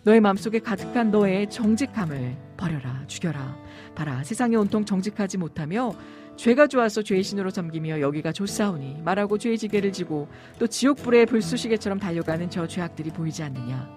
너의 0.04 0.20
마음속에 0.22 0.60
가득한 0.60 1.12
너의 1.12 1.50
정직함을 1.50 2.36
버려라 2.58 3.04
죽여라. 3.08 3.58
봐라 3.96 4.24
세상에 4.24 4.56
온통 4.56 4.86
정직하지 4.86 5.38
못하며 5.38 5.94
죄가 6.36 6.68
좋아서 6.68 7.02
죄의 7.02 7.24
신으로 7.24 7.50
섬기며 7.52 8.02
여기가 8.02 8.32
좋사오니 8.32 9.02
말하고 9.04 9.38
죄의 9.38 9.58
지게를 9.58 9.92
지고 9.94 10.28
또 10.60 10.68
지옥불의 10.68 11.28
불쏘시개처럼 11.28 12.00
달려가는 12.00 12.50
저 12.50 12.68
죄악들이 12.68 13.12
보이지 13.12 13.44
않느냐? 13.44 13.90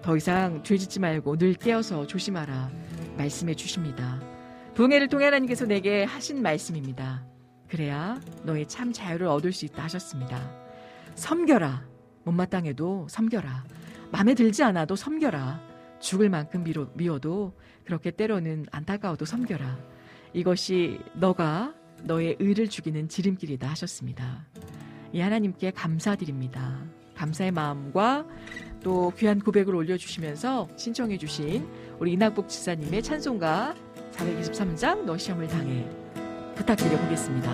더 0.00 0.16
이상 0.16 0.62
죄 0.64 0.76
짓지 0.76 1.00
말고 1.00 1.36
늘 1.36 1.54
깨어서 1.54 2.06
조심하라 2.06 2.70
말씀해 3.18 3.54
주십니다 3.54 4.31
부흥회를 4.74 5.08
통해 5.08 5.26
하나님께서 5.26 5.66
내게 5.66 6.04
하신 6.04 6.42
말씀입니다. 6.42 7.26
그래야 7.68 8.20
너의 8.44 8.66
참 8.66 8.92
자유를 8.92 9.26
얻을 9.26 9.52
수 9.52 9.64
있다 9.66 9.82
하셨습니다. 9.84 10.50
섬겨라. 11.14 11.86
못마땅해도 12.24 13.06
섬겨라. 13.08 13.64
마음에 14.10 14.34
들지 14.34 14.62
않아도 14.62 14.96
섬겨라. 14.96 15.60
죽을 16.00 16.30
만큼 16.30 16.64
미워, 16.64 16.90
미워도 16.94 17.54
그렇게 17.84 18.10
때로는 18.10 18.66
안타까워도 18.70 19.24
섬겨라. 19.24 19.78
이것이 20.32 21.00
너가 21.14 21.74
너의 22.04 22.36
의를 22.38 22.68
죽이는 22.68 23.08
지름길이다 23.08 23.68
하셨습니다. 23.68 24.46
이 25.12 25.20
하나님께 25.20 25.72
감사드립니다. 25.72 26.82
감사의 27.14 27.52
마음과 27.52 28.26
또 28.82 29.12
귀한 29.16 29.38
고백을 29.38 29.74
올려주시면서 29.74 30.68
신청해주신 30.76 31.68
우리 32.00 32.12
이낙복 32.12 32.48
지사님의 32.48 33.02
찬송가 33.02 33.74
423장 34.16 35.04
너 35.04 35.16
시험을 35.16 35.48
당해 35.48 35.84
부탁드려 36.54 36.96
보겠습니다. 36.98 37.52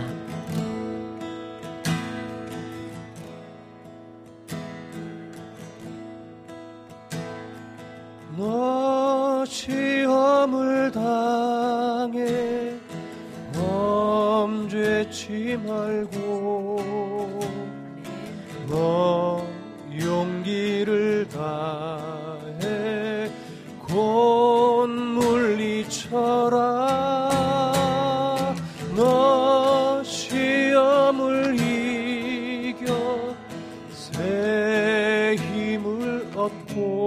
너 8.37 9.45
시험을 9.45 10.93
당해 10.93 12.75
멈죄치 14.49 15.59
말고 15.67 17.41
너 18.69 19.45
용기를 20.01 21.27
다 21.29 22.28
물리쳐라 26.09 27.29
너 28.97 30.03
시험을 30.03 31.55
이겨 31.61 33.35
새 33.91 35.37
힘을 35.39 36.31
얻고 36.35 36.98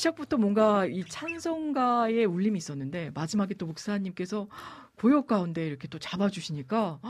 시작부터 0.00 0.38
뭔가 0.38 0.86
이 0.86 1.04
찬송가의 1.04 2.24
울림이 2.24 2.56
있었는데 2.56 3.10
마지막에 3.14 3.54
또 3.54 3.66
목사님께서 3.66 4.48
고역 4.96 5.26
가운데 5.26 5.66
이렇게 5.66 5.88
또 5.88 5.98
잡아주시니까 5.98 7.00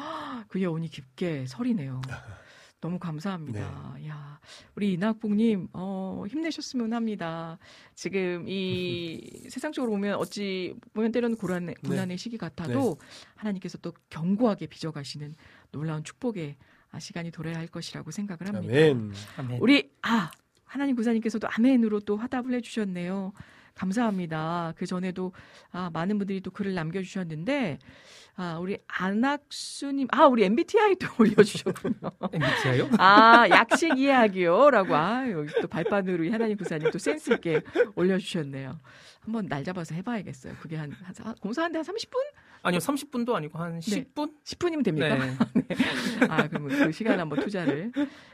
그 0.49 0.61
여운이 0.61 0.89
깊게 0.89 1.47
서리네요. 1.47 2.01
너무 2.81 2.99
감사합니다. 2.99 3.97
야, 4.07 4.41
우리 4.75 4.95
이낙봉님, 4.95 5.69
어, 5.75 6.25
힘내셨으면 6.27 6.95
합니다. 6.95 7.59
지금 7.95 8.47
이 8.49 9.21
세상적으로 9.51 9.93
보면 9.93 10.15
어찌 10.15 10.75
보면 10.95 11.13
때로는 11.13 11.37
고난, 11.37 11.75
고난의 11.87 12.17
시기 12.17 12.39
같아도 12.39 12.97
하나님께서 13.37 13.77
또 13.79 13.93
견고하게 14.09 14.67
빚어가시는 14.67 15.35
놀라운 15.73 16.03
축복의 16.05 16.57
아, 16.93 16.99
시간이 16.99 17.31
도래야 17.31 17.57
할 17.57 17.69
것이라고 17.69 18.11
생각을 18.11 18.49
합니다. 18.49 18.75
아멘. 18.75 19.13
아멘. 19.37 19.59
우리 19.61 19.91
아 20.03 20.31
하나님 20.71 20.95
구사님께서도 20.95 21.49
아멘으로 21.51 22.01
또 22.01 22.17
화답을 22.17 22.55
해주셨네요. 22.55 23.33
감사합니다. 23.75 24.73
그 24.77 24.87
전에도 24.87 25.33
아, 25.73 25.91
많은 25.93 26.19
분들이 26.19 26.41
또 26.41 26.51
글을 26.53 26.75
남겨주셨는데 26.75 27.79
아 28.37 28.59
우리 28.61 28.79
안학수님 28.87 30.07
아 30.13 30.27
우리 30.27 30.45
MBTI도 30.45 31.09
올려주셨군요. 31.19 32.11
MBTI요? 32.33 32.91
아 32.99 33.49
약식 33.51 33.99
이해하기요 33.99 34.71
라고 34.71 34.95
아 34.95 35.29
여기 35.31 35.53
또 35.61 35.67
발판으로 35.67 36.23
이 36.25 36.31
하나님 36.31 36.57
구사님 36.57 36.91
또 36.93 36.99
센스 36.99 37.33
있게 37.33 37.63
올려주셨네요. 37.97 38.79
한번 39.21 39.47
날 39.49 39.65
잡아서 39.65 39.95
해봐야겠어요. 39.97 40.55
그게 40.61 40.77
한, 40.77 40.93
한 40.93 41.35
공사하는데 41.41 41.79
한 41.79 41.85
30분? 41.85 42.15
아니요, 42.63 42.79
30분도 42.79 43.35
아니고 43.35 43.59
한 43.59 43.81
10분? 43.81 44.33
10분이면 44.45 44.85
됩니까? 44.85 45.17
네. 45.17 45.37
아, 46.29 46.47
그러면 46.49 46.69
그 46.71 46.93
시간 46.93 47.19
한번 47.19 47.41
투자를. 47.41 47.91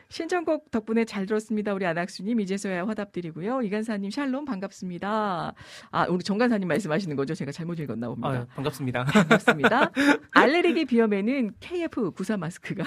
신청곡 0.09 0.71
덕분에 0.71 1.05
잘 1.05 1.27
들었습니다. 1.27 1.75
우리 1.75 1.85
안학수님, 1.85 2.41
이제서야 2.41 2.87
화답드리고요. 2.87 3.63
이간사님, 3.63 4.11
샬롬, 4.11 4.45
반갑습니다. 4.45 5.53
아, 5.91 6.07
우리 6.09 6.23
정간사님 6.23 6.69
말씀하시는 6.69 7.17
거죠? 7.17 7.35
제가 7.35 7.51
잘못 7.51 7.79
읽었나 7.81 8.09
봅니다. 8.09 8.29
아유, 8.29 8.47
반갑습니다. 8.55 9.05
반갑습니다. 9.05 9.93
알레르기 10.31 10.85
비염에는 10.85 11.55
KF94 11.61 12.39
마스크가 12.39 12.85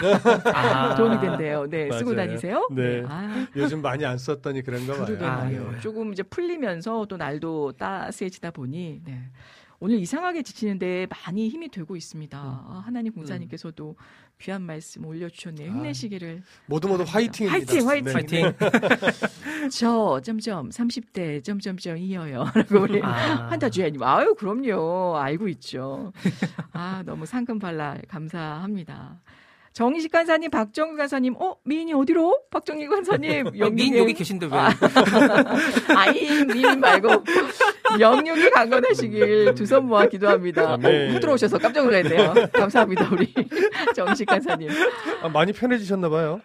아. 0.53 0.95
도움이 0.95 1.19
된대요. 1.19 1.67
네, 1.69 1.91
쓰고 1.91 2.13
맞아요. 2.13 2.27
다니세요? 2.27 2.67
네. 2.71 3.03
아, 3.07 3.47
요즘 3.55 3.81
많이 3.81 4.05
안 4.05 4.17
썼더니 4.17 4.61
그런가 4.63 5.05
봐요. 5.05 5.17
아. 5.21 5.45
네. 5.45 5.79
조금 5.81 6.13
이제 6.13 6.23
풀리면서 6.23 7.05
또 7.07 7.17
날도 7.17 7.73
따스해지다 7.73 8.51
보니 8.51 9.01
네. 9.03 9.23
오늘 9.81 9.97
이상하게 9.99 10.43
지치는데 10.43 11.07
많이 11.09 11.47
힘이 11.47 11.69
되고 11.69 11.95
있습니다. 11.95 12.37
아, 12.37 12.83
하나님 12.85 13.13
공사님께서도 13.13 13.95
귀한 14.41 14.61
말씀 14.61 15.05
올려주셨네요. 15.05 15.71
힘내시기를. 15.71 16.43
모두 16.65 16.89
모두 16.89 17.03
화이팅입니다. 17.07 17.73
화이팅, 17.73 17.87
화이팅. 17.87 18.03
네. 18.03 18.13
파이팅. 18.13 18.53
저 19.71 20.19
점점 20.21 20.69
30대 20.69 21.43
점점점 21.43 21.97
이어요. 21.97 22.45
라고 22.55 22.79
우리 22.81 23.01
아. 23.01 23.47
한타 23.49 23.69
주연님. 23.69 24.03
아유 24.03 24.35
그럼요. 24.37 25.17
알고 25.17 25.47
있죠. 25.49 26.11
아 26.73 27.01
너무 27.05 27.25
상큼발랄 27.25 28.01
감사합니다. 28.09 29.21
정희식 29.71 30.11
간사님, 30.11 30.49
박정규 30.51 30.97
간사님, 30.97 31.35
어 31.39 31.55
미인이 31.63 31.93
어디로? 31.93 32.41
박정희 32.49 32.87
간사님, 32.87 33.47
어, 33.47 33.51
미인 33.51 33.59
영민이 33.63 33.97
여기 33.97 34.13
계신데 34.13 34.47
왜? 34.47 34.51
아이 35.95 36.43
미인 36.45 36.79
말고 36.79 37.23
영육이 37.99 38.49
강건하시길 38.51 39.55
두 39.55 39.65
손 39.65 39.85
모아 39.87 40.05
기도합니다. 40.07 40.73
아멘. 40.73 41.09
어, 41.09 41.13
훅 41.13 41.19
들어오셔서 41.21 41.57
깜짝 41.59 41.83
놀랐네요. 41.85 42.33
감사합니다 42.53 43.07
우리 43.11 43.31
정식 43.95 44.25
간사님. 44.25 44.69
아, 45.21 45.29
많이 45.29 45.53
편해지셨나 45.53 46.09
봐요. 46.09 46.41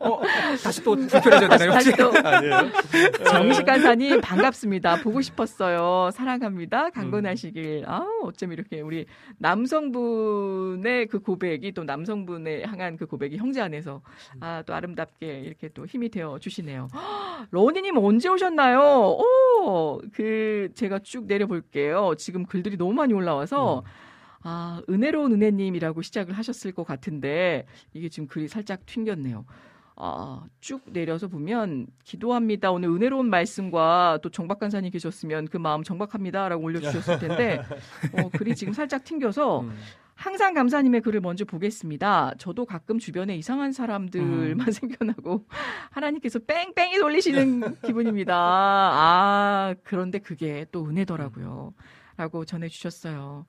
어, 0.00 0.20
다시 0.62 0.82
또? 0.82 0.92
혹시? 0.94 1.08
다시 1.08 1.92
또 1.96 2.10
아니에요. 2.24 2.70
정식 3.30 3.64
간사님 3.66 4.20
반갑습니다. 4.20 5.02
보고 5.02 5.20
싶었어요. 5.20 6.10
사랑합니다. 6.12 6.90
강건하시길. 6.90 7.84
아 7.86 8.04
어쩜 8.22 8.52
이렇게 8.52 8.80
우리 8.80 9.06
남성분의 9.38 11.06
그 11.08 11.18
고백이 11.20 11.72
또 11.72 11.84
남성분의 11.84 12.64
향한 12.66 12.96
그 12.96 13.06
고백이 13.06 13.36
형제 13.36 13.60
안에서 13.60 14.00
아 14.40 14.62
또 14.66 14.72
아름답게 14.72 15.40
이렇게 15.44 15.68
또 15.74 15.84
힘이 15.84 16.08
되어 16.08 16.38
주시네요. 16.40 16.88
러니님 17.50 17.98
언제 17.98 18.28
오셨나요? 18.30 18.80
오, 19.60 20.00
그 20.14 20.22
제가 20.74 21.00
쭉 21.00 21.26
내려볼게요. 21.26 22.14
지금 22.16 22.44
글들이 22.44 22.76
너무 22.76 22.92
많이 22.92 23.12
올라와서. 23.12 23.84
아, 24.46 24.82
은혜로운 24.90 25.32
은혜님이라고 25.32 26.02
시작을 26.02 26.34
하셨을 26.34 26.72
것 26.72 26.84
같은데, 26.84 27.66
이게 27.94 28.10
지금 28.10 28.26
글이 28.28 28.46
살짝 28.46 28.84
튕겼네요. 28.84 29.46
아, 29.96 30.44
쭉 30.60 30.82
내려서 30.92 31.28
보면, 31.28 31.86
기도합니다. 32.04 32.70
오늘 32.70 32.90
은혜로운 32.90 33.30
말씀과 33.30 34.18
또 34.22 34.28
정박 34.28 34.58
간사님 34.58 34.90
계셨으면 34.90 35.48
그 35.48 35.56
마음 35.56 35.82
정박합니다라고 35.82 36.62
올려주셨을 36.62 37.20
텐데, 37.20 37.62
어, 38.12 38.28
글이 38.36 38.54
지금 38.54 38.74
살짝 38.74 39.04
튕겨서, 39.04 39.60
음. 39.60 39.74
항상 40.14 40.54
감사님의 40.54 41.00
글을 41.00 41.20
먼저 41.20 41.44
보겠습니다. 41.44 42.34
저도 42.38 42.64
가끔 42.66 42.98
주변에 42.98 43.36
이상한 43.36 43.72
사람들만 43.72 44.66
생겨나고 44.72 45.46
하나님께서 45.90 46.38
뺑뺑이 46.38 46.98
돌리시는 46.98 47.80
기분입니다. 47.82 48.34
아, 48.36 49.74
그런데 49.82 50.18
그게 50.18 50.66
또 50.72 50.86
은혜더라고요. 50.88 51.74
라고 52.16 52.44
전해주셨어요. 52.44 53.44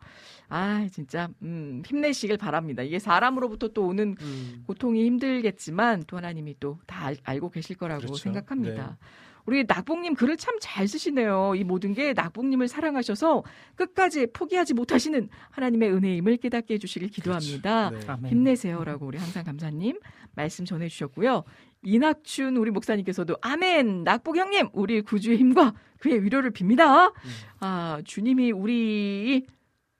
아, 0.49 0.87
진짜, 0.91 1.29
음, 1.43 1.83
힘내시길 1.85 2.37
바랍니다. 2.37 2.81
이게 2.81 2.97
사람으로부터 2.97 3.67
또 3.67 3.85
오는 3.85 4.15
음. 4.19 4.63
고통이 4.65 5.05
힘들겠지만 5.05 6.05
또 6.07 6.17
하나님이 6.17 6.55
또 6.59 6.79
다 6.87 7.11
알고 7.23 7.51
계실 7.51 7.77
거라고 7.77 8.01
그렇죠. 8.01 8.15
생각합니다. 8.15 8.97
우리 9.45 9.63
낙봉님 9.67 10.15
글을 10.15 10.37
참 10.37 10.55
잘 10.59 10.87
쓰시네요. 10.87 11.53
이 11.55 11.63
모든 11.63 11.93
게 11.93 12.13
낙봉님을 12.13 12.67
사랑하셔서 12.67 13.43
끝까지 13.75 14.27
포기하지 14.33 14.73
못하시는 14.73 15.29
하나님의 15.51 15.91
은혜임을 15.93 16.37
깨닫게 16.37 16.75
해주시길 16.75 17.09
기도합니다. 17.09 17.91
네. 17.91 17.99
아멘. 18.07 18.31
힘내세요라고 18.31 19.05
우리 19.05 19.17
항상 19.17 19.43
감사님 19.43 19.99
말씀 20.33 20.65
전해주셨고요. 20.65 21.43
이낙춘 21.83 22.57
우리 22.57 22.71
목사님께서도 22.71 23.37
아멘 23.41 24.03
낙복 24.03 24.37
형님 24.37 24.69
우리 24.73 25.01
구주의 25.01 25.37
힘과 25.37 25.73
그의 25.99 26.23
위로를 26.23 26.51
빕니다. 26.51 27.13
아 27.59 28.01
주님이 28.05 28.51
우리 28.51 29.45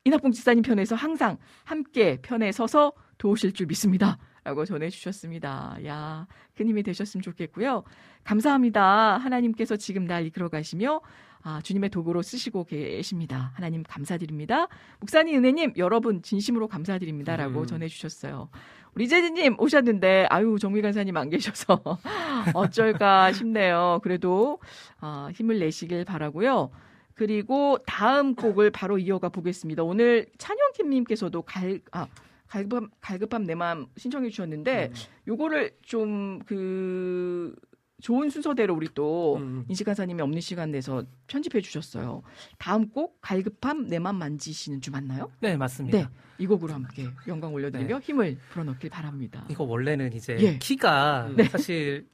이낙봉 0.05 0.31
지사님 0.31 0.63
편에서 0.63 0.95
항상 0.95 1.37
함께 1.63 2.17
편에 2.21 2.51
서서 2.51 2.93
도우실 3.17 3.53
줄 3.53 3.67
믿습니다. 3.67 4.17
라고 4.45 4.63
전해주셨습니다. 4.63 5.79
야, 5.85 6.27
큰 6.55 6.67
힘이 6.67 6.83
되셨으면 6.83 7.23
좋겠고요. 7.23 7.83
감사합니다. 8.23 9.17
하나님께서 9.17 9.75
지금 9.75 10.05
날 10.05 10.25
이끌어 10.27 10.49
가시며 10.49 11.01
아, 11.41 11.61
주님의 11.61 11.89
도구로 11.89 12.21
쓰시고 12.21 12.65
계십니다. 12.65 13.51
하나님 13.55 13.81
감사드립니다. 13.83 14.67
목사님, 14.99 15.37
은혜님, 15.37 15.73
여러분 15.77 16.21
진심으로 16.21 16.67
감사드립니다라고 16.67 17.61
음. 17.61 17.65
전해주셨어요. 17.65 18.49
우리 18.93 19.07
재진님 19.07 19.59
오셨는데 19.59 20.27
아유 20.29 20.57
정미 20.59 20.81
간사님 20.81 21.17
안 21.17 21.29
계셔서 21.29 21.81
어쩔까 22.53 23.33
싶네요. 23.33 23.99
그래도 24.03 24.59
아, 24.99 25.29
힘을 25.33 25.57
내시길 25.57 26.05
바라고요. 26.05 26.69
그리고 27.15 27.79
다음 27.87 28.35
곡을 28.35 28.69
바로 28.69 28.99
이어가 28.99 29.29
보겠습니다. 29.29 29.81
오늘 29.83 30.27
찬영킴님께서도 30.37 31.41
갈, 31.41 31.79
아, 31.91 32.07
갈급함, 32.47 32.89
갈급함 33.01 33.43
내 33.43 33.55
마음 33.55 33.87
신청해 33.97 34.29
주셨는데, 34.29 34.91
요거를 35.27 35.77
좀 35.81 36.39
그, 36.45 37.55
좋은 38.01 38.29
순서대로 38.29 38.75
우리 38.75 38.89
또 38.93 39.37
음. 39.37 39.65
인식 39.69 39.85
간사님이 39.85 40.21
없는 40.21 40.41
시간 40.41 40.71
내서 40.71 41.03
편집해 41.27 41.61
주셨어요. 41.61 42.23
다음 42.57 42.89
곡 42.89 43.19
갈급함 43.21 43.87
내 43.87 43.99
맘 43.99 44.17
만지시는 44.17 44.81
주 44.81 44.91
맞나요? 44.91 45.31
네, 45.39 45.55
맞습니다. 45.55 45.97
네. 45.97 46.07
이 46.37 46.45
곡으로 46.45 46.73
함께 46.73 47.07
영광 47.27 47.53
올려드리며 47.53 47.99
네. 47.99 48.05
힘을 48.05 48.37
불어넣길 48.49 48.89
바랍니다. 48.89 49.45
이거 49.49 49.63
원래는 49.63 50.11
이제 50.13 50.35
예. 50.41 50.57
키가 50.59 51.29
네. 51.37 51.45
사실 51.45 52.09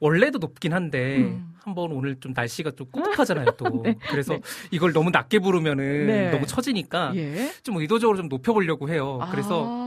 원래도 0.00 0.38
높긴 0.38 0.72
한데 0.72 1.18
음. 1.18 1.52
한번 1.58 1.92
오늘 1.92 2.18
좀 2.18 2.32
날씨가 2.34 2.70
좀 2.72 2.86
꾸덕하잖아요 2.90 3.50
또 3.58 3.66
네. 3.84 3.94
그래서 4.10 4.32
네. 4.34 4.40
이걸 4.70 4.94
너무 4.94 5.10
낮게 5.10 5.38
부르면은 5.40 6.06
네. 6.06 6.30
너무 6.30 6.46
처지니까 6.46 7.12
예. 7.16 7.52
좀 7.62 7.76
의도적으로 7.76 8.16
좀 8.16 8.28
높여보려고 8.28 8.88
해요. 8.88 9.20
그래서 9.30 9.66
아, 9.68 9.81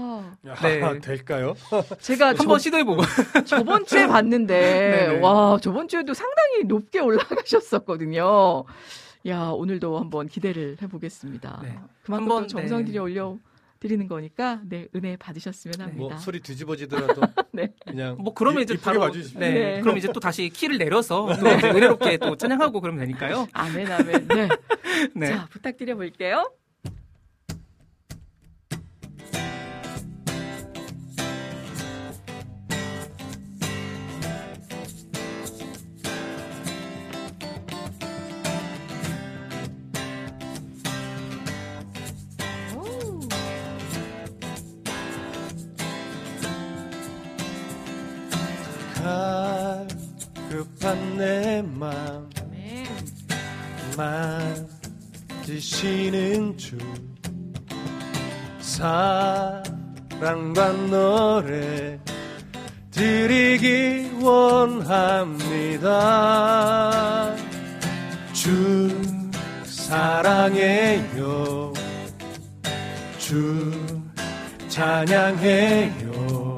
야, 0.47 0.55
네. 0.55 0.99
될까요? 1.01 1.55
제가 1.99 2.27
한번 2.29 2.47
저, 2.47 2.57
시도해보고 2.59 3.01
저번 3.45 3.85
주에 3.85 4.07
봤는데 4.07 5.07
네네. 5.07 5.19
와 5.19 5.57
저번 5.61 5.87
주에도 5.87 6.13
상당히 6.13 6.63
높게 6.65 6.99
올라가셨었거든요. 6.99 8.65
야 9.27 9.39
오늘도 9.47 9.99
한번 9.99 10.27
기대를 10.27 10.77
해보겠습니다. 10.81 11.59
네. 11.63 11.79
그만큼 12.03 12.31
한번, 12.31 12.43
또 12.43 12.47
정성 12.47 12.79
네. 12.79 12.85
들여 12.85 13.03
올려 13.03 13.37
드리는 13.79 14.07
거니까 14.07 14.61
네 14.63 14.87
은혜 14.95 15.17
받으셨으면 15.17 15.81
합니다. 15.81 15.97
뭐 15.99 16.17
소리 16.17 16.39
뒤집어지더라도 16.39 17.21
네. 17.51 17.73
그냥 17.85 18.17
뭐 18.19 18.33
그러면 18.33 18.63
이제 18.63 18.77
바로 18.77 18.99
봐주십시오. 18.99 19.39
네. 19.39 19.51
네. 19.51 19.81
그럼 19.81 19.97
이제 19.97 20.11
또 20.13 20.19
다시 20.19 20.49
키를 20.49 20.77
내려서 20.77 21.27
또 21.39 21.47
이제 21.47 21.67
은혜롭게 21.69 22.17
또 22.17 22.35
찬양하고 22.35 22.81
그러면 22.81 23.05
되니까요. 23.05 23.47
아멘 23.53 23.91
아멘. 23.91 24.27
네. 24.27 24.49
네. 25.15 25.27
자 25.27 25.47
부탁드려 25.49 25.95
볼게요. 25.95 26.51
만지시는 55.65 56.55
주. 56.57 56.77
사랑과 58.59 59.63
노래 60.89 61.99
드리기 62.91 64.11
원합니다. 64.21 65.91
주 68.31 68.89
사랑해요. 69.63 71.73
주 73.17 73.71
찬양해요. 74.69 76.55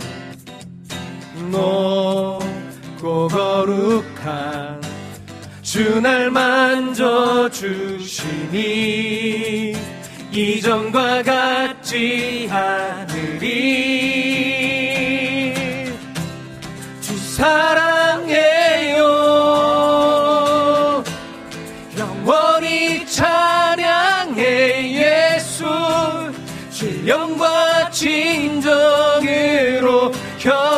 높고 1.52 3.28
거룩한 3.30 4.87
주 5.78 6.02
날 6.02 6.32
만져주시니 6.32 7.06
이전과 10.32 11.22
같지 11.22 12.50
않으리. 12.52 13.44
주 17.00 17.16
사랑해요. 17.36 19.04
영원히 21.96 23.06
찬양해 23.06 24.42
예수. 25.36 25.64
신령과 26.72 27.92
진정으로 27.92 28.82
경 30.40 30.77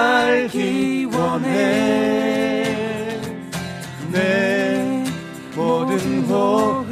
알기 0.00 1.06
원해. 1.12 2.64
내 4.10 5.04
모든 5.54 6.22
호흡 6.24 6.86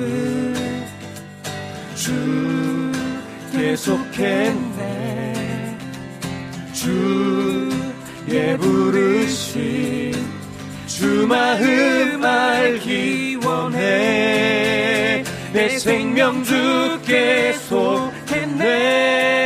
주께 1.94 3.74
속했네. 3.76 5.76
주의 6.72 8.56
부르심 8.58 10.12
주 10.86 11.26
마음 11.26 12.24
알기 12.24 13.38
원해. 13.44 15.24
내 15.52 15.68
생명 15.78 16.44
주께 16.44 17.52
속했네 17.54 19.37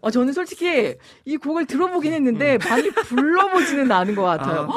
어, 0.00 0.10
저는 0.10 0.32
솔직히 0.32 0.94
이 1.24 1.36
곡을 1.36 1.66
들어보긴 1.66 2.12
했는데 2.12 2.58
많이 2.68 2.90
불러보지는 2.90 3.90
않은 3.90 4.14
것 4.14 4.22
같아요. 4.22 4.68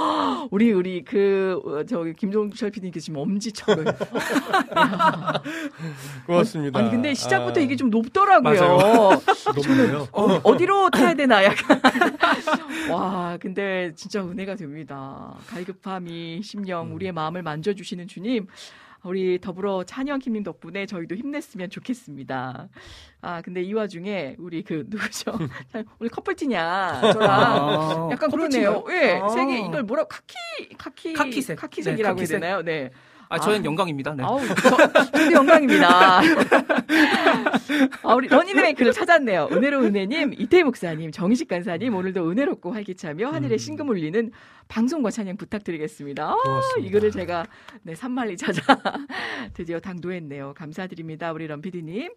우리 0.52 0.72
우리 0.72 1.04
그 1.04 1.60
어, 1.66 1.84
저기 1.86 2.14
김종철 2.14 2.72
PD님께 2.72 3.00
지금 3.00 3.20
엄지척을. 3.20 3.86
고맙습니다. 6.26 6.80
아니 6.80 6.92
근데 6.92 7.14
시작부터 7.14 7.60
아, 7.60 7.64
이게 7.64 7.76
좀 7.76 7.90
높더라고요. 7.90 8.62
높네요. 9.56 10.08
어, 10.12 10.24
어디로 10.44 10.90
타야 10.90 11.14
되나 11.14 11.44
약간. 11.44 11.82
와, 12.90 13.38
근데 13.40 13.92
진짜 13.96 14.24
은혜가 14.24 14.56
됩니다. 14.56 15.36
갈급함이 15.48 16.42
심령 16.44 16.94
우리의 16.96 17.12
마음을 17.12 17.44
만져주시는 17.44 18.08
주님. 18.08 18.48
우리 19.04 19.40
더불어 19.40 19.84
찬영 19.84 20.20
김님 20.20 20.44
덕분에 20.44 20.86
저희도 20.86 21.16
힘냈으면 21.16 21.70
좋겠습니다. 21.70 22.70
아, 23.22 23.42
근데 23.42 23.62
이 23.64 23.74
와중에 23.74 24.36
우리 24.38 24.64
그 24.64 24.86
누구죠? 24.88 25.32
우리 26.00 26.10
커플티냐 26.10 27.14
저랑 27.14 27.30
아, 27.30 28.10
약간? 28.12 28.30
그러네요. 28.30 28.84
예, 28.90 29.20
아. 29.22 29.30
색이 29.30 29.66
이걸 29.66 29.84
뭐라 29.84 30.04
카키 30.06 30.36
카키 30.78 31.14
카키색. 31.14 31.58
카키색이라고 31.58 31.98
네, 31.98 32.04
해야 32.04 32.14
카키색. 32.16 32.40
되나요? 32.40 32.62
네. 32.62 32.92
아, 33.32 33.40
저는 33.40 33.64
영광입니다. 33.64 34.14
네. 34.14 34.24
아우, 34.24 34.42
저, 34.46 35.32
영광입니다. 35.32 36.20
아, 38.04 38.14
우리 38.14 38.28
러닝맨 38.28 38.76
글을 38.76 38.92
찾았네요. 38.92 39.48
은혜로 39.54 39.86
은혜님, 39.86 40.34
이태희 40.38 40.64
목사님, 40.64 41.12
정희식 41.12 41.48
간사님, 41.48 41.96
오늘도 41.96 42.30
은혜롭고 42.30 42.74
활기차며 42.74 43.30
하늘에 43.30 43.58
심금 43.58 43.88
울리는 43.88 44.32
방송과 44.68 45.12
찬양 45.12 45.38
부탁드리겠습니다. 45.38 46.30
아, 46.30 46.36
고맙습니다. 46.36 46.88
이 46.88 46.92
글을 46.92 47.12
제가 47.12 47.46
네, 47.84 47.96
삼만리 47.96 48.36
찾아 48.36 48.62
드디어 49.54 49.80
당도했네요. 49.80 50.54
감사드립니다. 50.58 51.32
우리 51.32 51.48
럼피디님. 51.48 52.12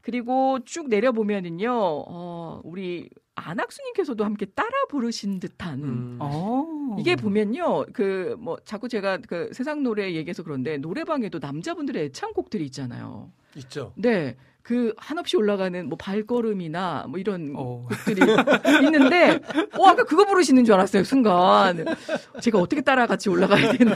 그리고 0.00 0.58
쭉 0.64 0.88
내려보면은요, 0.88 1.70
어, 1.70 2.60
우리 2.64 3.08
안학수님께서도 3.34 4.24
함께 4.24 4.46
따라 4.46 4.70
부르신 4.88 5.38
듯한 5.40 5.82
음. 5.82 6.18
어. 6.20 6.96
이게 6.98 7.14
보면요, 7.16 7.86
그 7.92 8.36
뭐 8.38 8.58
자꾸 8.64 8.88
제가 8.88 9.18
그 9.18 9.50
세상 9.52 9.82
노래 9.82 10.14
얘기해서 10.14 10.42
그런데 10.42 10.78
노래방에도 10.78 11.38
남자분들의 11.38 12.04
애창곡들이 12.06 12.64
있잖아요. 12.66 13.32
있죠. 13.56 13.92
네. 13.96 14.36
그 14.68 14.92
한없이 14.98 15.34
올라가는 15.34 15.88
뭐 15.88 15.96
발걸음이나 15.96 17.06
뭐 17.08 17.18
이런 17.18 17.54
어. 17.56 17.86
곡들이 17.88 18.20
있는데 18.84 19.40
어 19.78 19.88
아까 19.88 20.04
그거 20.04 20.26
부르시는 20.26 20.66
줄 20.66 20.74
알았어요 20.74 21.04
순간 21.04 21.86
제가 22.42 22.58
어떻게 22.58 22.82
따라 22.82 23.06
같이 23.06 23.30
올라가야 23.30 23.72
되나 23.72 23.94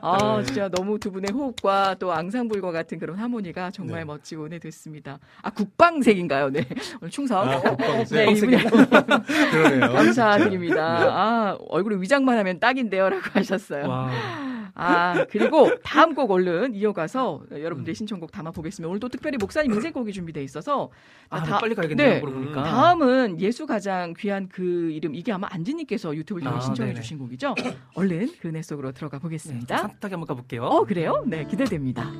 아 0.00 0.40
진짜 0.46 0.68
너무 0.68 1.00
두 1.00 1.10
분의 1.10 1.32
호흡과 1.32 1.96
또 1.98 2.12
앙상블과 2.12 2.70
같은 2.70 3.00
그런 3.00 3.16
하모니가 3.16 3.72
정말 3.72 4.02
네. 4.02 4.04
멋지고 4.04 4.44
은혜됐습니다 4.44 5.18
아 5.42 5.50
국방색인가요 5.50 6.50
네 6.50 6.64
오늘 7.00 7.10
충성 7.10 7.48
아, 7.48 7.60
국방색. 7.60 8.24
네 8.24 8.32
이분이. 8.34 8.56
감사드립니다 9.82 10.84
아 11.10 11.58
얼굴에 11.70 12.00
위장만 12.00 12.38
하면 12.38 12.60
딱인데요라고 12.60 13.22
하셨어요 13.32 13.88
와. 13.88 14.55
아, 14.78 15.24
그리고 15.30 15.70
다음 15.82 16.14
곡 16.14 16.30
얼른 16.30 16.74
이어가서 16.74 17.44
여러분들의 17.50 17.92
음. 17.92 17.94
신청곡 17.94 18.30
담아 18.30 18.50
보겠습니다. 18.50 18.88
오늘 18.88 19.00
또 19.00 19.08
특별히 19.08 19.38
목사님 19.38 19.72
인생곡이 19.72 20.12
준비돼 20.12 20.44
있어서 20.44 20.90
아, 21.30 21.42
다- 21.42 21.58
빨리 21.58 21.74
가야겠네요. 21.74 22.08
네. 22.14 22.20
물어보니까. 22.20 22.62
다음은 22.62 23.40
예수 23.40 23.66
가장 23.66 24.12
귀한 24.18 24.48
그 24.48 24.90
이름 24.90 25.14
이게 25.14 25.32
아마 25.32 25.48
안지님께서 25.50 26.14
유튜브를 26.14 26.44
통해 26.44 26.58
아, 26.58 26.60
신청해 26.60 26.92
네네. 26.92 27.00
주신 27.00 27.18
곡이죠. 27.18 27.54
얼른 27.94 28.32
그 28.38 28.48
은혜 28.48 28.60
속으로 28.60 28.92
들어가 28.92 29.16
네, 29.16 29.22
보겠습니다. 29.22 29.78
산타게 29.78 30.12
한번 30.14 30.26
가볼게요. 30.26 30.64
어 30.64 30.84
그래요? 30.84 31.24
네 31.26 31.46
기대됩니다. 31.46 32.12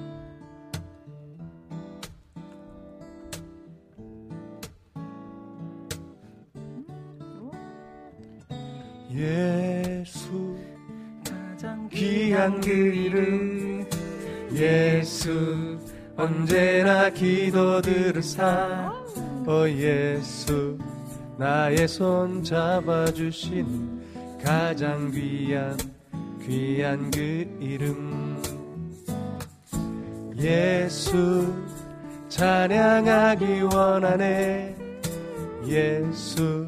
예수 9.11 10.57
가장 11.57 11.89
귀한 11.89 12.61
그 12.61 12.71
이름 12.71 13.87
예수. 14.53 15.79
언제나 16.15 17.09
기도 17.09 17.81
들으사. 17.81 18.93
어 19.47 19.67
예수 19.67 20.77
나의 21.39 21.89
손 21.89 22.43
잡아주신 22.43 24.03
가장 24.45 25.11
귀한 25.11 25.79
귀한 26.47 27.11
그 27.11 27.49
이름. 27.59 28.43
예수 30.37 31.55
찬양하기 32.29 33.63
원하네. 33.63 34.77
예수 35.67 36.67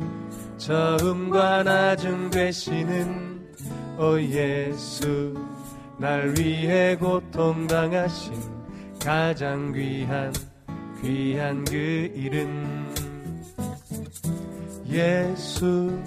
처음과 0.56 1.62
나중 1.65 2.31
되시는 2.31 3.27
오 3.98 4.20
예수 4.20 5.34
날 5.98 6.32
위해 6.38 6.94
고통당하신 6.94 8.32
가장 9.02 9.72
귀한 9.72 10.32
귀한 11.02 11.64
그 11.64 11.74
이름. 12.14 12.94
예수 14.88 16.00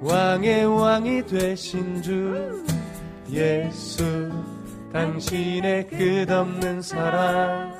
왕의 0.00 0.66
왕이 0.66 1.26
되신 1.26 2.02
주. 2.02 2.64
예수 3.30 4.28
당신의 4.92 5.86
끝없는 5.86 6.82
사랑. 6.82 7.72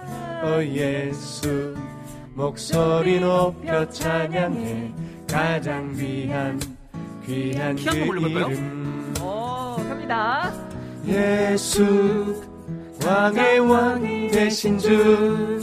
오 0.44 0.62
예수 0.62 1.74
목소리 2.35 3.19
높여 3.19 3.89
찬양해. 3.89 4.93
가장 5.28 5.93
귀한 5.97 6.60
귀한 7.27 7.74
그? 7.74 7.90
이름 7.90 8.82
어 10.03 10.09
갑니다. 10.09 10.53
예수 11.07 12.43
왕의 13.05 13.61
왕 13.61 14.31
되신 14.31 14.79
주. 14.79 15.61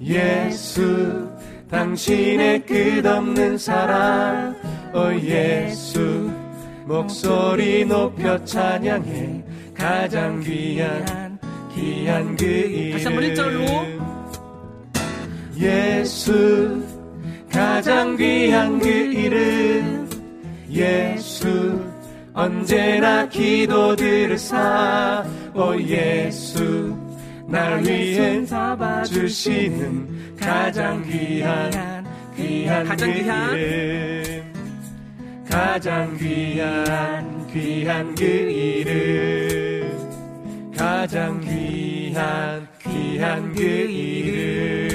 예수 0.00 1.28
당신의 1.70 2.64
끝없는 2.66 3.58
사랑. 3.58 4.56
오 4.94 5.12
예수 5.20 6.30
목소리 6.86 7.84
높여 7.84 8.42
찬양해. 8.44 9.44
가장 9.74 10.40
귀한 10.40 11.38
귀한 11.74 12.36
그 12.36 12.44
이름. 12.44 13.98
예수 15.58 16.82
가장 17.50 18.16
귀한 18.16 18.78
그 18.78 18.88
이름. 18.88 20.08
예수 20.70 21.95
언제나 22.36 23.26
기도 23.26 23.96
들으사. 23.96 25.24
오 25.54 25.74
예수 25.80 26.94
날 27.48 27.82
위해 27.82 28.44
잡아주시는 28.44 30.36
가장 30.38 31.02
귀한 31.04 32.04
귀한 32.36 32.84
가장 32.84 33.08
그 33.10 33.14
귀한. 33.14 33.56
이름. 33.56 34.52
가장 35.48 36.18
귀한 36.18 37.46
귀한 37.50 38.14
그 38.14 38.24
이름. 38.24 39.96
가장 40.76 41.40
귀한 41.40 42.68
귀한 42.82 43.54
그 43.54 43.62
이름 43.62 44.85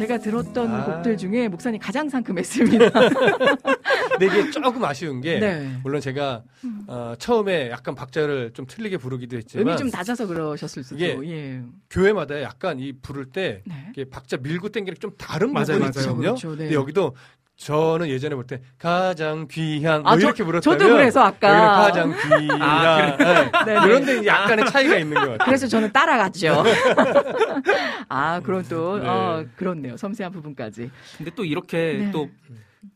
제가 0.00 0.16
들었던 0.18 0.70
아. 0.74 0.84
곡들 0.86 1.18
중에 1.18 1.48
목사님 1.48 1.78
가장 1.78 2.08
상큼했습니다. 2.08 2.90
근데 2.90 4.26
이게 4.26 4.50
조금 4.50 4.82
아쉬운 4.82 5.20
게 5.20 5.38
네. 5.38 5.78
물론 5.82 6.00
제가 6.00 6.42
어, 6.86 7.14
처음에 7.18 7.70
약간 7.70 7.94
박자를 7.94 8.52
좀 8.54 8.66
틀리게 8.66 8.96
부르기도 8.96 9.36
했지만 9.36 9.66
음이 9.68 9.76
좀 9.76 9.90
낮아서 9.90 10.26
그러셨을 10.26 10.84
수도. 10.84 10.96
이게 10.96 11.18
예. 11.30 11.62
교회마다 11.90 12.40
약간 12.40 12.80
이 12.80 12.92
부를 12.92 13.26
때 13.26 13.62
네. 13.66 13.88
이게 13.90 14.08
박자 14.08 14.38
밀고 14.38 14.70
땡기는 14.70 14.96
좀 14.98 15.10
다른 15.18 15.52
맞아요, 15.52 15.66
부분이 15.66 15.80
맞아요. 15.80 15.90
있거든요. 15.90 16.14
그렇죠, 16.20 16.50
네. 16.52 16.56
근데 16.56 16.74
여기도 16.74 17.14
저는 17.60 18.08
예전에 18.08 18.34
볼 18.34 18.46
때 18.46 18.62
가장 18.78 19.46
귀한 19.50 20.02
뭐 20.02 20.12
아, 20.12 20.18
저- 20.18 20.26
이렇게 20.28 20.42
불렀다면 20.44 20.78
저도 20.78 20.92
그래서 20.94 21.20
아까. 21.20 21.82
가장 21.82 22.14
귀한 22.38 22.62
아, 22.62 23.16
네. 23.16 23.24
네, 23.24 23.50
네. 23.66 23.80
그런데 23.82 24.26
약간의 24.26 24.66
차이가 24.70 24.96
있는 24.96 25.14
것 25.14 25.20
같아요. 25.32 25.38
그래서 25.44 25.66
저는 25.66 25.92
따라갔죠. 25.92 26.64
아, 28.08 28.40
그럼 28.40 28.64
또, 28.68 28.98
네. 28.98 29.06
어, 29.06 29.44
그렇네요. 29.56 29.96
섬세한 29.98 30.32
부분까지. 30.32 30.90
근데 31.18 31.30
또 31.36 31.44
이렇게 31.44 31.98
네. 32.00 32.10
또 32.10 32.30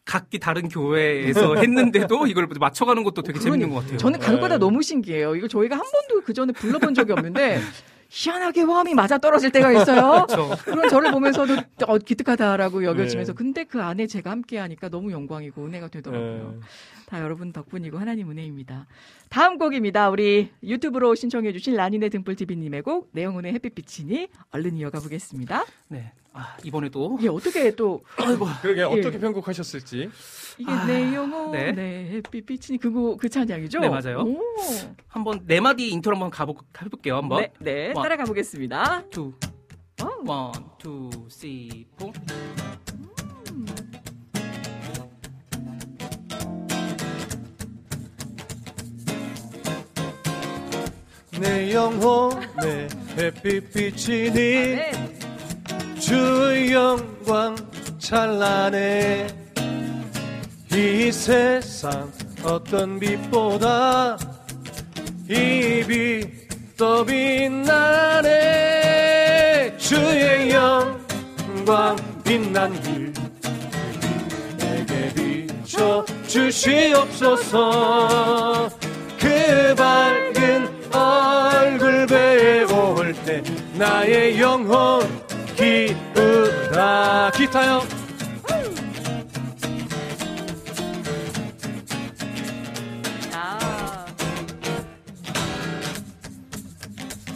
각기 0.06 0.38
다른 0.38 0.68
교회에서 0.70 1.56
했는데도 1.60 2.26
이걸 2.26 2.48
맞춰가는 2.58 3.04
것도 3.04 3.20
되게 3.22 3.38
재밌는 3.38 3.68
것 3.68 3.80
같아요. 3.82 3.98
저는 3.98 4.18
간혹가다 4.18 4.54
네. 4.54 4.58
너무 4.58 4.82
신기해요. 4.82 5.36
이거 5.36 5.46
저희가 5.46 5.76
한 5.76 5.82
번도 5.82 6.24
그 6.24 6.32
전에 6.32 6.52
불러본 6.54 6.94
적이 6.94 7.12
없는데 7.12 7.60
희한하게 8.14 8.62
화음이 8.62 8.94
맞아 8.94 9.18
떨어질 9.18 9.50
때가 9.50 9.72
있어요. 9.72 10.24
그렇죠. 10.30 10.56
그런 10.64 10.88
저를 10.88 11.10
보면서도 11.10 11.56
어, 11.86 11.98
기특하다라고 11.98 12.84
여겨지면서 12.84 13.32
네. 13.32 13.36
근데 13.36 13.64
그 13.64 13.82
안에 13.82 14.06
제가 14.06 14.30
함께하니까 14.30 14.88
너무 14.88 15.10
영광이고 15.10 15.64
은혜가 15.64 15.88
되더라고요. 15.88 16.54
네. 16.60 16.66
다 17.06 17.20
여러분 17.20 17.52
덕분이고 17.52 17.98
하나님 17.98 18.30
은혜입니다. 18.30 18.86
다음 19.28 19.58
곡입니다. 19.58 20.10
우리 20.10 20.50
유튜브로 20.62 21.14
신청해 21.14 21.52
주신 21.52 21.74
라니네 21.74 22.08
등불TV님의 22.08 22.82
곡 22.82 23.10
내영혼의 23.12 23.52
햇빛비치니 23.54 24.28
얼른 24.50 24.76
이어가 24.76 25.00
보겠습니다. 25.00 25.64
네. 25.88 26.12
아, 26.32 26.56
이번에도 26.64 27.16
이게 27.20 27.28
어떻게 27.28 27.70
또 27.76 28.02
그러게 28.60 28.80
예. 28.80 28.84
어떻게 28.84 29.18
편곡하셨을지. 29.20 30.10
이게 30.58 30.70
아, 30.70 30.84
내 30.84 31.14
영혼의 31.14 31.74
네. 31.74 32.10
햇빛 32.10 32.44
비치니 32.44 32.78
그거 32.78 33.16
그 33.16 33.28
찬양이죠? 33.28 33.78
네, 33.78 33.88
맞아요. 33.88 34.22
오. 34.22 34.40
한번 35.06 35.42
네 35.46 35.60
마디 35.60 35.88
인트로 35.90 36.16
한번 36.16 36.30
가보 36.30 36.56
해볼게요. 36.82 37.18
한번. 37.18 37.40
네, 37.40 37.52
네 37.60 37.92
one. 37.94 38.02
따라가 38.02 38.24
보겠습니다. 38.24 39.04
two, 39.10 39.32
one, 40.26 40.52
two, 40.78 41.08
three, 41.28 41.86
four. 41.96 42.12
내 51.40 51.72
영혼의 51.72 52.88
햇빛 53.18 53.72
비치니 53.72 54.32
네. 54.32 54.92
주의 55.98 56.72
영광 56.72 57.56
찬란해. 57.98 59.26
이 60.72 61.10
세상 61.10 62.12
어떤 62.42 63.00
빛보다 63.00 64.16
이빛 65.28 66.76
더 66.76 67.04
빛나네. 67.04 68.34
주의 69.78 70.50
영광 70.50 71.96
빛난 72.22 72.80
길 72.82 73.12
내게 74.58 75.12
비춰 75.14 76.04
주시옵소서. 76.26 77.58
그 79.18 79.74
밝은 79.76 80.33
얼굴 81.04 82.06
배울 82.06 83.12
때 83.24 83.42
나의 83.74 84.40
영혼 84.40 85.00
기쁘다 85.56 87.30
기타요 87.32 87.82
아, 93.32 94.06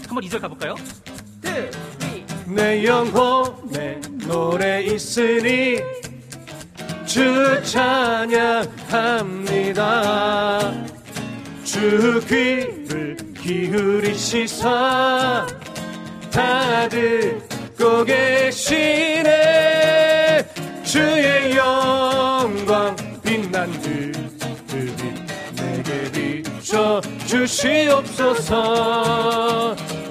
한번 0.06 0.24
2절 0.24 0.40
가볼까요? 0.40 0.74
둘. 1.42 1.70
내 2.46 2.84
영혼에 2.84 4.00
노래 4.26 4.82
있으니 4.82 5.76
주 7.04 7.62
찬양합니다 7.62 8.88
주 11.64 12.20
귀를 12.26 13.27
기울이시사 13.48 15.46
다 16.30 16.86
듣고 16.90 18.04
계시네. 18.04 19.32
주의 20.84 21.56
영광 21.56 22.94
빛난 23.22 23.72
그, 23.80 24.12
그빛 24.68 25.00
내게 25.56 26.12
비춰 26.12 27.00
주시옵소서. 27.24 28.54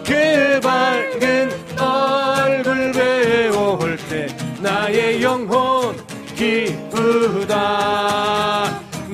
그 0.03 0.59
밝은 0.63 1.51
얼굴 1.79 2.91
배울 2.91 3.97
때 4.09 4.25
나의 4.59 5.21
영혼 5.21 5.95
기쁘다. 6.35 7.61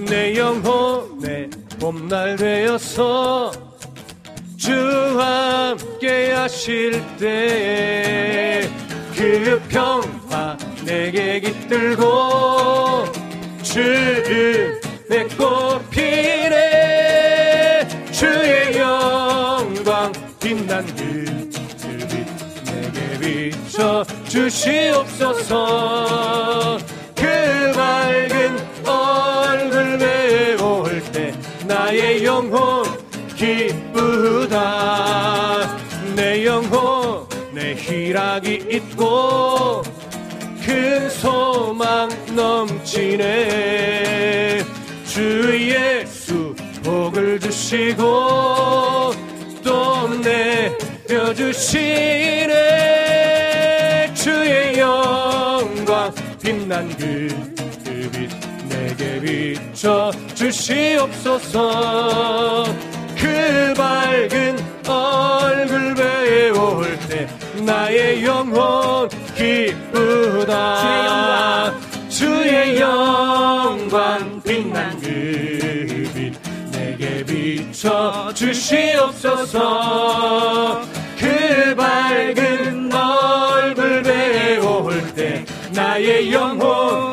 내 0.08 0.38
영혼에 0.38 1.50
봄날 1.78 2.38
되어서 2.38 3.73
주 4.64 4.72
함께 5.20 6.32
하실 6.32 7.04
때그 7.18 8.72
평화 9.68 10.58
내게 10.86 11.42
깃들고 11.42 13.04
주의 13.62 14.80
꽃피네 15.38 16.56
주의 18.14 18.78
영광 18.78 20.14
빛난 20.40 20.86
그, 20.96 21.50
그빛 21.82 22.26
내게 22.64 23.20
비춰 23.20 24.06
주시옵소서. 24.30 25.58
그 27.14 27.26
밝은 27.76 28.58
얼굴 28.88 29.98
배울 29.98 31.04
때 31.12 31.34
나의 31.68 32.24
영혼 32.24 33.03
기쁘다. 34.48 34.56
내 36.16 36.46
영혼 36.46 37.28
내 37.52 37.76
희락이 37.76 38.68
있고 38.72 39.84
큰 40.66 41.10
소망 41.10 42.08
넘치네. 42.34 43.84
주 45.06 45.52
예수 45.60 46.56
복을 46.84 47.38
주시고 47.42 49.12
또 49.62 50.08
내려주시네. 51.04 52.54
주의 54.14 54.80
영광 54.80 56.14
빛난 56.42 56.88
그, 56.98 57.28
그빛 57.84 58.30
내게 58.70 59.20
비춰 59.20 60.12
주시옵소서 60.34 61.54
그 63.24 63.74
밝은 63.78 64.58
얼굴 64.86 65.96
배울 65.96 67.00
때 67.08 67.26
나의 67.64 68.26
영혼 68.26 69.08
기쁘다. 69.34 70.52
주의 72.10 72.82
영광. 72.82 74.42
빛난 74.44 75.00
그빛 75.00 76.34
내게 76.72 77.24
비춰 77.24 78.30
주시옵소서. 78.34 79.62
그 81.18 81.74
밝은 81.76 82.92
얼굴 82.94 84.04
배울 84.04 85.14
때 85.16 85.46
나의 85.72 86.34
영혼 86.34 87.13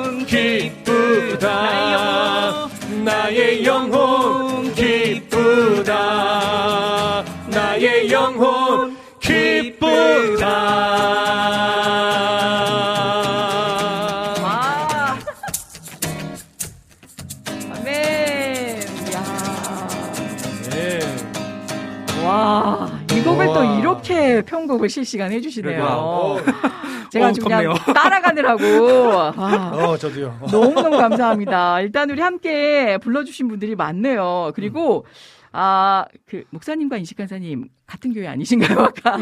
이렇게 24.11 24.43
편곡을 24.43 24.89
실시간 24.89 25.31
해주시네요. 25.33 25.85
어, 25.85 26.37
제가 27.11 27.33
지금 27.33 27.49
그냥 27.49 27.75
덥네요. 27.75 27.95
따라가느라고. 27.95 29.07
와, 29.09 29.29
어 29.75 29.97
저도요 29.97 30.39
너무너무 30.51 30.99
감사합니다. 30.99 31.81
일단 31.81 32.11
우리 32.11 32.21
함께 32.21 32.99
불러주신 32.99 33.49
분들이 33.49 33.75
많네요. 33.75 34.53
그리고, 34.55 35.05
아, 35.53 36.05
그, 36.27 36.45
목사님과 36.51 36.97
인식 36.99 37.17
간사님, 37.17 37.69
같은 37.87 38.13
교회 38.15 38.29
아니신가요? 38.29 38.79
아까. 39.05 39.19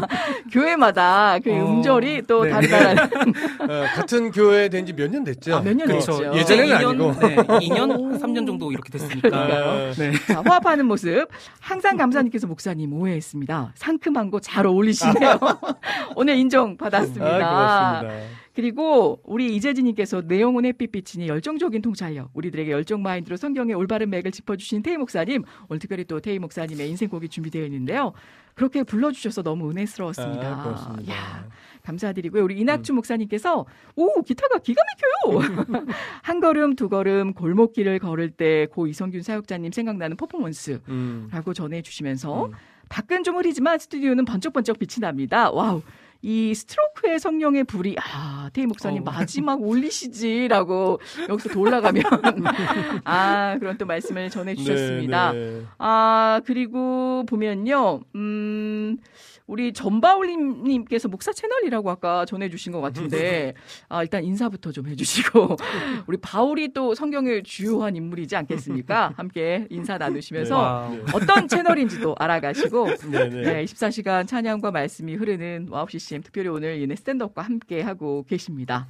교회마다 0.53 1.39
그 1.43 1.51
어, 1.51 1.71
음절이 1.77 2.23
또 2.29 2.45
네. 2.45 2.51
다르다는. 2.51 3.03
어, 3.65 3.85
같은 3.97 4.31
교회 4.31 4.69
된 4.69 4.85
지 4.85 4.93
몇 4.93 5.11
년 5.11 5.25
됐죠? 5.25 5.57
아, 5.57 5.61
몇년. 5.63 5.89
됐죠. 5.89 6.37
예전에는 6.37 6.69
네, 6.69 6.85
2년, 6.85 6.89
아니고. 6.91 7.27
네, 7.27 7.37
2년, 7.69 8.21
3년 8.21 8.47
정도 8.47 8.71
이렇게 8.71 8.91
됐으니까. 8.91 9.29
아, 9.35 9.93
네. 9.97 10.13
자, 10.27 10.43
화합하는 10.45 10.85
모습. 10.87 11.27
항상 11.61 11.97
감사님께서 11.97 12.47
목사님 12.47 12.93
오해했습니다. 12.93 13.73
상큼한 13.75 14.31
거 14.31 14.39
잘 14.41 14.67
어울리시네요. 14.67 15.39
오늘 16.15 16.37
인정 16.37 16.77
받았습니다. 16.77 17.25
아, 17.27 18.01
그렇습니다. 18.01 18.29
그리고 18.59 19.21
우리 19.23 19.55
이재진님께서 19.55 20.23
내용은 20.23 20.65
햇빛빛이니 20.65 21.29
열정적인 21.29 21.81
통찰력. 21.81 22.31
우리들에게 22.35 22.73
열정 22.73 23.03
마인드로 23.03 23.37
성경의 23.37 23.77
올바른 23.77 24.11
맥을 24.11 24.33
짚어주신 24.33 24.83
태희 24.83 24.97
목사님. 24.97 25.45
오늘 25.69 25.79
특별히 25.79 26.03
또 26.03 26.19
태희 26.19 26.41
목사님의 26.41 26.91
인생곡이 26.91 27.29
준비되어 27.29 27.65
있는데요. 27.67 28.15
그렇게 28.57 28.83
불러주셔서 28.83 29.45
너무 29.45 29.71
은혜스러웠습니다. 29.71 30.43
아. 30.45 30.97
야, 31.09 31.47
감사드리고요. 31.85 32.43
우리 32.43 32.59
이낙주 32.59 32.95
목사님께서 32.95 33.65
오 33.95 34.23
기타가 34.23 34.59
기가 34.59 34.83
막혀요. 35.23 35.87
한 36.23 36.41
걸음 36.41 36.75
두 36.75 36.89
걸음 36.89 37.35
골목길을 37.35 38.01
걸을 38.01 38.31
때 38.33 38.67
고 38.73 38.89
이성균 38.89 39.23
사역자님 39.23 39.71
생각나는 39.71 40.17
퍼포먼스라고 40.17 40.83
음. 40.89 41.31
전해주시면서 41.55 42.47
음. 42.47 42.53
밖은 42.89 43.23
좀 43.23 43.37
흐리지만 43.37 43.79
스튜디오는 43.79 44.25
번쩍번쩍 44.25 44.81
빛이 44.81 45.01
납니다. 45.01 45.49
와우. 45.53 45.81
이 46.21 46.53
스트로크의 46.55 47.21
성령의 47.21 47.65
불이 47.65 47.97
아 47.99 48.51
태희 48.53 48.67
목사님 48.67 49.03
어우. 49.07 49.15
마지막 49.15 49.63
올리시지라고 49.63 51.01
여기서 51.29 51.51
더 51.51 51.61
올라가면 51.61 52.03
아 53.05 53.57
그런 53.61 53.79
또 53.79 53.87
말씀을 53.87 54.29
전해주셨습니다. 54.31 55.33
네, 55.33 55.39
네. 55.39 55.63
아, 55.79 56.41
그리고 56.45 57.25
보면요, 57.27 58.01
음, 58.17 58.99
우리 59.49 59.73
전바울님께서 59.73 61.09
목사 61.09 61.33
채널이라고 61.33 61.91
아까 61.91 62.27
전해주신 62.27 62.71
것 62.71 62.83
같은데, 62.83 63.55
아, 63.89 64.03
일단 64.03 64.23
인사부터 64.23 64.73
좀 64.73 64.87
해주시고, 64.87 65.57
우리 66.07 66.19
바울이 66.19 66.75
또 66.75 66.95
성경의 66.95 67.43
주요한 67.45 67.97
인물이지 67.97 68.37
않겠습니까? 68.37 69.15
함께 69.17 69.67
인사 69.71 69.97
나누시면서 69.97 70.57
와우. 70.57 70.97
네. 70.97 71.03
어떤 71.15 71.49
채널인지도 71.49 72.15
알아가시고, 72.19 72.89
네, 73.11 73.29
네. 73.31 73.43
네, 73.43 73.65
24시간 73.65 74.29
찬양과 74.29 74.71
말씀이 74.71 75.15
흐르는 75.15 75.69
와우 75.71 75.89
CCM 75.89 76.23
특별히 76.23 76.51
오늘 76.51 76.79
은혜 76.83 76.95
스탠드업과 76.97 77.41
함께 77.41 77.81
하고 77.81 78.25
계십니다. 78.29 78.87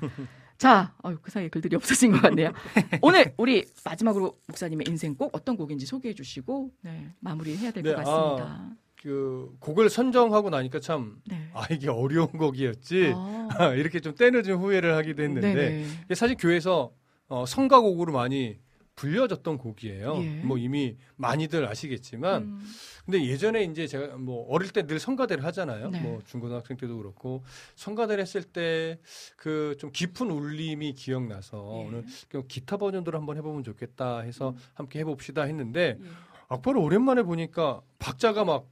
자, 0.57 0.93
어휴, 1.05 1.19
그 1.23 1.31
사이에 1.31 1.49
글들이 1.49 1.77
없어진 1.77 2.11
것 2.11 2.21
같네요. 2.21 2.53
오늘 3.01 3.33
우리 3.37 3.65
마지막으로 3.85 4.37
목사님의 4.49 4.87
인생곡 4.89 5.31
어떤 5.33 5.57
곡인지 5.57 5.87
소개해 5.87 6.15
주시고 6.15 6.73
네, 6.83 7.15
마무리해야 7.21 7.71
될것 7.71 7.85
네, 7.85 7.95
같습니다. 8.03 8.71
그 9.03 9.55
곡을 9.61 9.89
선정하고 9.91 10.51
나니까 10.51 10.81
참 10.81 11.21
네. 11.27 11.51
아 11.55 11.67
이게 11.71 11.89
어려운 11.89 12.27
곡이었지 12.29 13.13
아, 13.15 13.69
이렇게 13.77 14.01
좀 14.01 14.15
때늦은 14.15 14.57
후회를 14.57 14.95
하기도 14.97 15.23
했는데 15.23 15.55
네네. 15.55 16.15
사실 16.15 16.37
교회에서 16.37 16.93
어, 17.29 17.45
성가곡으로 17.47 18.13
많이 18.13 18.59
불려졌던 18.97 19.59
곡이에요. 19.59 20.17
예. 20.23 20.29
뭐 20.43 20.59
이미 20.59 20.97
많이들 21.15 21.65
아시겠지만 21.69 22.43
음, 22.43 22.61
근데 23.05 23.25
예전에 23.25 23.63
이제 23.63 23.87
제가 23.87 24.17
뭐 24.17 24.45
어릴 24.49 24.73
때 24.73 24.83
늘 24.83 24.99
성가대를 24.99 25.45
하잖아요. 25.45 25.91
네. 25.91 26.01
뭐 26.01 26.21
중고등학생 26.27 26.77
때도 26.77 26.97
그렇고 26.97 27.45
성가대를 27.77 28.21
했을 28.21 28.43
때 28.43 28.99
그 29.37 29.77
좀 29.79 29.93
깊은 29.93 30.29
울림이 30.33 30.95
기억나서 30.95 31.59
예. 31.77 31.83
음. 31.83 31.87
오늘 31.87 32.05
그 32.29 32.45
기타 32.49 32.77
버전으로 32.77 33.17
한번 33.17 33.37
해보면 33.37 33.63
좋겠다 33.63 34.21
해서 34.23 34.57
함께 34.75 34.99
해봅시다 34.99 35.45
했는데 35.45 35.99
예. 36.03 36.07
악보를 36.49 36.81
오랜만에 36.81 37.23
보니까 37.23 37.81
박자가 38.01 38.45
막 38.45 38.67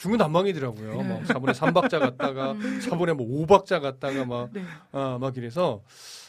중구난방이더라고요. 0.00 1.02
네. 1.02 1.08
막 1.08 1.22
4분의 1.24 1.54
3박자 1.54 1.98
갔다가 2.00 2.54
4분의 2.54 3.14
뭐 3.14 3.46
5박자 3.46 3.82
갔다가 3.82 4.24
막, 4.24 4.50
네. 4.52 4.62
아, 4.92 5.18
막 5.20 5.36
이래서, 5.36 5.84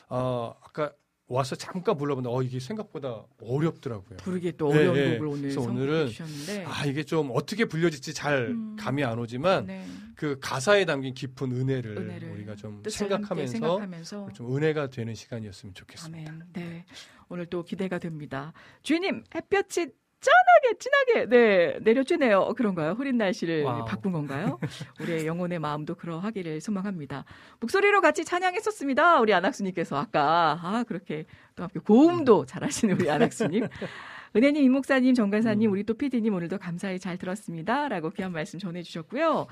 아, 0.09 0.53
아까 0.61 0.91
와서 1.27 1.55
잠깐 1.55 1.95
불러봤는데, 1.95 2.35
어, 2.35 2.43
이게 2.43 2.59
생각보다 2.59 3.23
어렵더라고요. 3.41 4.17
부르기 4.17 4.57
또 4.57 4.73
네, 4.73 4.79
어려운 4.79 4.95
네. 4.95 5.13
곡을 5.13 5.27
오늘 5.27 5.41
그래서 5.43 5.61
오늘은 5.61 6.07
주셨는데 6.07 6.65
아, 6.65 6.85
이게 6.85 7.03
좀 7.03 7.31
어떻게 7.33 7.63
불려질지 7.63 8.13
잘 8.13 8.47
음. 8.49 8.75
감이 8.77 9.05
안 9.05 9.17
오지만, 9.17 9.65
네. 9.65 9.85
그 10.15 10.37
가사에 10.41 10.83
담긴 10.83 11.13
깊은 11.13 11.53
은혜를, 11.53 11.97
은혜를 11.97 12.31
우리가 12.31 12.55
좀 12.55 12.83
생각하면서, 12.85 13.51
생각하면서 13.53 14.29
좀 14.33 14.53
은혜가 14.53 14.87
되는 14.87 15.15
시간이었으면 15.15 15.73
좋겠습니다. 15.73 16.31
아멘. 16.31 16.43
네. 16.51 16.85
오늘 17.29 17.45
또 17.45 17.63
기대가 17.63 17.97
됩니다. 17.97 18.51
주인님, 18.83 19.23
햇볕이 19.33 19.93
짠하게, 20.21 20.77
진하게, 20.77 21.29
네, 21.29 21.79
내려주네요. 21.81 22.39
어, 22.39 22.53
그런가요? 22.53 22.91
흐린 22.91 23.17
날씨를 23.17 23.63
wow. 23.63 23.85
바꾼 23.85 24.11
건가요? 24.11 24.59
우리의 25.01 25.25
영혼의 25.25 25.59
마음도 25.59 25.95
그러하기를 25.95 26.61
소망합니다. 26.61 27.25
목소리로 27.59 28.01
같이 28.01 28.23
찬양했었습니다. 28.23 29.19
우리 29.19 29.33
안학수님께서 29.33 29.97
아까, 29.97 30.59
아, 30.61 30.83
그렇게 30.87 31.25
또 31.55 31.63
함께 31.63 31.79
고음도 31.79 32.45
잘하시는 32.45 32.99
우리 32.99 33.09
안학수님. 33.09 33.67
은혜님, 34.35 34.63
임목사님, 34.63 35.13
정간사님, 35.13 35.71
우리 35.71 35.83
또 35.83 35.93
PD님 35.95 36.33
오늘도 36.33 36.57
감사히 36.59 36.99
잘 36.99 37.17
들었습니다. 37.17 37.89
라고 37.89 38.11
귀한 38.11 38.31
말씀 38.31 38.59
전해주셨고요. 38.59 39.47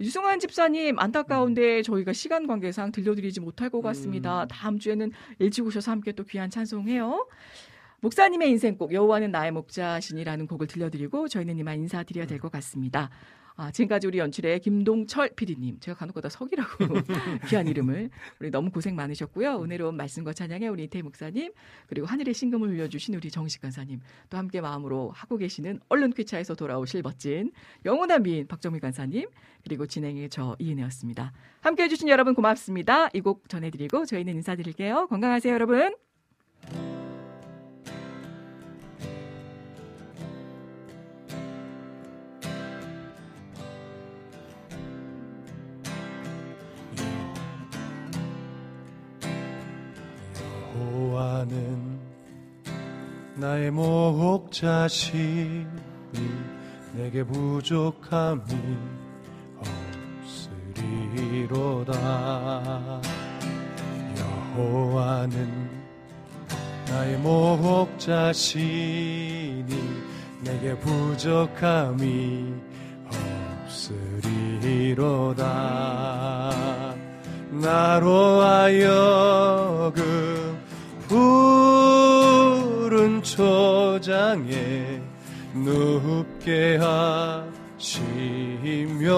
유승환 0.00 0.40
집사님 0.40 0.98
안타까운데 0.98 1.82
저희가 1.82 2.12
시간 2.14 2.46
관계상 2.46 2.92
들려드리지 2.92 3.40
못할 3.40 3.68
것 3.68 3.82
같습니다. 3.82 4.46
다음 4.46 4.78
주에는 4.78 5.12
일찍 5.38 5.66
오셔서 5.66 5.90
함께 5.90 6.12
또 6.12 6.24
귀한 6.24 6.48
찬송해요. 6.48 7.26
목사님의 8.02 8.50
인생곡 8.50 8.92
여호와는 8.92 9.30
나의 9.30 9.52
목자시니라는 9.52 10.46
곡을 10.48 10.66
들려드리고 10.66 11.28
저희는 11.28 11.56
이만 11.58 11.78
인사드려야 11.78 12.26
될 12.26 12.38
것 12.40 12.50
같습니다. 12.52 13.10
아, 13.54 13.70
지금까지 13.70 14.06
우리 14.08 14.18
연출의 14.18 14.58
김동철 14.60 15.34
PD님, 15.36 15.78
제가 15.78 15.96
간혹가다 15.96 16.30
석이라고 16.30 16.72
귀한 17.48 17.68
이름을 17.68 18.10
우리 18.40 18.50
너무 18.50 18.70
고생 18.72 18.96
많으셨고요. 18.96 19.62
은혜로운 19.62 19.94
말씀과 19.96 20.32
찬양에 20.32 20.66
우리 20.68 20.84
이태 20.84 21.00
목사님 21.02 21.52
그리고 21.86 22.06
하늘의 22.06 22.34
신금을 22.34 22.68
울려주신 22.70 23.14
우리 23.14 23.30
정식 23.30 23.60
간사님 23.60 24.00
또 24.30 24.38
함께 24.38 24.60
마음으로 24.60 25.10
하고 25.14 25.36
계시는 25.36 25.80
얼른 25.90 26.12
퀴차에서 26.14 26.54
돌아오실 26.56 27.02
멋진 27.02 27.52
영원한 27.84 28.22
미인 28.24 28.48
박정미 28.48 28.80
간사님 28.80 29.28
그리고 29.62 29.86
진행의 29.86 30.30
저 30.30 30.56
이은혜였습니다. 30.58 31.32
함께해 31.60 31.88
주신 31.88 32.08
여러분 32.08 32.34
고맙습니다. 32.34 33.10
이 33.12 33.20
곡 33.20 33.48
전해드리고 33.48 34.06
저희는 34.06 34.34
인사드릴게요. 34.34 35.06
건강하세요 35.08 35.52
여러분. 35.54 35.94
여호와는 51.22 52.00
나의 53.36 53.70
목자시니 53.70 55.22
내게 56.94 57.22
부족함이 57.22 58.42
없으리로다. 60.74 61.92
여호와는 64.56 65.70
나의 66.88 67.16
목자시니 67.18 68.52
내게 70.42 70.76
부족함이 70.80 72.52
없으리로다. 73.64 75.42
나로 77.52 78.40
하여 78.40 79.31
초장에 84.42 85.00
눕게 85.54 86.78
하시며. 87.78 89.12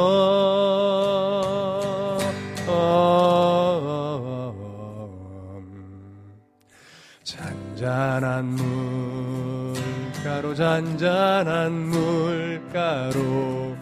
잔잔한 7.24 8.56
물가로 10.24 10.54
잔잔한 10.54 11.72
물가로 11.72 13.76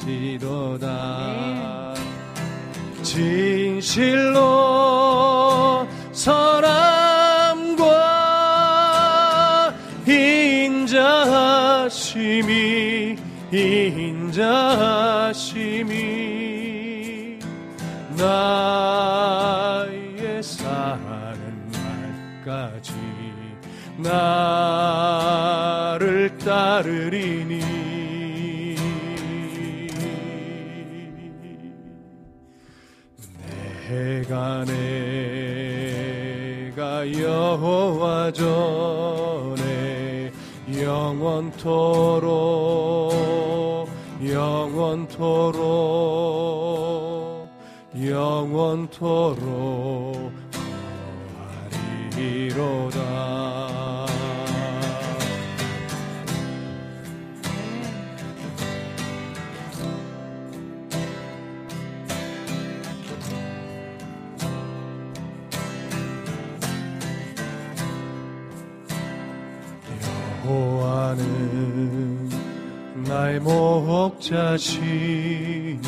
인도하시도다. 0.00 1.94
진실로 3.02 4.69
하심이 12.10 13.14
인자하심이 13.52 14.40
나의 18.18 20.42
사는 20.42 21.70
날까지 22.42 22.92
나를 23.98 26.36
따르리니. 26.38 27.60
내가 33.88 34.64
내가 36.64 37.12
여호와 37.12 38.32
전에 38.32 38.99
영원토록 41.40 43.14
영원토록 44.22 45.48
영원토록 47.96 49.40
하리로다. 52.14 53.09
나의 73.50 73.82
목자시니 73.82 75.80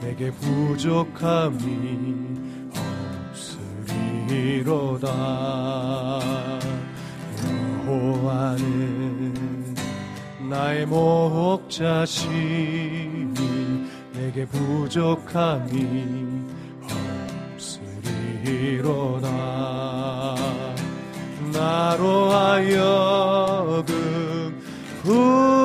내게 0.00 0.32
부족함이 0.32 1.60
없으리로다. 3.86 5.08
여호와는 7.86 9.74
나의 10.48 10.86
목자시니 10.86 12.26
내게 14.12 14.44
부족함이 14.46 15.76
없으리로다. 17.54 19.28
나로 21.52 22.30
하여금 22.30 23.84
푸 25.02 25.59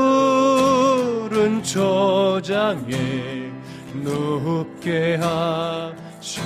른 1.76 1.76
초장에 1.76 3.52
눕게 3.94 5.16
하시며. 5.16 6.46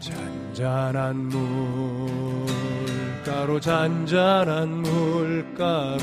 잔잔한 0.00 1.28
물가로 3.26 3.60
잔잔한 3.60 4.82
물가로 4.82 6.00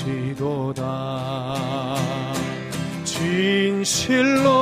인도하시도다 0.00 2.47
진실로 3.18 4.54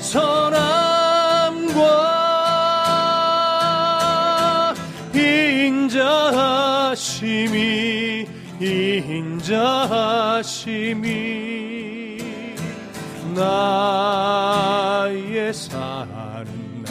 선함과 0.00 1.78
인자하심이 5.14 6.18
인자하심이 8.60 9.68
나의 13.36 14.24
사는 15.54 16.84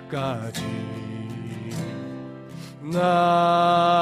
날까지. 0.00 0.62
나를 2.92 3.92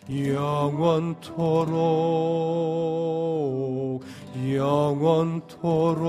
영원토록 0.09 1.13
영원토록 4.51 6.03